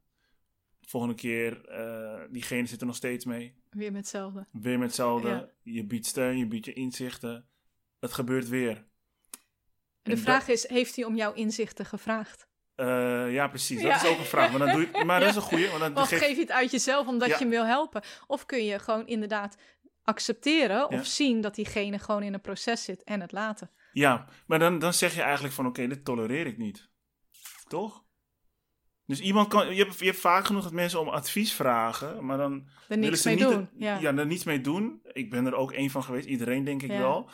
volgende 0.81 1.15
keer, 1.15 1.65
eh, 1.69 2.25
diegene 2.31 2.67
zit 2.67 2.81
er 2.81 2.87
nog 2.87 2.97
steeds 2.97 3.25
mee. 3.25 3.55
Weer 3.71 3.91
met 3.93 4.01
hetzelfde. 4.01 4.47
Weer 4.53 4.79
met 4.79 4.87
hetzelfde. 4.87 5.29
Ja. 5.29 5.51
Je 5.63 5.85
biedt 5.87 6.07
steun, 6.07 6.39
je 6.39 6.47
biedt 6.47 6.65
je 6.65 6.73
inzichten. 6.73 7.49
Het 8.01 8.13
gebeurt 8.13 8.49
weer. 8.49 8.87
De 10.03 10.11
En 10.11 10.19
vraag 10.19 10.49
is, 10.49 10.69
heeft 10.69 10.97
hij 10.97 11.05
om 11.05 11.17
jouw 11.17 11.33
inzichten 11.33 11.87
gevraagd? 11.87 12.49
Eh, 12.75 13.33
ja, 13.33 13.49
precies. 13.49 13.83
Dat 13.83 13.91
Ja. 13.91 14.03
is 14.03 14.09
ook 14.09 14.19
een 14.19 14.25
vraag. 14.25 14.51
Maar, 14.51 14.59
dan 14.59 14.71
doe 14.71 14.81
je, 14.93 15.05
maar 15.05 15.21
dat 15.21 15.29
is 15.29 15.37
een 15.37 15.43
goeie. 15.43 15.69
Want 15.69 15.81
dan 15.81 15.97
Of 15.97 16.09
geef- 16.09 16.19
geef 16.19 16.35
je 16.35 16.41
het 16.41 16.51
uit 16.51 16.71
jezelf 16.71 17.07
omdat 17.07 17.29
Ja. 17.29 17.35
je 17.35 17.41
hem 17.41 17.51
wil 17.51 17.65
helpen? 17.67 18.03
Of 18.27 18.47
kun 18.47 18.65
je 18.65 18.79
gewoon 18.79 19.07
inderdaad 19.07 19.57
accepteren 20.03 20.85
of 20.89 20.93
Ja. 20.95 21.03
zien 21.03 21.41
dat 21.41 21.55
diegene 21.55 21.99
gewoon 21.99 22.23
in 22.23 22.35
een 22.35 22.41
proces 22.41 22.85
zit 22.85 23.03
en 23.05 23.21
het 23.21 23.33
laten? 23.33 23.71
Ja, 23.93 24.27
maar 24.47 24.59
dan, 24.59 24.79
dan 24.79 24.95
zeg 24.95 25.15
je 25.15 25.23
eigenlijk 25.23 25.55
van 25.55 25.67
oké, 25.67 25.87
dit 25.87 26.05
tolereer 26.05 26.47
ik 26.47 26.59
niet. 26.59 26.89
Toch? 27.69 28.03
Dus 29.07 29.21
iemand 29.21 29.49
kan, 29.49 29.75
je 29.75 29.83
hebt, 29.85 29.99
je 29.99 30.05
hebt 30.05 30.19
vaak 30.19 30.45
genoeg 30.45 30.63
dat 30.63 30.73
mensen 30.73 31.01
om 31.01 31.09
advies 31.09 31.53
vragen, 31.53 32.25
maar 32.27 32.37
dan 32.39 32.69
Er 32.89 33.17
ze 33.17 33.29
mee 33.29 33.37
niet, 33.37 33.49
doen. 33.49 33.69
Ja. 33.77 33.99
ja, 33.99 34.15
er 34.17 34.27
niets 34.27 34.45
mee 34.45 34.61
doen. 34.61 35.01
Ik 35.13 35.31
ben 35.31 35.47
er 35.47 35.55
ook 35.55 35.73
één 35.73 35.91
van 35.91 36.03
geweest, 36.03 36.27
iedereen 36.27 36.65
denk 36.65 36.83
ik 36.83 36.91
wel. 36.91 37.31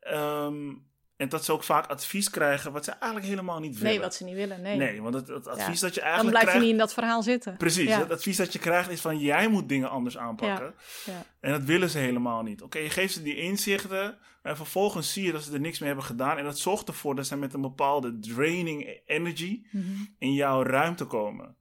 Ehm, 0.00 0.74
en 1.16 1.28
dat 1.28 1.44
ze 1.44 1.52
ook 1.52 1.62
vaak 1.62 1.86
advies 1.86 2.30
krijgen 2.30 2.72
wat 2.72 2.84
ze 2.84 2.90
eigenlijk 2.90 3.26
helemaal 3.26 3.60
niet 3.60 3.74
willen. 3.74 3.90
nee, 3.90 4.00
wat 4.00 4.14
ze 4.14 4.24
niet 4.24 4.34
willen. 4.34 4.62
Nee. 4.62 4.76
Nee, 4.76 5.02
want 5.02 5.14
het, 5.14 5.28
het 5.28 5.46
advies 5.46 5.80
dat 5.80 5.94
je 5.94 6.00
Dan 6.00 6.08
eigenlijk 6.08 6.30
blijf 6.30 6.44
je 6.44 6.50
krijgt... 6.50 6.60
niet 6.64 6.70
in 6.72 6.78
dat 6.78 6.92
verhaal 6.94 7.22
zitten. 7.22 7.56
Precies, 7.56 7.88
Ja. 7.88 7.98
het 7.98 8.10
advies 8.10 8.36
dat 8.36 8.52
je 8.52 8.58
krijgt 8.58 8.90
is 8.90 9.00
van 9.00 9.18
jij 9.18 9.48
moet 9.48 9.68
dingen 9.68 9.90
anders 9.90 10.18
aanpakken. 10.18 10.74
Ja. 11.04 11.24
En 11.40 11.50
dat 11.50 11.62
willen 11.62 11.90
ze 11.90 11.98
helemaal 11.98 12.42
niet. 12.42 12.62
Oké, 12.62 12.78
je 12.78 12.90
geeft 12.90 13.12
ze 13.12 13.22
die 13.22 13.36
inzichten 13.36 14.18
en 14.42 14.56
vervolgens 14.56 15.12
zie 15.12 15.24
je 15.24 15.32
dat 15.32 15.42
ze 15.42 15.52
er 15.52 15.60
niks 15.60 15.78
mee 15.78 15.88
hebben 15.88 16.06
gedaan. 16.06 16.38
En 16.38 16.44
dat 16.44 16.58
zorgt 16.58 16.88
ervoor 16.88 17.14
dat 17.14 17.26
ze 17.26 17.36
met 17.36 17.54
een 17.54 17.60
bepaalde 17.60 18.18
draining 18.18 19.00
energy 19.06 19.62
Mhm. 19.70 19.84
in 20.18 20.32
jouw 20.34 20.62
ruimte 20.62 21.04
komen. 21.04 21.56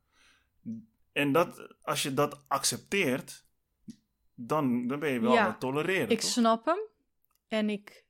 En 1.14 1.32
dat, 1.32 1.68
als 1.82 2.04
je 2.04 2.14
dat 2.14 2.42
accepteert, 2.48 3.44
dan, 4.34 4.88
dan 4.88 5.00
ben 5.00 5.10
je 5.12 5.20
wel 5.20 5.40
aan 5.40 5.46
het 5.48 5.60
tolereren. 5.60 6.10
Ik 6.10 6.20
toch? 6.20 6.30
snap 6.30 6.66
hem. 6.66 6.80
En 7.48 7.70
ik 7.70 8.04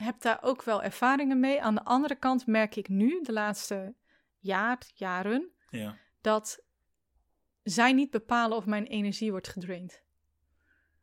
heb 0.00 0.20
daar 0.20 0.38
ook 0.42 0.62
wel 0.62 0.82
ervaringen 0.82 1.40
mee. 1.40 1.62
Aan 1.62 1.74
de 1.74 1.84
andere 1.84 2.14
kant 2.14 2.46
merk 2.46 2.76
ik 2.76 2.88
nu, 2.88 3.22
de 3.22 3.32
laatste 3.32 3.94
jaar, 4.38 4.78
jaren, 4.94 5.50
Ja. 5.70 5.96
dat 6.20 6.62
zij 7.62 7.92
niet 7.92 8.10
bepalen 8.10 8.56
of 8.56 8.66
mijn 8.66 8.86
energie 8.86 9.30
wordt 9.30 9.48
gedraind. 9.48 10.02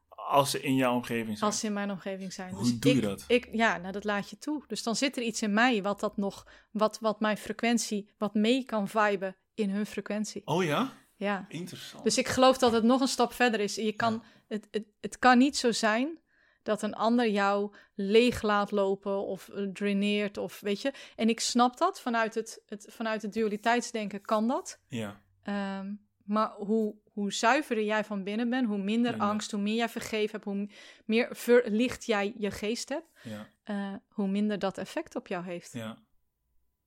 Als 0.07 0.51
ze 0.51 0.61
in 0.61 0.75
jouw 0.75 0.95
omgeving 0.95 1.37
zijn. 1.37 1.51
Als 1.51 1.59
ze 1.59 1.65
in 1.67 1.73
mijn 1.73 1.91
omgeving 1.91 2.33
zijn. 2.33 2.53
Hoe 2.53 2.63
dus 2.63 2.79
doe 2.79 2.91
je 2.91 2.97
ik, 2.97 3.03
dat? 3.03 3.23
Ik, 3.27 3.47
ja, 3.51 3.77
nou, 3.77 3.91
dat 3.91 4.03
laat 4.03 4.29
je 4.29 4.37
toe. 4.37 4.63
Dus 4.67 4.83
dan 4.83 4.95
zit 4.95 5.17
er 5.17 5.23
iets 5.23 5.41
in 5.41 5.53
mij 5.53 5.81
wat 5.81 5.99
dat 5.99 6.17
nog, 6.17 6.47
wat, 6.71 6.99
wat 6.99 7.19
mijn 7.19 7.37
frequentie, 7.37 8.09
wat 8.17 8.33
mee 8.33 8.63
kan 8.63 8.87
viben 8.87 9.35
in 9.53 9.69
hun 9.69 9.85
frequentie. 9.85 10.41
Oh 10.45 10.63
ja? 10.63 10.93
Ja. 11.15 11.45
Interessant. 11.49 12.03
Dus 12.03 12.17
ik 12.17 12.27
geloof 12.27 12.57
dat 12.57 12.71
het 12.71 12.83
nog 12.83 13.01
een 13.01 13.07
stap 13.07 13.33
verder 13.33 13.59
is. 13.59 13.75
Je 13.75 13.93
kan, 13.93 14.23
het, 14.47 14.67
het, 14.71 14.85
het 15.01 15.19
kan 15.19 15.37
niet 15.37 15.57
zo 15.57 15.71
zijn 15.71 16.19
dat 16.67 16.81
een 16.81 16.93
ander 16.95 17.29
jou 17.29 17.73
leeg 17.95 18.41
laat 18.41 18.71
lopen 18.71 19.25
of 19.25 19.49
eh, 19.49 19.63
draineert 19.63 20.37
of 20.37 20.59
weet 20.59 20.81
je. 20.81 20.93
En 21.15 21.29
ik 21.29 21.39
snap 21.39 21.77
dat 21.77 22.01
vanuit 22.01 22.35
het, 22.35 22.61
het, 22.65 22.85
vanuit 22.89 23.21
het 23.21 23.33
dualiteitsdenken 23.33 24.21
kan 24.21 24.47
dat. 24.47 24.79
Ja, 24.87 25.21
Ehm, 25.47 25.93
maar 26.23 26.51
hoe, 26.51 26.95
hoe 27.13 27.33
zuiverder 27.33 27.85
jij 27.85 28.03
van 28.03 28.23
binnen 28.23 28.49
bent, 28.49 28.67
hoe 28.67 28.77
minder 28.77 29.17
angst, 29.17 29.51
hoe 29.51 29.61
meer 29.61 29.75
jij 29.75 29.89
vergeven 29.89 30.31
hebt, 30.31 30.43
hoe 30.43 30.69
meer 31.05 31.35
verlicht 31.35 32.05
jij 32.05 32.33
je 32.37 32.51
geest 32.51 32.89
hebt, 32.89 33.11
ja, 33.23 33.47
eh, 33.63 33.93
hoe 34.07 34.27
minder 34.27 34.59
dat 34.59 34.77
effect 34.77 35.15
op 35.15 35.27
jou 35.27 35.43
heeft. 35.43 35.73
ja. 35.73 35.97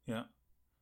Ja. 0.03 0.31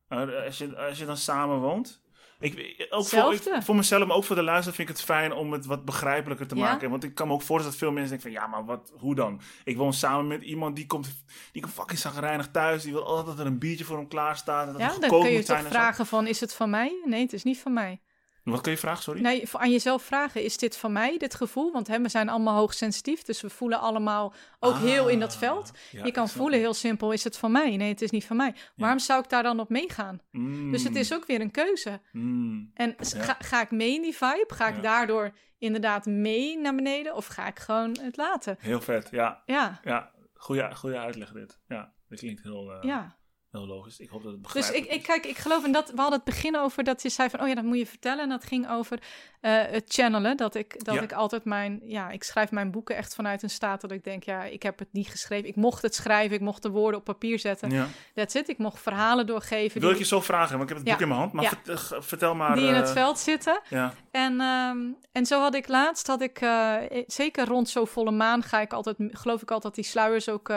Maar 0.07 0.35
als 0.35 0.57
je, 0.57 0.77
als 0.77 0.99
je 0.99 1.05
dan 1.05 1.17
samen 1.17 1.59
woont... 1.59 2.01
Ik, 2.39 2.87
ook 2.89 3.05
voor, 3.05 3.33
ik- 3.33 3.63
voor 3.63 3.75
mezelf, 3.75 4.07
maar 4.07 4.15
ook 4.15 4.23
voor 4.23 4.35
de 4.35 4.43
luisteraar 4.43 4.75
vind 4.75 4.89
ik 4.89 4.95
het 4.95 5.05
fijn 5.05 5.33
om 5.33 5.51
het 5.51 5.65
wat 5.65 5.85
begrijpelijker 5.85 6.47
te 6.47 6.55
Ja. 6.55 6.61
maken. 6.61 6.89
Want 6.89 7.03
ik 7.03 7.15
kan 7.15 7.27
me 7.27 7.33
ook 7.33 7.41
voorstellen 7.41 7.71
dat 7.71 7.79
veel 7.87 7.91
mensen 7.91 8.09
denken 8.19 8.31
van... 8.31 8.41
Ja, 8.41 8.47
maar 8.47 8.65
wat, 8.65 8.93
hoe 8.99 9.15
dan? 9.15 9.41
Ik 9.63 9.77
woon 9.77 9.93
samen 9.93 10.27
met 10.27 10.41
iemand 10.43 10.75
die 10.75 10.85
komt, 10.85 11.23
die 11.51 11.61
komt 11.61 11.73
fucking 11.73 11.99
zagrijnig 11.99 12.51
thuis. 12.51 12.83
Die 12.83 12.91
wil 12.93 13.05
altijd 13.05 13.25
dat 13.27 13.39
er 13.39 13.51
een 13.51 13.59
biertje 13.59 13.85
voor 13.85 13.97
hem 13.97 14.07
klaar 14.07 14.37
staat. 14.37 14.65
En 14.67 14.71
dat 14.71 14.81
Ja, 14.81 14.87
dan 14.99 15.09
kun 15.21 15.31
je 15.31 15.43
toch 15.43 15.61
vragen 15.67 16.05
van, 16.05 16.27
is 16.27 16.39
het 16.39 16.53
van 16.53 16.69
mij? 16.69 17.01
Nee, 17.05 17.21
het 17.21 17.33
is 17.33 17.43
niet 17.43 17.59
van 17.59 17.73
mij. 17.73 18.01
Wat 18.49 18.61
kun 18.61 18.71
je 18.71 18.77
vragen, 18.77 19.03
sorry? 19.03 19.21
Nee, 19.21 19.43
aan 19.53 19.71
jezelf 19.71 20.03
vragen, 20.03 20.43
is 20.43 20.57
dit 20.57 20.77
van 20.77 20.91
mij, 20.91 21.17
dit 21.17 21.35
gevoel? 21.35 21.71
Want 21.71 21.87
hè, 21.87 22.01
we 22.01 22.09
zijn 22.09 22.29
allemaal 22.29 22.57
hoogsensitief, 22.57 23.21
dus 23.21 23.41
we 23.41 23.49
voelen 23.49 23.79
allemaal 23.79 24.33
ook 24.59 24.75
heel 24.77 25.07
in 25.07 25.19
dat 25.19 25.31
Ah, 25.33 25.37
veld. 25.37 25.71
ja, 25.91 26.05
je 26.05 26.11
kan 26.11 26.29
voelen 26.29 26.59
heel 26.59 26.73
simpel, 26.73 27.11
is 27.11 27.23
het 27.23 27.37
van 27.37 27.51
mij? 27.51 27.77
Nee, 27.77 27.89
het 27.89 28.01
is 28.01 28.11
niet 28.11 28.25
van 28.25 28.35
mij. 28.37 28.55
Waarom 28.75 28.99
zou 28.99 29.23
ik 29.23 29.29
daar 29.29 29.43
dan 29.43 29.59
op 29.59 29.69
meegaan? 29.69 30.19
Mm, 30.31 30.71
Dus 30.71 30.83
het 30.83 30.95
is 30.95 31.13
ook 31.13 31.25
weer 31.25 31.41
een 31.41 31.51
keuze. 31.51 32.01
mm. 32.11 32.71
En 32.73 32.95
Ja. 32.99 33.21
ga, 33.23 33.35
ga 33.39 33.61
ik 33.61 33.71
mee 33.71 33.93
in 33.95 34.01
die 34.01 34.15
vibe? 34.15 34.45
Ga 34.53 34.67
ik 34.67 34.83
daardoor 34.83 35.31
inderdaad 35.57 36.05
mee 36.05 36.57
naar 36.57 36.75
beneden? 36.75 37.15
Of 37.15 37.25
ga 37.25 37.47
ik 37.47 37.59
gewoon 37.59 37.97
het 38.01 38.17
laten? 38.17 38.55
Heel 38.59 38.81
vet, 38.81 39.07
ja. 39.11 39.41
Ja, 39.45 39.79
Ja, 39.83 40.11
goede, 40.33 40.75
goede 40.75 40.97
uitleg 40.97 41.31
dit. 41.31 41.59
Ja, 41.67 41.93
dit 42.07 42.19
klinkt 42.19 42.43
heel, 42.43 42.71
eh, 42.71 42.83
ja. 42.83 43.17
Heel 43.51 43.67
logisch. 43.67 43.99
Ik 43.99 44.09
hoop 44.09 44.23
dat 44.23 44.31
het 44.31 44.53
Dus 44.53 44.71
ik, 44.71 44.85
ik 44.85 45.03
kijk, 45.03 45.25
ik 45.25 45.37
geloof 45.37 45.65
in 45.65 45.71
dat. 45.71 45.89
We 45.89 45.95
hadden 46.01 46.15
het 46.19 46.23
begin 46.23 46.57
over 46.57 46.83
dat 46.83 47.01
je 47.01 47.09
zei 47.09 47.29
van, 47.29 47.41
oh 47.41 47.47
ja, 47.47 47.55
dat 47.55 47.63
moet 47.63 47.77
je 47.77 47.85
vertellen. 47.85 48.23
En 48.23 48.29
dat 48.29 48.43
ging 48.43 48.69
over 48.69 48.99
eh, 49.41 49.61
het 49.65 49.83
channelen. 49.87 50.37
Dat 50.37 50.55
ik, 50.55 50.85
dat 50.85 50.95
Ja. 50.95 51.01
ik 51.01 51.13
altijd 51.13 51.43
mijn, 51.45 51.81
ja, 51.83 52.09
ik 52.09 52.23
schrijf 52.23 52.51
mijn 52.51 52.71
boeken 52.71 52.95
echt 52.95 53.15
vanuit 53.15 53.43
een 53.43 53.49
staat 53.49 53.81
dat 53.81 53.91
ik 53.91 54.03
denk, 54.03 54.23
ja, 54.23 54.43
ik 54.43 54.63
heb 54.63 54.79
het 54.79 54.87
niet 54.93 55.07
geschreven. 55.07 55.47
Ik 55.47 55.55
mocht 55.55 55.81
het 55.81 55.95
schrijven, 55.95 56.35
ik 56.35 56.41
mocht 56.41 56.61
de 56.61 56.69
woorden 56.69 56.99
op 56.99 57.05
papier 57.05 57.39
zetten. 57.39 57.69
Ja. 57.71 57.87
That's 58.13 58.35
it. 58.35 58.49
Ik 58.49 58.57
mocht 58.57 58.81
verhalen 58.81 59.25
doorgeven 59.27 59.81
Wil 59.81 59.89
ik 59.91 59.97
je 59.97 60.05
zo 60.05 60.21
vragen, 60.21 60.57
want 60.57 60.69
ik 60.69 60.69
heb 60.69 60.77
het 60.77 60.87
Ja. 60.87 60.91
boek 60.93 61.01
in 61.01 61.07
mijn 61.07 61.19
hand. 61.19 61.33
Maar 61.33 61.43
Ja. 61.43 62.01
vertel 62.01 62.35
maar... 62.35 62.55
die 62.55 62.67
in 62.67 62.73
het 62.73 62.87
eh, 62.87 62.93
veld 62.93 63.19
zitten. 63.19 63.61
Ja, 63.69 63.93
En, 64.11 64.41
ehm, 64.41 64.77
en 65.11 65.25
zo 65.25 65.41
had 65.41 65.55
ik 65.55 65.67
laatst, 65.67 66.07
had 66.07 66.21
ik, 66.21 66.41
eh, 66.41 66.75
zeker 67.07 67.45
rond 67.45 67.69
zo 67.69 67.85
volle 67.85 68.11
maan 68.11 68.43
ga 68.43 68.59
ik 68.61 68.73
altijd, 68.73 68.97
geloof 68.99 69.41
ik 69.41 69.51
altijd 69.51 69.63
dat 69.75 69.75
die 69.83 69.91
sluiers 69.91 70.29
ook 70.29 70.53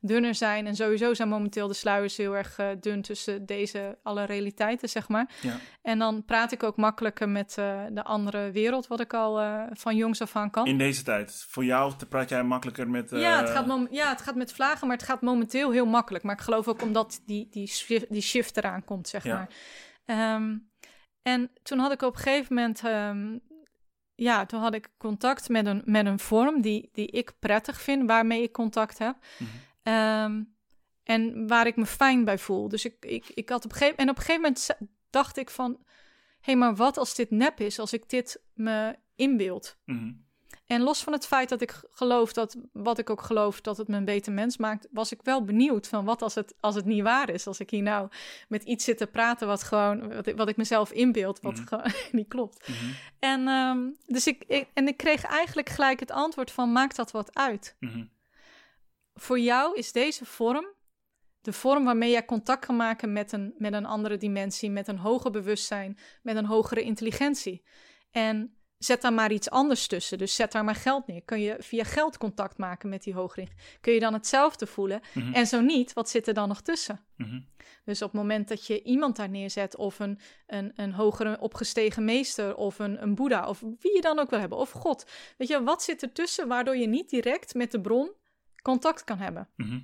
dunner 0.00 0.34
zijn. 0.34 0.66
En 0.66 0.76
sowieso 0.76 1.14
zijn 1.14 1.28
momenteel 1.28 1.68
de 1.68 1.74
sluiers 1.74 2.16
heel 2.16 2.31
erg 2.34 2.58
eh, 2.58 2.68
dun 2.80 3.02
tussen 3.02 3.46
deze 3.46 3.98
alle 4.02 4.24
realiteiten, 4.24 4.88
zeg 4.88 5.08
maar. 5.08 5.30
ja. 5.40 5.56
En 5.82 5.98
dan 5.98 6.24
praat 6.24 6.52
ik 6.52 6.62
ook 6.62 6.76
makkelijker 6.76 7.28
met 7.28 7.58
eh, 7.58 7.80
de 7.90 8.02
andere 8.04 8.50
wereld, 8.50 8.86
wat 8.86 9.00
ik 9.00 9.14
al 9.14 9.40
eh, 9.40 9.62
van 9.72 9.96
jongs 9.96 10.20
af 10.20 10.36
aan 10.36 10.50
kan. 10.50 10.66
In 10.66 10.78
deze 10.78 11.02
tijd. 11.02 11.44
Voor 11.48 11.64
jou 11.64 11.92
praat 12.08 12.28
jij 12.28 12.42
makkelijker 12.44 12.88
met... 12.90 13.10
ja, 13.10 13.40
het 13.40 13.50
gaat 13.50 13.86
ja, 13.90 14.08
het 14.08 14.20
gaat 14.20 14.34
met 14.34 14.52
vlagen, 14.52 14.86
maar 14.86 14.96
het 14.96 15.06
gaat 15.06 15.20
momenteel 15.22 15.70
heel 15.70 15.86
makkelijk. 15.86 16.24
Maar 16.24 16.34
ik 16.34 16.40
geloof 16.40 16.68
ook 16.68 16.82
omdat 16.82 17.22
die, 17.26 17.48
die, 17.50 17.66
shift, 17.66 18.06
die 18.10 18.22
shift 18.22 18.56
eraan 18.56 18.84
komt, 18.84 19.08
zeg 19.08 19.24
Ja. 19.24 19.34
maar. 19.34 19.48
Ehm, 20.04 20.56
en 21.22 21.50
toen 21.62 21.78
had 21.78 21.92
ik 21.92 22.02
op 22.02 22.14
een 22.14 22.20
gegeven 22.20 22.54
moment... 22.54 22.84
ehm, 22.84 23.38
ja, 24.14 24.46
toen 24.46 24.60
had 24.60 24.74
ik 24.74 24.88
contact 24.98 25.48
met 25.48 25.66
een, 25.66 25.82
met 25.84 26.06
een 26.06 26.18
vorm 26.18 26.60
die, 26.60 26.88
die 26.92 27.06
ik 27.06 27.32
prettig 27.38 27.80
vind, 27.80 28.06
waarmee 28.06 28.42
ik 28.42 28.52
contact 28.52 28.98
heb. 28.98 29.16
Mhm. 29.38 29.50
Ehm, 29.82 30.42
en 31.04 31.46
waar 31.48 31.66
ik 31.66 31.76
me 31.76 31.86
fijn 31.86 32.24
bij 32.24 32.38
voel. 32.38 32.68
Dus 32.68 32.84
ik, 32.84 32.96
ik, 33.00 33.28
ik 33.28 33.48
had 33.48 33.64
op 33.64 33.70
een 33.70 33.76
gegeven, 33.76 33.98
en 33.98 34.08
op 34.10 34.16
een 34.16 34.22
gegeven 34.22 34.42
moment 34.42 34.76
dacht 35.10 35.36
ik 35.36 35.50
van... 35.50 35.70
hé, 35.70 35.86
hey, 36.40 36.56
maar 36.56 36.74
wat 36.76 36.96
als 36.96 37.14
dit 37.14 37.30
nep 37.30 37.60
is, 37.60 37.78
als 37.78 37.92
ik 37.92 38.08
dit 38.08 38.42
me 38.54 38.96
inbeeld? 39.16 39.76
mhm. 39.84 40.12
En 40.66 40.80
los 40.82 41.02
van 41.02 41.12
het 41.12 41.26
feit 41.26 41.48
dat 41.48 41.60
ik 41.60 41.80
geloof 41.90 42.32
dat, 42.32 42.56
wat 42.72 42.98
ik 42.98 43.10
ook 43.10 43.20
geloof, 43.22 43.60
dat 43.60 43.76
het 43.76 43.88
me 43.88 43.96
een 43.96 44.04
beter 44.04 44.32
mens 44.32 44.56
maakt, 44.56 44.88
was 44.90 45.12
ik 45.12 45.20
wel 45.22 45.44
benieuwd 45.44 45.88
van 45.88 46.04
wat 46.04 46.22
als 46.22 46.34
het, 46.34 46.54
als 46.60 46.74
het 46.74 46.84
niet 46.84 47.02
waar 47.02 47.28
is. 47.30 47.46
Als 47.46 47.60
ik 47.60 47.70
hier 47.70 47.82
nou 47.82 48.08
met 48.48 48.62
iets 48.62 48.84
zit 48.84 48.98
te 48.98 49.06
praten 49.06 49.46
wat 49.46 49.62
gewoon, 49.62 50.14
wat 50.14 50.26
ik, 50.26 50.36
wat 50.36 50.48
ik 50.48 50.56
mezelf 50.56 50.92
inbeeld, 50.92 51.40
wat 51.40 51.54
Mhm. 51.54 51.66
gewoon 51.66 51.92
niet 52.12 52.28
klopt. 52.28 52.68
Mhm. 52.68 52.92
En, 53.18 53.48
ehm, 53.48 53.90
dus 54.06 54.26
ik, 54.26 54.44
ik, 54.46 54.66
en 54.74 54.88
ik 54.88 54.96
kreeg 54.96 55.24
eigenlijk 55.24 55.68
gelijk 55.68 56.00
het 56.00 56.10
antwoord 56.10 56.50
van, 56.50 56.72
maakt 56.72 56.96
dat 56.96 57.10
wat 57.10 57.34
uit? 57.34 57.76
Voor 59.14 59.38
jou 59.38 59.76
is 59.76 59.92
deze 59.92 60.24
vorm 60.24 60.66
de 61.42 61.52
vorm 61.52 61.84
waarmee 61.84 62.10
jij 62.10 62.24
contact 62.24 62.66
kan 62.66 62.76
maken 62.76 63.12
met 63.12 63.32
een, 63.32 63.54
met 63.58 63.72
een 63.72 63.86
andere 63.86 64.16
dimensie, 64.16 64.70
met 64.70 64.88
een 64.88 64.98
hoger 64.98 65.30
bewustzijn, 65.30 65.98
met 66.22 66.36
een 66.36 66.46
hogere 66.46 66.82
intelligentie. 66.82 67.62
En 68.10 68.56
zet 68.78 69.02
daar 69.02 69.12
maar 69.12 69.32
iets 69.32 69.50
anders 69.50 69.86
tussen. 69.86 70.18
Dus 70.18 70.34
zet 70.34 70.52
daar 70.52 70.64
maar 70.64 70.74
geld 70.74 71.06
neer. 71.06 71.22
Kun 71.22 71.40
je 71.40 71.56
via 71.58 71.84
geld 71.84 72.18
contact 72.18 72.58
maken 72.58 72.88
met 72.88 73.02
die 73.02 73.14
hogere. 73.14 73.48
Kun 73.80 73.92
je 73.92 74.00
dan 74.00 74.12
hetzelfde 74.12 74.66
voelen? 74.66 75.00
Mhm. 75.14 75.32
En 75.32 75.46
zo 75.46 75.60
niet, 75.60 75.92
wat 75.92 76.10
zit 76.10 76.26
er 76.26 76.34
dan 76.34 76.48
nog 76.48 76.60
tussen? 76.60 77.00
Mhm. 77.16 77.40
Dus 77.84 78.02
op 78.02 78.12
het 78.12 78.20
moment 78.20 78.48
dat 78.48 78.66
je 78.66 78.82
iemand 78.82 79.16
daar 79.16 79.28
neerzet, 79.28 79.76
of 79.76 79.98
een, 79.98 80.18
een, 80.46 80.72
een 80.74 80.92
hogere 80.92 81.40
opgestegen 81.40 82.04
meester, 82.04 82.54
of 82.54 82.78
een, 82.78 83.02
een 83.02 83.14
boeddha, 83.14 83.48
of 83.48 83.60
wie 83.60 83.94
je 83.94 84.00
dan 84.00 84.18
ook 84.18 84.30
wil 84.30 84.38
hebben, 84.38 84.58
of 84.58 84.70
God. 84.70 85.10
Weet 85.36 85.48
je, 85.48 85.62
wat 85.62 85.82
zit 85.82 86.02
er 86.02 86.12
tussen 86.12 86.48
waardoor 86.48 86.76
je 86.76 86.86
niet 86.86 87.10
direct 87.10 87.54
met 87.54 87.70
de 87.70 87.80
bron 87.80 88.12
contact 88.62 89.04
kan 89.04 89.18
hebben? 89.18 89.48
Mhm. 89.56 89.80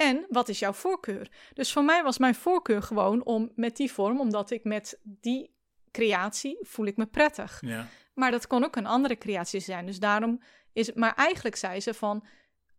En 0.00 0.26
wat 0.28 0.48
is 0.48 0.58
jouw 0.58 0.72
voorkeur? 0.72 1.28
Dus 1.54 1.72
voor 1.72 1.84
mij 1.84 2.02
was 2.02 2.18
mijn 2.18 2.34
voorkeur 2.34 2.82
gewoon 2.82 3.24
om 3.24 3.52
met 3.54 3.76
die 3.76 3.92
vorm, 3.92 4.20
omdat 4.20 4.50
ik 4.50 4.64
met 4.64 5.00
die 5.02 5.54
creatie 5.90 6.58
voel 6.60 6.86
ik 6.86 6.96
me 6.96 7.06
prettig. 7.06 7.58
Ja. 7.60 7.86
Maar 8.14 8.30
dat 8.30 8.46
kon 8.46 8.64
ook 8.64 8.76
een 8.76 8.86
andere 8.86 9.18
creatie 9.18 9.60
zijn. 9.60 9.86
Dus 9.86 9.98
daarom 9.98 10.42
is 10.72 10.86
het. 10.86 10.96
Maar 10.96 11.14
eigenlijk 11.14 11.56
zei 11.56 11.80
ze 11.80 11.94
van: 11.94 12.26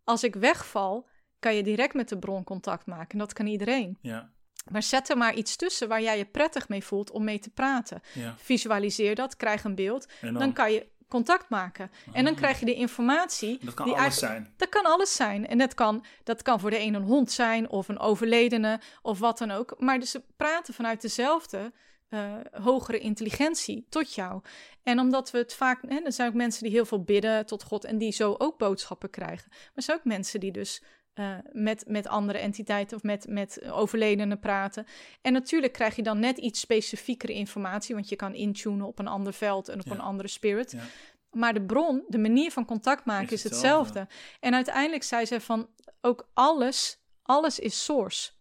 als 0.04 0.24
ik 0.24 0.36
wegval, 0.36 1.10
kan 1.40 1.56
je 1.56 1.64
direct 1.64 1.94
met 1.94 2.10
de 2.10 2.20
bron 2.20 2.44
contact 2.44 2.86
maken. 2.86 3.10
En 3.10 3.18
dat 3.18 3.34
kan 3.34 3.46
iedereen. 3.46 3.98
Ja. 4.02 4.32
Maar 4.72 4.84
zet 4.84 5.10
er 5.10 5.18
maar 5.18 5.34
iets 5.34 5.56
tussen 5.56 5.88
waar 5.88 6.02
jij 6.02 6.18
je 6.18 6.26
prettig 6.26 6.70
mee 6.70 6.84
voelt 6.84 7.12
om 7.12 7.24
mee 7.24 7.40
te 7.40 7.50
praten. 7.50 8.02
Ja. 8.14 8.36
Visualiseer 8.38 9.16
dat, 9.16 9.36
krijg 9.36 9.64
een 9.64 9.76
beeld. 9.76 10.08
Dan 10.22 10.54
kan 10.54 10.72
je 10.72 10.88
contact 11.12 11.50
maken. 11.50 11.92
En 12.14 12.26
dan 12.26 12.36
krijg 12.36 12.60
je 12.60 12.66
de 12.66 12.74
informatie. 12.74 13.60
dat 13.62 13.74
kan 13.74 13.86
die 13.86 13.96
alles 13.96 14.20
zijn. 14.20 14.54
Dat 14.58 14.70
kan 14.70 14.86
alles 14.86 15.16
zijn. 15.16 15.48
En 15.48 15.58
dat 15.58 15.74
kan, 15.74 16.06
dat 16.24 16.42
kan 16.42 16.60
voor 16.60 16.70
de 16.70 16.80
een 16.80 16.94
een 16.94 17.04
hond 17.04 17.32
zijn, 17.32 17.70
of 17.70 17.88
een 17.88 18.00
overledene, 18.00 18.80
of 19.02 19.20
wat 19.20 19.38
dan 19.38 19.52
ook. 19.52 19.76
Maar 19.80 20.00
dus 20.00 20.12
ze 20.12 20.24
praten 20.38 20.74
vanuit 20.74 21.02
dezelfde 21.02 21.72
eh, 22.10 22.34
hogere 22.52 23.00
intelligentie 23.00 23.86
tot 23.90 24.14
jou. 24.14 24.42
En 24.84 25.00
omdat 25.00 25.32
we 25.32 25.38
het 25.38 25.54
vaak... 25.54 25.82
Hè, 25.88 26.00
er 26.00 26.14
zijn 26.14 26.30
ook 26.30 26.36
mensen 26.36 26.64
die 26.64 26.72
heel 26.72 26.86
veel 26.86 27.04
bidden 27.04 27.46
tot 27.46 27.64
God... 27.64 27.84
en 27.84 27.98
die 27.98 28.12
zo 28.12 28.36
ook 28.38 28.58
boodschappen 28.58 29.10
krijgen. 29.10 29.48
Maar 29.50 29.72
er 29.76 29.84
zijn 29.84 29.98
ook 29.98 30.06
mensen 30.06 30.40
die 30.40 30.52
dus... 30.52 30.84
eh, 31.14 31.36
met, 31.52 31.84
met 31.88 32.08
andere 32.08 32.38
entiteiten 32.38 32.98
of 32.98 33.04
met, 33.04 33.26
met 33.30 33.62
overledenen 33.72 34.40
praten. 34.40 34.86
En 35.22 35.34
natuurlijk 35.34 35.74
krijg 35.74 35.96
je 35.96 36.04
dan 36.04 36.20
net 36.20 36.38
iets 36.38 36.60
specifiekere 36.60 37.34
informatie, 37.34 37.96
want 37.96 38.10
je 38.10 38.16
kan 38.16 38.34
intunen 38.34 38.86
op 38.86 39.00
een 39.00 39.08
ander 39.08 39.34
veld 39.34 39.70
en 39.70 39.80
op 39.80 39.86
Ja. 39.86 39.92
een 39.92 40.00
andere 40.00 40.28
spirit. 40.30 40.72
Ja. 40.72 40.84
Maar 41.32 41.54
de 41.54 41.62
bron, 41.62 42.04
de 42.08 42.18
manier 42.18 42.52
van 42.52 42.66
contact 42.66 43.06
maken 43.06 43.26
Is 43.26 43.32
is, 43.34 43.44
hetzelfde. 43.44 44.00
hetzelfde. 44.00 44.38
En 44.40 44.54
uiteindelijk 44.54 45.04
zei 45.04 45.26
ze 45.26 45.40
van 45.42 45.70
ook 46.02 46.30
alles, 46.34 47.00
alles 47.22 47.60
is 47.60 47.84
source. 47.84 48.32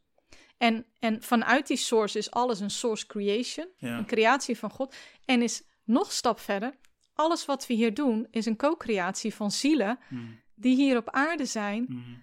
En, 0.58 0.86
en 0.98 1.22
vanuit 1.22 1.66
die 1.66 1.76
source 1.76 2.18
is 2.18 2.30
alles 2.30 2.60
een 2.60 2.70
source 2.70 3.06
creation, 3.06 3.66
Ja. 3.76 3.98
een 3.98 4.06
creatie 4.06 4.58
van 4.58 4.70
God. 4.70 4.94
En 5.24 5.42
is 5.42 5.62
nog 5.84 6.06
een 6.06 6.12
stap 6.12 6.40
verder, 6.40 6.74
alles 7.14 7.44
wat 7.46 7.66
we 7.66 7.74
hier 7.74 7.94
doen 7.94 8.26
is 8.30 8.46
een 8.46 8.56
co-creatie 8.56 9.34
van 9.34 9.50
zielen 9.50 9.98
Mm, 10.08 10.40
die 10.54 10.74
hier 10.76 10.96
op 10.96 11.10
aarde 11.10 11.44
zijn 11.44 11.84
mm, 11.88 12.22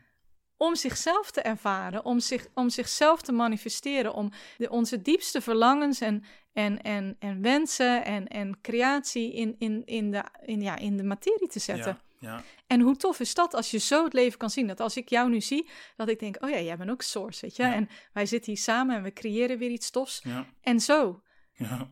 om 0.57 0.75
zichzelf 0.75 1.31
te 1.31 1.41
ervaren, 1.41 2.05
om, 2.05 2.19
zich, 2.19 2.47
om 2.53 2.69
zichzelf 2.69 3.21
te 3.21 3.31
manifesteren, 3.31 4.13
om 4.13 4.31
de, 4.57 4.69
onze 4.69 5.01
diepste 5.01 5.41
verlangens 5.41 6.01
en, 6.01 6.23
en, 6.53 6.81
en, 6.81 7.15
en 7.19 7.41
wensen 7.41 8.05
en, 8.05 8.27
en 8.27 8.61
creatie 8.61 9.33
in, 9.33 9.55
in, 9.59 9.85
in, 9.85 10.11
de, 10.11 10.23
in, 10.45 10.61
ja, 10.61 10.77
in 10.77 10.97
de 10.97 11.03
materie 11.03 11.47
te 11.47 11.59
zetten. 11.59 11.91
Ja. 11.91 12.05
Ja. 12.19 12.43
En 12.67 12.81
hoe 12.81 12.95
tof 12.95 13.19
is 13.19 13.33
dat 13.33 13.53
als 13.53 13.71
je 13.71 13.77
zo 13.77 14.03
het 14.03 14.13
leven 14.13 14.37
kan 14.37 14.49
zien? 14.49 14.67
Dat 14.67 14.79
als 14.79 14.97
ik 14.97 15.09
jou 15.09 15.29
nu 15.29 15.41
zie, 15.41 15.69
dat 15.95 16.09
ik 16.09 16.19
denk, 16.19 16.43
oh 16.43 16.49
ja, 16.49 16.59
jij 16.59 16.77
bent 16.77 16.89
ook 16.89 17.01
source, 17.01 17.41
weet 17.41 17.55
je? 17.55 17.63
Ja. 17.63 17.73
En 17.73 17.89
wij 18.13 18.25
zitten 18.25 18.51
hier 18.53 18.61
samen 18.61 18.95
en 18.95 19.03
we 19.03 19.13
creëren 19.13 19.57
weer 19.57 19.69
iets 19.69 19.89
tofs. 19.89 20.23
En 20.61 20.79
zo. 20.79 21.21
Ja. 21.53 21.91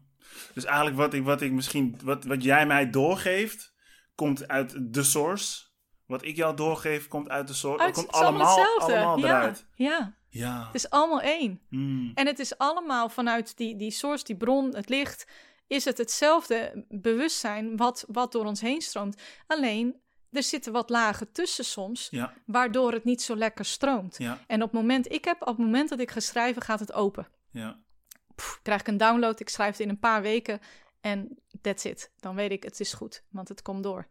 Dus 0.53 0.65
eigenlijk 0.65 0.97
wat 0.97 1.13
ik, 1.13 1.23
wat 1.23 1.41
ik 1.41 1.51
misschien, 1.51 1.99
wat, 2.03 2.23
wat 2.23 2.43
jij 2.43 2.65
mij 2.65 2.89
doorgeeft, 2.89 3.73
komt 4.15 4.47
uit 4.47 4.93
de 4.93 5.03
source. 5.03 5.64
Wat 6.05 6.23
ik 6.23 6.35
jou 6.35 6.55
doorgeef, 6.55 7.07
komt 7.07 7.29
uit 7.29 7.47
de 7.47 7.53
source. 7.53 7.79
Uit, 7.83 7.95
het 7.95 8.05
komt 8.05 8.15
het 8.15 8.25
allemaal, 8.25 8.55
hetzelfde. 8.55 8.93
allemaal 8.97 9.17
ja, 9.17 9.25
eruit. 9.25 9.65
ja, 9.75 10.13
Ja. 10.29 10.65
het 10.65 10.75
is 10.75 10.89
allemaal 10.89 11.21
één. 11.21 11.61
Mm. 11.69 12.11
En 12.15 12.25
het 12.27 12.39
is 12.39 12.57
allemaal 12.57 13.09
vanuit 13.09 13.57
die, 13.57 13.75
die 13.75 13.91
source, 13.91 14.23
die 14.23 14.35
bron, 14.37 14.75
het 14.75 14.89
licht, 14.89 15.27
is 15.67 15.85
het 15.85 15.97
hetzelfde 15.97 16.85
bewustzijn 16.89 17.77
wat, 17.77 18.05
wat 18.07 18.31
door 18.31 18.45
ons 18.45 18.61
heen 18.61 18.81
stroomt. 18.81 19.21
Alleen, 19.47 20.01
er 20.31 20.43
zitten 20.43 20.71
wat 20.73 20.89
lagen 20.89 21.31
tussen 21.31 21.65
soms, 21.65 22.07
Ja. 22.11 22.33
waardoor 22.45 22.91
het 22.91 23.03
niet 23.03 23.21
zo 23.21 23.35
lekker 23.35 23.65
stroomt. 23.65 24.15
Ja. 24.17 24.39
En 24.47 24.61
op 24.63 24.71
het 24.71 24.79
moment, 24.81 25.11
ik 25.11 25.25
heb, 25.25 25.41
op 25.41 25.47
het 25.47 25.57
moment 25.57 25.89
dat 25.89 25.99
ik 25.99 26.11
ga 26.11 26.19
schrijven, 26.19 26.61
gaat 26.61 26.79
het 26.79 26.93
open. 26.93 27.27
Ja. 27.51 27.79
Pff, 28.35 28.59
krijg 28.61 28.79
ik 28.79 28.87
een 28.87 28.97
download, 28.97 29.39
ik 29.39 29.49
schrijf 29.49 29.71
het 29.71 29.79
in 29.79 29.89
een 29.89 29.99
paar 29.99 30.21
weken 30.21 30.59
en 31.01 31.37
that's 31.61 31.83
it. 31.85 32.11
Dan 32.19 32.35
weet 32.35 32.51
ik, 32.51 32.63
het 32.63 32.79
is 32.79 32.93
goed, 32.93 33.23
want 33.29 33.47
het 33.49 33.61
komt 33.61 33.83
door. 33.83 34.07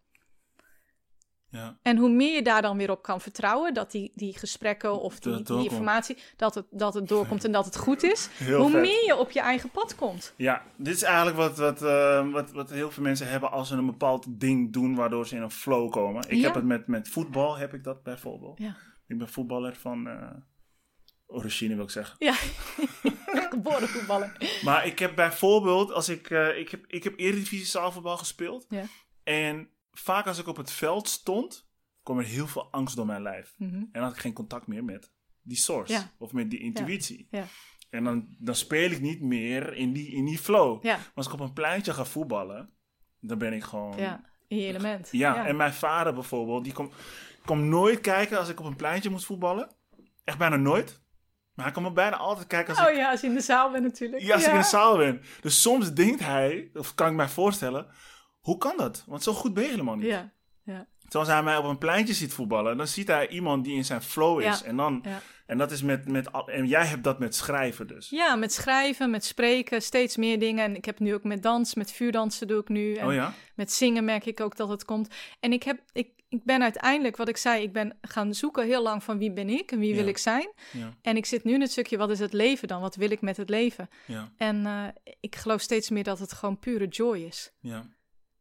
Ja. 1.54 1.76
En 1.82 1.96
hoe 1.96 2.08
meer 2.10 2.34
je 2.34 2.42
daar 2.42 2.62
dan 2.62 2.76
weer 2.76 2.90
op 2.90 3.02
kan 3.02 3.20
vertrouwen, 3.20 3.74
dat 3.74 3.90
die, 3.90 4.12
die 4.14 4.38
gesprekken 4.38 5.00
of 5.00 5.18
die, 5.20 5.42
die 5.42 5.62
informatie, 5.70 6.16
dat 6.36 6.54
het, 6.54 6.66
dat 6.70 6.94
het 6.94 7.08
doorkomt 7.08 7.44
en 7.44 7.52
dat 7.52 7.64
het 7.64 7.76
goed 7.76 8.02
is, 8.02 8.28
Heel 8.36 8.60
hoe 8.60 8.70
vet. 8.70 8.80
meer 8.80 9.04
je 9.06 9.16
op 9.16 9.30
je 9.30 9.40
eigen 9.40 9.70
pad 9.70 9.94
komt. 9.94 10.32
Ja, 10.36 10.62
dit 10.76 10.94
is 10.94 11.02
eigenlijk 11.02 11.36
wat, 11.36 11.58
wat, 11.58 11.82
eh, 11.82 12.30
wat, 12.30 12.52
wat 12.52 12.70
heel 12.70 12.90
veel 12.90 13.02
mensen 13.02 13.28
hebben 13.28 13.50
als 13.50 13.68
ze 13.68 13.74
een 13.74 13.86
bepaald 13.86 14.26
ding 14.28 14.72
doen 14.72 14.94
waardoor 14.94 15.26
ze 15.26 15.36
in 15.36 15.42
een 15.42 15.50
flow 15.50 15.90
komen. 15.90 16.24
Ik 16.28 16.36
Ja. 16.38 16.44
heb 16.44 16.54
het 16.54 16.64
met, 16.64 16.86
met 16.86 17.08
voetbal, 17.08 17.56
heb 17.56 17.74
ik 17.74 17.84
dat 17.84 18.02
bijvoorbeeld. 18.02 18.58
Ja. 18.58 18.76
Ik 19.06 19.18
ben 19.18 19.28
voetballer 19.28 19.74
van 19.76 20.08
eh, 20.08 20.30
origine, 21.26 21.74
wil 21.74 21.84
ik 21.84 21.90
zeggen. 21.90 22.16
Ja, 22.18 22.34
geboren 23.50 23.88
voetballer. 23.88 24.36
Maar 24.64 24.86
ik 24.86 24.98
heb 24.98 25.14
bijvoorbeeld, 25.14 25.92
als 25.92 26.08
ik, 26.08 26.30
eh, 26.30 26.58
ik 26.58 26.70
heb, 26.70 26.84
ik 26.86 27.04
heb 27.04 27.18
Eredivisie 27.18 27.66
zaalvoetbal 27.66 28.16
gespeeld. 28.16 28.66
Ja. 28.68 28.82
En 29.22 29.68
vaak 29.94 30.26
als 30.26 30.38
ik 30.38 30.46
op 30.46 30.56
het 30.56 30.72
veld 30.72 31.08
stond, 31.08 31.68
kwam 32.02 32.18
er 32.18 32.24
heel 32.24 32.46
veel 32.46 32.70
angst 32.70 32.96
door 32.96 33.06
mijn 33.06 33.22
lijf. 33.22 33.54
Mhm. 33.56 33.74
En 33.74 33.88
dan 33.92 34.02
had 34.02 34.12
ik 34.12 34.18
geen 34.18 34.32
contact 34.32 34.66
meer 34.66 34.84
met 34.84 35.12
die 35.42 35.56
source. 35.56 35.92
Ja. 35.92 36.10
Of 36.18 36.32
met 36.32 36.50
die 36.50 36.60
intuïtie. 36.60 37.28
Ja. 37.30 37.44
En 37.90 38.04
dan, 38.04 38.36
dan 38.38 38.54
speel 38.54 38.90
ik 38.90 39.00
niet 39.00 39.20
meer 39.20 39.74
in 39.74 39.92
die, 39.92 40.10
in 40.10 40.24
die 40.24 40.38
flow. 40.38 40.84
Ja, 40.84 40.96
Maar 40.96 41.12
als 41.14 41.26
ik 41.26 41.32
op 41.32 41.40
een 41.40 41.52
pleintje 41.52 41.92
ga 41.92 42.04
voetballen, 42.04 42.70
dan 43.20 43.38
ben 43.38 43.52
ik 43.52 43.62
gewoon... 43.62 43.96
ja, 43.98 44.24
in 44.48 44.56
je 44.58 44.66
element. 44.66 45.08
Ja, 45.12 45.46
en 45.46 45.56
mijn 45.56 45.72
vader 45.72 46.14
bijvoorbeeld, 46.14 46.64
die 46.64 46.72
komt 46.72 46.92
kom 47.44 47.68
nooit 47.68 48.00
kijken 48.00 48.38
als 48.38 48.48
ik 48.48 48.60
op 48.60 48.66
een 48.66 48.76
pleintje 48.76 49.10
moet 49.10 49.24
voetballen. 49.24 49.70
Echt 50.24 50.38
bijna 50.38 50.56
nooit. 50.56 51.02
Maar 51.54 51.64
hij 51.64 51.74
komt 51.74 51.86
me 51.86 51.92
bijna 51.92 52.16
altijd 52.16 52.46
kijken 52.46 52.76
als 52.76 52.86
Oh 52.86 52.92
ik, 52.92 52.96
ja, 52.96 53.10
als 53.10 53.20
je 53.20 53.26
in 53.26 53.34
de 53.34 53.40
zaal 53.40 53.70
bent 53.70 53.84
natuurlijk. 53.84 54.22
ja, 54.22 54.34
als 54.34 54.44
ik 54.44 54.52
in 54.52 54.58
de 54.58 54.64
zaal 54.64 54.96
ben. 54.96 55.22
Dus 55.40 55.62
soms 55.62 55.92
denkt 55.92 56.20
hij, 56.20 56.70
of 56.74 56.94
kan 56.94 57.08
ik 57.08 57.14
mij 57.14 57.28
voorstellen, 57.28 57.86
hoe 58.44 58.58
kan 58.58 58.76
dat? 58.76 59.04
Want 59.06 59.22
zo 59.22 59.32
goed 59.32 59.54
ben 59.54 59.62
je 59.62 59.70
helemaal 59.70 59.96
niet. 59.96 60.06
Ja, 60.06 60.32
ja, 60.62 60.86
Zoals 61.08 61.28
hij 61.28 61.42
mij 61.42 61.56
op 61.56 61.64
een 61.64 61.78
pleintje 61.78 62.14
ziet 62.14 62.32
voetballen, 62.32 62.76
dan 62.76 62.86
ziet 62.86 63.08
hij 63.08 63.28
iemand 63.28 63.64
die 63.64 63.74
in 63.76 63.84
zijn 63.84 64.02
flow 64.02 64.40
is. 64.40 64.60
Ja. 64.60 64.64
En, 64.66 64.76
dan, 64.76 65.00
ja. 65.04 65.20
en 65.46 65.58
dat 65.58 65.70
is 65.70 65.82
met, 65.82 66.08
met, 66.08 66.32
al- 66.32 66.48
en 66.48 66.66
jij 66.66 66.84
hebt 66.86 67.04
dat 67.04 67.18
met 67.18 67.34
schrijven 67.34 67.86
dus. 67.86 68.10
ja, 68.10 68.34
met 68.36 68.52
schrijven, 68.52 69.10
met 69.10 69.24
spreken, 69.24 69.82
steeds 69.82 70.16
meer 70.16 70.38
dingen. 70.38 70.64
En 70.64 70.76
ik 70.76 70.84
heb 70.84 70.98
nu 70.98 71.14
ook 71.14 71.24
met 71.24 71.42
dans, 71.42 71.74
met 71.74 71.92
vuurdansen 71.92 72.46
doe 72.46 72.60
ik 72.60 72.68
nu. 72.68 72.94
En 72.94 73.06
Oh 73.06 73.12
ja? 73.12 73.34
met 73.54 73.72
zingen 73.72 74.04
merk 74.04 74.26
ik 74.26 74.40
ook 74.40 74.56
dat 74.56 74.68
het 74.68 74.84
komt. 74.84 75.08
En 75.40 75.52
ik, 75.52 75.62
heb, 75.62 75.80
ik, 75.92 76.08
ik 76.28 76.44
ben 76.44 76.62
uiteindelijk, 76.62 77.16
wat 77.16 77.28
ik 77.28 77.36
zei, 77.36 77.62
ik 77.62 77.72
ben 77.72 77.98
gaan 78.00 78.34
zoeken 78.34 78.64
heel 78.64 78.82
lang 78.82 79.02
van 79.04 79.18
wie 79.18 79.32
ben 79.32 79.48
ik 79.48 79.72
en 79.72 79.78
wie 79.78 79.94
wil 79.94 80.06
ik 80.06 80.18
zijn. 80.18 80.52
Ja, 80.72 80.94
En 81.02 81.16
ik 81.16 81.26
zit 81.26 81.44
nu 81.44 81.54
in 81.54 81.60
het 81.60 81.70
stukje, 81.70 81.96
wat 81.96 82.10
is 82.10 82.18
het 82.18 82.32
leven 82.32 82.68
dan? 82.68 82.80
Wat 82.80 82.96
wil 82.96 83.10
ik 83.10 83.20
met 83.20 83.36
het 83.36 83.48
leven? 83.48 83.88
ja, 84.06 84.32
En 84.36 84.66
eh, 84.66 85.12
ik 85.20 85.36
geloof 85.36 85.60
steeds 85.60 85.90
meer 85.90 86.04
dat 86.04 86.18
het 86.18 86.32
gewoon 86.32 86.58
pure 86.58 86.86
joy 86.86 87.18
is. 87.18 87.52
ja, 87.60 87.86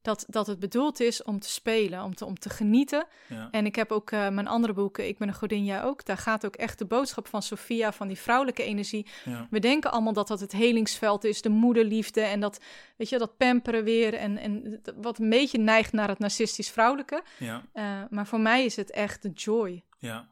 Dat, 0.04 0.26
dat 0.28 0.48
het 0.48 0.60
bedoeld 0.60 1.00
is 1.00 1.24
om 1.24 1.40
te 1.40 1.50
spelen, 1.50 2.04
om 2.04 2.16
te, 2.16 2.26
om 2.26 2.40
te 2.40 2.50
genieten. 2.50 3.06
ja. 3.28 3.48
En 3.52 3.66
ik 3.66 3.76
heb 3.76 3.92
ook 3.92 4.12
eh, 4.12 4.30
mijn 4.30 4.48
andere 4.48 4.74
boeken, 4.74 5.08
Ik 5.08 5.18
ben 5.18 5.28
een 5.28 5.34
godin, 5.34 5.66
jij 5.66 5.84
ook. 5.84 6.06
Daar 6.06 6.18
gaat 6.18 6.46
ook 6.46 6.56
echt 6.56 6.78
de 6.78 6.86
boodschap 6.86 7.28
van 7.28 7.42
Sophia, 7.42 7.92
van 7.92 8.08
die 8.08 8.18
vrouwelijke 8.18 8.64
energie. 8.64 9.08
ja. 9.26 9.48
We 9.50 9.60
denken 9.60 9.92
allemaal 9.92 10.14
dat 10.14 10.28
dat 10.28 10.40
het 10.40 10.52
helingsveld 10.52 11.24
is, 11.24 11.42
de 11.42 11.50
moederliefde 11.50 12.22
en 12.22 12.40
dat, 12.40 12.60
weet 12.98 13.10
je, 13.10 13.18
dat 13.18 13.38
pamperen 13.38 13.84
weer. 13.84 14.14
En, 14.14 14.38
en 14.38 14.82
wat 14.96 15.20
een 15.20 15.30
beetje 15.30 15.58
neigt 15.58 15.92
naar 15.92 16.08
het 16.08 16.20
narcistisch 16.20 16.70
vrouwelijke. 16.70 17.24
ja, 17.40 17.64
Eh, 17.74 18.02
maar 18.10 18.28
voor 18.28 18.40
mij 18.40 18.66
is 18.66 18.76
het 18.76 18.92
echt 18.92 19.22
de 19.22 19.30
joy. 19.32 19.84
ja. 20.00 20.32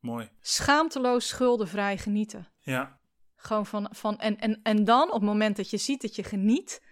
Mooi. 0.00 0.28
Schaamteloos, 0.40 1.28
schuldenvrij 1.28 1.98
genieten. 1.98 2.48
Ja, 2.58 2.98
Gewoon 3.36 3.66
van, 3.66 3.88
van 3.90 4.18
en, 4.18 4.38
en, 4.38 4.60
en 4.62 4.84
dan 4.84 5.06
op 5.08 5.12
het 5.14 5.22
moment 5.22 5.56
dat 5.56 5.70
je 5.70 5.76
ziet 5.76 6.00
dat 6.02 6.16
je 6.16 6.22
geniet, 6.22 6.82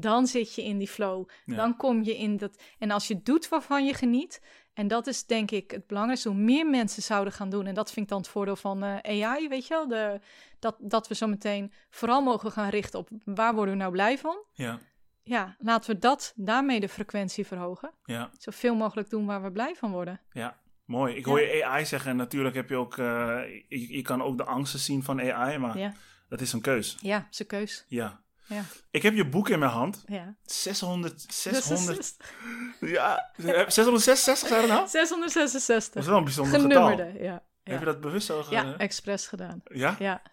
dan 0.00 0.26
zit 0.26 0.54
je 0.54 0.64
in 0.64 0.78
die 0.78 0.88
flow. 0.88 1.28
Ja. 1.44 1.56
Dan 1.56 1.76
kom 1.76 2.02
je 2.04 2.16
in 2.16 2.36
dat. 2.36 2.62
En 2.78 2.90
als 2.90 3.08
je 3.08 3.22
doet 3.22 3.48
waarvan 3.48 3.84
je 3.86 3.94
geniet, 3.94 4.42
en 4.74 4.88
dat 4.88 5.06
is 5.06 5.26
denk 5.26 5.50
ik 5.50 5.70
het 5.70 5.86
belangrijkste, 5.86 6.28
hoe 6.28 6.38
meer 6.38 6.66
mensen 6.66 7.02
zouden 7.02 7.32
gaan 7.32 7.48
doen. 7.50 7.66
En 7.66 7.74
dat 7.74 7.92
vind 7.92 8.04
ik 8.06 8.10
dan 8.10 8.20
het 8.20 8.28
voordeel 8.28 8.56
van 8.56 8.82
eh, 8.82 9.22
AI, 9.24 9.48
weet 9.48 9.66
je 9.66 9.74
wel. 9.74 9.88
De, 9.88 10.20
dat, 10.58 10.76
dat 10.80 11.08
we 11.08 11.14
zo 11.14 11.26
meteen 11.26 11.72
vooral 11.90 12.22
mogen 12.22 12.52
gaan 12.52 12.68
richten 12.68 12.98
op 12.98 13.08
waar 13.24 13.54
worden 13.54 13.74
we 13.74 13.80
nou 13.80 13.92
blij 13.92 14.18
van. 14.18 14.36
ja, 14.52 14.78
Ja, 15.22 15.56
laten 15.58 15.90
we 15.94 15.98
dat 15.98 16.32
daarmee 16.36 16.80
de 16.80 16.88
frequentie 16.88 17.46
verhogen. 17.46 17.90
ja. 18.04 18.30
Zoveel 18.38 18.74
mogelijk 18.74 19.10
doen 19.10 19.26
waar 19.26 19.42
we 19.42 19.52
blij 19.52 19.74
van 19.74 19.90
worden. 19.90 20.20
Ja, 20.32 20.58
mooi. 20.84 21.14
Ik 21.16 21.24
hoor 21.24 21.40
je 21.40 21.64
AI 21.64 21.86
zeggen 21.86 22.10
en 22.10 22.16
natuurlijk 22.16 22.54
heb 22.54 22.68
je 22.68 22.76
ook, 22.76 22.98
eh, 22.98 23.06
je, 23.68 23.92
je 23.96 24.02
kan 24.02 24.22
ook 24.22 24.36
de 24.36 24.44
angsten 24.44 24.80
zien 24.80 25.02
van 25.02 25.20
AI, 25.32 25.58
maar 25.58 25.78
Ja, 25.78 25.92
dat 26.28 26.40
is 26.40 26.52
een 26.52 26.60
keus. 26.60 26.96
ja 27.00 27.26
zijn 27.30 27.48
keus. 27.48 27.84
Ja. 27.88 28.20
Ja, 28.48 28.62
Ik 28.90 29.02
heb 29.02 29.14
je 29.14 29.28
boek 29.28 29.48
in 29.48 29.58
mijn 29.58 29.70
hand. 29.70 30.02
ja. 30.06 30.36
600, 30.42 31.26
Dus 31.26 31.42
600, 31.42 32.16
ja, 32.80 33.30
666 33.36 34.48
zijn 34.48 34.62
er 34.62 34.68
nou? 34.68 34.80
Dat 34.80 34.90
666. 34.90 36.02
is 36.02 36.08
wel 36.08 36.18
een 36.18 36.24
bijzonder 36.24 36.60
getal. 36.60 36.86
Genummerde, 36.88 37.22
ja. 37.22 37.32
Heb 37.62 37.74
Ja, 37.74 37.78
je 37.80 37.84
dat 37.84 38.00
bewust 38.00 38.26
zo 38.26 38.42
gedaan? 38.42 38.66
ja 38.66 38.76
expres 38.78 39.26
gedaan. 39.26 39.60
Ja? 39.64 39.96
Ja, 39.98 40.22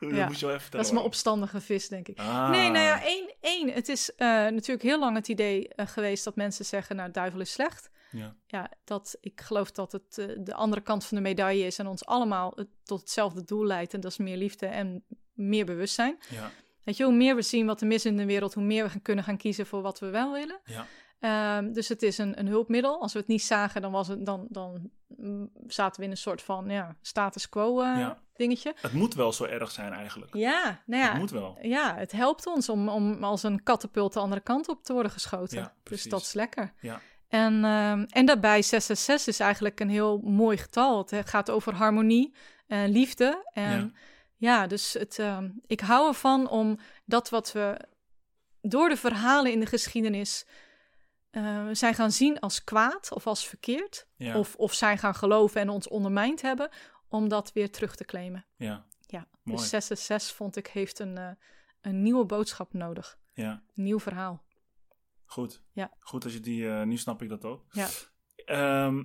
dat 0.00 0.10
Ja. 0.10 0.26
moet 0.26 0.38
je 0.40 0.46
wel 0.46 0.54
even 0.54 0.60
vertellen. 0.60 0.70
dat 0.70 0.84
is 0.84 0.90
mijn 0.90 1.04
opstandige 1.04 1.60
vis, 1.60 1.88
denk 1.88 2.08
ik. 2.08 2.18
Ah. 2.18 2.50
Nee, 2.50 2.70
nou 2.70 2.84
ja, 2.84 3.02
één. 3.02 3.34
één. 3.40 3.72
Het 3.72 3.88
is 3.88 4.14
eh, 4.14 4.26
natuurlijk 4.28 4.82
heel 4.82 4.98
lang 4.98 5.16
het 5.16 5.28
idee 5.28 5.68
eh, 5.68 5.86
geweest 5.86 6.24
dat 6.24 6.36
mensen 6.36 6.64
zeggen, 6.64 6.96
nou, 6.96 7.10
duivel 7.10 7.40
is 7.40 7.52
slecht. 7.52 7.90
Ja, 8.10 8.34
Ja, 8.46 8.70
dat, 8.84 9.16
ik 9.20 9.40
geloof 9.40 9.70
dat 9.70 9.92
het 9.92 10.18
eh, 10.18 10.26
de 10.38 10.54
andere 10.54 10.82
kant 10.82 11.04
van 11.04 11.16
de 11.16 11.22
medaille 11.22 11.66
is 11.66 11.78
en 11.78 11.86
ons 11.86 12.06
allemaal 12.06 12.54
tot 12.84 13.00
hetzelfde 13.00 13.44
doel 13.44 13.66
leidt. 13.66 13.94
En 13.94 14.00
dat 14.00 14.10
is 14.10 14.18
meer 14.18 14.36
liefde 14.36 14.66
en 14.66 15.04
meer 15.32 15.64
bewustzijn. 15.64 16.18
ja, 16.28 16.50
Weet 16.90 16.98
je, 16.98 17.04
hoe 17.04 17.14
meer 17.14 17.34
we 17.34 17.42
zien 17.42 17.66
wat 17.66 17.80
er 17.80 17.86
mis 17.86 17.96
is 17.96 18.10
in 18.10 18.16
de 18.16 18.24
wereld, 18.24 18.54
hoe 18.54 18.62
meer 18.64 18.90
we 18.90 19.00
kunnen 19.00 19.24
gaan 19.24 19.36
kiezen 19.36 19.66
voor 19.66 19.82
wat 19.82 19.98
we 19.98 20.10
wel 20.10 20.32
willen. 20.32 20.60
ja, 20.64 20.86
Ehm, 21.20 21.72
dus 21.72 21.88
het 21.88 22.02
is 22.02 22.18
een, 22.18 22.38
een 22.38 22.46
hulpmiddel. 22.46 23.00
Als 23.00 23.12
we 23.12 23.18
het 23.18 23.28
niet 23.28 23.42
zagen, 23.42 23.82
dan, 23.82 23.92
was 23.92 24.08
het, 24.08 24.26
dan, 24.26 24.46
dan 24.48 24.90
mm, 25.06 25.50
zaten 25.66 26.00
we 26.00 26.04
in 26.06 26.10
een 26.12 26.16
soort 26.16 26.42
van 26.42 26.68
ja, 26.68 26.96
status 27.02 27.48
quo 27.48 27.80
eh, 27.80 27.98
Ja. 27.98 28.18
dingetje. 28.36 28.74
Het 28.80 28.92
moet 28.92 29.14
wel 29.14 29.32
zo 29.32 29.44
erg 29.44 29.70
zijn 29.70 29.92
eigenlijk. 29.92 30.34
Ja, 30.34 30.82
nou 30.86 31.02
ja. 31.02 31.10
Het 31.10 31.18
moet 31.18 31.30
wel. 31.30 31.58
Ja, 31.62 31.96
het 31.96 32.12
helpt 32.12 32.46
ons 32.46 32.68
om, 32.68 32.88
om 32.88 33.24
als 33.24 33.42
een 33.42 33.62
katapult 33.62 34.12
de 34.12 34.20
andere 34.20 34.40
kant 34.40 34.68
op 34.68 34.82
te 34.84 34.92
worden 34.92 35.12
geschoten. 35.12 35.58
Ja, 35.58 35.74
dus 35.82 36.02
dat 36.02 36.20
is 36.20 36.32
lekker. 36.32 36.72
Ja. 36.80 37.00
En, 37.28 37.64
ehm, 37.64 38.04
en 38.08 38.26
daarbij 38.26 38.62
666 38.62 39.26
is 39.34 39.40
eigenlijk 39.40 39.80
een 39.80 39.90
heel 39.90 40.18
mooi 40.18 40.56
getal. 40.56 40.98
Het 41.10 41.28
gaat 41.28 41.50
over 41.50 41.74
harmonie 41.74 42.34
en 42.66 42.88
liefde. 42.90 43.48
En 43.52 43.80
ja, 43.80 43.90
dus 44.68 44.92
het, 44.92 45.18
ehm, 45.18 45.50
ik 45.66 45.80
hou 45.80 46.08
ervan 46.08 46.48
om 46.48 46.78
dat 47.04 47.28
wat 47.28 47.52
we 47.52 47.80
door 48.60 48.88
de 48.88 48.96
verhalen 48.96 49.52
in 49.52 49.60
de 49.60 49.66
geschiedenis 49.66 50.46
eh, 51.30 51.68
zijn 51.72 51.94
gaan 51.94 52.12
zien 52.12 52.38
als 52.40 52.64
kwaad 52.64 53.12
of 53.12 53.26
als 53.26 53.46
verkeerd. 53.48 54.06
Ja. 54.16 54.38
Of, 54.38 54.56
of 54.56 54.74
zijn 54.74 54.98
gaan 54.98 55.14
geloven 55.14 55.60
en 55.60 55.68
ons 55.68 55.88
ondermijnd 55.88 56.42
hebben, 56.42 56.68
om 57.08 57.28
dat 57.28 57.52
weer 57.52 57.70
terug 57.70 57.96
te 57.96 58.04
claimen. 58.04 58.44
ja. 58.56 58.88
Ja, 59.06 59.26
Mooi. 59.42 59.58
dus 59.58 59.68
666 59.68 60.36
vond 60.36 60.56
ik 60.56 60.66
heeft 60.66 60.98
een, 60.98 61.18
eh, 61.18 61.30
een 61.80 62.02
nieuwe 62.02 62.24
boodschap 62.24 62.72
nodig. 62.72 63.18
Ja. 63.32 63.50
Een 63.74 63.82
nieuw 63.82 64.00
verhaal. 64.00 64.42
Goed. 65.24 65.62
Ja. 65.72 65.90
Goed 66.00 66.24
als 66.24 66.32
je 66.32 66.40
die... 66.40 66.68
eh, 66.70 66.82
nu 66.82 66.96
snap 66.96 67.22
ik 67.22 67.28
dat 67.28 67.44
ook. 67.44 67.64
Ja, 67.70 67.88
Ehm, 68.44 69.02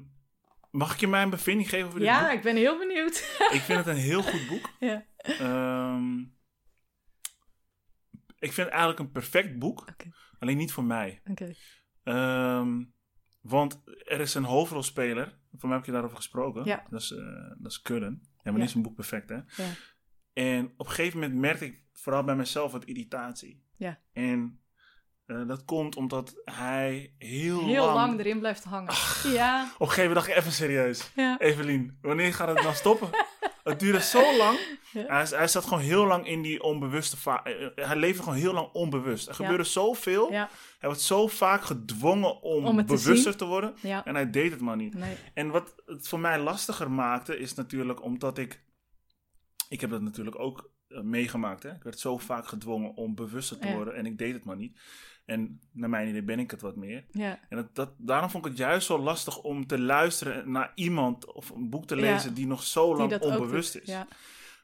mag 0.75 0.93
ik 0.93 0.99
je 0.99 1.07
mijn 1.07 1.29
bevinding 1.29 1.69
geven 1.69 1.87
over 1.87 1.99
dit 1.99 2.07
ja 2.07 2.21
boek? 2.21 2.31
ik 2.37 2.41
ben 2.41 2.55
heel 2.55 2.77
benieuwd. 2.77 3.15
Ik 3.51 3.61
vind 3.61 3.77
het 3.77 3.87
een 3.87 4.01
heel 4.01 4.23
goed 4.23 4.47
boek. 4.47 4.69
ja. 4.89 5.05
Ehm, 5.17 6.19
ik 8.39 8.51
vind 8.53 8.57
het 8.57 8.67
eigenlijk 8.67 8.99
een 8.99 9.11
perfect 9.11 9.59
boek. 9.59 9.85
Alleen 10.39 10.57
niet 10.57 10.71
voor 10.71 10.83
mij. 10.83 11.21
Oké. 11.25 11.53
Ehm, 12.03 12.83
want 13.41 13.81
er 14.03 14.19
is 14.19 14.33
een 14.33 14.43
hoofdrolspeler. 14.43 15.37
Voor 15.57 15.69
mij 15.69 15.77
heb 15.77 15.85
je 15.85 15.91
daarover 15.91 16.17
gesproken. 16.17 16.65
Ja. 16.65 16.85
Dat 16.89 17.01
is, 17.01 17.11
eh 17.11 17.51
dat 17.57 17.71
is 17.71 17.81
Cullen. 17.81 18.19
Ja, 18.23 18.51
maar 18.51 18.59
Ja. 18.59 18.65
niet 18.65 18.75
een 18.75 18.81
boek 18.81 18.95
perfect, 18.95 19.29
hè? 19.29 19.35
Ja. 19.35 19.71
En 20.33 20.65
op 20.77 20.85
een 20.87 20.93
gegeven 20.93 21.19
moment 21.19 21.39
merkte 21.39 21.65
ik 21.65 21.83
vooral 21.93 22.23
bij 22.23 22.35
mezelf 22.35 22.71
wat 22.71 22.85
irritatie. 22.85 23.63
Ja. 23.75 23.99
En 24.13 24.59
eh, 25.25 25.47
dat 25.47 25.65
komt 25.65 25.95
omdat 25.95 26.33
hij 26.45 27.13
heel, 27.17 27.65
Heel 27.65 27.85
lang, 27.85 27.95
lang... 27.95 28.19
erin 28.19 28.39
blijft 28.39 28.63
hangen. 28.63 28.93
Ja, 29.23 29.63
Op 29.63 29.79
een 29.81 29.87
gegeven 29.87 30.09
moment 30.09 30.13
dacht 30.13 30.27
ik 30.27 30.35
even 30.35 30.51
serieus. 30.51 31.11
ja. 31.15 31.39
Evelien, 31.39 31.97
wanneer 32.01 32.33
gaat 32.33 32.47
het 32.47 32.61
nou 32.61 32.75
stoppen? 32.75 33.09
het 33.63 33.79
duurde 33.79 34.01
zo 34.01 34.37
lang. 34.37 34.59
Ja. 34.91 35.05
Hij, 35.07 35.25
hij 35.29 35.47
zat 35.47 35.63
gewoon 35.63 35.83
heel 35.83 36.05
lang 36.05 36.27
in 36.27 36.41
die 36.41 36.63
onbewuste 36.63 37.17
fase. 37.17 37.71
Hij 37.75 37.95
leefde 37.95 38.23
gewoon 38.23 38.37
heel 38.37 38.53
lang 38.53 38.69
onbewust. 38.73 39.27
Er 39.27 39.31
Ja. 39.31 39.35
gebeurde 39.43 39.63
zoveel. 39.63 40.29
Hij 40.31 40.47
werd 40.79 41.01
zo 41.01 41.27
vaak 41.27 41.63
gedwongen 41.63 42.41
om, 42.41 42.65
Om 42.65 42.77
het 42.77 42.87
te 42.87 42.93
bewuster 42.93 43.35
te 43.37 43.45
worden. 43.45 43.75
En 44.03 44.15
hij 44.15 44.29
deed 44.29 44.51
het 44.51 44.61
maar 44.61 44.75
niet. 44.75 44.93
Nee. 44.93 45.15
En 45.33 45.49
wat 45.49 45.75
het 45.85 46.07
voor 46.07 46.19
mij 46.19 46.39
lastiger 46.39 46.91
maakte, 46.91 47.37
is 47.37 47.53
natuurlijk 47.53 48.03
omdat 48.03 48.37
ik. 48.37 48.63
Ik 49.69 49.81
heb 49.81 49.89
dat 49.89 50.01
natuurlijk 50.01 50.39
ook 50.39 50.71
eh, 50.87 51.01
meegemaakt. 51.01 51.63
Hè? 51.63 51.69
Ik 51.71 51.83
werd 51.83 51.99
zo 51.99 52.17
vaak 52.17 52.47
gedwongen 52.47 52.95
om 52.95 53.15
bewuster 53.15 53.59
te 53.59 53.71
worden 53.73 53.95
en 53.95 54.05
ik 54.05 54.17
deed 54.17 54.33
het 54.33 54.45
maar 54.45 54.55
niet. 54.55 54.79
En 55.25 55.59
naar 55.71 55.89
mijn 55.89 56.07
idee 56.07 56.23
ben 56.23 56.39
ik 56.39 56.51
het 56.51 56.61
wat 56.61 56.75
meer. 56.75 57.05
Ja, 57.11 57.39
En 57.49 57.57
dat, 57.57 57.75
dat, 57.75 57.89
daarom 57.97 58.29
vond 58.29 58.45
ik 58.45 58.51
het 58.51 58.59
juist 58.59 58.85
zo 58.87 58.97
lastig 58.99 59.41
om 59.41 59.67
te 59.67 59.79
luisteren 59.79 60.51
naar 60.51 60.71
iemand 60.75 61.33
of 61.33 61.49
een 61.49 61.69
boek 61.69 61.85
te 61.87 61.95
Ja. 61.95 62.01
lezen 62.01 62.33
die 62.33 62.47
nog 62.47 62.63
zo 62.63 62.95
lang 62.95 63.19
onbewust 63.19 63.75
is. 63.75 63.87
Ja, 63.87 64.07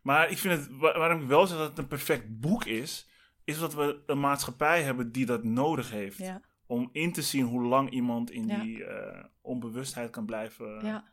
Maar 0.01 0.29
ik 0.29 0.37
vind 0.37 0.59
het, 0.59 0.69
wa- 0.77 0.97
waarom 0.97 1.21
ik 1.21 1.27
wel 1.27 1.47
zeg 1.47 1.57
dat 1.57 1.69
het 1.69 1.77
een 1.77 1.87
perfect 1.87 2.39
boek 2.39 2.65
is, 2.65 3.07
is 3.43 3.59
dat 3.59 3.73
we 3.73 3.99
een 4.05 4.19
maatschappij 4.19 4.81
hebben 4.83 5.11
die 5.11 5.25
dat 5.25 5.43
nodig 5.43 5.91
heeft. 5.91 6.17
ja, 6.17 6.41
Om 6.65 6.89
in 6.91 7.13
te 7.13 7.21
zien 7.21 7.45
hoe 7.45 7.63
lang 7.63 7.89
iemand 7.89 8.31
in 8.31 8.47
die 8.47 8.83
eh, 8.85 9.23
onbewustheid 9.41 10.09
kan 10.09 10.25
blijven, 10.25 10.85
ja. 10.85 11.03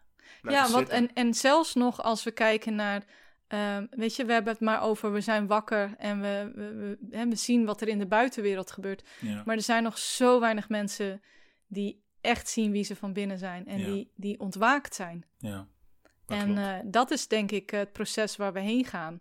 blijven 0.42 0.66
Ja, 0.66 0.78
wat, 0.78 0.88
en, 0.88 1.12
en 1.14 1.34
zelfs 1.34 1.74
nog 1.74 2.02
als 2.02 2.24
we 2.24 2.30
kijken 2.30 2.74
naar... 2.74 3.04
ehm, 3.48 3.86
weet 3.90 4.16
je, 4.16 4.24
we 4.24 4.32
hebben 4.32 4.52
het 4.52 4.62
maar 4.62 4.82
over... 4.82 5.12
we 5.12 5.20
zijn 5.20 5.46
wakker 5.46 5.94
en 5.98 6.20
we, 6.20 6.50
we, 6.54 6.74
we, 6.74 7.16
hè, 7.16 7.28
we 7.28 7.36
zien 7.36 7.64
wat 7.64 7.80
er 7.80 7.88
in 7.88 7.98
de 7.98 8.06
buitenwereld 8.06 8.70
gebeurt. 8.70 9.08
Ja. 9.20 9.42
Maar 9.44 9.56
er 9.56 9.62
zijn 9.62 9.82
nog 9.82 9.98
zo 9.98 10.40
weinig 10.40 10.68
mensen 10.68 11.22
die 11.66 12.02
echt 12.20 12.48
zien 12.48 12.70
wie 12.72 12.84
ze 12.84 12.96
van 12.96 13.12
binnen 13.12 13.38
zijn. 13.38 13.66
En 13.66 13.78
Ja. 13.78 13.84
die, 13.86 14.12
die 14.16 14.40
ontwaakt 14.40 14.94
zijn. 14.94 15.24
ja. 15.38 15.66
En 16.26 16.58
eh, 16.58 16.74
dat 16.84 17.10
is 17.10 17.28
denk 17.28 17.50
ik 17.50 17.70
het 17.70 17.92
proces 17.92 18.36
waar 18.36 18.52
we 18.52 18.60
heen 18.60 18.84
gaan. 18.84 19.20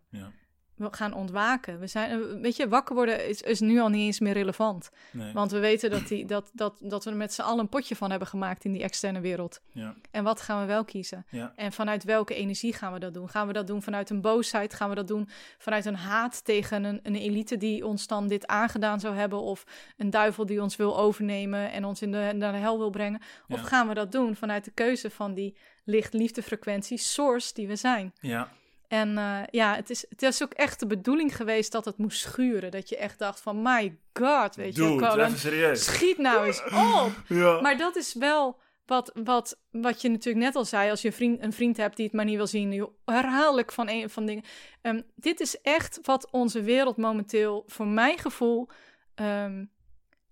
Gaan 0.80 1.14
ontwaken. 1.14 1.80
We 1.80 1.88
zijn, 1.88 2.12
eh, 2.12 2.42
weet 2.42 2.56
je, 2.56 2.68
wakker 2.68 2.96
worden 2.96 3.28
is, 3.28 3.42
is 3.42 3.60
nu 3.60 3.80
al 3.80 3.90
niet 3.90 4.06
eens 4.06 4.20
meer 4.20 4.34
relevant. 4.34 4.90
Nee. 5.12 5.34
Want 5.34 5.52
we 5.52 5.60
weten 5.60 5.90
dat, 5.90 6.08
die, 6.08 6.26
dat, 6.26 6.52
dat, 6.54 6.78
dat 6.80 7.04
we 7.04 7.10
er 7.10 7.16
met 7.16 7.34
z'n 7.34 7.42
allen 7.42 7.60
een 7.60 7.70
potje 7.70 7.96
van 7.96 8.10
hebben 8.10 8.28
gemaakt 8.28 8.66
in 8.66 8.72
die 8.72 8.84
externe 8.84 9.20
wereld. 9.20 9.62
ja. 9.72 9.96
En 10.12 10.24
wat 10.24 10.42
gaan 10.42 10.60
we 10.62 10.66
wel 10.66 10.86
kiezen? 10.86 11.26
Ja. 11.30 11.54
En 11.56 11.72
vanuit 11.72 12.04
welke 12.04 12.36
energie 12.36 12.74
gaan 12.74 12.94
we 12.94 13.00
dat 13.00 13.14
doen? 13.14 13.30
Gaan 13.30 13.48
we 13.48 13.54
dat 13.54 13.68
doen 13.68 13.82
vanuit 13.82 14.10
een 14.10 14.22
boosheid? 14.22 14.74
Gaan 14.74 14.90
we 14.90 14.96
dat 14.96 15.08
doen 15.08 15.30
vanuit 15.58 15.86
een 15.86 15.96
haat 15.96 16.46
tegen 16.46 16.84
een, 16.84 17.00
een 17.04 17.16
elite 17.16 17.58
die 17.58 17.86
ons 17.86 18.08
dan 18.08 18.28
dit 18.28 18.48
aangedaan 18.48 19.00
zou 19.00 19.16
hebben? 19.16 19.42
Of 19.42 19.66
een 19.98 20.10
duivel 20.10 20.46
die 20.46 20.62
ons 20.62 20.76
wil 20.76 20.98
overnemen 20.98 21.72
en 21.72 21.86
ons 21.86 22.02
in 22.02 22.12
de, 22.12 22.32
naar 22.36 22.52
de 22.52 22.58
hel 22.58 22.78
wil 22.78 22.90
brengen? 22.90 23.22
Of 23.48 23.62
gaan 23.62 23.88
we 23.88 23.94
dat 23.94 24.12
doen 24.12 24.36
vanuit 24.36 24.66
de 24.66 24.72
keuze 24.72 25.10
van 25.10 25.34
die 25.34 25.58
licht-liefde-frequentie, 25.84 26.98
source 26.98 27.54
die 27.54 27.68
we 27.68 27.76
zijn? 27.76 28.14
ja. 28.20 28.50
En 28.88 29.18
eh, 29.18 29.40
ja, 29.52 29.76
het 29.76 29.90
is, 29.90 30.06
het 30.10 30.24
is 30.24 30.44
ook 30.44 30.54
echt 30.54 30.80
de 30.80 30.88
bedoeling 30.88 31.36
geweest 31.36 31.72
dat 31.72 31.86
het 31.86 31.98
moest 31.98 32.20
schuren. 32.20 32.72
Dat 32.72 32.90
je 32.90 32.98
echt 32.98 33.20
dacht 33.20 33.42
van, 33.42 33.62
my 33.62 33.98
god, 34.14 34.56
weet 34.56 34.76
je. 34.76 34.82
Colin, 34.82 35.26
even 35.26 35.40
serieus. 35.40 35.86
Schiet 35.86 36.18
nou 36.18 36.46
eens 36.46 36.64
op! 36.64 37.12
Ja. 37.38 37.62
Maar 37.62 37.78
dat 37.78 37.96
is 37.96 38.14
wel 38.14 38.60
wat, 38.86 39.12
wat, 39.24 39.60
wat 39.72 40.02
je 40.02 40.10
natuurlijk 40.10 40.46
net 40.46 40.56
al 40.56 40.66
zei. 40.66 40.90
Als 40.90 41.02
je 41.02 41.08
een 41.08 41.14
vriend, 41.14 41.44
een 41.44 41.54
vriend 41.54 41.78
hebt 41.78 41.96
die 41.96 42.06
het 42.06 42.16
maar 42.16 42.26
niet 42.26 42.36
wil 42.36 42.48
zien. 42.48 42.90
Herhaaldelijk 43.06 43.72
van, 43.72 43.90
een, 43.90 44.10
van 44.10 44.26
dingen. 44.26 44.44
Ehm, 44.82 45.02
dit 45.16 45.40
is 45.40 45.62
echt 45.62 46.00
wat 46.02 46.32
onze 46.32 46.62
wereld 46.62 46.98
momenteel, 46.98 47.64
voor 47.68 47.88
mijn 47.88 48.18
gevoel, 48.18 48.70
ehm, 49.16 49.66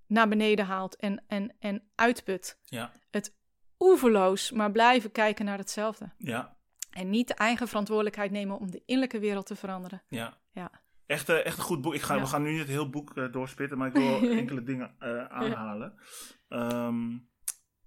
naar 0.08 0.28
beneden 0.28 0.66
haalt 0.66 0.96
en, 0.96 1.24
en, 1.28 1.56
en 1.60 1.84
uitput. 1.96 2.58
ja. 2.64 2.92
Oeverloos, 3.80 4.52
maar 4.52 4.72
blijven 4.72 5.12
kijken 5.12 5.46
naar 5.46 5.58
hetzelfde. 5.58 6.10
Ja. 6.18 6.55
En 6.96 7.10
niet 7.10 7.28
de 7.28 7.34
eigen 7.34 7.68
verantwoordelijkheid 7.68 8.32
nemen 8.32 8.60
om 8.60 8.72
de 8.72 8.82
innerlijke 8.86 9.20
wereld 9.20 9.46
te 9.46 9.56
veranderen. 9.56 10.04
Ja. 10.08 10.38
Ja. 10.52 10.72
Echt, 11.06 11.30
eh, 11.30 11.46
echt 11.46 11.58
een 11.58 11.64
goed 11.64 11.82
boek. 11.82 11.94
Ik 11.94 12.02
ga, 12.02 12.16
Ja. 12.16 12.22
We 12.22 12.28
gaan 12.28 12.42
nu 12.42 12.50
niet 12.52 12.60
het 12.60 12.68
hele 12.68 12.90
boek 12.90 13.18
eh, 13.18 13.32
doorspitten, 13.32 13.78
maar 13.78 13.88
ik 13.88 13.94
wil 13.94 14.30
enkele 14.42 14.64
dingen 14.64 14.96
eh, 15.00 15.26
aanhalen. 15.26 16.00
Ehm, 16.48 17.18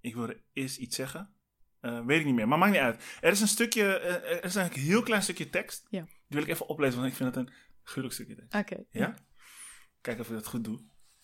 ik 0.01 0.15
wilde 0.15 0.43
eerst 0.53 0.77
iets 0.77 0.95
zeggen. 0.95 1.33
Weet 1.79 2.19
ik 2.19 2.25
niet 2.25 2.35
meer, 2.35 2.47
maar 2.47 2.57
maakt 2.57 2.71
niet 2.71 2.81
uit. 2.81 3.17
Er 3.21 3.31
is 3.31 3.41
een 3.41 3.47
stukje, 3.47 3.83
er 3.99 4.43
is 4.43 4.55
eigenlijk 4.55 4.75
een 4.75 4.91
heel 4.91 5.03
klein 5.03 5.21
stukje 5.21 5.49
tekst. 5.49 5.87
Ja. 5.89 6.01
Die 6.01 6.11
wil 6.27 6.41
ik 6.41 6.47
even 6.47 6.67
oplezen, 6.67 6.99
want 6.99 7.11
ik 7.11 7.17
vind 7.17 7.35
het 7.35 7.47
een 7.47 7.53
gruwelijk 7.83 8.13
stukje 8.13 8.35
tekst. 8.35 8.55
Oké. 8.55 8.83
Ja? 8.89 9.13
Kijk 10.01 10.19
of 10.19 10.27
ik 10.27 10.33
dat 10.33 10.47
goed 10.47 10.63
doe. 10.63 10.79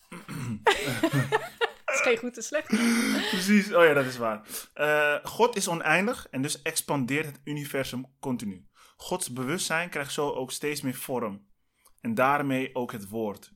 Geen 2.06 2.18
goed 2.18 2.36
en 2.36 2.42
slecht. 2.42 2.68
Precies, 3.30 3.74
oh 3.74 3.84
ja, 3.84 3.92
dat 3.92 4.04
is 4.04 4.16
waar. 4.16 4.48
Eh, 4.74 5.14
God 5.22 5.56
is 5.56 5.68
oneindig 5.68 6.28
en 6.30 6.42
dus 6.42 6.62
expandeert 6.62 7.26
het 7.26 7.40
universum 7.44 8.06
continu. 8.20 8.66
Gods 8.96 9.32
bewustzijn 9.32 9.88
krijgt 9.88 10.12
zo 10.12 10.30
ook 10.30 10.52
steeds 10.52 10.80
meer 10.80 10.94
vorm. 10.94 11.46
En 12.00 12.14
daarmee 12.14 12.74
ook 12.74 12.92
het 12.92 13.08
woord. 13.08 13.52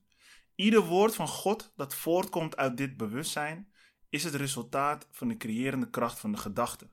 Ieder 0.55 0.81
woord 0.81 1.14
van 1.14 1.28
God 1.28 1.72
dat 1.77 1.94
voortkomt 1.94 2.56
uit 2.56 2.77
dit 2.77 2.97
bewustzijn 2.97 3.72
is 4.09 4.24
het 4.24 4.35
resultaat 4.35 5.09
van 5.10 5.28
de 5.28 5.36
creërende 5.36 5.90
kracht 5.90 6.18
van 6.18 6.32
de 6.32 6.39
gedachte. 6.39 6.90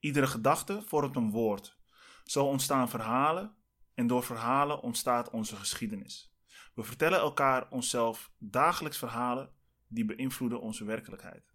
Iedere 0.00 0.26
gedachte 0.26 0.82
vormt 0.86 1.16
een 1.16 1.30
woord. 1.30 1.78
Zo 2.24 2.44
ontstaan 2.44 2.88
verhalen 2.88 3.56
en 3.94 4.06
door 4.06 4.22
verhalen 4.22 4.80
ontstaat 4.80 5.30
onze 5.30 5.56
geschiedenis. 5.56 6.32
We 6.74 6.82
vertellen 6.82 7.18
elkaar 7.18 7.70
onszelf 7.70 8.30
dagelijks 8.38 8.98
verhalen 8.98 9.56
die 9.88 10.04
beïnvloeden 10.04 10.60
onze 10.60 10.84
werkelijkheid. 10.84 11.52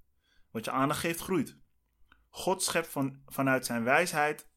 Wat 0.51 0.65
je 0.65 0.72
aandacht 0.72 0.99
geeft, 0.99 1.19
groeit. 1.19 1.57
God 2.30 2.64
schept 2.64 2.88
van, 2.88 3.22
vanuit 3.26 3.65
zijn 3.65 3.84
wijsheid 3.84 4.49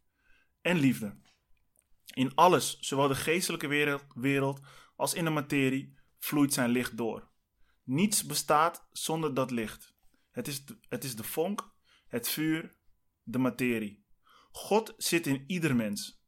en 0.60 0.76
liefde. 0.76 1.20
In 2.14 2.34
alles, 2.34 2.78
zowel 2.78 3.08
de 3.08 3.14
geestelijke 3.14 3.98
wereld, 4.14 4.60
als 4.96 5.14
in 5.14 5.24
de 5.24 5.30
materie, 5.30 5.98
vloeit 6.18 6.52
zijn 6.52 6.70
licht 6.70 6.96
door. 6.96 7.30
Niets 7.82 8.24
bestaat 8.24 8.88
zonder 8.92 9.34
dat 9.34 9.50
licht. 9.50 9.94
Het 10.30 10.48
is, 10.48 10.64
het 10.88 11.04
is 11.04 11.16
de 11.16 11.22
vonk, 11.22 11.74
het 12.08 12.28
vuur, 12.28 12.76
de 13.22 13.38
materie. 13.38 14.04
God 14.50 14.94
zit 14.96 15.26
in 15.26 15.44
ieder 15.46 15.76
mens. 15.76 16.24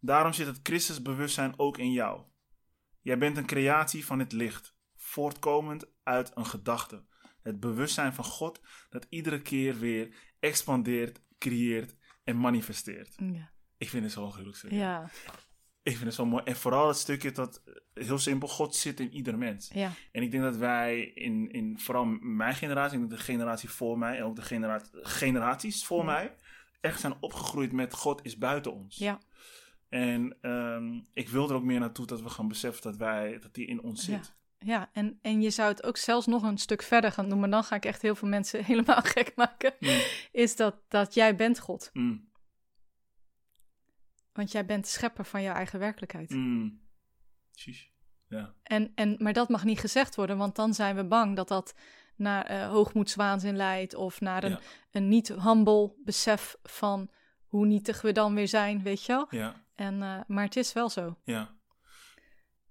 Daarom 0.00 0.32
zit 0.32 0.46
het 0.46 0.60
Christusbewustzijn 0.62 1.58
ook 1.58 1.78
in 1.78 1.92
jou. 1.92 2.22
Jij 3.00 3.18
bent 3.18 3.36
een 3.36 3.46
creatie 3.46 4.06
van 4.06 4.18
het 4.18 4.32
licht, 4.32 4.76
voortkomend 5.10 5.86
uit 6.02 6.30
een 6.34 6.46
gedachte. 6.46 7.04
Het 7.42 7.60
bewustzijn 7.60 8.12
van 8.14 8.24
God 8.24 8.60
dat 8.88 9.06
iedere 9.08 9.42
keer 9.42 9.78
weer 9.78 10.14
expandeert, 10.40 11.22
creëert 11.38 11.96
en 12.24 12.36
manifesteert. 12.36 13.14
Ja. 13.16 13.50
Ik 13.76 13.88
vind 13.88 14.04
het 14.04 14.12
gruwelijk 14.12 14.56
stuk. 14.56 14.70
Ja. 14.70 15.10
Ik 15.82 15.92
vind 15.92 16.04
het 16.04 16.14
zo 16.14 16.26
mooi. 16.26 16.42
En 16.44 16.56
vooral 16.56 16.88
het 16.88 16.96
stukje 16.96 17.32
dat, 17.32 17.62
eh, 17.64 18.04
heel 18.06 18.18
simpel, 18.18 18.48
God 18.48 18.74
zit 18.74 19.00
in 19.00 19.12
ieder 19.12 19.38
mens. 19.38 19.70
Ja. 19.72 19.92
En 20.12 20.22
ik 20.22 20.30
denk 20.30 20.42
dat 20.42 20.56
wij 20.56 21.00
in, 21.00 21.50
in 21.50 21.78
vooral 21.78 22.04
mijn 22.20 22.54
generatie, 22.54 22.94
ik 22.94 23.08
denk 23.08 23.18
de 23.20 23.26
generatie 23.26 23.68
voor 23.68 23.98
mij 23.98 24.16
en 24.16 24.24
ook 24.24 24.36
de 24.36 24.42
genera 24.42 24.80
generaties 24.92 25.84
voor 25.84 25.98
Ja. 25.98 26.04
mij, 26.04 26.34
echt 26.80 27.00
zijn 27.00 27.14
opgegroeid 27.20 27.72
met 27.72 27.94
God 27.94 28.24
is 28.24 28.38
buiten 28.38 28.72
ons. 28.74 28.96
Ja. 28.96 29.18
En 29.88 30.36
ehm, 30.40 31.00
ik 31.12 31.28
wil 31.28 31.48
er 31.48 31.54
ook 31.54 31.64
meer 31.64 31.80
naartoe 31.80 32.06
dat 32.06 32.22
we 32.22 32.28
gaan 32.28 32.48
beseffen 32.48 32.82
dat 32.82 32.96
wij, 32.96 33.38
dat 33.38 33.54
die 33.54 33.66
in 33.66 33.82
ons 33.82 34.04
zit. 34.04 34.38
Ja, 34.64 34.90
en, 34.92 35.18
en 35.22 35.40
je 35.40 35.50
zou 35.50 35.68
het 35.68 35.82
ook 35.84 35.96
zelfs 35.96 36.26
nog 36.26 36.42
een 36.42 36.58
stuk 36.58 36.82
verder 36.82 37.12
gaan 37.12 37.38
maar 37.38 37.50
dan 37.50 37.64
ga 37.64 37.76
ik 37.76 37.84
echt 37.84 38.02
heel 38.02 38.14
veel 38.14 38.28
mensen 38.28 38.64
helemaal 38.70 39.02
gek 39.02 39.32
maken. 39.36 39.74
Mm. 39.78 40.00
Is 40.32 40.56
dat, 40.56 40.76
dat 40.88 41.14
jij 41.14 41.36
bent 41.36 41.58
God. 41.58 41.90
Mm. 41.92 42.28
Want 44.32 44.52
jij 44.52 44.66
bent 44.66 44.86
schepper 44.86 45.24
van 45.24 45.42
jouw 45.42 45.54
eigen 45.54 45.78
werkelijkheid. 45.78 46.30
Mm. 46.30 46.80
Precies. 47.50 47.90
Ja. 48.28 48.54
En, 48.62 48.92
en, 48.94 49.16
maar 49.18 49.32
dat 49.32 49.48
mag 49.48 49.64
niet 49.64 49.80
gezegd 49.80 50.14
worden, 50.14 50.36
want 50.36 50.56
dan 50.56 50.74
zijn 50.74 50.96
we 50.96 51.04
bang 51.04 51.36
dat 51.36 51.48
dat 51.48 51.74
naar 52.16 52.44
eh, 52.44 52.68
hoogmoedswaanzin 52.68 53.56
leidt 53.56 53.94
of 53.94 54.20
naar 54.20 54.44
een, 54.44 54.50
Ja. 54.50 54.60
een 54.90 55.08
niet 55.08 55.28
humble 55.28 55.92
besef 56.04 56.56
van 56.62 57.10
hoe 57.46 57.66
nietig 57.66 58.02
we 58.02 58.12
dan 58.12 58.34
weer 58.34 58.48
zijn, 58.48 58.82
weet 58.82 59.04
je 59.04 59.12
wel. 59.12 59.26
Ja. 59.30 59.64
En, 59.74 60.02
eh, 60.02 60.20
maar 60.26 60.44
het 60.44 60.56
is 60.56 60.72
wel 60.72 60.88
zo. 60.88 61.18
Ja. 61.24 61.58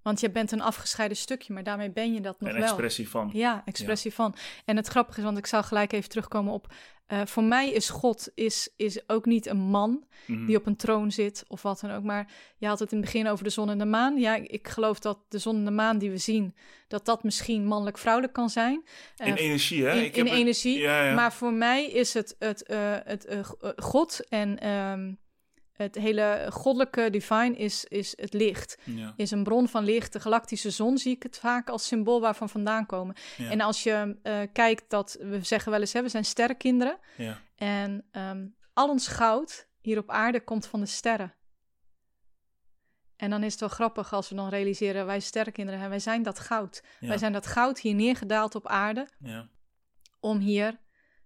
Want 0.01 0.19
je 0.19 0.29
bent 0.31 0.51
een 0.51 0.61
afgescheiden 0.61 1.17
stukje, 1.17 1.53
maar 1.53 1.63
daarmee 1.63 1.91
ben 1.91 2.13
je 2.13 2.21
dat 2.21 2.39
nog 2.39 2.49
Een 2.49 2.55
wel. 2.55 2.63
expressie 2.65 3.09
van. 3.09 3.29
Ja, 3.33 3.61
expressie 3.65 4.13
van. 4.13 4.35
En 4.65 4.75
het 4.75 4.87
grappige 4.87 5.17
is, 5.19 5.23
want 5.25 5.37
ik 5.37 5.45
zou 5.45 5.63
gelijk 5.63 5.91
even 5.93 6.09
terugkomen 6.09 6.53
op... 6.53 6.73
eh, 7.07 7.21
voor 7.25 7.43
mij 7.43 7.69
is 7.69 7.89
God 7.89 8.29
is, 8.35 8.69
is 8.77 9.09
ook 9.09 9.25
niet 9.25 9.45
een 9.47 9.57
man 9.59 10.03
Mhm. 10.25 10.45
die 10.45 10.57
op 10.57 10.65
een 10.65 10.75
troon 10.75 11.11
zit 11.11 11.43
of 11.47 11.61
wat 11.61 11.79
dan 11.79 11.91
ook. 11.91 12.03
Maar 12.03 12.31
je 12.57 12.67
had 12.67 12.79
het 12.79 12.91
in 12.91 12.97
het 12.97 13.05
begin 13.05 13.27
over 13.27 13.43
de 13.43 13.49
zon 13.49 13.69
en 13.69 13.77
de 13.77 13.85
maan. 13.85 14.17
Ja, 14.17 14.35
ik 14.35 14.67
geloof 14.67 14.99
dat 14.99 15.19
de 15.29 15.37
zon 15.37 15.55
en 15.55 15.65
de 15.65 15.71
maan 15.71 15.97
die 15.97 16.09
we 16.09 16.17
zien... 16.17 16.55
dat 16.87 17.05
dat 17.05 17.23
misschien 17.23 17.65
mannelijk-vrouwelijk 17.65 18.33
kan 18.33 18.49
zijn. 18.49 18.83
Eh, 19.17 19.27
In 19.27 19.33
energie, 19.35 19.83
hè? 19.85 19.97
in, 19.97 20.03
Ik 20.03 20.15
heb 20.15 20.27
energie. 20.27 20.77
Ja, 20.79 21.03
ja. 21.05 21.13
Maar 21.13 21.33
voor 21.33 21.53
mij 21.53 21.85
is 21.85 22.13
het, 22.13 22.35
het, 22.39 22.63
eh, 22.63 22.95
het 23.03 23.27
God 23.75 24.27
en 24.29 24.59
ehm, 24.59 25.13
het 25.83 25.95
hele 25.95 26.47
goddelijke 26.49 27.09
divine 27.09 27.55
is, 27.55 27.85
is 27.85 28.13
het 28.17 28.33
licht. 28.33 28.77
ja. 28.85 29.13
Is 29.15 29.31
een 29.31 29.43
bron 29.43 29.67
van 29.67 29.83
licht. 29.83 30.13
De 30.13 30.19
galactische 30.19 30.69
zon 30.69 30.97
zie 30.97 31.15
ik 31.15 31.23
het 31.23 31.37
vaak 31.39 31.69
als 31.69 31.87
symbool 31.87 32.21
waarvan 32.21 32.49
vandaan 32.49 32.85
komen. 32.85 33.15
Ja. 33.37 33.49
En 33.49 33.61
als 33.61 33.83
je 33.83 34.17
eh, 34.23 34.39
kijkt 34.53 34.89
dat, 34.89 35.17
we 35.21 35.43
zeggen 35.43 35.71
wel 35.71 35.79
eens, 35.79 35.93
hè, 35.93 36.01
we 36.01 36.09
zijn 36.09 36.25
sterrenkinderen. 36.25 36.97
ja. 37.17 37.37
En 37.55 38.05
ehm, 38.11 38.47
al 38.73 38.89
ons 38.89 39.07
goud 39.07 39.67
hier 39.81 39.97
op 39.97 40.09
aarde 40.09 40.41
komt 40.43 40.65
van 40.67 40.79
de 40.79 40.85
sterren. 40.85 41.33
En 43.15 43.29
dan 43.29 43.43
is 43.43 43.51
het 43.51 43.59
wel 43.59 43.69
grappig 43.69 44.13
als 44.13 44.29
we 44.29 44.35
dan 44.35 44.49
realiseren, 44.49 45.05
wij 45.05 45.19
sterrenkinderen, 45.19 45.89
wij 45.89 45.99
zijn 45.99 46.23
dat 46.23 46.39
goud. 46.39 46.83
Wij 46.99 47.17
zijn 47.17 47.33
dat 47.33 47.47
goud 47.47 47.79
hier 47.79 47.93
neergedaald 47.95 48.55
op 48.55 48.67
aarde 48.67 49.07
Ja. 49.19 49.47
om 50.19 50.37
hier 50.37 50.79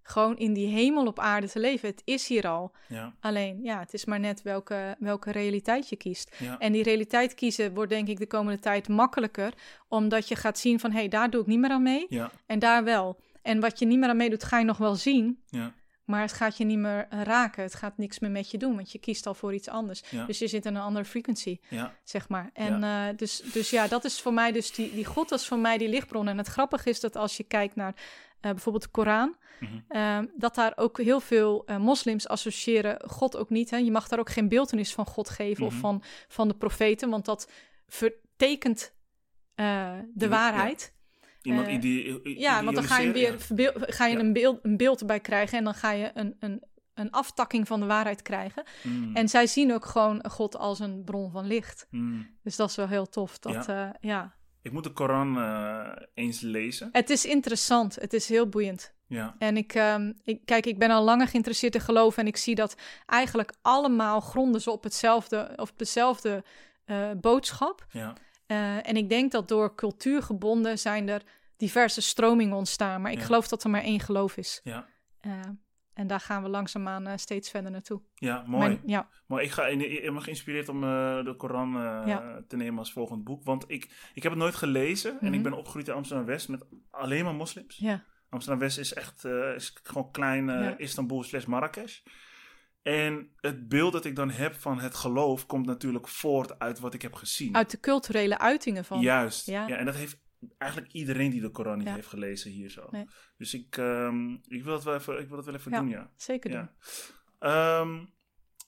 gewoon 0.03 0.37
in 0.37 0.53
die 0.53 0.67
hemel 0.67 1.05
op 1.05 1.19
aarde 1.19 1.49
te 1.49 1.59
leven. 1.59 1.89
Het 1.89 2.01
is 2.05 2.27
hier 2.27 2.47
al. 2.47 2.71
Ja. 2.87 3.13
Alleen, 3.19 3.59
ja, 3.63 3.79
het 3.79 3.93
is 3.93 4.05
maar 4.05 4.19
net 4.19 4.41
welke, 4.41 4.95
welke 4.99 5.31
realiteit 5.31 5.89
je 5.89 5.95
kiest. 5.95 6.35
Ja. 6.39 6.57
En 6.59 6.71
die 6.71 6.83
realiteit 6.83 7.33
kiezen 7.33 7.73
wordt 7.73 7.89
denk 7.91 8.07
ik 8.07 8.17
de 8.17 8.27
komende 8.27 8.59
tijd 8.59 8.87
makkelijker, 8.87 9.53
omdat 9.87 10.27
je 10.27 10.35
gaat 10.35 10.57
zien 10.59 10.79
van, 10.79 10.91
hé, 10.91 10.97
hey, 10.99 11.07
daar 11.07 11.29
doe 11.29 11.41
ik 11.41 11.47
niet 11.47 11.59
meer 11.59 11.69
aan 11.71 11.83
mee 11.83 12.05
Ja. 12.09 12.31
en 12.45 12.59
daar 12.59 12.83
wel. 12.83 13.19
En 13.41 13.59
wat 13.59 13.79
je 13.79 13.85
niet 13.85 13.99
meer 13.99 14.09
aan 14.09 14.17
meedoet, 14.17 14.43
ga 14.43 14.59
je 14.59 14.65
nog 14.65 14.77
wel 14.77 14.95
zien, 14.95 15.39
Ja. 15.49 15.73
maar 16.05 16.21
het 16.21 16.33
gaat 16.33 16.57
je 16.57 16.63
niet 16.65 16.77
meer 16.77 17.07
raken. 17.09 17.63
Het 17.63 17.73
gaat 17.75 17.97
niks 17.97 18.19
meer 18.19 18.31
met 18.31 18.51
je 18.51 18.57
doen, 18.57 18.75
want 18.75 18.91
je 18.91 18.99
kiest 18.99 19.27
al 19.27 19.33
voor 19.33 19.53
iets 19.53 19.69
anders. 19.69 20.03
Dus 20.27 20.39
je 20.39 20.47
zit 20.47 20.65
in 20.65 20.75
een 20.75 20.81
andere 20.81 21.05
frequency, 21.05 21.59
Ja. 21.69 21.93
zeg 22.03 22.29
maar. 22.29 22.49
En 22.53 22.83
eh, 22.83 23.05
dus, 23.15 23.41
dus 23.53 23.69
ja, 23.69 23.87
dat 23.87 24.03
is 24.05 24.21
voor 24.21 24.33
mij 24.33 24.51
dus 24.51 24.71
die, 24.71 24.91
die 24.93 25.05
God, 25.05 25.31
is 25.31 25.47
voor 25.47 25.59
mij 25.59 25.77
die 25.77 25.89
lichtbron. 25.89 26.27
En 26.27 26.37
het 26.37 26.47
grappige 26.47 26.89
is 26.89 26.99
dat 26.99 27.15
als 27.15 27.37
je 27.37 27.43
kijkt 27.43 27.75
naar 27.75 27.93
eh, 28.43 28.51
bijvoorbeeld 28.51 28.83
de 28.83 28.89
Koran, 28.89 29.35
Mhm. 29.59 29.71
eh, 29.87 30.19
dat 30.37 30.55
daar 30.55 30.73
ook 30.75 30.97
heel 31.01 31.19
veel 31.19 31.65
eh, 31.65 31.77
moslims 31.77 32.27
associëren 32.27 33.09
God 33.09 33.37
ook 33.37 33.49
niet. 33.49 33.69
Hè? 33.69 33.77
Je 33.77 33.91
mag 33.91 34.07
daar 34.07 34.19
ook 34.19 34.29
geen 34.29 34.47
beeldenis 34.47 34.93
van 34.93 35.05
God 35.05 35.29
geven 35.29 35.65
of 35.65 35.71
Mhm. 35.71 35.81
van, 35.81 36.03
van 36.27 36.47
de 36.47 36.53
profeten, 36.55 37.09
want 37.09 37.25
dat 37.25 37.51
vertekent 37.87 38.93
eh, 39.55 39.93
de 40.13 40.25
Ja, 40.25 40.31
waarheid. 40.31 40.95
Iemand 41.41 41.67
Eh, 41.67 41.73
ide- 41.73 42.21
Ja, 42.39 42.63
want 42.63 42.75
dan 42.75 42.83
ga 42.83 42.99
je, 42.99 43.11
weer 43.11 43.35
ga 43.71 44.05
je 44.05 44.13
Ja. 44.13 44.19
een, 44.19 44.33
beeld, 44.33 44.59
een 44.61 44.77
beeld 44.77 44.99
erbij 44.99 45.19
krijgen 45.19 45.57
en 45.57 45.63
dan 45.63 45.73
ga 45.73 45.91
je 45.91 46.11
een, 46.13 46.35
een, 46.39 46.63
een 46.93 47.11
aftakking 47.11 47.67
van 47.67 47.79
de 47.79 47.85
waarheid 47.85 48.21
krijgen. 48.21 48.63
ja. 48.83 48.89
Mm. 48.89 49.15
En 49.15 49.29
zij 49.29 49.47
zien 49.47 49.73
ook 49.73 49.85
gewoon 49.85 50.25
God 50.29 50.57
als 50.57 50.79
een 50.79 51.03
bron 51.03 51.31
van 51.31 51.45
licht. 51.45 51.87
Mm. 51.89 52.27
Dus 52.43 52.55
dat 52.55 52.69
is 52.69 52.75
wel 52.75 52.87
heel 52.87 53.09
tof. 53.09 53.39
Dat, 53.39 53.65
ja. 53.65 53.95
ja. 53.99 54.35
Ik 54.63 54.71
moet 54.71 54.83
de 54.83 54.91
Koran 54.91 55.37
eh, 55.37 55.89
eens 56.13 56.41
lezen. 56.41 56.89
Het 56.91 57.09
is 57.09 57.25
interessant. 57.25 57.95
Het 57.95 58.13
is 58.13 58.29
heel 58.29 58.49
boeiend. 58.49 58.93
Ja. 59.07 59.35
En 59.37 59.57
ik, 59.57 59.73
ehm, 59.73 60.13
ik, 60.23 60.45
kijk, 60.45 60.65
ik 60.65 60.79
ben 60.79 60.89
al 60.91 61.03
langer 61.03 61.27
geïnteresseerd 61.27 61.75
in 61.75 61.81
geloof 61.81 62.17
en 62.17 62.27
ik 62.27 62.37
zie 62.37 62.55
dat 62.55 62.75
eigenlijk 63.05 63.53
allemaal 63.61 64.19
gronden 64.19 64.61
ze 64.61 64.71
op 64.71 64.83
hetzelfde, 64.83 65.53
of 65.55 65.73
dezelfde 65.75 66.43
eh, 66.85 67.11
boodschap. 67.21 67.85
Ja. 67.91 68.13
Eh, 68.45 68.87
en 68.87 68.95
ik 68.95 69.09
denk 69.09 69.31
dat 69.31 69.47
door 69.47 69.75
cultuur 69.75 70.23
gebonden 70.23 70.79
zijn 70.79 71.09
er 71.09 71.21
diverse 71.57 72.01
stromingen 72.01 72.57
ontstaan. 72.57 73.01
Maar 73.01 73.11
ik 73.11 73.19
Ja. 73.19 73.25
geloof 73.25 73.47
dat 73.47 73.63
er 73.63 73.69
maar 73.69 73.83
één 73.83 73.99
geloof 73.99 74.37
is. 74.37 74.61
Ja. 74.63 74.87
En 75.93 76.07
daar 76.07 76.19
gaan 76.19 76.43
we 76.43 76.49
langzaamaan 76.49 77.07
eh, 77.07 77.17
steeds 77.17 77.49
verder 77.49 77.71
naartoe. 77.71 78.01
Ja, 78.15 78.43
mooi. 78.47 78.67
Mijn- 78.67 78.81
ja, 78.85 79.09
Maar 79.27 79.41
ik, 79.43 79.51
ga, 79.51 79.65
ik 79.67 80.01
ben 80.13 80.21
geïnspireerd 80.21 80.69
om 80.69 80.83
eh, 80.83 81.23
de 81.25 81.33
Koran 81.37 81.75
eh, 81.75 82.01
Ja. 82.05 82.41
te 82.47 82.55
nemen 82.55 82.79
als 82.79 82.93
volgend 82.93 83.23
boek. 83.23 83.43
Want 83.43 83.63
ik, 83.67 84.09
ik 84.13 84.23
heb 84.23 84.31
het 84.31 84.41
nooit 84.41 84.55
gelezen. 84.55 85.11
En 85.19 85.25
Mhm. 85.25 85.33
ik 85.33 85.43
ben 85.43 85.53
opgegroeid 85.53 85.87
in 85.87 85.93
Amsterdam-West 85.93 86.49
met 86.49 86.65
alleen 86.91 87.23
maar 87.23 87.35
moslims. 87.35 87.77
ja, 87.77 88.03
Amsterdam-West 88.29 88.77
is 88.77 88.93
echt 88.93 89.25
is 89.55 89.79
gewoon 89.83 90.11
klein 90.11 90.45
Ja. 90.45 90.77
Istanbul 90.77 91.23
slash 91.23 91.45
Marrakesh. 91.45 91.99
En 92.81 93.29
het 93.39 93.67
beeld 93.67 93.91
dat 93.93 94.05
ik 94.05 94.15
dan 94.15 94.29
heb 94.29 94.55
van 94.55 94.79
het 94.79 94.95
geloof 94.95 95.45
komt 95.45 95.65
natuurlijk 95.65 96.07
voort 96.07 96.59
uit 96.59 96.79
wat 96.79 96.93
ik 96.93 97.01
heb 97.01 97.13
gezien. 97.13 97.55
uit 97.55 97.71
de 97.71 97.79
culturele 97.79 98.37
uitingen 98.39 98.85
van. 98.85 98.99
Juist. 98.99 99.45
Ja. 99.45 99.67
Ja. 99.67 99.77
en 99.77 99.85
dat 99.85 99.95
heeft 99.95 100.17
eigenlijk 100.57 100.93
iedereen 100.93 101.29
die 101.29 101.41
de 101.41 101.49
Koran 101.49 101.77
niet 101.77 101.87
Ja. 101.87 101.93
heeft 101.93 102.07
gelezen 102.07 102.51
hier 102.51 102.69
zo. 102.69 102.87
Nee. 102.91 103.05
Dus 103.37 103.53
ik, 103.53 103.77
ehm, 103.77 104.33
ik, 104.33 104.63
wil 104.63 104.73
het 104.73 104.83
wel 104.83 104.95
even, 104.95 105.19
ik 105.19 105.27
wil 105.27 105.37
het 105.37 105.45
wel 105.45 105.55
even 105.55 105.71
Ja. 105.71 105.79
doen, 105.79 105.89
ja. 105.89 106.11
Zeker 106.15 106.49
doen. 106.51 106.59
ja. 106.59 106.73
Ehm, 107.79 108.05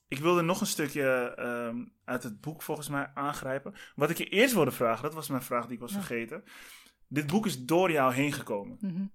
ik 0.07 0.17
wilde 0.17 0.41
nog 0.41 0.61
een 0.61 0.67
stukje 0.67 1.33
ehm, 1.35 1.85
uit 2.05 2.23
het 2.23 2.41
boek 2.41 2.61
volgens 2.61 2.89
mij 2.89 3.11
aangrijpen. 3.13 3.73
Wat 3.95 4.09
ik 4.09 4.17
je 4.17 4.25
eerst 4.29 4.53
wilde 4.53 4.71
vragen, 4.71 5.03
dat 5.03 5.13
was 5.13 5.27
mijn 5.29 5.41
vraag 5.41 5.63
die 5.65 5.73
ik 5.73 5.79
was 5.79 5.91
vergeten. 5.93 6.43
Dit 7.07 7.27
boek 7.27 7.45
is 7.45 7.65
door 7.65 7.91
jou 7.91 8.13
heen 8.13 8.33
gekomen. 8.33 8.77
Mhm. 8.79 9.05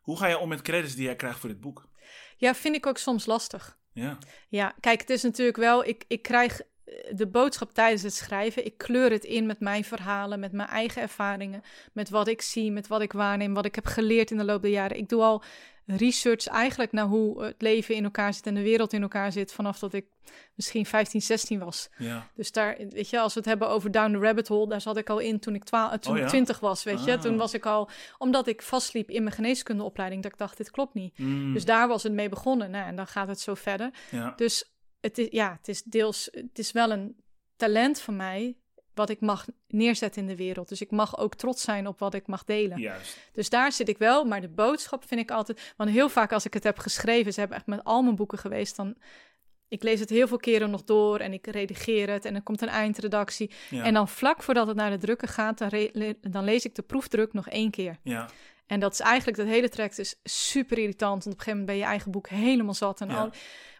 Hoe 0.00 0.18
ga 0.18 0.26
je 0.26 0.38
om 0.38 0.48
met 0.48 0.62
credits 0.62 0.94
die 0.94 1.04
jij 1.04 1.16
krijgt 1.16 1.38
voor 1.38 1.48
dit 1.48 1.60
boek? 1.60 1.88
ja, 2.36 2.54
vind 2.54 2.76
ik 2.76 2.86
ook 2.86 2.98
soms 2.98 3.26
lastig. 3.26 3.78
Ja, 3.92 4.18
Ja, 4.48 4.74
kijk, 4.80 5.00
het 5.00 5.10
is 5.10 5.22
natuurlijk 5.22 5.56
wel, 5.56 5.84
ik, 5.84 6.04
ik 6.08 6.22
krijg 6.22 6.60
de 7.10 7.26
boodschap 7.26 7.70
tijdens 7.74 8.02
het 8.02 8.14
schrijven. 8.14 8.64
Ik 8.66 8.78
kleur 8.78 9.10
het 9.10 9.24
in 9.24 9.46
met 9.46 9.60
mijn 9.60 9.84
verhalen, 9.84 10.40
met 10.40 10.52
mijn 10.52 10.68
eigen 10.68 11.02
ervaringen, 11.02 11.62
met 11.92 12.10
wat 12.10 12.28
ik 12.28 12.42
zie, 12.42 12.72
met 12.72 12.86
wat 12.86 13.00
ik 13.00 13.12
waarneem, 13.12 13.54
wat 13.54 13.64
ik 13.64 13.74
heb 13.74 13.86
geleerd 13.86 14.30
in 14.30 14.36
de 14.36 14.44
loop 14.44 14.62
der 14.62 14.70
jaren. 14.70 14.96
Ik 14.96 15.08
doe 15.08 15.22
al 15.22 15.42
research 15.86 16.46
eigenlijk 16.46 16.92
naar 16.92 17.04
hoe 17.06 17.42
het 17.44 17.62
leven 17.62 17.94
in 17.94 18.04
elkaar 18.04 18.34
zit 18.34 18.46
en 18.46 18.54
de 18.54 18.62
wereld 18.62 18.92
in 18.92 19.02
elkaar 19.02 19.32
zit 19.32 19.52
vanaf 19.52 19.78
dat 19.78 19.92
ik 19.92 20.06
misschien 20.54 20.86
15, 20.86 21.22
16 21.22 21.58
was. 21.58 21.88
ja, 21.98 22.28
Dus 22.34 22.52
daar, 22.52 22.76
weet 22.90 23.10
je, 23.10 23.18
als 23.20 23.32
we 23.34 23.40
het 23.40 23.48
hebben 23.48 23.68
over 23.68 23.90
Down 23.90 24.12
the 24.12 24.18
Rabbit 24.18 24.48
Hole, 24.48 24.68
daar 24.68 24.80
zat 24.80 24.96
ik 24.96 25.10
al 25.10 25.18
in 25.18 25.38
toen 25.40 25.54
ik, 25.54 25.64
twa- 25.64 25.98
toen 25.98 26.12
Oh 26.14 26.18
ja? 26.18 26.26
20 26.26 26.60
was, 26.60 26.82
weet 26.82 27.04
je. 27.04 27.12
Ah. 27.12 27.20
Toen 27.20 27.36
was 27.36 27.54
ik 27.54 27.66
al, 27.66 27.88
omdat 28.18 28.46
ik 28.46 28.62
vastliep 28.62 29.10
in 29.10 29.22
mijn 29.22 29.34
geneeskundeopleiding, 29.34 30.22
dat 30.22 30.32
ik 30.32 30.38
dacht, 30.38 30.56
dit 30.56 30.70
klopt 30.70 30.94
niet. 30.94 31.18
Mm, 31.18 31.52
Dus 31.52 31.64
daar 31.64 31.88
was 31.88 32.02
het 32.02 32.12
mee 32.12 32.28
begonnen. 32.28 32.70
Nou, 32.70 32.86
en 32.86 32.96
dan 32.96 33.06
gaat 33.06 33.28
het 33.28 33.40
zo 33.40 33.54
verder. 33.54 33.90
ja, 34.10 34.32
Dus 34.36 34.73
het 35.04 35.18
is, 35.18 35.26
ja, 35.30 35.56
het 35.56 35.68
is 35.68 35.82
deels, 35.82 36.28
het 36.30 36.58
is 36.58 36.72
wel 36.72 36.90
een 36.90 37.16
talent 37.56 38.00
van 38.00 38.16
mij 38.16 38.56
wat 38.94 39.10
ik 39.10 39.20
mag 39.20 39.46
neerzetten 39.68 40.22
in 40.22 40.28
de 40.28 40.36
wereld. 40.36 40.68
Dus 40.68 40.80
ik 40.80 40.90
mag 40.90 41.18
ook 41.18 41.34
trots 41.34 41.62
zijn 41.62 41.86
op 41.86 41.98
wat 41.98 42.14
ik 42.14 42.26
mag 42.26 42.44
delen. 42.44 42.78
juist. 42.80 43.18
Dus 43.32 43.48
daar 43.48 43.72
zit 43.72 43.88
ik 43.88 43.98
wel, 43.98 44.24
maar 44.24 44.40
de 44.40 44.48
boodschap 44.48 45.04
vind 45.06 45.20
ik 45.20 45.30
altijd... 45.30 45.72
Want 45.76 45.90
heel 45.90 46.08
vaak 46.08 46.32
als 46.32 46.44
ik 46.44 46.54
het 46.54 46.64
heb 46.64 46.78
geschreven, 46.78 47.32
ze 47.32 47.40
hebben 47.40 47.58
echt 47.58 47.66
met 47.66 47.84
al 47.84 48.02
mijn 48.02 48.16
boeken 48.16 48.38
geweest, 48.38 48.76
dan... 48.76 48.96
Ik 49.68 49.82
lees 49.82 50.00
het 50.00 50.10
heel 50.10 50.28
veel 50.28 50.36
keren 50.36 50.70
nog 50.70 50.84
door 50.84 51.18
en 51.18 51.32
ik 51.32 51.46
redigeer 51.46 52.10
het 52.10 52.24
en 52.24 52.34
er 52.34 52.42
komt 52.42 52.62
een 52.62 52.68
eindredactie. 52.68 53.50
Ja, 53.70 53.84
En 53.84 53.94
dan 53.94 54.08
vlak 54.08 54.42
voordat 54.42 54.66
het 54.66 54.76
naar 54.76 54.90
de 54.90 54.98
drukker 54.98 55.28
gaat, 55.28 55.58
dan, 55.58 56.14
dan 56.20 56.44
lees 56.44 56.64
ik 56.64 56.74
de 56.74 56.82
proefdruk 56.82 57.32
nog 57.32 57.48
één 57.48 57.70
keer. 57.70 57.98
ja, 58.02 58.28
En 58.66 58.80
dat 58.80 58.92
is 58.92 59.00
eigenlijk, 59.00 59.36
dat 59.36 59.46
hele 59.46 59.68
traject 59.68 59.98
is 59.98 60.20
super 60.22 60.78
irritant. 60.78 61.24
Want 61.24 61.26
op 61.26 61.32
een 61.32 61.38
gegeven 61.38 61.58
moment 61.58 61.66
ben 61.66 61.76
je 61.86 61.90
eigen 61.92 62.10
boek 62.10 62.28
helemaal 62.28 62.74
zat. 62.74 63.00
En 63.00 63.08
Ja. 63.08 63.14
al. 63.20 63.30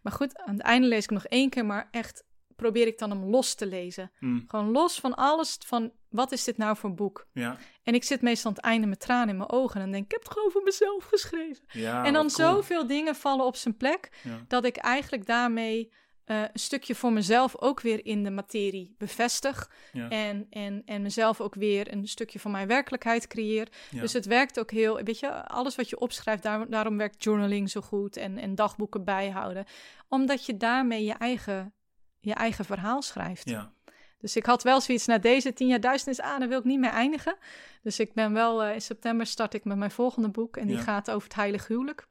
Maar 0.02 0.12
goed, 0.12 0.38
aan 0.38 0.54
het 0.54 0.62
einde 0.62 0.86
lees 0.88 1.04
ik 1.04 1.10
nog 1.10 1.26
één 1.26 1.50
keer, 1.50 1.66
maar 1.66 1.88
echt 1.90 2.24
probeer 2.56 2.86
ik 2.86 2.98
dan 2.98 3.10
hem 3.10 3.24
los 3.24 3.54
te 3.54 3.66
lezen. 3.66 4.12
mm, 4.20 4.44
Gewoon 4.46 4.70
los 4.70 5.00
van 5.00 5.14
alles, 5.14 5.58
van 5.66 5.92
wat 6.08 6.32
is 6.32 6.44
dit 6.44 6.56
nou 6.56 6.76
voor 6.76 6.94
boek? 6.94 7.26
ja, 7.32 7.56
En 7.82 7.94
ik 7.94 8.04
zit 8.04 8.22
meestal 8.22 8.50
aan 8.50 8.56
het 8.56 8.64
einde 8.66 8.86
met 8.86 9.00
tranen 9.00 9.28
in 9.28 9.36
mijn 9.36 9.50
ogen 9.50 9.80
en 9.80 9.90
denk 9.92 10.04
ik, 10.04 10.10
heb 10.10 10.22
het 10.22 10.30
gewoon 10.32 10.46
over 10.48 10.62
mezelf 10.62 11.04
geschreven. 11.04 11.64
ja. 11.72 12.04
en 12.04 12.12
dan 12.12 12.30
cool. 12.30 12.48
zoveel 12.48 12.86
dingen 12.86 13.14
vallen 13.14 13.44
op 13.46 13.56
zijn 13.56 13.76
plek, 13.76 14.10
dat 14.48 14.64
ik 14.64 14.76
eigenlijk 14.76 15.26
daarmee 15.26 15.92
eh, 16.24 16.40
een 16.40 16.48
stukje 16.52 16.94
voor 16.94 17.12
mezelf 17.12 17.56
ook 17.60 17.80
weer 17.80 18.06
in 18.06 18.24
de 18.24 18.30
materie 18.30 18.94
bevestig. 18.98 19.70
ja, 19.92 20.08
En, 20.08 20.46
en, 20.50 20.82
en 20.84 21.02
mezelf 21.02 21.40
ook 21.40 21.54
weer 21.54 21.92
een 21.92 22.08
stukje 22.08 22.38
van 22.38 22.50
mijn 22.50 22.68
werkelijkheid 22.68 23.26
creëer. 23.26 23.68
ja. 23.90 24.00
Dus 24.00 24.12
het 24.12 24.26
werkt 24.26 24.58
ook 24.58 24.70
heel, 24.70 25.02
weet 25.02 25.18
je, 25.18 25.46
alles 25.46 25.76
wat 25.76 25.88
je 25.88 25.98
opschrijft, 25.98 26.42
daar, 26.42 26.70
daarom 26.70 26.96
werkt 26.96 27.24
journaling 27.24 27.70
zo 27.70 27.80
goed 27.80 28.16
en, 28.16 28.38
en 28.38 28.54
dagboeken 28.54 29.04
bijhouden. 29.04 29.64
Omdat 30.08 30.46
je 30.46 30.56
daarmee 30.56 31.04
je 31.04 31.12
eigen, 31.12 31.72
je 32.20 32.34
eigen 32.34 32.64
verhaal 32.64 33.02
schrijft. 33.02 33.48
Ja. 33.48 33.72
Dus 34.18 34.36
ik 34.36 34.46
had 34.46 34.62
wel 34.62 34.80
zoiets 34.80 35.06
na 35.06 35.18
deze 35.18 35.52
tien 35.52 35.68
jaar 35.68 35.80
duisternis 35.80 36.20
aan, 36.20 36.40
dan 36.40 36.48
wil 36.48 36.58
ik 36.58 36.64
niet 36.64 36.78
meer 36.78 36.90
eindigen. 36.90 37.36
Dus 37.82 37.98
ik 38.00 38.14
ben 38.14 38.32
wel, 38.32 38.62
eh, 38.62 38.74
in 38.74 38.80
september 38.80 39.26
start 39.26 39.54
ik 39.54 39.64
met 39.64 39.76
mijn 39.76 39.90
volgende 39.90 40.28
boek. 40.28 40.56
En 40.56 40.66
die 40.66 40.78
gaat 40.78 41.10
over 41.10 41.28
het 41.28 41.36
heilige 41.36 41.72
huwelijk. 41.72 42.06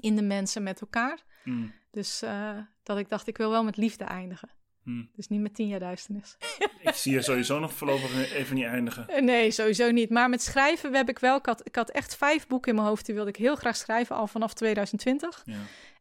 In 0.00 0.16
de 0.16 0.22
mensen 0.22 0.62
met 0.62 0.80
elkaar. 0.80 1.22
Mm, 1.44 1.72
Dus 1.90 2.22
eh, 2.22 2.58
dat 2.82 2.98
ik 2.98 3.08
dacht, 3.08 3.26
ik 3.26 3.36
wil 3.36 3.50
wel 3.50 3.64
met 3.64 3.76
liefde 3.76 4.04
eindigen. 4.04 4.48
mm. 4.82 5.10
Dus 5.16 5.28
niet 5.28 5.40
met 5.40 5.54
tien 5.54 5.68
jaar 5.68 5.80
duisternis. 5.80 6.36
Ik 6.82 6.94
zie 6.94 7.12
je 7.12 7.22
sowieso 7.22 7.58
nog 7.58 7.72
voorlopig 7.72 8.32
even 8.32 8.54
niet 8.54 8.64
eindigen. 8.64 9.08
Eh, 9.08 9.22
Nee, 9.22 9.50
sowieso 9.50 9.90
niet. 9.90 10.10
Maar 10.10 10.28
met 10.28 10.42
schrijven 10.42 10.94
heb 10.94 11.08
ik 11.08 11.18
wel... 11.18 11.36
Ik 11.36 11.46
had, 11.46 11.66
ik 11.66 11.74
had 11.74 11.90
echt 11.90 12.16
vijf 12.16 12.46
boeken 12.46 12.70
in 12.70 12.76
mijn 12.76 12.88
hoofd. 12.88 13.06
Die 13.06 13.14
wilde 13.14 13.30
ik 13.30 13.36
heel 13.36 13.56
graag 13.56 13.76
schrijven, 13.76 14.16
al 14.16 14.26
vanaf 14.26 14.54
2020. 14.54 15.42
Ja. 15.44 15.54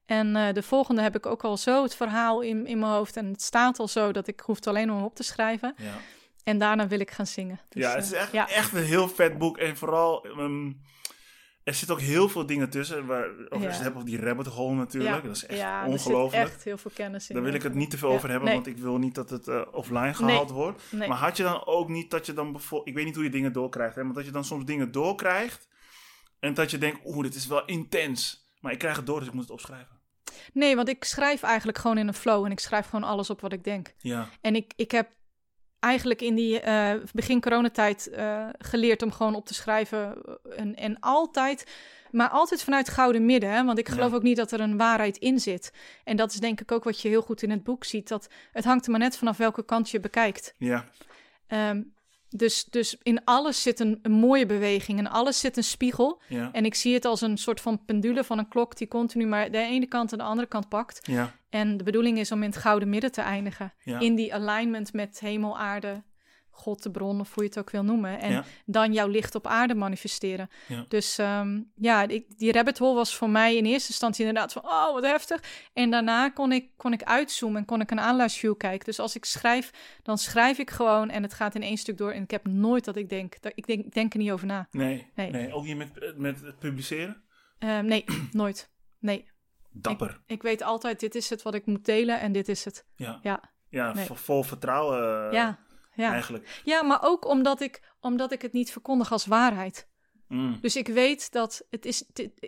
En 0.06 0.36
eh, 0.36 0.54
de 0.54 0.64
volgende 0.64 1.02
heb 1.02 1.16
ik 1.16 1.26
ook 1.26 1.44
al 1.44 1.58
zo 1.58 1.84
het 1.84 1.96
verhaal 1.96 2.42
in, 2.42 2.66
in 2.68 2.80
mijn 2.80 2.92
hoofd. 2.92 3.18
En 3.18 3.26
het 3.26 3.42
staat 3.42 3.80
al 3.80 3.88
zo 3.88 4.12
dat 4.12 4.28
ik 4.28 4.40
hoef 4.40 4.56
het 4.56 4.68
alleen 4.68 4.92
om 4.92 5.04
op 5.04 5.16
te 5.16 5.24
schrijven. 5.24 5.74
Ja. 5.78 5.98
En 6.44 6.58
daarna 6.58 6.88
wil 6.88 7.00
ik 7.00 7.12
gaan 7.12 7.28
zingen. 7.28 7.60
Dus, 7.70 7.84
ja, 7.84 7.96
het 7.96 8.04
is 8.04 8.12
echt, 8.12 8.32
ja. 8.32 8.50
echt 8.50 8.74
een 8.74 8.84
heel 8.84 9.08
vet 9.10 9.38
boek. 9.38 9.58
En 9.58 9.78
vooral, 9.78 10.26
ehm, 10.26 10.72
er 11.72 11.78
zitten 11.78 11.96
ook 11.96 12.02
heel 12.02 12.30
veel 12.30 12.46
dingen 12.46 12.70
tussen. 12.70 13.06
Waar, 13.06 13.28
je 13.28 13.60
Ja. 13.60 13.88
over 13.90 14.06
die 14.06 14.20
rabbit 14.20 14.48
hole 14.48 14.76
natuurlijk. 14.76 15.16
Ja. 15.16 15.22
Dat 15.28 15.36
is 15.36 15.46
echt 15.46 15.60
ja, 15.60 15.86
ongelooflijk. 15.88 16.44
zit 16.44 16.54
echt 16.54 16.64
heel 16.64 16.78
veel 16.78 16.92
kennis 16.94 17.30
in. 17.30 17.36
Daar 17.36 17.44
wil 17.44 17.54
ik 17.54 17.64
het 17.64 17.74
niet 17.74 17.90
te 17.90 17.98
veel 17.98 18.10
over 18.10 18.30
hebben, 18.30 18.48
nee. 18.48 18.56
want 18.56 18.68
ik 18.68 18.78
wil 18.78 18.98
niet 18.98 19.16
dat 19.16 19.30
het 19.30 19.48
eh, 19.48 19.62
offline 19.72 20.14
gehaald 20.14 20.48
Nee. 20.48 20.58
wordt. 20.58 20.82
Nee. 20.92 21.08
Maar 21.08 21.18
had 21.18 21.38
je 21.38 21.44
dan 21.44 21.66
ook 21.66 21.90
niet 21.90 22.12
dat 22.12 22.26
je 22.26 22.34
dan 22.34 22.52
bijvoorbeeld... 22.52 22.90
Ik 22.90 22.96
weet 22.96 23.06
niet 23.06 23.16
hoe 23.16 23.24
je 23.24 23.30
dingen 23.30 23.54
doorkrijgt, 23.54 23.96
hè, 23.96 24.04
maar 24.04 24.14
dat 24.14 24.26
je 24.26 24.32
dan 24.32 24.46
soms 24.46 24.66
dingen 24.66 24.92
doorkrijgt... 24.92 25.68
en 26.40 26.54
dat 26.54 26.72
je 26.72 26.78
denkt, 26.78 27.00
oeh, 27.06 27.24
dit 27.24 27.36
is 27.36 27.48
wel 27.48 27.66
intens. 27.66 28.50
Maar 28.60 28.72
ik 28.72 28.80
krijg 28.80 28.96
het 28.96 29.06
door, 29.06 29.20
dus 29.20 29.28
ik 29.28 29.34
moet 29.34 29.44
het 29.44 29.52
opschrijven. 29.52 30.00
Nee, 30.54 30.76
want 30.76 30.90
ik 30.90 31.04
schrijf 31.04 31.44
eigenlijk 31.44 31.78
gewoon 31.78 31.98
in 31.98 32.08
een 32.08 32.14
flow. 32.14 32.46
En 32.46 32.52
ik 32.52 32.60
schrijf 32.60 32.86
gewoon 32.86 33.10
alles 33.10 33.30
op 33.30 33.42
wat 33.42 33.54
ik 33.54 33.64
denk. 33.64 33.94
Ja, 33.98 34.30
En 34.42 34.56
ik, 34.56 34.74
ik 34.76 34.92
heb 34.92 35.10
eigenlijk 35.82 36.22
in 36.22 36.36
die 36.36 36.60
eh, 36.60 36.92
begin 37.14 37.42
coronatijd 37.42 38.08
eh, 38.10 38.48
geleerd 38.58 39.02
om 39.02 39.12
gewoon 39.12 39.36
op 39.36 39.46
te 39.46 39.54
schrijven. 39.54 40.16
eh, 40.26 40.60
En, 40.60 40.76
en 40.76 41.00
altijd, 41.00 41.66
maar 42.12 42.30
altijd 42.30 42.64
vanuit 42.64 42.90
gouden 42.90 43.26
midden. 43.26 43.52
Hè? 43.52 43.64
Want 43.66 43.78
ik 43.78 43.90
geloof 43.90 44.10
Ja. 44.10 44.16
ook 44.16 44.24
niet 44.24 44.38
dat 44.38 44.52
er 44.52 44.60
een 44.60 44.78
waarheid 44.78 45.18
in 45.18 45.40
zit. 45.40 45.74
En 46.04 46.16
dat 46.16 46.32
is 46.34 46.40
denk 46.40 46.62
ik 46.62 46.72
ook 46.72 46.84
wat 46.84 47.02
je 47.02 47.08
heel 47.08 47.22
goed 47.22 47.42
in 47.44 47.50
het 47.52 47.64
boek 47.64 47.84
ziet. 47.84 48.08
Dat 48.08 48.30
het 48.52 48.64
hangt 48.66 48.86
er 48.86 48.92
maar 48.92 49.00
net 49.00 49.18
vanaf 49.18 49.38
welke 49.38 49.66
kant 49.66 49.90
je 49.90 50.00
bekijkt. 50.00 50.56
ja, 50.58 50.86
Ehm, 51.48 51.82
dus, 52.30 52.64
dus 52.64 52.98
in 53.04 53.24
alles 53.24 53.62
zit 53.62 53.80
een, 53.80 54.00
een 54.02 54.12
mooie 54.12 54.46
beweging. 54.46 55.00
En 55.00 55.08
alles 55.10 55.40
zit 55.40 55.58
een 55.58 55.64
spiegel. 55.64 56.22
ja, 56.28 56.50
En 56.52 56.66
ik 56.66 56.76
zie 56.76 56.94
het 56.94 57.06
als 57.06 57.22
een 57.22 57.38
soort 57.38 57.62
van 57.62 57.86
pendule 57.86 58.24
van 58.24 58.38
een 58.38 58.48
klok 58.48 58.78
die 58.78 58.88
continu 58.88 59.26
maar 59.26 59.52
de 59.52 59.58
ene 59.58 59.86
kant 59.86 60.12
en 60.12 60.18
de 60.18 60.24
andere 60.24 60.48
kant 60.48 60.70
pakt. 60.70 61.00
ja, 61.12 61.36
En 61.52 61.78
de 61.78 61.84
bedoeling 61.84 62.18
is 62.20 62.32
om 62.32 62.44
in 62.44 62.50
het 62.50 62.58
gouden 62.60 62.90
midden 62.90 63.12
te 63.12 63.22
eindigen. 63.22 63.74
ja. 63.84 64.00
In 64.00 64.16
die 64.16 64.34
alignment 64.34 64.94
met 64.94 65.20
hemel, 65.20 65.58
aarde, 65.60 66.04
God, 66.50 66.84
de 66.84 66.92
bron, 66.92 67.20
of 67.20 67.34
hoe 67.34 67.44
je 67.44 67.50
het 67.50 67.60
ook 67.60 67.70
wil 67.70 67.84
noemen. 67.84 68.20
En 68.20 68.32
Ja. 68.32 68.44
dan 68.66 68.94
jouw 68.94 69.08
licht 69.08 69.36
op 69.36 69.48
aarde 69.48 69.76
manifesteren. 69.76 70.50
Ja. 70.68 70.86
Dus 70.88 71.18
ehm, 71.18 71.62
ja, 71.76 72.08
ik, 72.08 72.38
die 72.38 72.52
rabbit 72.52 72.78
hole 72.78 72.96
was 72.96 73.16
voor 73.16 73.30
mij 73.30 73.56
in 73.56 73.66
eerste 73.66 73.90
instantie 73.90 74.26
inderdaad 74.26 74.54
van, 74.54 74.64
oh, 74.66 74.94
wat 74.94 75.04
heftig. 75.04 75.44
En 75.74 75.90
daarna 75.92 76.30
kon 76.30 76.52
ik, 76.52 76.70
kon 76.78 76.94
ik 76.94 77.04
uitzoomen 77.04 77.60
en 77.60 77.66
kon 77.66 77.82
ik 77.82 77.92
een 77.92 78.00
aanluisterview 78.00 78.58
kijken. 78.58 78.86
Dus 78.86 79.00
als 79.00 79.16
ik 79.16 79.26
schrijf, 79.26 79.72
dan 80.04 80.18
schrijf 80.18 80.58
ik 80.58 80.70
gewoon 80.70 81.10
en 81.10 81.24
het 81.24 81.34
gaat 81.34 81.56
in 81.56 81.64
één 81.64 81.78
stuk 81.78 81.98
door. 81.98 82.12
En 82.12 82.24
ik 82.24 82.32
heb 82.32 82.48
nooit 82.48 82.86
dat 82.86 82.96
ik 82.96 83.10
denk, 83.10 83.42
dat, 83.42 83.52
ik 83.56 83.68
denk, 83.68 83.86
ik 83.86 83.94
denk 83.94 84.14
er 84.14 84.20
niet 84.20 84.32
over 84.32 84.48
na. 84.48 84.68
Nee, 84.72 85.08
nee, 85.16 85.32
Nee. 85.32 85.54
ook 85.54 85.64
niet 85.66 85.78
met, 85.78 86.14
met 86.18 86.42
het 86.42 86.60
publiceren? 86.60 87.22
Ehm, 87.60 87.86
nee, 87.86 88.04
nooit. 88.32 88.70
Nee, 89.00 89.26
Dapper. 89.72 90.22
ik 90.26 90.42
weet 90.42 90.62
altijd, 90.64 91.00
dit 91.00 91.16
is 91.16 91.30
het 91.30 91.42
wat 91.42 91.54
ik 91.54 91.66
moet 91.66 91.86
delen 91.86 92.20
en 92.20 92.32
dit 92.32 92.48
is 92.50 92.66
het. 92.66 92.86
Ja, 92.96 93.20
Ja, 93.24 93.52
ja 93.70 93.94
nee. 93.94 94.06
vol 94.06 94.44
vertrouwen 94.44 95.28
eh, 95.28 95.34
ja, 95.34 95.60
ja. 95.94 96.12
eigenlijk. 96.12 96.62
Ja, 96.64 96.84
maar 96.84 97.00
ook 97.02 97.26
omdat 97.28 97.62
ik, 97.62 97.94
omdat 98.00 98.32
ik 98.32 98.42
het 98.42 98.54
niet 98.54 98.72
verkondig 98.72 99.12
als 99.12 99.26
waarheid. 99.26 99.90
Mm, 100.28 100.58
Dus 100.62 100.76
ik 100.76 100.88
weet 100.88 101.32
dat 101.32 101.66
het 101.70 101.86
is. 101.86 102.06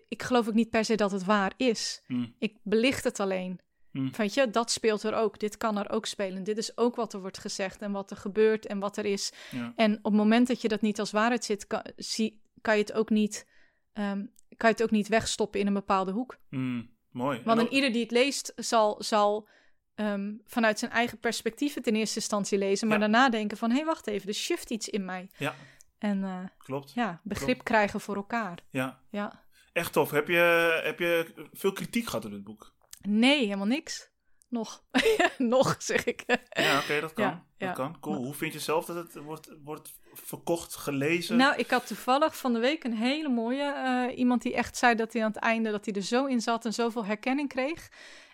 ik 0.07 0.23
geloof 0.23 0.47
ook 0.47 0.53
niet 0.53 0.69
per 0.69 0.85
se 0.85 0.95
dat 0.95 1.11
het 1.11 1.23
waar 1.23 1.53
is. 1.57 2.03
mm, 2.07 2.35
Ik 2.39 2.57
belicht 2.63 3.03
het 3.03 3.19
alleen. 3.19 3.59
Mm. 3.91 4.11
Weet 4.17 4.33
je, 4.33 4.49
dat 4.49 4.71
speelt 4.71 5.03
er 5.03 5.13
ook. 5.13 5.39
Dit 5.39 5.57
kan 5.57 5.77
er 5.77 5.89
ook 5.89 6.05
spelen. 6.05 6.43
Dit 6.43 6.57
is 6.57 6.77
ook 6.77 6.95
wat 6.95 7.13
er 7.13 7.19
wordt 7.21 7.37
gezegd 7.37 7.81
en 7.81 7.91
wat 7.91 8.11
er 8.11 8.17
gebeurt 8.17 8.65
en 8.65 8.79
wat 8.79 8.97
er 8.97 9.05
is. 9.05 9.33
ja, 9.51 9.73
En 9.75 9.97
op 9.97 10.03
het 10.03 10.13
moment 10.13 10.47
dat 10.47 10.61
je 10.61 10.67
dat 10.67 10.81
niet 10.81 10.99
als 10.99 11.11
waarheid 11.11 11.45
zit, 11.45 11.67
kan, 11.67 11.85
zie, 11.95 12.41
kan, 12.61 12.73
je, 12.75 12.81
het 12.81 12.93
ook 12.93 13.09
niet, 13.09 13.47
ehm, 13.93 14.25
kan 14.57 14.69
je 14.69 14.75
het 14.75 14.83
ook 14.83 14.91
niet 14.91 15.07
wegstoppen 15.07 15.59
in 15.59 15.67
een 15.67 15.73
bepaalde 15.73 16.11
hoek. 16.11 16.37
mm, 16.49 16.91
mooi. 17.14 17.41
Want 17.44 17.61
ook- 17.61 17.69
ieder 17.69 17.91
die 17.91 18.02
het 18.02 18.11
leest, 18.11 18.53
zal, 18.56 18.95
zal 19.03 19.48
ehm, 19.95 20.34
vanuit 20.45 20.80
zijn 20.80 20.91
eigen 20.91 21.19
perspectief 21.19 21.73
het 21.73 21.88
in 21.88 21.95
eerste 21.95 22.15
instantie 22.19 22.57
lezen, 22.57 22.88
maar 22.88 22.99
Ja. 22.99 23.03
daarna 23.07 23.30
denken 23.30 23.57
van, 23.57 23.69
hé, 23.69 23.76
hey, 23.76 23.85
wacht 23.85 24.07
even, 24.07 24.27
er 24.27 24.34
shift 24.34 24.69
iets 24.69 24.90
in 24.90 25.06
mij. 25.06 25.30
Ja, 25.38 25.56
En 25.99 26.23
eh, 26.23 26.40
klopt. 26.57 26.91
ja, 26.94 27.19
begrip 27.23 27.64
krijgen 27.64 27.99
voor 28.02 28.15
elkaar. 28.15 28.57
Ja, 28.69 28.99
Ja. 29.10 29.44
echt 29.73 29.94
tof. 29.94 30.11
Heb 30.11 30.27
je, 30.27 30.80
heb 30.84 30.99
je 30.99 31.34
veel 31.53 31.72
kritiek 31.72 32.06
gehad 32.06 32.26
op 32.26 32.31
dit 32.31 32.44
boek? 32.44 32.73
Nee, 33.02 33.44
helemaal 33.44 33.65
niks. 33.68 34.11
Nog. 34.53 34.84
Nog, 35.38 35.75
zeg 35.80 36.03
ik. 36.05 36.23
Ja, 36.49 36.80
oké, 36.80 36.99
dat 36.99 37.13
kan. 37.19 37.25
Ja, 37.25 37.43
ja. 37.57 37.67
Dat 37.67 37.75
kan. 37.75 37.99
Cool. 37.99 38.15
Hoe 38.15 38.34
vind 38.34 38.53
je 38.53 38.59
zelf 38.59 38.85
dat 38.85 38.95
het 38.95 39.15
wordt, 39.15 39.49
wordt 39.63 39.93
verkocht, 40.13 40.75
gelezen? 40.75 41.38
Nou, 41.38 41.55
ik 41.55 41.69
had 41.69 41.88
toevallig 41.88 42.38
van 42.38 42.53
de 42.53 42.59
week 42.59 42.84
een 42.84 42.93
hele 42.97 43.30
mooie. 43.30 43.73
eh, 43.73 44.17
iemand 44.17 44.41
die 44.41 44.53
echt 44.55 44.77
zei 44.77 44.95
dat 44.95 45.13
hij 45.13 45.21
aan 45.23 45.31
het 45.31 45.41
einde 45.41 45.71
dat 45.71 45.85
hij 45.85 45.93
er 45.93 46.01
zo 46.01 46.25
in 46.25 46.41
zat 46.41 46.65
en 46.65 46.73
zoveel 46.73 47.05
herkenning 47.05 47.49
kreeg. 47.49 47.89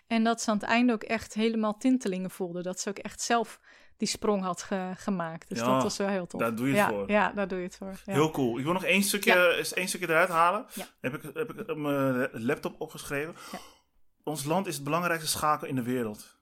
En 0.06 0.24
dat 0.24 0.40
ze 0.42 0.50
aan 0.50 0.56
het 0.56 0.66
einde 0.66 0.92
ook 0.92 1.02
echt 1.02 1.34
helemaal 1.34 1.76
tintelingen 1.76 2.30
voelde. 2.30 2.62
Dat 2.62 2.80
ze 2.80 2.88
ook 2.88 2.98
echt 2.98 3.20
zelf 3.20 3.60
die 3.96 4.08
sprong 4.08 4.42
had 4.42 4.62
ge- 4.62 4.92
gemaakt. 4.96 5.48
Dus 5.48 5.58
Ja, 5.58 5.72
dat 5.72 5.82
was 5.82 5.96
wel 5.96 6.08
heel 6.08 6.26
tof. 6.26 6.40
daar 6.40 6.54
doe 6.54 6.66
je 6.68 6.72
het 6.72 6.80
ja, 6.82 6.88
voor. 6.88 7.10
Ja, 7.10 7.32
daar 7.32 7.48
doe 7.48 7.58
je 7.58 7.64
het 7.64 7.76
voor. 7.76 8.00
Ja. 8.04 8.12
Heel 8.12 8.30
cool. 8.30 8.58
Ik 8.58 8.64
wil 8.64 8.72
nog 8.72 8.84
één 8.84 9.02
stukje, 9.02 9.54
eens 9.56 9.72
één 9.72 9.88
stukje 9.88 10.08
eruit 10.08 10.28
halen. 10.28 10.66
Heb 11.00 11.14
ik, 11.14 11.22
heb 11.34 11.52
ik 11.52 11.68
op 11.68 11.76
mijn 11.76 12.28
laptop 12.32 12.80
opgeschreven. 12.80 13.34
Ons 14.24 14.44
land 14.44 14.66
is 14.66 14.74
het 14.74 14.84
belangrijkste 14.84 15.28
schakel 15.28 15.66
in 15.68 15.74
de 15.74 15.82
wereld. 15.82 16.38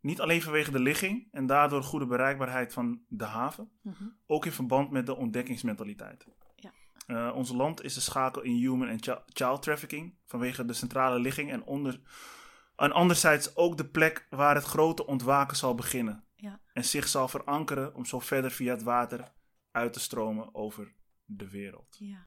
Niet 0.00 0.20
alleen 0.20 0.42
vanwege 0.42 0.70
de 0.70 0.78
ligging 0.80 1.28
en 1.32 1.46
daardoor 1.46 1.82
goede 1.82 2.06
bereikbaarheid 2.06 2.72
van 2.72 3.02
de 3.08 3.24
haven, 3.24 3.70
Mhm. 3.82 4.04
ook 4.26 4.46
in 4.46 4.52
verband 4.52 4.90
met 4.90 5.06
de 5.06 5.16
ontdekkingsmentaliteit. 5.16 6.26
Ja. 6.56 6.72
Eh, 7.06 7.36
ons 7.36 7.50
land 7.52 7.82
is 7.82 7.94
de 7.94 8.00
schakel 8.00 8.42
in 8.42 8.54
human 8.54 8.88
en 8.88 9.02
chi- 9.02 9.22
child 9.26 9.62
trafficking 9.62 10.14
vanwege 10.26 10.64
de 10.64 10.72
centrale 10.72 11.18
ligging 11.18 11.50
en, 11.50 11.62
onder, 11.64 12.00
en 12.76 12.92
anderzijds 12.92 13.56
ook 13.56 13.76
de 13.76 13.88
plek 13.88 14.26
waar 14.30 14.54
het 14.54 14.64
grote 14.64 15.06
ontwaken 15.06 15.56
zal 15.56 15.74
beginnen 15.74 16.24
Ja. 16.34 16.60
en 16.72 16.84
zich 16.84 17.08
zal 17.08 17.28
verankeren 17.28 17.94
om 17.94 18.04
zo 18.04 18.18
verder 18.20 18.50
via 18.50 18.72
het 18.72 18.82
water 18.82 19.32
uit 19.70 19.92
te 19.92 20.00
stromen 20.00 20.54
over 20.54 20.92
de 21.24 21.48
wereld. 21.50 21.96
Ja. 21.98 22.26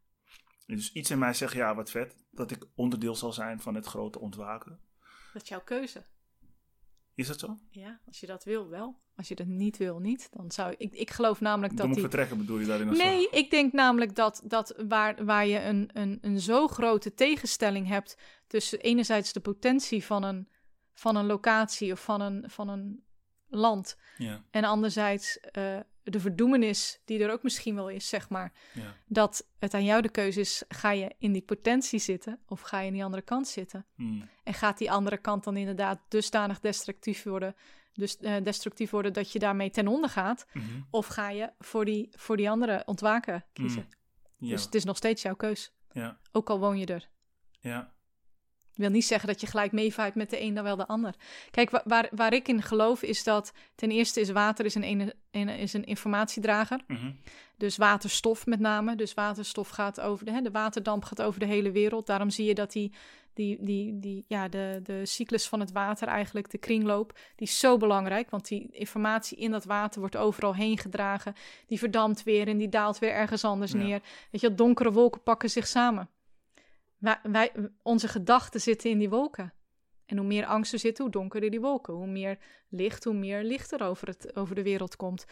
Dus 0.65 0.91
iets 0.93 1.11
in 1.11 1.19
mij 1.19 1.33
zegt, 1.33 1.53
ja, 1.53 1.75
wat 1.75 1.91
vet, 1.91 2.25
dat 2.31 2.51
ik 2.51 2.65
onderdeel 2.75 3.15
zal 3.15 3.33
zijn 3.33 3.61
van 3.61 3.75
het 3.75 3.85
grote 3.85 4.19
ontwaken. 4.19 4.79
Dat 5.35 5.43
is 5.43 5.49
jouw 5.49 5.63
keuze. 5.63 6.03
Is 7.15 7.27
dat 7.27 7.39
zo? 7.39 7.57
Ja, 7.69 7.99
als 8.07 8.19
je 8.19 8.25
dat 8.25 8.43
wil, 8.43 8.69
wel. 8.69 8.99
Als 9.15 9.27
je 9.27 9.35
dat 9.35 9.47
niet 9.47 9.77
wil, 9.77 9.99
niet. 9.99 10.29
Dan 10.31 10.51
zou 10.51 10.75
ik. 10.77 10.93
Ik, 10.93 11.11
geloof 11.11 11.39
namelijk 11.39 11.69
Dan 11.69 11.77
dat 11.77 11.85
moet 11.85 11.95
die. 11.95 12.03
vertrekken 12.03 12.37
bedoel 12.37 12.59
je 12.59 12.65
daarin? 12.65 12.95
zo? 12.95 13.03
Nee, 13.03 13.29
ik 13.29 13.49
denk 13.49 13.73
namelijk 13.73 14.15
dat, 14.15 14.41
dat 14.45 14.83
waar, 14.87 15.25
waar 15.25 15.47
je 15.47 15.61
een, 15.61 15.89
een, 15.93 16.17
een 16.21 16.39
zo 16.39 16.67
grote 16.67 17.13
tegenstelling 17.13 17.87
hebt 17.87 18.17
tussen 18.47 18.79
enerzijds 18.79 19.33
de 19.33 19.39
potentie 19.39 20.03
van 20.03 20.23
een, 20.23 20.47
van 20.93 21.15
een 21.15 21.25
locatie 21.25 21.91
of 21.91 22.03
van 22.03 22.21
een, 22.21 22.49
van 22.49 22.69
een 22.69 23.03
land 23.47 23.97
Ja, 24.17 24.43
en 24.51 24.63
anderzijds 24.63 25.39
eh, 25.39 25.79
de 26.11 26.19
verdoemenis 26.19 26.99
die 27.05 27.23
er 27.23 27.31
ook 27.31 27.43
misschien 27.43 27.75
wel 27.75 27.89
is, 27.89 28.09
zeg 28.09 28.29
maar, 28.29 28.51
ja, 28.73 28.93
dat 29.07 29.47
het 29.59 29.73
aan 29.73 29.83
jou 29.83 30.01
de 30.01 30.09
keuze 30.09 30.39
is, 30.39 30.63
ga 30.67 30.91
je 30.91 31.15
in 31.17 31.31
die 31.31 31.41
potentie 31.41 31.99
zitten 31.99 32.39
of 32.47 32.61
ga 32.61 32.79
je 32.79 32.87
aan 32.87 32.93
die 32.93 33.03
andere 33.03 33.21
kant 33.23 33.47
zitten? 33.47 33.85
Hmm. 33.95 34.29
En 34.43 34.53
gaat 34.53 34.77
die 34.77 34.91
andere 34.91 35.17
kant 35.17 35.43
dan 35.43 35.57
inderdaad 35.57 35.99
dusdanig 36.07 36.59
destructief 36.59 37.23
worden, 37.23 37.55
dus, 37.93 38.17
eh, 38.17 38.43
destructief 38.43 38.89
worden 38.89 39.13
dat 39.13 39.31
je 39.31 39.39
daarmee 39.39 39.69
ten 39.69 39.87
onder 39.87 40.09
gaat? 40.09 40.45
Mhm. 40.53 40.65
Of 40.89 41.07
ga 41.07 41.29
je 41.29 41.51
voor 41.59 41.85
die, 41.85 42.09
voor 42.11 42.37
die 42.37 42.49
andere 42.49 42.83
ontwaken 42.85 43.45
kiezen? 43.53 43.87
ja, 44.37 44.49
Dus 44.49 44.63
het 44.63 44.75
is 44.75 44.83
nog 44.83 44.97
steeds 44.97 45.21
jouw 45.21 45.35
keus. 45.35 45.73
ja, 45.91 46.19
Ook 46.31 46.49
al 46.49 46.59
woon 46.59 46.77
je 46.77 46.85
er. 46.85 47.09
ja, 47.59 47.93
Ik 48.75 48.81
wil 48.81 48.89
niet 48.89 49.05
zeggen 49.05 49.27
dat 49.27 49.41
je 49.41 49.47
gelijk 49.47 49.71
meevaart 49.71 50.15
met 50.15 50.29
de 50.29 50.41
een 50.41 50.53
dan 50.53 50.63
wel 50.63 50.75
de 50.75 50.87
ander. 50.87 51.15
Kijk, 51.51 51.69
wa- 51.69 51.81
waar, 51.85 52.07
waar 52.11 52.33
ik 52.33 52.47
in 52.47 52.61
geloof 52.61 53.01
is 53.01 53.23
dat 53.23 53.53
ten 53.75 53.91
eerste 53.91 54.19
is 54.19 54.29
water 54.29 54.65
is 54.65 54.75
een, 54.75 54.83
ene- 54.83 55.13
ene- 55.31 55.57
is 55.57 55.73
een 55.73 55.85
informatiedrager. 55.85 56.79
Mhm. 56.87 57.11
Dus 57.57 57.77
waterstof 57.77 58.45
met 58.45 58.59
name. 58.59 58.95
Dus 58.95 59.13
waterstof 59.13 59.69
gaat 59.69 60.01
over 60.01 60.25
de, 60.25 60.31
hè, 60.31 60.41
de 60.41 60.51
waterdamp 60.51 61.03
gaat 61.03 61.21
over 61.21 61.39
de 61.39 61.45
hele 61.45 61.71
wereld. 61.71 62.07
Daarom 62.07 62.29
zie 62.29 62.45
je 62.45 62.53
dat 62.53 62.71
die, 62.71 62.91
die, 63.33 63.57
die, 63.63 63.99
die, 63.99 64.25
ja, 64.27 64.47
de, 64.47 64.79
de 64.83 65.05
cyclus 65.05 65.47
van 65.47 65.59
het 65.59 65.71
water 65.71 66.07
eigenlijk, 66.07 66.51
de 66.51 66.57
kringloop, 66.57 67.13
die 67.35 67.47
is 67.47 67.59
zo 67.59 67.77
belangrijk. 67.77 68.29
Want 68.29 68.47
die 68.47 68.67
informatie 68.71 69.37
in 69.37 69.51
dat 69.51 69.65
water 69.65 69.99
wordt 69.99 70.15
overal 70.17 70.55
heen 70.55 70.77
gedragen. 70.77 71.33
Die 71.67 71.79
verdampt 71.79 72.23
weer 72.23 72.47
en 72.47 72.57
die 72.57 72.69
daalt 72.69 72.99
weer 72.99 73.11
ergens 73.11 73.43
anders 73.43 73.71
Ja. 73.71 73.77
neer. 73.77 74.01
Weet 74.31 74.41
je, 74.41 74.55
donkere 74.55 74.91
wolken 74.91 75.23
pakken 75.23 75.49
zich 75.49 75.67
samen. 75.67 76.09
Wij, 76.97 77.19
wij, 77.23 77.51
onze 77.81 78.07
gedachten 78.07 78.61
zitten 78.61 78.89
in 78.89 78.99
die 78.99 79.09
wolken. 79.09 79.53
En 80.05 80.17
hoe 80.17 80.27
meer 80.27 80.45
angst 80.45 80.73
er 80.73 80.79
zit, 80.79 80.97
hoe 80.97 81.09
donkerder 81.09 81.49
die 81.49 81.61
wolken. 81.61 81.93
Hoe 81.93 82.07
meer 82.07 82.37
licht, 82.69 83.03
hoe 83.03 83.13
meer 83.13 83.43
licht 83.43 83.71
er 83.71 83.83
over, 83.83 84.07
het, 84.07 84.35
over 84.35 84.55
de 84.55 84.63
wereld 84.63 84.95
komt. 84.95 85.25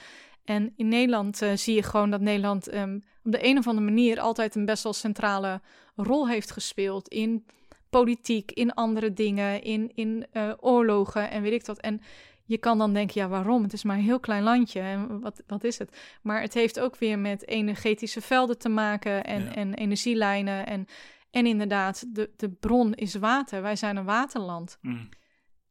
En 0.44 0.74
in 0.76 0.88
Nederland 0.88 1.42
eh, 1.42 1.56
zie 1.56 1.76
je 1.76 1.84
gewoon 1.84 2.10
dat 2.10 2.22
Nederland 2.22 2.68
ehm, 2.68 3.00
op 3.24 3.32
de 3.32 3.46
een 3.46 3.58
of 3.58 3.68
andere 3.68 3.86
manier 3.86 4.20
altijd 4.20 4.56
een 4.56 4.66
best 4.66 4.84
wel 4.84 4.94
centrale 4.94 5.62
rol 5.96 6.28
heeft 6.28 6.52
gespeeld 6.52 7.08
in 7.08 7.46
politiek, 7.90 8.52
in 8.52 8.74
andere 8.74 9.14
dingen, 9.14 9.62
in, 9.62 9.92
in 9.96 10.26
uh, 10.34 10.54
oorlogen 10.60 11.30
en 11.30 11.42
weet 11.42 11.52
ik 11.54 11.66
wat. 11.66 11.80
En 11.80 12.02
je 12.46 12.58
kan 12.58 12.78
dan 12.78 12.94
denken, 12.94 13.22
ja, 13.22 13.28
waarom? 13.28 13.64
Het 13.64 13.74
is 13.74 13.84
maar 13.84 13.98
een 13.98 14.04
heel 14.04 14.20
klein 14.20 14.44
landje 14.44 14.80
en 14.80 15.20
wat, 15.20 15.44
wat 15.48 15.64
is 15.64 15.78
het? 15.78 15.98
Maar 16.22 16.42
het 16.42 16.54
heeft 16.54 16.80
ook 16.80 16.96
weer 16.98 17.20
met 17.20 17.48
energetische 17.48 18.22
velden 18.22 18.58
te 18.58 18.70
maken 18.70 19.24
en, 19.24 19.56
en 19.56 19.74
energielijnen. 19.74 20.66
En, 20.66 20.88
en 21.34 21.46
inderdaad, 21.46 22.16
de, 22.16 22.32
de 22.36 22.50
bron 22.50 22.94
is 22.94 23.16
water. 23.16 23.62
Wij 23.62 23.76
zijn 23.76 23.96
een 23.96 24.06
waterland. 24.06 24.78
Mm. 24.82 25.10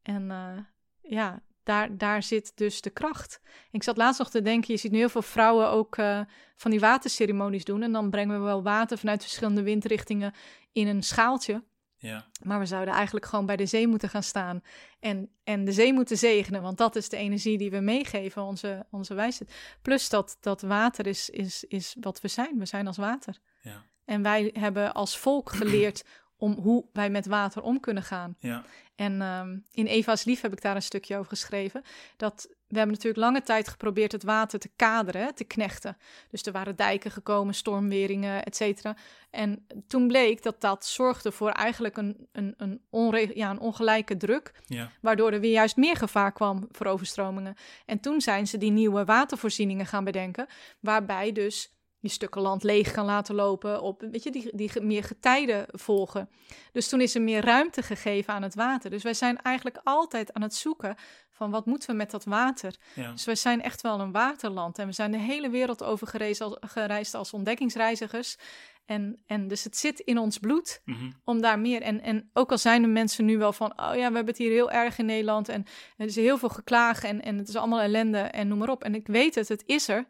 En 0.01 0.23
uh, 0.23 0.57
ja, 1.01 1.41
daar, 1.63 1.97
daar 1.97 2.23
zit 2.23 2.51
dus 2.55 2.81
de 2.81 2.89
kracht. 2.89 3.41
Ik 3.71 3.83
zat 3.83 3.97
laatst 3.97 4.19
nog 4.19 4.29
te 4.29 4.41
denken, 4.41 4.73
je 4.73 4.79
ziet 4.79 4.91
nu 4.91 4.97
heel 4.97 5.09
veel 5.09 5.21
vrouwen 5.21 5.69
ook 5.69 5.97
uh, 5.97 6.21
van 6.55 6.71
die 6.71 6.79
waterceremonies 6.79 7.63
doen. 7.63 7.81
En 7.83 7.91
dan 7.91 8.09
brengen 8.09 8.39
we 8.39 8.45
wel 8.45 8.63
water 8.63 8.97
vanuit 8.97 9.21
verschillende 9.21 9.63
windrichtingen 9.63 10.33
in 10.71 10.87
een 10.87 11.03
schaaltje. 11.03 11.63
Ja. 11.97 12.25
Maar 12.41 12.59
we 12.59 12.65
zouden 12.65 12.93
eigenlijk 12.93 13.25
gewoon 13.25 13.45
bij 13.45 13.55
de 13.55 13.65
zee 13.65 13.87
moeten 13.87 14.09
gaan 14.09 14.23
staan 14.23 14.61
en, 14.99 15.29
en 15.43 15.65
de 15.65 15.71
zee 15.71 15.93
moeten 15.93 16.17
zegenen, 16.17 16.61
want 16.61 16.77
dat 16.77 16.95
is 16.95 17.09
de 17.09 17.17
energie 17.17 17.57
die 17.57 17.71
we 17.71 17.79
meegeven, 17.79 18.41
onze, 18.41 18.85
onze 18.91 19.13
wijsheid. 19.13 19.53
Plus 19.81 20.09
dat, 20.09 20.37
dat 20.39 20.61
water 20.61 21.07
is, 21.07 21.29
is, 21.29 21.63
is 21.63 21.95
wat 21.99 22.21
we 22.21 22.27
zijn. 22.27 22.59
We 22.59 22.65
zijn 22.65 22.87
als 22.87 22.97
water. 22.97 23.39
Ja. 23.63 23.83
En 24.05 24.21
wij 24.21 24.49
hebben 24.53 24.93
als 24.93 25.17
volk 25.17 25.51
geleerd 25.51 26.05
om 26.37 26.53
hoe 26.53 26.85
wij 26.93 27.09
met 27.09 27.25
water 27.25 27.61
om 27.61 27.79
kunnen 27.79 28.03
gaan. 28.03 28.35
Ja. 28.39 28.63
En 28.95 29.21
um, 29.21 29.63
in 29.71 29.85
Eva's 29.85 30.23
Lief 30.23 30.41
heb 30.41 30.51
ik 30.51 30.61
daar 30.61 30.75
een 30.75 30.81
stukje 30.81 31.17
over 31.17 31.29
geschreven. 31.29 31.81
Dat 32.17 32.47
we 32.73 32.79
hebben 32.79 32.95
natuurlijk 32.95 33.23
lange 33.23 33.41
tijd 33.41 33.67
geprobeerd 33.67 34.11
het 34.11 34.23
water 34.23 34.59
te 34.59 34.69
kaderen, 34.75 35.35
te 35.35 35.43
knechten. 35.43 35.97
Dus 36.29 36.43
er 36.43 36.51
waren 36.51 36.75
dijken 36.75 37.11
gekomen, 37.11 37.53
stormweringen, 37.53 38.43
et 38.43 38.55
cetera. 38.55 38.95
En 39.29 39.67
toen 39.87 40.07
bleek 40.07 40.43
dat 40.43 40.61
dat 40.61 40.85
zorgde 40.85 41.31
voor 41.31 41.49
eigenlijk 41.49 41.97
een, 41.97 42.27
een, 42.31 42.53
een, 42.57 42.81
onre 42.89 43.31
ja, 43.35 43.49
een 43.49 43.59
ongelijke 43.59 44.17
druk. 44.17 44.51
Ja. 44.65 44.91
Waardoor 45.01 45.31
er 45.31 45.39
weer 45.39 45.51
juist 45.51 45.77
meer 45.77 45.95
gevaar 45.95 46.31
kwam 46.31 46.67
voor 46.71 46.85
overstromingen. 46.85 47.55
En 47.85 47.99
toen 47.99 48.21
zijn 48.21 48.47
ze 48.47 48.57
die 48.57 48.71
nieuwe 48.71 49.05
watervoorzieningen 49.05 49.85
gaan 49.85 50.03
bedenken. 50.03 50.47
Waarbij 50.79 51.31
dus 51.31 51.73
je 52.03 52.09
stukken 52.09 52.41
land 52.41 52.63
leeg 52.63 52.91
kan 52.91 53.05
laten 53.05 53.35
lopen, 53.35 53.81
op 53.81 54.01
weet 54.11 54.23
je, 54.23 54.31
die, 54.31 54.49
die 54.55 54.81
meer 54.81 55.03
getijden 55.03 55.65
volgen. 55.71 56.29
Dus 56.71 56.89
toen 56.89 57.01
is 57.01 57.15
er 57.15 57.21
meer 57.21 57.45
ruimte 57.45 57.81
gegeven 57.81 58.33
aan 58.33 58.41
het 58.41 58.55
water. 58.55 58.89
Dus 58.89 59.03
wij 59.03 59.13
zijn 59.13 59.41
eigenlijk 59.41 59.79
altijd 59.83 60.33
aan 60.33 60.41
het 60.41 60.55
zoeken 60.55 60.95
van 61.31 61.51
wat 61.51 61.65
moeten 61.65 61.89
we 61.89 61.95
met 61.95 62.11
dat 62.11 62.23
water. 62.23 62.75
Ja. 62.95 63.11
Dus 63.11 63.25
wij 63.25 63.35
zijn 63.35 63.61
echt 63.61 63.81
wel 63.81 63.99
een 63.99 64.11
waterland 64.11 64.77
en 64.79 64.87
we 64.87 64.93
zijn 64.93 65.11
de 65.11 65.17
hele 65.17 65.49
wereld 65.49 65.83
over 65.83 66.07
gereisd 66.07 66.41
als, 66.41 66.57
gereisd 66.59 67.13
als 67.13 67.33
ontdekkingsreizigers. 67.33 68.37
En, 68.85 69.21
en 69.25 69.47
dus 69.47 69.63
het 69.63 69.77
zit 69.77 69.99
in 69.99 70.17
ons 70.17 70.37
bloed 70.37 70.81
Mm 70.85 70.93
-hmm. 70.93 71.13
om 71.23 71.41
daar 71.41 71.59
meer. 71.59 71.81
En, 71.81 72.01
en 72.01 72.29
ook 72.33 72.51
al 72.51 72.57
zijn 72.57 72.81
de 72.81 72.87
mensen 72.87 73.25
nu 73.25 73.37
wel 73.37 73.53
van, 73.53 73.71
oh 73.71 73.77
ja, 73.77 73.93
we 73.93 74.01
hebben 74.01 74.25
het 74.25 74.37
hier 74.37 74.51
heel 74.51 74.71
erg 74.71 74.97
in 74.97 75.05
Nederland 75.05 75.49
en 75.49 75.65
er 75.97 76.05
is 76.05 76.15
heel 76.15 76.37
veel 76.37 76.49
geklaag 76.49 77.03
en, 77.03 77.21
en 77.21 77.37
het 77.37 77.47
is 77.47 77.55
allemaal 77.55 77.81
ellende 77.81 78.17
en 78.17 78.47
noem 78.47 78.57
maar 78.57 78.69
op. 78.69 78.83
En 78.83 78.95
ik 78.95 79.07
weet 79.07 79.35
het, 79.35 79.47
het 79.47 79.63
is 79.65 79.87
er. 79.87 80.07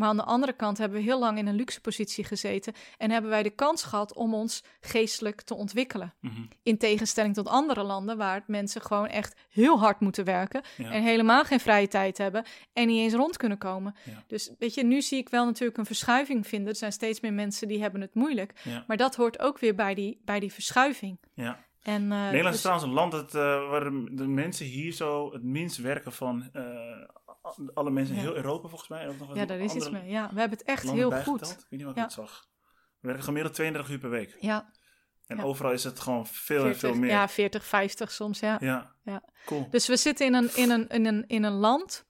Maar 0.00 0.08
aan 0.08 0.16
de 0.16 0.24
andere 0.24 0.52
kant 0.52 0.78
hebben 0.78 0.98
we 0.98 1.04
heel 1.04 1.18
lang 1.18 1.38
in 1.38 1.46
een 1.46 1.54
luxe 1.54 1.80
positie 1.80 2.24
gezeten 2.24 2.72
en 2.96 3.10
hebben 3.10 3.30
wij 3.30 3.42
de 3.42 3.50
kans 3.50 3.82
gehad 3.82 4.14
om 4.14 4.34
ons 4.34 4.64
geestelijk 4.80 5.40
te 5.40 5.54
ontwikkelen. 5.54 6.14
Mm 6.20 6.30
-hmm. 6.30 6.48
In 6.62 6.78
tegenstelling 6.78 7.34
tot 7.34 7.48
andere 7.48 7.82
landen 7.82 8.16
waar 8.16 8.44
mensen 8.46 8.82
gewoon 8.82 9.06
echt 9.06 9.34
heel 9.48 9.78
hard 9.78 10.00
moeten 10.00 10.24
werken 10.24 10.62
Ja. 10.76 10.90
en 10.90 11.02
helemaal 11.02 11.44
geen 11.44 11.60
vrije 11.60 11.88
tijd 11.88 12.18
hebben 12.18 12.44
en 12.72 12.86
niet 12.86 12.98
eens 12.98 13.14
rond 13.14 13.36
kunnen 13.36 13.58
komen. 13.58 13.94
Ja. 14.04 14.24
Dus 14.26 14.50
weet 14.58 14.74
je, 14.74 14.84
nu 14.84 15.02
zie 15.02 15.18
ik 15.18 15.28
wel 15.28 15.44
natuurlijk 15.44 15.78
een 15.78 15.86
verschuiving 15.86 16.46
vinden. 16.46 16.68
Er 16.68 16.76
zijn 16.76 16.92
steeds 16.92 17.20
meer 17.20 17.32
mensen 17.32 17.68
die 17.68 17.80
hebben 17.80 18.00
het 18.00 18.14
moeilijk. 18.14 18.52
Ja. 18.64 18.84
Maar 18.86 18.96
dat 18.96 19.16
hoort 19.16 19.38
ook 19.38 19.58
weer 19.58 19.74
bij 19.74 19.94
die, 19.94 20.20
bij 20.24 20.40
die 20.40 20.52
verschuiving. 20.52 21.18
Ja. 21.34 21.64
En, 21.82 22.02
uh, 22.02 22.08
Nederland 22.08 22.44
is 22.44 22.50
dus- 22.50 22.60
trouwens 22.60 22.86
een 22.88 22.94
land 22.94 23.12
dat, 23.12 23.34
uh, 23.34 23.70
waar 23.70 23.84
de, 23.84 24.08
de 24.12 24.26
mensen 24.26 24.66
hier 24.66 24.92
zo 24.92 25.32
het 25.32 25.42
minst 25.42 25.76
werken 25.76 26.12
van 26.12 26.50
uh, 26.56 26.62
alle 27.74 27.90
mensen 27.90 28.14
in 28.14 28.20
heel 28.20 28.36
Europa 28.36 28.68
volgens 28.68 28.88
mij. 28.90 29.08
Ook 29.08 29.18
nog 29.18 29.34
ja, 29.34 29.44
daar 29.44 29.58
is 29.58 29.74
iets 29.74 29.90
mee. 29.90 30.10
Ja, 30.10 30.30
we 30.32 30.40
hebben 30.40 30.58
het 30.58 30.66
echt 30.68 30.90
heel 30.90 31.10
goed. 31.12 31.40
Ik 31.50 31.56
weet 31.56 31.70
niet 31.70 31.82
wat 31.82 31.96
ik 31.96 32.02
het 32.02 32.12
zag. 32.12 32.48
We 33.00 33.06
werken 33.06 33.24
gemiddeld 33.24 33.54
32 33.54 33.92
uur 33.92 33.98
per 33.98 34.10
week. 34.10 34.36
Ja, 34.40 34.72
En 35.26 35.36
Ja. 35.36 35.42
overal 35.42 35.72
is 35.72 35.84
het 35.84 36.00
gewoon 36.00 36.26
veel 36.26 36.56
en 36.56 36.62
40, 36.62 36.80
veel 36.80 36.94
meer. 36.94 37.10
ja, 37.10 37.28
40, 37.28 37.64
50 37.64 38.10
soms, 38.10 38.40
ja. 38.40 38.56
ja. 38.60 38.94
Ja. 39.02 39.22
Cool. 39.46 39.66
Dus 39.70 39.86
we 39.86 39.96
zitten 39.96 40.26
in 40.26 40.34
een, 40.34 40.56
in 40.56 40.70
een, 40.70 40.88
in 40.88 41.06
een, 41.06 41.24
in 41.26 41.42
een 41.42 41.52
land 41.52 42.06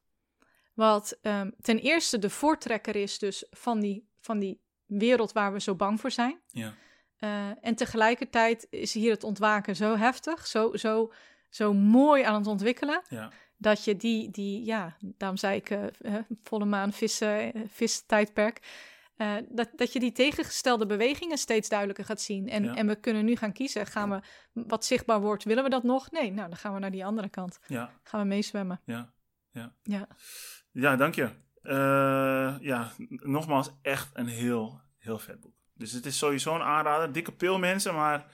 wat 0.75 1.19
um, 1.23 1.55
ten 1.61 1.79
eerste 1.79 2.19
de 2.19 2.31
voortrekker 2.31 2.97
is 2.97 3.19
dus 3.19 3.47
van 3.51 3.81
die, 3.81 4.09
van 4.21 4.39
die 4.39 4.61
wereld 4.87 5.33
waar 5.33 5.53
we 5.53 5.61
zo 5.61 5.75
bang 5.75 6.01
voor 6.01 6.11
zijn. 6.11 6.41
Ja. 6.47 6.75
Uh, 7.19 7.49
en 7.61 7.75
tegelijkertijd 7.75 8.67
is 8.71 8.95
hier 8.95 9.11
het 9.11 9.25
ontwaken 9.25 9.77
zo 9.77 9.97
heftig, 9.97 10.47
zo, 10.47 10.77
zo, 10.77 11.13
zo 11.49 11.73
mooi 11.75 12.23
aan 12.23 12.35
het 12.35 12.47
ontwikkelen. 12.47 13.03
Ja. 13.09 13.31
Dat 13.63 13.85
je 13.85 13.97
die, 13.97 14.31
die, 14.31 14.65
ja, 14.65 14.97
daarom 15.01 15.39
zei 15.39 15.57
ik 15.57 15.71
uh, 15.71 15.85
uh, 16.01 16.15
volle 16.43 16.65
maan 16.65 16.93
vissen, 16.93 17.53
vis-tijdperk. 17.69 18.61
Uh, 19.17 19.35
dat, 19.49 19.69
dat 19.77 19.93
je 19.93 20.01
die 20.01 20.13
tegengestelde 20.13 20.87
bewegingen 20.87 21.39
steeds 21.39 21.69
duidelijker 21.69 22.05
gaat 22.05 22.21
zien. 22.21 22.49
En, 22.49 22.65
Ja. 22.65 22.75
en 22.75 22.87
we 22.87 22.95
kunnen 22.97 23.25
nu 23.25 23.37
gaan 23.37 23.53
kiezen. 23.53 23.87
Gaan 23.87 24.11
we 24.11 24.21
wat 24.53 24.85
zichtbaar 24.85 25.21
wordt, 25.21 25.45
willen 25.45 25.65
we 25.65 25.71
dat 25.71 25.83
nog? 25.83 26.11
Nee, 26.11 26.33
nou 26.33 26.49
dan 26.49 26.59
gaan 26.59 26.75
we 26.75 26.79
naar 26.81 26.91
die 26.91 27.05
andere 27.05 27.29
kant. 27.29 27.59
Ja. 27.67 27.91
Gaan 28.03 28.21
we 28.21 28.27
meezwemmen. 28.27 28.81
Ja. 28.85 29.13
Ja. 29.51 29.75
Ja. 29.83 30.09
Ja, 30.71 30.97
dank 30.97 31.15
je. 31.15 31.29
Uh, 31.63 32.57
ja, 32.61 32.93
nogmaals, 33.09 33.71
echt 33.83 34.11
een 34.13 34.27
heel, 34.27 34.81
heel 34.99 35.19
vet 35.19 35.41
boek. 35.41 35.55
Dus 35.75 35.93
het 35.93 36.07
is 36.07 36.19
sowieso 36.19 36.55
een 36.55 36.63
aanrader. 36.63 37.13
Dikke 37.13 37.33
pil 37.33 37.59
mensen, 37.59 37.95
maar 37.95 38.27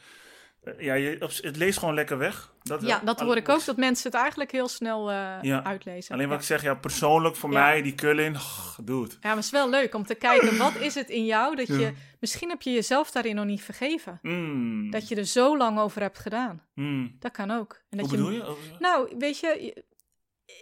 ja, 0.79 0.95
je, 0.95 1.17
het 1.41 1.57
leest 1.57 1.79
gewoon 1.79 1.95
lekker 1.95 2.19
weg. 2.19 2.55
Dat 2.63 2.83
ja, 2.83 3.01
dat 3.05 3.21
hoor 3.21 3.37
ik 3.37 3.49
ook, 3.49 3.65
dat 3.65 3.77
mensen 3.77 4.11
het 4.11 4.21
eigenlijk 4.21 4.53
heel 4.53 4.69
snel 4.69 5.11
uh, 5.11 5.37
ja. 5.43 5.65
uitlezen. 5.65 6.15
Alleen 6.15 6.29
wat 6.29 6.37
ja. 6.37 6.41
ik 6.41 6.47
zeg, 6.47 6.63
ja, 6.63 6.75
persoonlijk 6.75 7.37
voor 7.37 7.53
Ja. 7.53 7.59
mij, 7.59 7.83
die 7.83 7.95
Kullin, 7.95 8.35
oh, 8.35 8.79
doe 8.83 9.03
het. 9.03 9.13
Ja, 9.13 9.19
maar 9.23 9.37
het 9.37 9.45
is 9.45 9.51
wel 9.51 9.71
leuk 9.71 9.95
om 9.95 10.05
te 10.05 10.15
kijken, 10.15 10.57
wat 10.59 10.77
is 10.77 10.95
het 10.95 11.09
in 11.09 11.25
jou 11.25 11.57
dat 11.57 11.67
je... 11.67 11.93
Misschien 12.21 12.49
heb 12.49 12.63
je 12.63 12.73
jezelf 12.73 13.11
daarin 13.11 13.35
nog 13.35 13.45
niet 13.45 13.63
vergeven. 13.63 14.19
Mm. 14.23 14.91
Dat 14.91 15.09
je 15.09 15.15
er 15.15 15.25
zo 15.25 15.57
lang 15.57 15.79
over 15.79 16.01
hebt 16.01 16.19
gedaan. 16.19 16.63
Mm. 16.75 17.17
Dat 17.19 17.33
kan 17.33 17.51
ook. 17.51 17.83
En 17.91 17.99
dat 17.99 18.07
Hoe 18.07 18.17
bedoel 18.17 18.31
je? 18.31 18.39
je? 18.39 18.77
Nou, 18.79 19.15
weet 19.19 19.39
je... 19.39 19.85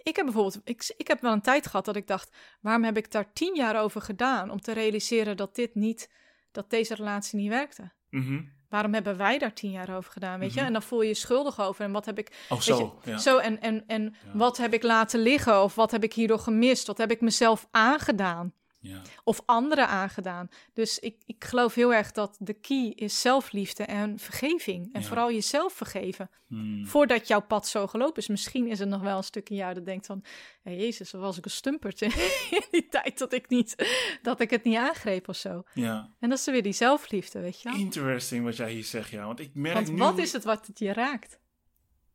Ik 0.03 0.15
heb 0.15 0.25
bijvoorbeeld, 0.25 0.61
ik, 0.63 0.93
ik 0.97 1.07
heb 1.07 1.21
wel 1.21 1.31
een 1.31 1.41
tijd 1.41 1.67
gehad 1.67 1.85
dat 1.85 1.95
ik 1.95 2.07
dacht, 2.07 2.35
waarom 2.61 2.83
heb 2.83 2.97
ik 2.97 3.11
daar 3.11 3.33
tien 3.33 3.55
jaar 3.55 3.81
over 3.81 4.01
gedaan 4.01 4.49
om 4.49 4.61
te 4.61 4.73
realiseren 4.73 5.37
dat 5.37 5.55
dit 5.55 5.75
niet, 5.75 6.11
dat 6.51 6.69
deze 6.69 6.95
relatie 6.95 7.39
niet 7.39 7.49
werkte? 7.49 7.91
Mm 8.09 8.25
-hmm. 8.25 8.53
Waarom 8.75 8.93
hebben 8.93 9.17
wij 9.17 9.37
daar 9.37 9.53
tien 9.53 9.71
jaar 9.71 9.95
over 9.95 10.11
gedaan, 10.11 10.39
weet 10.39 10.49
Mhm. 10.49 10.59
je? 10.59 10.65
En 10.65 10.73
dan 10.73 10.81
voel 10.81 11.01
je 11.01 11.07
je 11.07 11.13
schuldig 11.13 11.59
over. 11.61 11.85
En 11.85 11.91
wat 11.91 12.05
heb 12.05 12.17
ik... 12.17 12.45
Oh, 12.49 12.57
weet 12.57 12.63
zo. 12.63 12.99
Je, 13.03 13.11
ja. 13.11 13.17
Zo, 13.17 13.37
en, 13.37 13.61
en, 13.61 13.83
en 13.87 14.03
Ja. 14.03 14.31
wat 14.33 14.57
heb 14.57 14.73
ik 14.73 14.83
laten 14.83 15.19
liggen? 15.19 15.63
Of 15.63 15.75
wat 15.75 15.91
heb 15.91 16.03
ik 16.03 16.13
hierdoor 16.13 16.39
gemist? 16.39 16.87
Wat 16.87 16.97
heb 16.97 17.11
ik 17.11 17.21
mezelf 17.21 17.67
aangedaan? 17.71 18.53
Ja. 18.85 19.01
Of 19.23 19.41
anderen 19.45 19.87
aangedaan? 19.87 20.49
Dus 20.73 20.99
ik, 20.99 21.15
ik 21.25 21.43
geloof 21.43 21.73
heel 21.73 21.93
erg 21.93 22.11
dat 22.11 22.35
de 22.39 22.53
key 22.53 22.91
is 22.95 23.21
zelfliefde 23.21 23.83
en 23.83 24.19
vergeving. 24.19 24.93
En 24.93 25.01
Ja. 25.01 25.07
vooral 25.07 25.31
jezelf 25.31 25.73
vergeven. 25.73 26.29
Mm. 26.47 26.87
Voordat 26.87 27.27
jouw 27.27 27.41
pad 27.41 27.67
zo 27.67 27.87
gelopen 27.87 28.21
is. 28.21 28.27
Misschien 28.27 28.67
is 28.67 28.79
er 28.79 28.87
nog 28.87 29.01
wel 29.01 29.17
een 29.17 29.23
stuk 29.23 29.49
in 29.49 29.55
jou 29.55 29.73
dat 29.73 29.85
denkt 29.85 30.05
van... 30.05 30.23
Hey, 30.63 30.77
Jezus, 30.77 31.11
was 31.11 31.37
ik 31.37 31.45
een 31.45 31.51
stumpert 31.51 32.01
in 32.01 32.11
die 32.71 32.87
tijd 32.89 33.17
dat 33.17 33.33
ik, 33.33 33.49
niet, 33.49 33.75
dat 34.21 34.39
ik 34.39 34.49
het 34.49 34.63
niet 34.63 34.77
aangreep 34.77 35.27
of 35.27 35.35
zo. 35.35 35.63
ja. 35.73 36.13
En 36.19 36.29
dat 36.29 36.37
is 36.37 36.45
weer 36.45 36.63
die 36.63 36.73
zelfliefde, 36.73 37.39
weet 37.39 37.61
je 37.61 37.69
wel? 37.69 37.79
Interesting 37.79 38.43
wat 38.43 38.55
jij 38.55 38.71
hier 38.71 38.83
zegt, 38.83 39.09
ja. 39.09 39.25
Want 39.25 39.39
ik 39.39 39.49
merk 39.53 39.73
Want 39.75 39.91
nu... 39.91 39.97
wat 39.97 40.17
is 40.17 40.31
het 40.31 40.43
wat 40.43 40.67
het 40.67 40.79
je 40.79 40.93
raakt? 40.93 41.39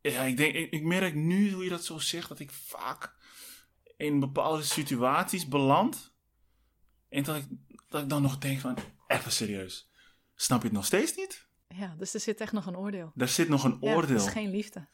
Ja, 0.01 0.21
ik, 0.21 0.37
denk, 0.37 0.55
ik, 0.55 0.71
ik 0.71 0.83
merk 0.83 1.15
nu 1.15 1.51
hoe 1.51 1.63
je 1.63 1.69
dat 1.69 1.85
zo 1.85 1.97
zegt, 1.97 2.29
dat 2.29 2.39
ik 2.39 2.51
vaak 2.51 3.13
in 3.97 4.19
bepaalde 4.19 4.63
situaties 4.63 5.47
beland. 5.47 6.10
En 7.11 7.23
dat 7.23 7.35
ik, 7.35 7.45
dat 7.89 8.01
ik 8.01 8.09
dan 8.09 8.21
nog 8.21 8.37
denk 8.37 8.59
van, 8.59 8.75
even 9.07 9.31
serieus. 9.31 9.89
Snap 10.35 10.59
je 10.59 10.67
het 10.67 10.75
nog 10.75 10.85
steeds 10.85 11.15
niet? 11.15 11.47
Ja, 11.67 11.95
dus 11.97 12.13
er 12.13 12.19
zit 12.19 12.39
echt 12.41 12.51
nog 12.51 12.65
een 12.65 12.77
oordeel. 12.77 13.11
Daar 13.15 13.27
zit 13.27 13.49
nog 13.49 13.63
een 13.63 13.77
Ja, 13.81 13.93
oordeel. 13.93 14.17
dat 14.17 14.25
is 14.25 14.31
geen 14.31 14.49
liefde. 14.49 14.87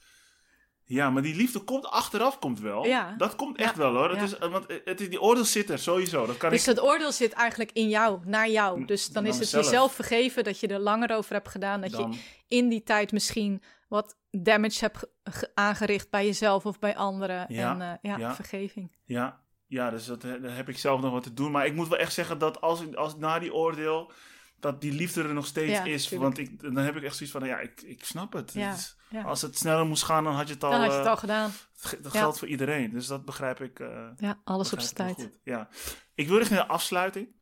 Ja, 0.84 1.10
maar 1.10 1.22
die 1.22 1.36
liefde 1.36 1.60
komt 1.60 1.86
achteraf, 1.86 2.40
komt 2.40 2.60
wel. 2.60 2.86
Ja. 2.86 3.14
Dat 3.18 3.36
komt 3.36 3.58
echt 3.58 3.72
Ja. 3.76 3.78
wel 3.78 3.94
hoor. 3.94 4.10
Het 4.10 4.18
Ja. 4.18 4.24
is, 4.46 4.50
want 4.50 4.66
het, 4.86 5.02
is- 5.02 5.10
die 5.10 5.22
oordeel 5.22 5.46
zit 5.46 5.70
er 5.70 5.80
sowieso. 5.80 6.26
Dat 6.26 6.38
kan 6.38 6.50
Dus 6.50 6.60
ik... 6.60 6.66
het 6.76 6.82
oordeel 6.82 7.12
zit 7.12 7.32
eigenlijk 7.34 7.72
in 7.72 7.90
jou, 7.90 8.20
naar 8.26 8.50
jou. 8.50 8.86
Dus 8.86 9.08
dan 9.08 9.24
Naar 9.24 9.32
is 9.32 9.40
het 9.40 9.50
jezelf 9.50 9.94
vergeven 9.94 10.44
dat 10.44 10.60
je 10.60 10.68
er 10.68 10.80
langer 10.80 11.12
over 11.16 11.34
hebt 11.34 11.50
gedaan. 11.50 11.82
Dat 11.82 11.92
dan, 11.92 12.12
je 12.12 12.20
in 12.48 12.70
die 12.70 12.84
tijd 12.84 13.12
misschien 13.12 13.64
wat 13.88 14.18
damage 14.32 14.80
hebt 14.80 14.98
ge- 14.98 15.10
ge- 15.24 15.52
aangericht 15.54 16.10
bij 16.10 16.26
jezelf 16.26 16.66
of 16.66 16.80
bij 16.80 16.96
anderen. 16.96 17.48
En 17.48 17.80
uh, 17.82 17.92
ja, 18.02 18.18
ja. 18.18 18.36
vergeving. 18.36 18.96
Ja, 19.06 19.40
ja 19.68 19.90
dus 19.90 20.06
dat, 20.06 20.22
daar 20.22 20.56
heb 20.56 20.70
ik 20.70 20.78
zelf 20.78 21.02
nog 21.02 21.12
wat 21.12 21.24
te 21.24 21.34
doen. 21.34 21.52
Maar 21.52 21.66
ik 21.66 21.74
moet 21.74 21.88
wel 21.88 21.98
echt 21.98 22.14
zeggen 22.14 22.38
dat 22.40 22.62
als, 22.62 22.96
als 22.96 23.16
na 23.18 23.40
die 23.40 23.54
oordeel... 23.54 24.12
dat 24.60 24.82
die 24.82 24.92
liefde 24.92 25.24
er 25.24 25.34
nog 25.34 25.46
steeds 25.46 25.72
Ja, 25.72 25.84
is. 25.84 26.08
tuurlijk. 26.08 26.22
Want 26.36 26.38
ik, 26.50 26.62
dan 26.62 26.76
heb 26.84 26.96
ik 26.96 27.04
echt 27.04 27.16
zoiets 27.16 27.36
van, 27.38 27.48
ja, 27.48 27.60
ik, 27.60 27.82
ik 27.82 28.04
snap 28.06 28.34
het. 28.34 28.54
Ja, 28.54 28.76
ja. 29.10 29.22
Als 29.24 29.42
het 29.42 29.58
sneller 29.58 29.86
moest 29.86 30.04
gaan, 30.04 30.24
dan 30.24 30.34
had 30.34 30.48
je 30.48 30.54
het 30.54 30.64
al... 30.64 30.72
Dan 30.72 30.80
had 30.80 30.90
je 30.92 30.96
het 30.98 31.06
eh, 31.06 31.12
al 31.12 31.18
gedaan. 31.18 31.52
ge- 31.76 32.02
Dat 32.02 32.12
geldt 32.12 32.40
voor 32.40 32.48
iedereen. 32.48 32.92
Dus 32.92 33.08
dat 33.08 33.26
begrijp 33.26 33.62
ik. 33.62 33.80
eh, 33.80 34.10
Ja, 34.18 34.42
alles 34.44 34.74
op 34.74 34.80
zijn 34.80 34.96
tijd. 35.16 35.40
Ja. 35.44 35.70
Ik 36.14 36.28
wil 36.28 36.38
richting 36.38 36.60
de 36.60 36.68
afsluiting. 36.68 37.36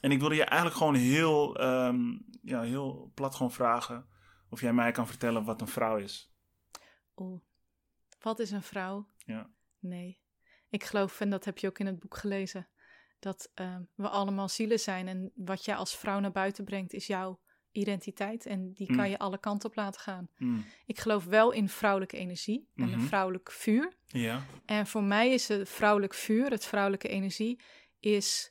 En 0.00 0.10
ik 0.12 0.20
wilde 0.20 0.34
je 0.34 0.44
eigenlijk 0.44 0.76
gewoon 0.76 0.94
heel, 0.94 1.56
ehm, 1.56 2.00
ja, 2.42 2.60
heel 2.62 3.10
plat 3.14 3.34
gewoon 3.34 3.52
vragen... 3.52 4.06
of 4.50 4.60
jij 4.60 4.72
mij 4.72 4.92
kan 4.92 5.06
vertellen 5.06 5.44
wat 5.44 5.60
een 5.60 5.68
vrouw 5.68 5.96
is. 5.96 6.32
Oeh, 7.16 7.40
wat 8.20 8.38
is 8.38 8.50
een 8.50 8.62
vrouw? 8.62 9.08
Ja. 9.18 9.50
Nee. 9.78 10.18
Ik 10.70 10.84
geloof, 10.84 11.20
en 11.20 11.30
dat 11.30 11.44
heb 11.44 11.58
je 11.58 11.66
ook 11.66 11.78
in 11.78 11.86
het 11.86 11.98
boek 11.98 12.16
gelezen, 12.16 12.68
dat 13.18 13.50
ehm, 13.54 13.82
we 13.94 14.08
allemaal 14.08 14.48
zielen 14.48 14.80
zijn. 14.80 15.08
En 15.08 15.32
wat 15.34 15.64
jij 15.64 15.74
als 15.76 15.96
vrouw 15.96 16.20
naar 16.20 16.32
buiten 16.32 16.64
brengt, 16.64 16.92
is 16.92 17.06
jouw 17.06 17.40
identiteit. 17.72 18.46
En 18.46 18.72
die 18.72 18.86
kan 18.86 18.96
Mm. 18.96 19.04
je 19.10 19.18
alle 19.18 19.38
kanten 19.38 19.68
op 19.68 19.76
laten 19.76 20.00
gaan. 20.00 20.28
Mm. 20.36 20.64
Ik 20.86 20.98
geloof 20.98 21.24
wel 21.24 21.50
in 21.50 21.68
vrouwelijke 21.68 22.16
energie 22.16 22.68
en 22.74 22.82
een 22.82 22.98
Mhm. 22.98 23.06
vrouwelijk 23.06 23.50
vuur. 23.52 23.96
Ja. 24.06 24.44
En 24.66 24.86
voor 24.86 25.02
mij 25.02 25.32
is 25.32 25.48
het 25.48 25.68
vrouwelijk 25.68 26.14
vuur, 26.14 26.50
het 26.50 26.64
vrouwelijke 26.64 27.08
energie, 27.08 27.60
is, 28.00 28.50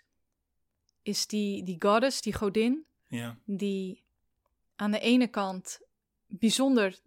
is 1.01 1.27
die, 1.27 1.63
die 1.63 1.75
goddess, 1.79 2.21
die 2.21 2.33
godin, 2.33 2.85
Ja. 3.07 3.37
die 3.45 4.03
aan 4.75 4.91
de 4.91 4.99
ene 4.99 5.27
kant 5.27 5.79
bijzonder 6.27 6.99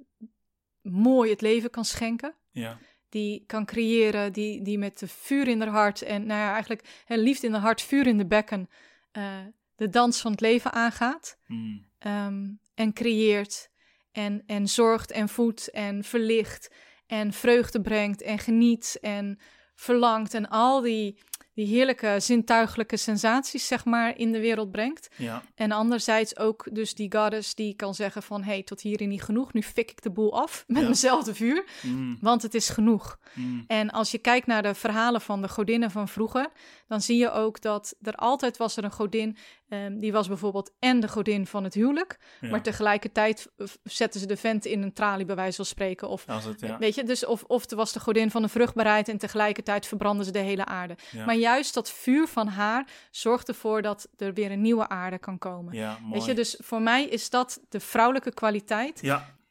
mooi 0.80 1.30
het 1.30 1.40
leven 1.40 1.70
kan 1.70 1.84
schenken. 1.84 2.34
Ja. 2.50 2.78
Die 3.10 3.44
kan 3.46 3.64
creëren, 3.64 4.32
die, 4.32 4.62
die 4.62 4.78
met 4.78 4.98
de 4.98 5.08
vuur 5.08 5.48
in 5.48 5.60
haar 5.60 5.70
hart 5.70 6.02
en 6.02 6.26
nou 6.26 6.40
ja, 6.40 6.52
eigenlijk 6.52 7.02
hè, 7.04 7.16
liefde 7.16 7.46
in 7.46 7.52
haar 7.52 7.62
hart, 7.62 7.82
vuur 7.82 8.06
in 8.06 8.18
de 8.18 8.26
bekken, 8.26 8.68
eh, 9.12 9.38
de 9.76 9.88
dans 9.88 10.20
van 10.20 10.30
het 10.30 10.40
leven 10.40 10.72
aangaat. 10.72 11.38
Mm. 11.46 11.84
ehm, 11.98 12.48
en 12.74 12.92
creëert 12.92 13.70
en, 14.12 14.42
en 14.46 14.68
zorgt 14.68 15.10
en 15.10 15.28
voedt 15.28 15.70
en 15.70 16.04
verlicht 16.04 16.70
en 17.06 17.32
vreugde 17.32 17.80
brengt 17.80 18.22
en 18.22 18.38
geniet 18.38 18.98
en 19.00 19.38
verlangt 19.74 20.34
en 20.34 20.48
al 20.48 20.80
die, 20.80 21.18
die 21.60 21.74
heerlijke 21.76 22.16
zintuigelijke 22.18 22.96
sensaties 22.96 23.66
zeg 23.66 23.84
maar 23.84 24.18
in 24.18 24.32
de 24.32 24.40
wereld 24.40 24.70
brengt. 24.70 25.08
Ja. 25.16 25.42
En 25.54 25.72
anderzijds 25.72 26.36
ook 26.36 26.68
dus 26.72 26.94
die 26.94 27.12
goddess 27.16 27.54
die 27.54 27.74
kan 27.74 27.94
zeggen 27.94 28.22
van... 28.22 28.42
hé, 28.42 28.52
hey, 28.52 28.62
tot 28.62 28.80
hierin 28.80 29.08
niet 29.08 29.22
genoeg, 29.22 29.52
nu 29.52 29.62
fik 29.62 29.90
ik 29.90 30.02
de 30.02 30.10
boel 30.10 30.40
af 30.40 30.64
met 30.66 31.00
Ja. 31.00 31.22
vuur, 31.22 31.64
Mm. 31.82 32.18
want 32.20 32.42
het 32.42 32.54
is 32.54 32.68
genoeg. 32.68 33.18
Mm. 33.34 33.64
En 33.66 33.90
als 33.90 34.10
je 34.10 34.18
kijkt 34.18 34.46
naar 34.46 34.62
de 34.62 34.74
verhalen 34.74 35.20
van 35.20 35.42
de 35.42 35.48
godinnen 35.48 35.90
van 35.90 36.08
vroeger... 36.08 36.48
dan 36.88 37.00
zie 37.00 37.18
je 37.18 37.30
ook 37.30 37.60
dat 37.60 37.94
er 38.02 38.14
altijd 38.14 38.56
was 38.56 38.76
er 38.76 38.84
een 38.84 38.92
godin... 38.92 39.36
ehm, 39.70 39.98
die 39.98 40.12
was 40.12 40.28
bijvoorbeeld 40.28 40.72
en 40.78 41.00
de 41.00 41.08
godin 41.08 41.46
van 41.46 41.64
het 41.64 41.74
huwelijk... 41.74 42.18
Ja. 42.40 42.50
maar 42.50 42.62
tegelijkertijd 42.62 43.50
zetten 43.82 44.20
ze 44.20 44.26
de 44.26 44.36
vent 44.36 44.64
in 44.64 44.82
een 44.82 44.92
tralie 44.92 45.24
bij 45.24 45.36
wijze 45.36 45.56
van 45.56 45.64
spreken... 45.64 46.08
of 46.08 46.26
het, 46.26 46.60
ja. 46.60 46.78
Weet 46.78 46.94
je, 46.94 47.04
dus 47.04 47.26
of, 47.26 47.44
of 47.44 47.70
er 47.70 47.76
was 47.76 47.92
de 47.92 48.00
godin 48.00 48.30
van 48.30 48.42
de 48.42 48.48
vruchtbaarheid 48.48 49.08
en 49.08 49.18
tegelijkertijd 49.18 49.86
verbrandden 49.86 50.24
ze 50.26 50.32
de 50.32 50.38
hele 50.38 50.64
aarde. 50.64 50.96
Ja. 51.10 51.24
Maar 51.24 51.34
juist 51.34 51.74
dat 51.74 51.90
vuur 51.90 52.26
van 52.28 52.46
haar 52.48 52.86
zorgt 53.10 53.48
ervoor 53.48 53.82
dat 53.82 54.08
er 54.16 54.34
weer 54.34 54.50
een 54.50 54.60
nieuwe 54.62 54.88
aarde 54.88 55.18
kan 55.18 55.38
komen. 55.38 55.72
Weet 56.12 56.24
je, 56.24 56.34
dus 56.34 56.56
voor 56.62 56.82
mij 56.82 57.04
is 57.04 57.30
dat 57.30 57.60
de 57.68 57.80
vrouwelijke 57.80 58.34
kwaliteit, 58.34 59.00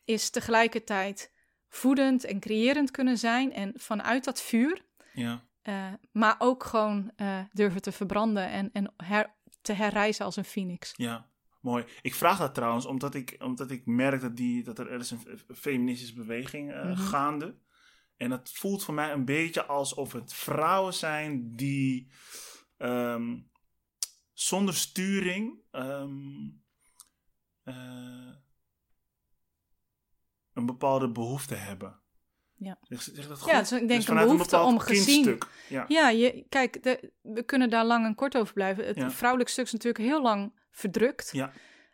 is 0.06 0.30
tegelijkertijd 0.30 1.32
voedend 1.68 2.24
en 2.24 2.40
creërend 2.40 2.92
kunnen 2.92 3.18
zijn. 3.18 3.54
En 3.54 3.72
vanuit 3.76 4.24
dat 4.24 4.42
vuur, 4.42 4.82
Ja. 5.14 5.42
eh, 5.62 5.76
maar 6.12 6.36
ook 6.38 6.64
gewoon 6.64 7.12
eh, 7.16 7.38
durven 7.52 7.82
te 7.82 7.92
verbranden 7.92 8.50
en, 8.50 8.70
en 8.74 8.94
her- 8.98 9.36
te 9.62 9.74
herrijzen 9.74 10.26
als 10.26 10.36
een 10.36 10.46
phoenix. 10.46 10.94
Ja, 10.96 11.30
mooi. 11.62 11.86
Ik 12.02 12.16
vraag 12.16 12.38
dat 12.38 12.54
trouwens 12.54 12.86
omdat 12.86 13.16
ik, 13.16 13.36
omdat 13.40 13.72
ik 13.72 13.86
merk 13.86 14.22
dat, 14.22 14.36
die, 14.36 14.64
dat 14.64 14.80
er, 14.80 14.92
er 14.92 15.00
is 15.00 15.12
een 15.12 15.40
feministische 15.56 16.16
beweging 16.16 16.68
Mhm. 16.74 16.96
gaande. 16.96 17.56
En 18.18 18.30
dat 18.30 18.52
voelt 18.54 18.84
voor 18.84 18.94
mij 18.94 19.12
een 19.12 19.26
beetje 19.26 19.66
alsof 19.66 20.12
het 20.12 20.34
vrouwen 20.34 20.94
zijn 20.94 21.56
die 21.56 22.12
ehm, 22.78 23.38
zonder 24.34 24.74
sturing 24.74 25.60
ehm, 25.72 26.50
eh, 27.64 28.34
een 30.54 30.66
bepaalde 30.66 31.12
behoefte 31.12 31.56
hebben. 31.56 32.00
Ja. 32.60 32.78
Zeg, 32.82 33.02
zeg 33.02 33.28
dat 33.28 33.44
Ja, 33.46 33.60
dus 33.60 33.72
ik 33.72 33.88
denk 33.88 34.00
een 34.00 34.06
vanuit 34.06 34.28
behoefte 34.28 34.60
om 34.60 34.80
gezien-. 34.80 35.38
Ja. 35.70 35.86
Ja, 35.88 36.10
je, 36.10 36.46
kijk, 36.50 36.84
de, 36.84 37.12
we 37.22 37.44
kunnen 37.44 37.70
daar 37.70 37.86
lang 37.86 38.06
en 38.06 38.16
kort 38.16 38.38
over 38.38 38.54
blijven. 38.54 38.86
Het 38.86 38.96
Ja. 38.96 39.12
vrouwelijk 39.12 39.50
stuk 39.50 39.66
is 39.66 39.72
natuurlijk 39.72 40.04
heel 40.04 40.22
lang 40.22 40.54
verdrukt. 40.72 41.30
Ja. 41.32 41.52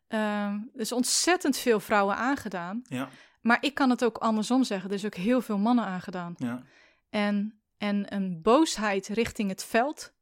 Ehm, 0.08 0.54
er 0.74 0.80
is 0.80 0.92
ontzettend 0.92 1.58
veel 1.58 1.80
vrouwen 1.80 2.16
aangedaan. 2.16 2.82
Ja, 2.84 3.10
Maar 3.42 3.58
ik 3.62 3.74
kan 3.74 3.90
het 3.90 4.04
ook 4.04 4.18
andersom 4.18 4.64
zeggen. 4.64 4.90
Er 4.90 4.96
is 4.96 5.06
ook 5.06 5.16
heel 5.16 5.42
veel 5.42 5.58
mannen 5.58 5.86
aangedaan. 5.86 6.34
ja, 6.38 6.64
En, 7.10 7.60
en 7.78 8.14
een 8.14 8.42
boosheid 8.42 9.08
richting 9.08 9.50
het 9.50 9.64
veld 9.64 10.14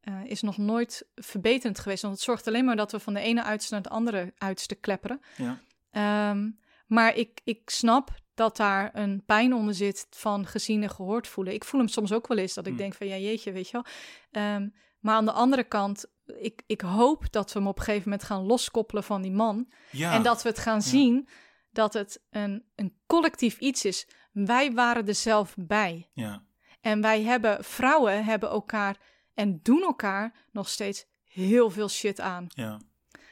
eh, 0.00 0.24
is 0.24 0.42
nog 0.42 0.56
nooit 0.56 1.06
verbeterend 1.14 1.78
geweest. 1.78 2.02
Want 2.02 2.14
het 2.14 2.22
zorgt 2.24 2.46
alleen 2.46 2.64
maar 2.64 2.76
dat 2.76 2.92
we 2.92 3.00
van 3.00 3.14
de 3.14 3.20
ene 3.20 3.42
uiterste 3.42 3.74
naar 3.74 3.82
de 3.82 3.88
andere 3.88 4.32
uiterste 4.38 4.74
klepperen. 4.74 5.20
ja, 5.36 5.58
Ehm, 5.90 6.50
maar 6.86 7.14
ik, 7.14 7.40
ik 7.44 7.70
snap 7.70 8.10
dat 8.38 8.56
daar 8.56 8.90
een 8.94 9.22
pijn 9.26 9.54
onder 9.54 9.74
zit 9.74 10.06
van 10.10 10.46
gezien 10.46 10.82
en 10.82 10.90
gehoord 10.90 11.28
voelen. 11.28 11.54
Ik 11.54 11.64
voel 11.64 11.80
hem 11.80 11.88
soms 11.88 12.12
ook 12.12 12.26
wel 12.26 12.38
eens 12.38 12.54
dat 12.54 12.64
ik 12.64 12.70
Hmm. 12.72 12.80
denk 12.80 12.94
van 12.94 13.06
ja 13.06 13.16
jeetje, 13.16 13.52
weet 13.52 13.66
je 13.68 13.72
wel. 13.72 13.84
Ehm, 14.30 14.68
maar 15.00 15.14
aan 15.14 15.24
de 15.24 15.32
andere 15.32 15.64
kant, 15.64 16.06
ik, 16.40 16.62
ik 16.66 16.80
hoop 16.80 17.32
dat 17.32 17.52
we 17.52 17.58
hem 17.58 17.68
op 17.68 17.78
een 17.78 17.84
gegeven 17.84 18.08
moment 18.10 18.26
gaan 18.26 18.42
loskoppelen 18.46 19.04
van 19.04 19.22
die 19.22 19.30
man. 19.32 19.68
ja. 19.90 20.12
En 20.12 20.22
dat 20.22 20.42
we 20.42 20.48
het 20.48 20.58
gaan 20.58 20.82
zien 20.82 21.28
dat 21.70 21.92
het 21.92 22.22
een, 22.30 22.64
een 22.74 22.98
collectief 23.06 23.58
iets 23.58 23.84
is. 23.84 24.08
Wij 24.32 24.72
waren 24.72 25.06
er 25.06 25.14
zelf 25.14 25.54
bij. 25.58 26.10
ja, 26.12 26.42
En 26.80 27.00
wij 27.00 27.22
hebben, 27.22 27.64
vrouwen 27.64 28.24
hebben 28.24 28.48
elkaar 28.50 28.96
en 29.34 29.60
doen 29.62 29.82
elkaar 29.82 30.46
nog 30.52 30.68
steeds 30.68 31.06
heel 31.24 31.70
veel 31.70 31.88
shit 31.88 32.20
aan. 32.20 32.46
ja, 32.48 32.80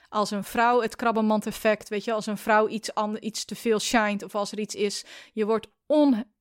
Als 0.09 0.31
een 0.31 0.45
vrouw 0.45 0.81
het 0.83 0.97
krabbenmand-effect, 0.97 1.89
weet 1.89 2.05
je, 2.05 2.13
als 2.13 2.27
een 2.27 2.39
vrouw 2.39 2.69
iets, 2.69 2.95
ander, 2.95 3.23
iets 3.23 3.45
te 3.45 3.55
veel 3.57 3.79
shined 3.81 4.23
of 4.23 4.35
als 4.35 4.53
er 4.53 4.59
iets 4.59 4.75
is, 4.75 5.05
je 5.33 5.47
wordt 5.47 5.67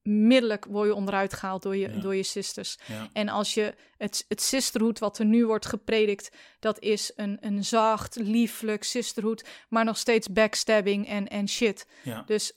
onmiddellijk 0.03 0.65
word 0.65 0.87
je 0.87 0.95
onderuit 0.95 1.33
gehaald 1.33 1.61
door 1.63 1.75
je, 1.75 1.89
Ja. 1.89 1.99
door 1.99 2.15
je 2.15 2.23
sisters. 2.23 2.77
ja, 2.85 3.07
En 3.13 3.29
als 3.29 3.53
je 3.53 3.73
het, 3.97 4.25
het 4.27 4.41
sisterhood 4.41 4.99
wat 4.99 5.19
er 5.19 5.25
nu 5.25 5.45
wordt 5.45 5.65
gepredikt, 5.65 6.29
dat 6.59 6.79
is 6.79 7.11
een, 7.15 7.37
een 7.41 7.63
zacht, 7.63 8.15
lieflijk 8.15 8.83
sisterhood, 8.83 9.45
maar 9.69 9.85
nog 9.85 9.97
steeds 9.97 10.27
backstabbing 10.31 11.07
en, 11.07 11.27
en 11.27 11.49
shit. 11.49 11.87
ja. 12.03 12.23
Dus 12.25 12.53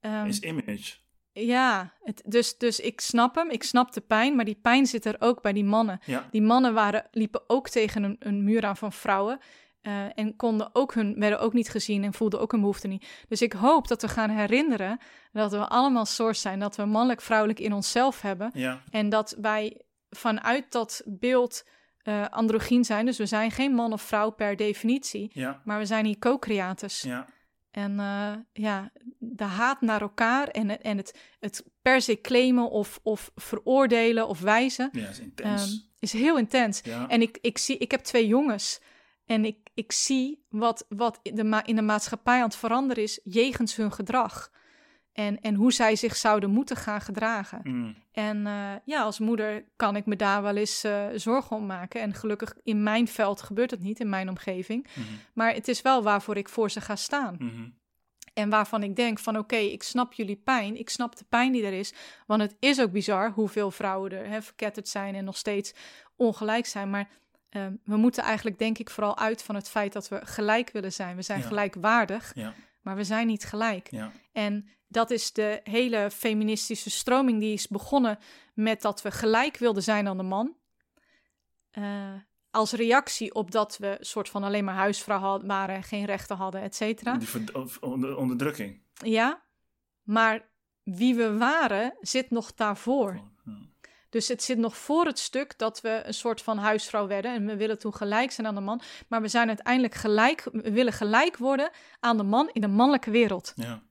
ehm, 0.00 0.26
Is 0.26 0.40
image. 0.40 0.92
ja, 1.32 1.92
het, 2.02 2.22
dus, 2.26 2.58
dus 2.58 2.80
ik 2.80 3.00
snap 3.00 3.34
hem, 3.34 3.50
ik 3.50 3.62
snap 3.62 3.92
de 3.92 4.00
pijn, 4.00 4.36
maar 4.36 4.44
die 4.44 4.58
pijn 4.62 4.86
zit 4.86 5.04
er 5.04 5.16
ook 5.18 5.42
bij 5.42 5.52
die 5.52 5.64
mannen. 5.64 6.00
Die 6.30 6.42
mannen 6.42 6.74
waren, 6.74 7.06
liepen 7.10 7.42
ook 7.46 7.68
tegen 7.68 8.02
een, 8.02 8.16
een 8.18 8.44
muur 8.44 8.64
aan 8.64 8.76
van 8.76 8.92
vrouwen. 8.92 9.38
Eh, 9.82 10.18
en 10.18 10.36
konden 10.36 10.70
ook 10.72 10.94
hun, 10.94 11.14
werden 11.18 11.40
ook 11.40 11.52
niet 11.52 11.68
gezien 11.70 12.04
en 12.04 12.12
voelden 12.12 12.40
ook 12.40 12.50
hun 12.52 12.60
behoefte 12.60 12.88
niet. 12.88 13.06
Dus 13.28 13.42
ik 13.42 13.52
hoop 13.52 13.88
dat 13.88 14.02
we 14.02 14.08
gaan 14.08 14.30
herinneren 14.30 14.98
dat 15.32 15.50
we 15.52 15.66
allemaal 15.68 16.06
source 16.06 16.40
zijn. 16.40 16.58
Dat 16.58 16.76
we 16.76 16.84
mannelijk-vrouwelijk 16.84 17.58
in 17.60 17.72
onszelf 17.72 18.20
hebben. 18.20 18.50
ja, 18.54 18.82
En 18.90 19.08
dat 19.08 19.36
wij 19.40 19.80
vanuit 20.10 20.72
dat 20.72 21.02
beeld 21.06 21.64
androgyn 22.30 22.84
zijn. 22.84 23.06
Dus 23.06 23.18
we 23.18 23.26
zijn 23.26 23.50
geen 23.50 23.72
man 23.74 23.92
of 23.92 24.02
vrouw 24.02 24.30
per 24.30 24.56
definitie. 24.56 25.30
ja, 25.32 25.60
Maar 25.64 25.78
we 25.78 25.86
zijn 25.86 26.04
hier 26.04 26.18
co-creators. 26.18 27.00
ja, 27.02 27.26
En 27.70 28.00
eh, 28.00 28.32
ja, 28.52 28.90
de 29.18 29.44
haat 29.44 29.80
naar 29.80 30.00
elkaar 30.00 30.48
en, 30.48 30.68
het- 30.68 30.80
en 30.82 30.96
het, 30.96 31.18
het 31.40 31.64
per 31.82 32.00
se 32.02 32.20
claimen 32.20 32.70
of, 32.70 33.00
of 33.02 33.30
veroordelen 33.34 34.28
of 34.28 34.40
wijzen 34.40 34.88
ja, 34.92 35.08
is 35.08 35.18
intens. 35.20 35.62
ehm, 35.62 35.80
is 35.98 36.12
heel 36.12 36.38
intens. 36.38 36.80
En 37.08 37.22
ik, 37.22 37.38
ik, 37.40 37.58
zie, 37.58 37.78
ik 37.78 37.90
heb 37.90 38.00
twee 38.00 38.26
jongens 38.26 38.80
en 39.26 39.44
ik, 39.44 39.56
ik 39.74 39.92
zie 39.92 40.44
wat, 40.48 40.86
wat 40.88 41.18
in, 41.22 41.34
de 41.34 41.44
ma- 41.44 41.64
in 41.66 41.76
de 41.76 41.82
maatschappij 41.82 42.36
aan 42.38 42.42
het 42.44 42.56
veranderen 42.56 43.02
is 43.02 43.20
jegens 43.24 43.76
hun 43.76 43.92
gedrag. 43.92 44.50
En, 45.12 45.40
en 45.40 45.54
hoe 45.54 45.72
zij 45.72 45.96
zich 45.96 46.16
zouden 46.16 46.50
moeten 46.50 46.76
gaan 46.76 47.00
gedragen. 47.00 47.60
mm, 47.62 47.96
En 48.12 48.46
eh, 48.46 48.70
ja, 48.84 49.02
als 49.02 49.18
moeder 49.18 49.64
kan 49.76 49.96
ik 49.96 50.06
me 50.06 50.16
daar 50.16 50.42
wel 50.42 50.56
eens 50.56 50.84
eh, 50.84 51.06
zorgen 51.14 51.56
om 51.56 51.66
maken. 51.66 52.00
En 52.00 52.14
gelukkig 52.14 52.54
in 52.62 52.82
mijn 52.82 53.08
veld 53.08 53.42
gebeurt 53.42 53.70
het 53.70 53.80
niet, 53.80 54.00
in 54.00 54.08
mijn 54.08 54.28
omgeving. 54.28 54.86
mhm, 54.94 55.06
Maar 55.34 55.54
het 55.54 55.68
is 55.68 55.82
wel 55.82 56.02
waarvoor 56.02 56.36
ik 56.36 56.48
voor 56.48 56.70
ze 56.70 56.80
ga 56.80 56.96
staan. 56.96 57.36
mhm, 57.38 57.68
En 58.34 58.48
waarvan 58.50 58.82
ik 58.82 58.96
denk 58.96 59.18
van 59.18 59.38
oké, 59.38 59.56
ik 59.56 59.82
snap 59.82 60.12
jullie 60.12 60.36
pijn. 60.36 60.78
Ik 60.78 60.90
snap 60.90 61.16
de 61.16 61.24
pijn 61.28 61.52
die 61.52 61.64
er 61.66 61.72
is. 61.72 61.94
Want 62.26 62.42
het 62.42 62.56
is 62.58 62.80
ook 62.80 62.92
bizar 62.92 63.30
hoeveel 63.30 63.70
vrouwen 63.70 64.12
er 64.12 64.26
hè, 64.28 64.42
verketterd 64.42 64.88
zijn 64.88 65.14
en 65.14 65.24
nog 65.24 65.36
steeds 65.36 65.74
ongelijk 66.16 66.66
zijn. 66.66 66.90
Maar 66.90 67.08
ehm, 67.52 67.74
we 67.84 67.96
moeten 67.96 68.22
eigenlijk 68.22 68.58
denk 68.58 68.78
ik 68.78 68.90
vooral 68.90 69.18
uit 69.18 69.42
van 69.42 69.54
het 69.54 69.68
feit 69.68 69.92
dat 69.92 70.08
we 70.08 70.26
gelijk 70.26 70.70
willen 70.70 70.92
zijn. 70.92 71.16
We 71.16 71.22
zijn 71.22 71.40
Ja. 71.40 71.46
gelijkwaardig, 71.46 72.32
ja, 72.34 72.54
maar 72.80 72.96
we 72.96 73.04
zijn 73.04 73.26
niet 73.26 73.44
gelijk. 73.44 73.90
ja, 73.90 74.12
En 74.32 74.68
dat 74.88 75.10
is 75.10 75.32
de 75.32 75.60
hele 75.64 76.10
feministische 76.10 76.90
stroming 76.90 77.40
die 77.40 77.52
is 77.52 77.68
begonnen 77.68 78.18
met 78.54 78.82
dat 78.82 79.02
we 79.02 79.10
gelijk 79.10 79.56
wilden 79.56 79.82
zijn 79.82 80.08
aan 80.08 80.16
de 80.16 80.22
man. 80.22 80.56
Eh, 81.70 82.12
als 82.50 82.72
reactie 82.72 83.34
op 83.34 83.50
dat 83.50 83.78
we 83.78 83.96
soort 84.00 84.28
van 84.28 84.42
alleen 84.42 84.64
maar 84.64 84.74
huisvrouw 84.74 85.18
had, 85.18 85.42
waren, 85.42 85.82
geen 85.82 86.04
rechten 86.04 86.36
hadden, 86.36 86.62
et 86.62 86.74
cetera. 86.74 87.18
Onder- 87.80 88.16
onderdrukking. 88.16 88.82
Ja, 89.04 89.42
maar 90.02 90.48
wie 90.82 91.14
we 91.14 91.36
waren 91.38 91.94
zit 92.00 92.30
nog 92.30 92.54
daarvoor. 92.54 93.20
Dus 94.12 94.28
het 94.28 94.42
zit 94.42 94.58
nog 94.58 94.76
voor 94.76 95.04
het 95.06 95.18
stuk 95.18 95.58
dat 95.58 95.80
we 95.80 96.02
een 96.04 96.14
soort 96.14 96.42
van 96.42 96.58
huisvrouw 96.58 97.06
werden. 97.06 97.34
En 97.34 97.46
we 97.46 97.56
willen 97.56 97.78
toen 97.78 97.94
gelijk 97.94 98.30
zijn 98.30 98.46
aan 98.46 98.54
de 98.54 98.60
man. 98.60 98.80
Maar 99.08 99.22
we 99.22 99.28
zijn 99.28 99.48
uiteindelijk 99.48 99.94
gelijk, 99.94 100.48
we 100.52 100.72
willen 100.72 100.92
gelijk 100.92 101.36
worden 101.36 101.70
aan 102.00 102.16
de 102.16 102.22
man 102.22 102.50
in 102.52 102.60
de 102.60 102.68
mannelijke 102.68 103.10
wereld. 103.10 103.52
Ja. 103.56 103.82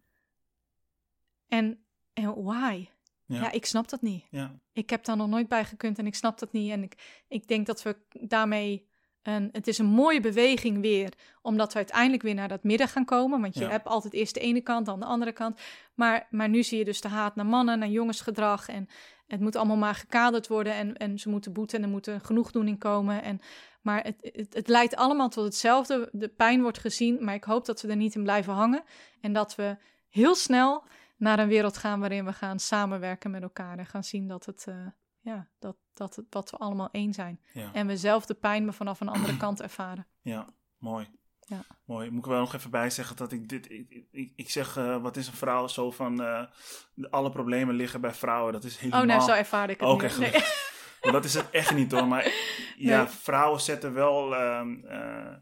En, 1.47 1.83
en 2.13 2.43
why? 2.43 2.87
Ja. 3.25 3.41
Ja. 3.41 3.51
ik 3.51 3.65
snap 3.65 3.89
dat 3.89 4.01
niet. 4.01 4.25
Ja. 4.29 4.59
Ik 4.73 4.89
heb 4.89 5.03
daar 5.05 5.17
nog 5.17 5.27
nooit 5.27 5.47
bij 5.47 5.65
gekund 5.65 5.97
en 5.99 6.05
ik 6.05 6.15
snap 6.15 6.39
dat 6.39 6.51
niet. 6.51 6.71
En 6.71 6.83
ik, 6.83 7.23
ik 7.27 7.47
denk 7.47 7.65
dat 7.65 7.81
we 7.83 7.95
daarmee. 8.11 8.89
Een, 9.21 9.49
het 9.51 9.67
is 9.67 9.77
een 9.77 9.85
mooie 9.85 10.19
beweging 10.19 10.81
weer, 10.81 11.13
omdat 11.41 11.71
we 11.71 11.77
uiteindelijk 11.77 12.21
weer 12.23 12.33
naar 12.33 12.47
dat 12.47 12.63
midden 12.63 12.87
gaan 12.87 13.05
komen. 13.05 13.41
Want 13.41 13.53
je 13.53 13.59
Ja. 13.59 13.69
hebt 13.69 13.87
altijd 13.87 14.13
eerst 14.13 14.33
de 14.33 14.39
ene 14.39 14.61
kant, 14.61 14.85
dan 14.85 14.99
de 14.99 15.05
andere 15.05 15.31
kant. 15.31 15.59
Maar, 15.93 16.27
maar 16.29 16.49
nu 16.49 16.63
zie 16.63 16.77
je 16.77 16.85
dus 16.85 17.01
de 17.01 17.07
haat 17.07 17.35
naar 17.35 17.45
mannen, 17.45 17.79
naar 17.79 17.89
jongensgedrag. 17.89 18.67
En 18.67 18.87
het 19.31 19.39
moet 19.39 19.55
allemaal 19.55 19.77
maar 19.77 19.95
gekaderd 19.95 20.47
worden. 20.47 20.73
En, 20.73 20.97
en 20.97 21.19
ze 21.19 21.29
moeten 21.29 21.53
boeten 21.53 21.77
en 21.77 21.83
er 21.83 21.89
moet 21.89 22.07
een 22.07 22.25
genoegdoening 22.25 22.79
komen. 22.79 23.23
En, 23.23 23.39
maar 23.81 24.03
het, 24.03 24.31
het, 24.33 24.53
het 24.53 24.67
leidt 24.67 24.95
allemaal 24.95 25.29
tot 25.29 25.43
hetzelfde. 25.43 26.09
De 26.11 26.27
pijn 26.27 26.61
wordt 26.61 26.79
gezien, 26.79 27.23
maar 27.23 27.33
ik 27.33 27.43
hoop 27.43 27.65
dat 27.65 27.81
we 27.81 27.87
er 27.87 27.95
niet 27.95 28.15
in 28.15 28.23
blijven 28.23 28.53
hangen. 28.53 28.83
En 29.21 29.33
dat 29.33 29.55
we 29.55 29.77
heel 30.09 30.35
snel 30.35 30.83
naar 31.17 31.39
een 31.39 31.47
wereld 31.47 31.77
gaan 31.77 31.99
waarin 31.99 32.25
we 32.25 32.33
gaan 32.33 32.59
samenwerken 32.59 33.31
met 33.31 33.41
elkaar. 33.41 33.77
En 33.77 33.85
gaan 33.85 34.03
zien 34.03 34.27
dat 34.27 34.45
het, 34.45 34.65
eh, 34.67 34.87
ja, 35.19 35.47
dat, 35.59 35.75
dat, 35.93 36.15
het, 36.15 36.31
dat 36.31 36.49
we 36.49 36.57
allemaal 36.57 36.89
één 36.91 37.13
zijn. 37.13 37.39
Ja. 37.53 37.73
En 37.73 37.87
we 37.87 37.97
zelf 37.97 38.25
de 38.25 38.33
pijn 38.33 38.65
maar 38.65 38.73
vanaf 38.73 38.99
een 38.99 39.09
andere 39.09 39.37
kant 39.37 39.61
ervaren. 39.61 40.07
Ja, 40.21 40.53
mooi. 40.77 41.09
Ja. 41.47 41.65
Mooi. 41.85 42.09
Moet 42.09 42.19
ik 42.19 42.25
er 42.25 42.31
wel 42.31 42.39
nog 42.39 42.53
even 42.55 42.71
bij 42.71 42.89
zeggen 42.89 43.15
dat 43.15 43.31
ik 43.31 43.49
dit. 43.49 43.71
Ik, 43.71 44.03
ik, 44.11 44.33
ik 44.35 44.49
zeg, 44.49 44.77
eh, 44.77 45.01
wat 45.01 45.17
is 45.17 45.27
een 45.27 45.33
vrouw? 45.33 45.67
Zo 45.67 45.91
van. 45.91 46.21
eh, 46.23 46.43
alle 47.09 47.29
problemen 47.29 47.75
liggen 47.75 48.01
bij 48.01 48.13
vrouwen. 48.13 48.53
Dat 48.53 48.63
is 48.63 48.77
helemaal. 48.77 49.01
Oh 49.01 49.07
nee, 49.07 49.21
zo 49.21 49.31
ervaar 49.31 49.69
ik 49.69 49.79
het 49.79 50.17
Nee. 50.17 50.31
Want 51.01 51.13
dat 51.13 51.25
is 51.25 51.33
het 51.33 51.49
echt 51.49 51.73
niet 51.75 51.91
hoor. 51.91 52.07
Maar 52.07 52.31
ja, 52.77 52.97
Nee. 52.97 53.07
vrouwen 53.07 53.61
zetten 53.61 53.93
wel. 53.93 54.35
ehm, 54.35 54.85
eh, 54.85 55.33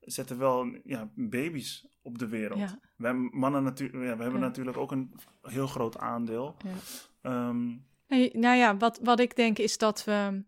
zetten 0.00 0.38
wel 0.38 0.66
ja, 0.84 1.10
baby's 1.14 1.86
op 2.02 2.18
de 2.18 2.28
wereld. 2.28 2.58
Ja. 2.58 2.78
Wij 2.96 3.12
mannen 3.14 3.62
natuurlijk. 3.62 4.04
Ja, 4.04 4.16
we 4.16 4.22
hebben 4.22 4.40
Ja. 4.40 4.46
natuurlijk 4.46 4.76
ook 4.76 4.92
een 4.92 5.14
heel 5.42 5.66
groot 5.66 5.98
aandeel. 5.98 6.56
Ja. 6.64 6.70
Ehm, 7.22 7.66
nou 8.40 8.56
ja, 8.56 8.76
wat, 8.76 8.98
wat 9.02 9.20
ik 9.20 9.36
denk 9.36 9.58
is 9.58 9.78
dat 9.78 10.04
we. 10.04 10.44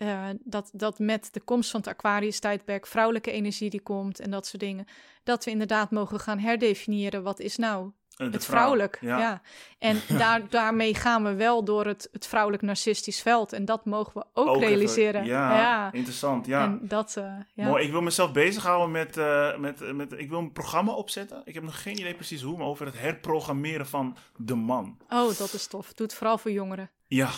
Eh, 0.00 0.24
dat, 0.44 0.70
dat 0.72 0.98
met 0.98 1.28
de 1.32 1.40
komst 1.40 1.70
van 1.70 1.80
het 1.80 1.88
Aquarius-tijdperk, 1.88 2.86
vrouwelijke 2.86 3.30
energie 3.30 3.70
die 3.70 3.80
komt 3.82 4.20
en 4.20 4.30
dat 4.30 4.46
soort 4.46 4.62
dingen, 4.62 4.86
dat 5.24 5.44
we 5.44 5.50
inderdaad 5.50 5.90
mogen 5.90 6.20
gaan 6.20 6.38
herdefiniëren 6.38 7.22
wat 7.22 7.40
is 7.40 7.56
nou 7.56 7.90
de 8.16 8.24
het 8.24 8.44
vrouw. 8.44 8.56
vrouwelijk. 8.58 8.98
Ja. 9.00 9.18
Ja. 9.18 9.42
En 9.78 10.00
daar, 10.18 10.48
daarmee 10.48 10.94
gaan 10.94 11.24
we 11.24 11.34
wel 11.34 11.64
door 11.64 11.86
het, 11.86 12.08
het 12.12 12.26
vrouwelijk 12.26 12.62
narcistisch 12.62 13.22
veld. 13.22 13.52
En 13.52 13.64
dat 13.64 13.84
mogen 13.84 14.12
we 14.14 14.24
ook, 14.34 14.46
Ook 14.48 14.56
even- 14.56 14.68
realiseren. 14.68 15.24
ja, 15.24 15.56
ja. 15.56 15.92
interessant. 15.92 16.46
Ja. 16.46 16.64
En 16.64 16.78
dat, 16.82 17.16
eh, 17.16 17.32
ja. 17.54 17.66
Mooi, 17.66 17.84
ik 17.84 17.90
wil 17.90 18.00
mezelf 18.00 18.32
bezighouden 18.32 18.90
met, 18.90 19.16
eh, 19.16 19.56
met, 19.56 19.92
met. 19.94 20.12
Ik 20.12 20.28
wil 20.28 20.38
een 20.38 20.52
programma 20.52 20.92
opzetten. 20.92 21.42
Ik 21.44 21.54
heb 21.54 21.62
nog 21.62 21.82
geen 21.82 21.98
idee 21.98 22.14
precies 22.14 22.42
hoe, 22.42 22.56
maar 22.58 22.66
over 22.66 22.86
het 22.86 22.98
herprogrammeren 22.98 23.86
van 23.86 24.16
de 24.36 24.54
man. 24.54 24.96
Oh, 25.08 25.36
dat 25.38 25.52
is 25.52 25.66
tof. 25.66 25.92
Doe 25.92 26.06
het 26.06 26.14
vooral 26.14 26.38
voor 26.38 26.50
jongeren. 26.50 26.90
Ja. 27.06 27.28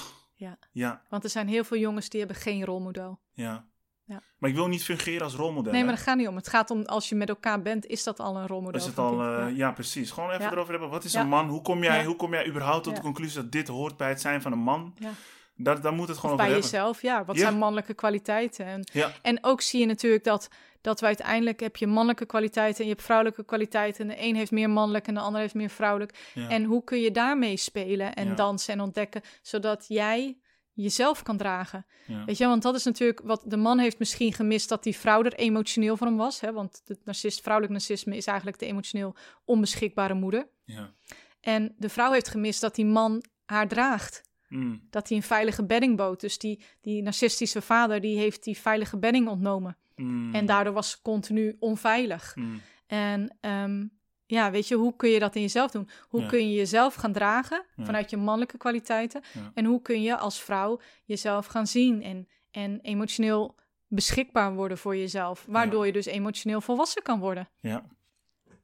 Ja. 0.42 0.58
Ja, 0.72 1.02
Want 1.08 1.24
er 1.24 1.30
zijn 1.30 1.48
heel 1.48 1.64
veel 1.64 1.78
jongens 1.78 2.08
die 2.08 2.18
hebben 2.20 2.36
geen 2.38 2.64
rolmodel. 2.64 3.20
ja. 3.32 3.70
Ja. 4.04 4.22
Maar 4.38 4.50
ik 4.50 4.56
wil 4.56 4.66
niet 4.68 4.84
fungeren 4.84 5.22
als 5.22 5.34
rolmodel. 5.34 5.72
Nee, 5.72 5.84
maar 5.84 5.94
dat 5.94 6.02
gaat 6.02 6.16
niet 6.16 6.28
om. 6.28 6.36
Het 6.36 6.48
gaat 6.48 6.70
om 6.70 6.82
als 6.84 7.08
je 7.08 7.14
met 7.14 7.28
elkaar 7.28 7.62
bent, 7.62 7.86
is 7.86 8.02
dat 8.04 8.20
al 8.20 8.36
een 8.36 8.46
rolmodel. 8.46 8.80
Is 8.80 8.86
het 8.86 8.98
al, 8.98 9.12
eh, 9.12 9.18
Ja. 9.18 9.46
ja. 9.46 9.72
precies. 9.72 10.10
Gewoon 10.10 10.30
even 10.30 10.52
erover 10.52 10.70
hebben. 10.70 10.90
Wat 10.90 11.04
is 11.04 11.14
een 11.14 11.28
man? 11.28 11.48
Hoe 11.48 11.62
kom 11.62 11.82
jij, 11.82 12.04
hoe 12.04 12.16
kom 12.16 12.32
jij 12.32 12.46
überhaupt 12.48 12.84
tot 12.84 12.96
de 12.96 13.02
conclusie 13.02 13.40
dat 13.42 13.52
dit 13.52 13.68
hoort 13.68 13.96
bij 13.96 14.08
het 14.08 14.20
zijn 14.20 14.42
van 14.42 14.52
een 14.52 14.58
man? 14.58 14.94
Ja. 14.98 15.10
Daar, 15.56 15.80
daar 15.80 15.92
moet 15.92 16.08
het 16.08 16.16
gewoon 16.18 16.32
over 16.34 16.44
bij 16.46 16.54
hebben. 16.54 16.70
jezelf, 16.70 17.02
ja. 17.02 17.24
Wat 17.24 17.36
Ja. 17.36 17.42
zijn 17.42 17.58
mannelijke 17.58 17.94
kwaliteiten? 17.94 18.66
En, 18.66 18.84
Ja. 18.92 19.12
en 19.22 19.44
ook 19.44 19.60
zie 19.60 19.80
je 19.80 19.86
natuurlijk 19.86 20.24
dat, 20.24 20.48
dat 20.80 21.00
we 21.00 21.06
uiteindelijk 21.06 21.60
heb 21.60 21.76
je 21.76 21.86
mannelijke 21.86 22.26
kwaliteiten 22.26 22.78
en 22.80 22.84
je 22.86 22.92
hebt 22.92 23.04
vrouwelijke 23.04 23.44
kwaliteiten. 23.44 24.10
En 24.10 24.16
de 24.16 24.22
een 24.22 24.36
heeft 24.36 24.50
meer 24.50 24.70
mannelijk 24.70 25.06
en 25.06 25.14
de 25.14 25.20
ander 25.20 25.40
heeft 25.40 25.54
meer 25.54 25.70
vrouwelijk. 25.70 26.30
Ja. 26.34 26.48
En 26.48 26.64
hoe 26.64 26.84
kun 26.84 27.00
je 27.00 27.10
daarmee 27.10 27.56
spelen 27.56 28.14
en 28.14 28.36
dansen 28.36 28.74
en 28.74 28.80
ontdekken, 28.80 29.22
zodat 29.42 29.84
jij 29.88 30.36
jezelf 30.74 31.22
kan 31.22 31.36
dragen. 31.36 31.86
Ja. 32.06 32.24
Weet 32.24 32.38
je, 32.38 32.46
want 32.46 32.62
dat 32.62 32.74
is 32.74 32.84
natuurlijk 32.84 33.20
wat 33.24 33.42
de 33.46 33.56
man 33.56 33.78
heeft 33.78 33.98
misschien 33.98 34.32
gemist 34.32 34.68
dat 34.68 34.82
die 34.82 34.96
vrouw 34.96 35.22
er 35.22 35.34
emotioneel 35.34 35.96
voor 35.96 36.06
hem 36.06 36.16
was. 36.16 36.40
Hè? 36.40 36.52
Want 36.52 36.82
het 36.84 37.04
narcist, 37.04 37.40
vrouwelijk 37.40 37.72
narcisme 37.74 38.16
is 38.16 38.26
eigenlijk 38.26 38.58
de 38.58 38.66
emotioneel 38.66 39.14
onbeschikbare 39.44 40.14
moeder. 40.14 40.48
Ja. 40.64 40.92
En 41.40 41.74
de 41.78 41.88
vrouw 41.88 42.12
heeft 42.12 42.28
gemist 42.28 42.60
dat 42.60 42.74
die 42.74 42.86
man 42.86 43.24
haar 43.44 43.68
draagt. 43.68 44.22
Mm. 44.52 44.86
Dat 44.90 45.08
hij 45.08 45.16
een 45.16 45.22
veilige 45.22 45.64
bedding 45.66 45.96
bood. 45.96 46.20
Dus 46.20 46.38
die, 46.38 46.62
die 46.80 47.02
narcistische 47.02 47.62
vader 47.62 48.00
die 48.00 48.18
heeft 48.18 48.44
die 48.44 48.58
veilige 48.58 48.98
bedding 48.98 49.28
ontnomen. 49.28 49.76
Mm. 49.96 50.34
En 50.34 50.46
daardoor 50.46 50.72
was 50.72 50.90
ze 50.90 51.02
continu 51.02 51.56
onveilig. 51.58 52.36
Mm. 52.36 52.60
En 52.86 53.36
ehm, 53.40 53.86
ja, 54.26 54.50
weet 54.50 54.68
je, 54.68 54.74
hoe 54.74 54.96
kun 54.96 55.08
je 55.10 55.18
dat 55.18 55.34
in 55.34 55.40
jezelf 55.42 55.70
doen? 55.70 55.88
Hoe 56.08 56.20
Ja. 56.20 56.28
kun 56.28 56.38
je 56.50 56.54
jezelf 56.56 56.94
gaan 56.94 57.12
dragen 57.12 57.64
Ja. 57.76 57.84
vanuit 57.84 58.10
je 58.10 58.16
mannelijke 58.16 58.56
kwaliteiten? 58.58 59.22
Ja. 59.34 59.50
En 59.54 59.64
hoe 59.64 59.82
kun 59.82 60.02
je 60.02 60.16
als 60.16 60.40
vrouw 60.42 60.80
jezelf 61.04 61.46
gaan 61.46 61.66
zien 61.66 62.02
en, 62.02 62.28
en 62.50 62.78
emotioneel 62.80 63.54
beschikbaar 63.88 64.54
worden 64.54 64.78
voor 64.78 64.96
jezelf? 64.96 65.44
Waardoor 65.48 65.86
je 65.86 65.92
dus 65.92 66.06
emotioneel 66.06 66.60
volwassen 66.60 67.02
kan 67.02 67.18
worden. 67.20 67.48
Ja. 67.60 67.84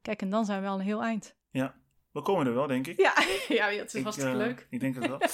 Kijk, 0.01 0.21
en 0.21 0.29
dan 0.29 0.45
zijn 0.45 0.61
we 0.61 0.67
al 0.67 0.79
een 0.79 0.85
heel 0.85 1.03
eind. 1.03 1.35
ja. 1.51 1.77
We 2.11 2.21
komen 2.21 2.47
er 2.47 2.53
wel, 2.53 2.67
denk 2.67 2.87
ik. 2.87 2.97
Ja, 3.01 3.13
ja 3.59 3.77
dat 3.77 3.85
is 3.85 3.93
Ik, 3.95 4.03
hartstikke 4.03 4.31
eh, 4.31 4.37
leuk. 4.37 4.67
Ik 4.69 4.79
denk 4.79 4.95
het 4.95 5.07
wel. 5.07 5.17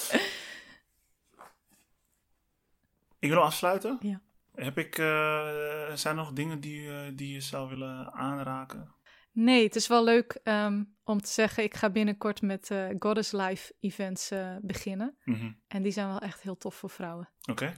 ik 3.26 3.32
wil 3.32 3.44
afsluiten. 3.44 3.98
Ja. 4.00 4.22
Heb 4.56 4.78
ik, 4.78 4.98
eh, 4.98 5.94
zijn 5.94 6.18
er 6.18 6.24
nog 6.24 6.34
dingen 6.34 6.60
die, 6.60 6.90
eh, 6.90 7.12
die 7.16 7.34
je 7.34 7.42
zou 7.42 7.70
willen 7.70 8.14
aanraken? 8.14 8.94
Nee, 9.32 9.64
het 9.64 9.76
is 9.76 9.88
wel 9.88 10.04
leuk 10.04 10.40
ehm, 10.44 10.84
om 11.04 11.22
te 11.22 11.32
zeggen, 11.32 11.64
ik 11.64 11.74
ga 11.74 11.90
binnenkort 11.90 12.42
met 12.42 12.72
eh 12.72 12.88
Goddess 13.00 13.32
Life 13.32 13.74
events 13.80 14.32
beginnen. 14.62 15.18
Mhm. 15.24 15.52
En 15.68 15.82
die 15.82 15.92
zijn 15.92 16.08
wel 16.08 16.20
echt 16.20 16.42
heel 16.42 16.58
tof 16.58 16.76
voor 16.76 16.90
vrouwen. 16.90 17.30
Oké. 17.50 17.74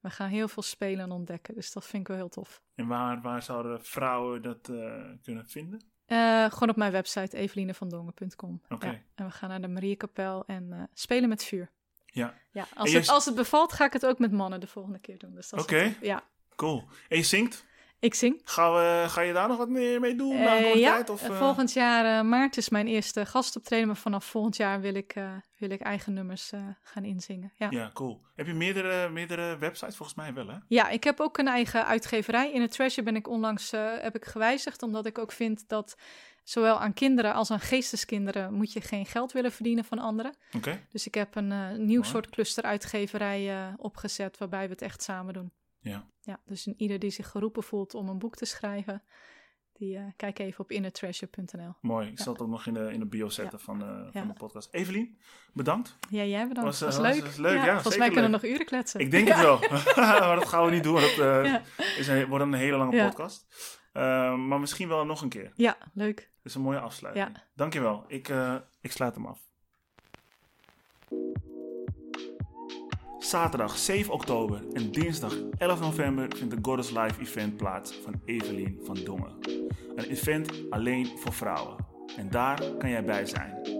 We 0.00 0.10
gaan 0.10 0.28
heel 0.28 0.48
veel 0.48 0.62
spelen 0.62 1.04
en 1.04 1.10
ontdekken, 1.10 1.54
dus 1.54 1.72
dat 1.72 1.86
vind 1.86 2.02
ik 2.02 2.08
wel 2.08 2.16
heel 2.16 2.28
tof. 2.28 2.62
En 2.74 2.86
waar, 2.86 3.20
waar 3.20 3.42
zouden 3.42 3.84
vrouwen 3.84 4.42
dat 4.42 4.70
kunnen 5.22 5.46
vinden? 5.46 5.84
Gewoon 6.50 6.68
op 6.68 6.76
mijn 6.76 6.92
website 6.92 7.36
evelienevandongen.com. 7.36 8.62
Oké. 8.68 8.86
Ja, 8.86 9.02
en 9.14 9.24
we 9.24 9.30
gaan 9.30 9.48
naar 9.48 9.60
de 9.60 9.68
Mariekapel 9.68 10.46
en 10.46 10.90
spelen 10.92 11.28
met 11.28 11.44
vuur. 11.44 11.70
Ja. 12.12 12.34
Ja, 12.52 12.66
als, 12.74 12.92
het, 12.92 13.08
als 13.08 13.24
het 13.24 13.34
bevalt, 13.34 13.72
ga 13.72 13.84
ik 13.84 13.92
het 13.92 14.06
ook 14.06 14.18
met 14.18 14.32
mannen 14.32 14.60
de 14.60 14.66
volgende 14.66 14.98
keer 14.98 15.18
doen. 15.18 15.34
Dus 15.34 15.52
Oké. 15.52 15.94
Ja, 16.00 16.22
Cool. 16.58 16.84
En 17.08 17.16
je 17.16 17.22
zingt? 17.22 17.66
ik 18.00 18.14
zing. 18.14 18.40
Gaan 18.44 18.74
we, 18.74 19.04
ga 19.08 19.20
je 19.20 19.32
daar 19.32 19.48
nog 19.48 19.56
wat 19.56 19.68
meer 19.68 20.00
mee 20.00 20.14
doen? 20.14 20.36
Eh, 20.36 20.74
ja, 20.74 20.92
tijd, 20.94 21.10
of, 21.10 21.22
eh, 21.22 21.28
eh? 21.28 21.38
volgend 21.38 21.72
jaar 21.72 22.26
maart 22.26 22.56
is 22.56 22.68
mijn 22.68 22.86
eerste 22.86 23.26
gastoptreden. 23.26 23.86
Maar 23.86 23.96
vanaf 23.96 24.24
volgend 24.24 24.56
jaar 24.56 24.80
wil 24.80 24.94
ik, 24.94 25.14
wil 25.56 25.70
ik 25.70 25.80
eigen 25.80 26.12
nummers 26.12 26.52
gaan 26.82 27.04
inzingen. 27.04 27.52
Ja. 27.56 27.66
Ja, 27.70 27.90
cool. 27.94 28.22
Heb 28.34 28.46
je 28.46 28.54
meerdere, 28.54 29.08
meerdere 29.08 29.58
websites? 29.58 29.96
Volgens 29.96 30.18
mij 30.18 30.34
wel, 30.34 30.48
hè? 30.48 30.56
Ja, 30.68 30.88
ik 30.88 31.04
heb 31.04 31.20
ook 31.20 31.38
een 31.38 31.48
eigen 31.48 31.86
uitgeverij. 31.86 32.52
In 32.52 32.60
het 32.60 32.70
Treasure 32.70 33.02
ben 33.02 33.16
ik 33.16 33.28
onlangs 33.28 33.70
heb 34.00 34.14
ik 34.14 34.24
gewijzigd, 34.24 34.82
omdat 34.82 35.06
ik 35.06 35.18
ook 35.18 35.32
vind 35.32 35.68
dat 35.68 35.96
zowel 36.48 36.80
aan 36.80 36.92
kinderen 36.92 37.34
als 37.34 37.50
aan 37.50 37.60
geesteskinderen 37.60 38.54
moet 38.54 38.72
je 38.72 38.80
geen 38.80 39.06
geld 39.06 39.32
willen 39.32 39.52
verdienen 39.52 39.84
van 39.84 39.98
anderen. 39.98 40.34
Dus 40.90 41.06
ik 41.06 41.14
heb 41.14 41.34
een 41.34 41.52
eh, 41.52 41.70
nieuw 41.70 42.00
Mooi. 42.00 42.04
soort 42.04 42.30
clusteruitgeverij 42.30 43.50
eh, 43.50 43.74
opgezet 43.76 44.38
waarbij 44.38 44.64
we 44.64 44.72
het 44.72 44.82
echt 44.82 45.02
samen 45.02 45.34
doen. 45.34 45.52
Ja. 45.80 46.06
Ja, 46.20 46.40
dus 46.46 46.66
een 46.66 46.74
ieder 46.76 46.98
die 46.98 47.10
zich 47.10 47.28
geroepen 47.28 47.62
voelt 47.62 47.94
om 47.94 48.08
een 48.08 48.18
boek 48.18 48.36
te 48.36 48.44
schrijven, 48.44 49.02
die 49.72 49.96
eh, 49.96 50.02
kijk 50.16 50.38
even 50.38 50.60
op 50.60 50.70
innertreasure.nl. 50.70 51.74
Mooi. 51.80 52.08
Ik 52.08 52.18
zal 52.18 52.32
het 52.32 52.42
ook 52.42 52.48
nog 52.48 52.66
in 52.66 52.74
de, 52.74 52.92
in 52.92 52.98
de 53.00 53.06
bio 53.06 53.28
zetten 53.28 53.60
van, 53.60 53.78
Ja. 53.78 54.10
van 54.12 54.28
de 54.28 54.34
podcast. 54.34 54.68
Evelien, 54.72 55.18
bedankt. 55.52 55.96
Ja, 56.10 56.24
jij 56.24 56.48
bedankt. 56.48 56.78
Was, 56.78 56.96
Was, 56.96 57.14
leuk. 57.14 57.24
was 57.24 57.36
leuk, 57.36 57.64
ja, 57.64 57.72
volgens 57.72 57.96
mij 57.96 58.06
kunnen 58.10 58.24
we 58.24 58.30
nog 58.30 58.44
uren 58.44 58.66
kletsen. 58.66 59.00
Ik 59.00 59.10
denk 59.10 59.28
het 59.28 59.40
wel. 59.48 59.58
maar 59.96 60.36
dat 60.36 60.48
gaan 60.48 60.64
we 60.64 60.70
niet 60.70 60.82
doen, 60.82 61.00
dat 61.00 61.62
is 61.98 62.08
een, 62.08 62.26
wordt 62.26 62.44
een 62.44 62.54
hele 62.54 62.76
lange 62.76 63.04
podcast. 63.04 63.46
Eh, 63.92 64.34
maar 64.34 64.60
misschien 64.60 64.88
wel 64.88 65.04
nog 65.04 65.22
een 65.22 65.28
keer. 65.28 65.52
Ja, 65.54 65.76
leuk. 65.92 66.16
Dat 66.16 66.26
is 66.42 66.54
een 66.54 66.60
mooie 66.60 66.80
afsluiting. 66.80 67.26
Ja. 67.26 67.42
Dankjewel. 67.54 68.04
Ik, 68.08 68.28
eh, 68.28 68.54
ik 68.80 68.92
sluit 68.92 69.14
hem 69.14 69.26
af. 69.26 69.38
Zaterdag 73.18 73.78
7 73.78 74.12
oktober 74.12 74.62
en 74.72 74.92
dinsdag 74.92 75.34
11 75.58 75.80
november 75.80 76.36
vindt 76.36 76.54
de 76.54 76.58
Goddess 76.62 76.90
Live 76.90 77.20
event 77.20 77.56
plaats 77.56 77.94
van 77.94 78.20
Evelien 78.24 78.80
van 78.84 78.94
Dongen. 79.04 79.36
Een 79.96 80.04
event 80.04 80.70
alleen 80.70 81.06
voor 81.18 81.32
vrouwen. 81.32 81.76
En 82.16 82.30
daar 82.30 82.60
kan 82.78 82.90
jij 82.90 83.04
bij 83.04 83.26
zijn. 83.26 83.77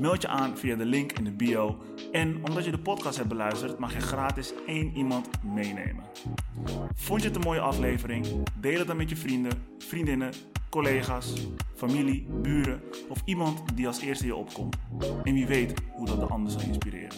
Meld 0.00 0.22
je 0.22 0.28
aan 0.28 0.58
via 0.58 0.76
de 0.76 0.84
link 0.84 1.12
in 1.12 1.24
de 1.24 1.32
bio. 1.32 1.78
En 2.12 2.46
omdat 2.46 2.64
je 2.64 2.70
de 2.70 2.78
podcast 2.78 3.16
hebt 3.16 3.28
beluisterd, 3.28 3.78
mag 3.78 3.92
je 3.92 4.00
gratis 4.00 4.52
één 4.66 4.96
iemand 4.96 5.28
meenemen. 5.44 6.04
Vond 6.94 7.22
je 7.22 7.28
het 7.28 7.36
een 7.36 7.42
mooie 7.42 7.60
aflevering? 7.60 8.26
Deel 8.60 8.78
het 8.78 8.86
dan 8.86 8.96
met 8.96 9.08
je 9.08 9.16
vrienden, 9.16 9.52
vriendinnen, 9.78 10.32
collega's, 10.70 11.34
familie, 11.74 12.26
buren 12.42 12.82
of 13.08 13.22
iemand 13.24 13.76
die 13.76 13.86
als 13.86 14.00
eerste 14.00 14.26
je 14.26 14.34
opkomt. 14.34 14.76
En 15.24 15.34
wie 15.34 15.46
weet 15.46 15.74
hoe 15.92 16.06
dat 16.06 16.20
de 16.20 16.26
ander 16.26 16.52
zal 16.52 16.60
inspireren. 16.60 17.16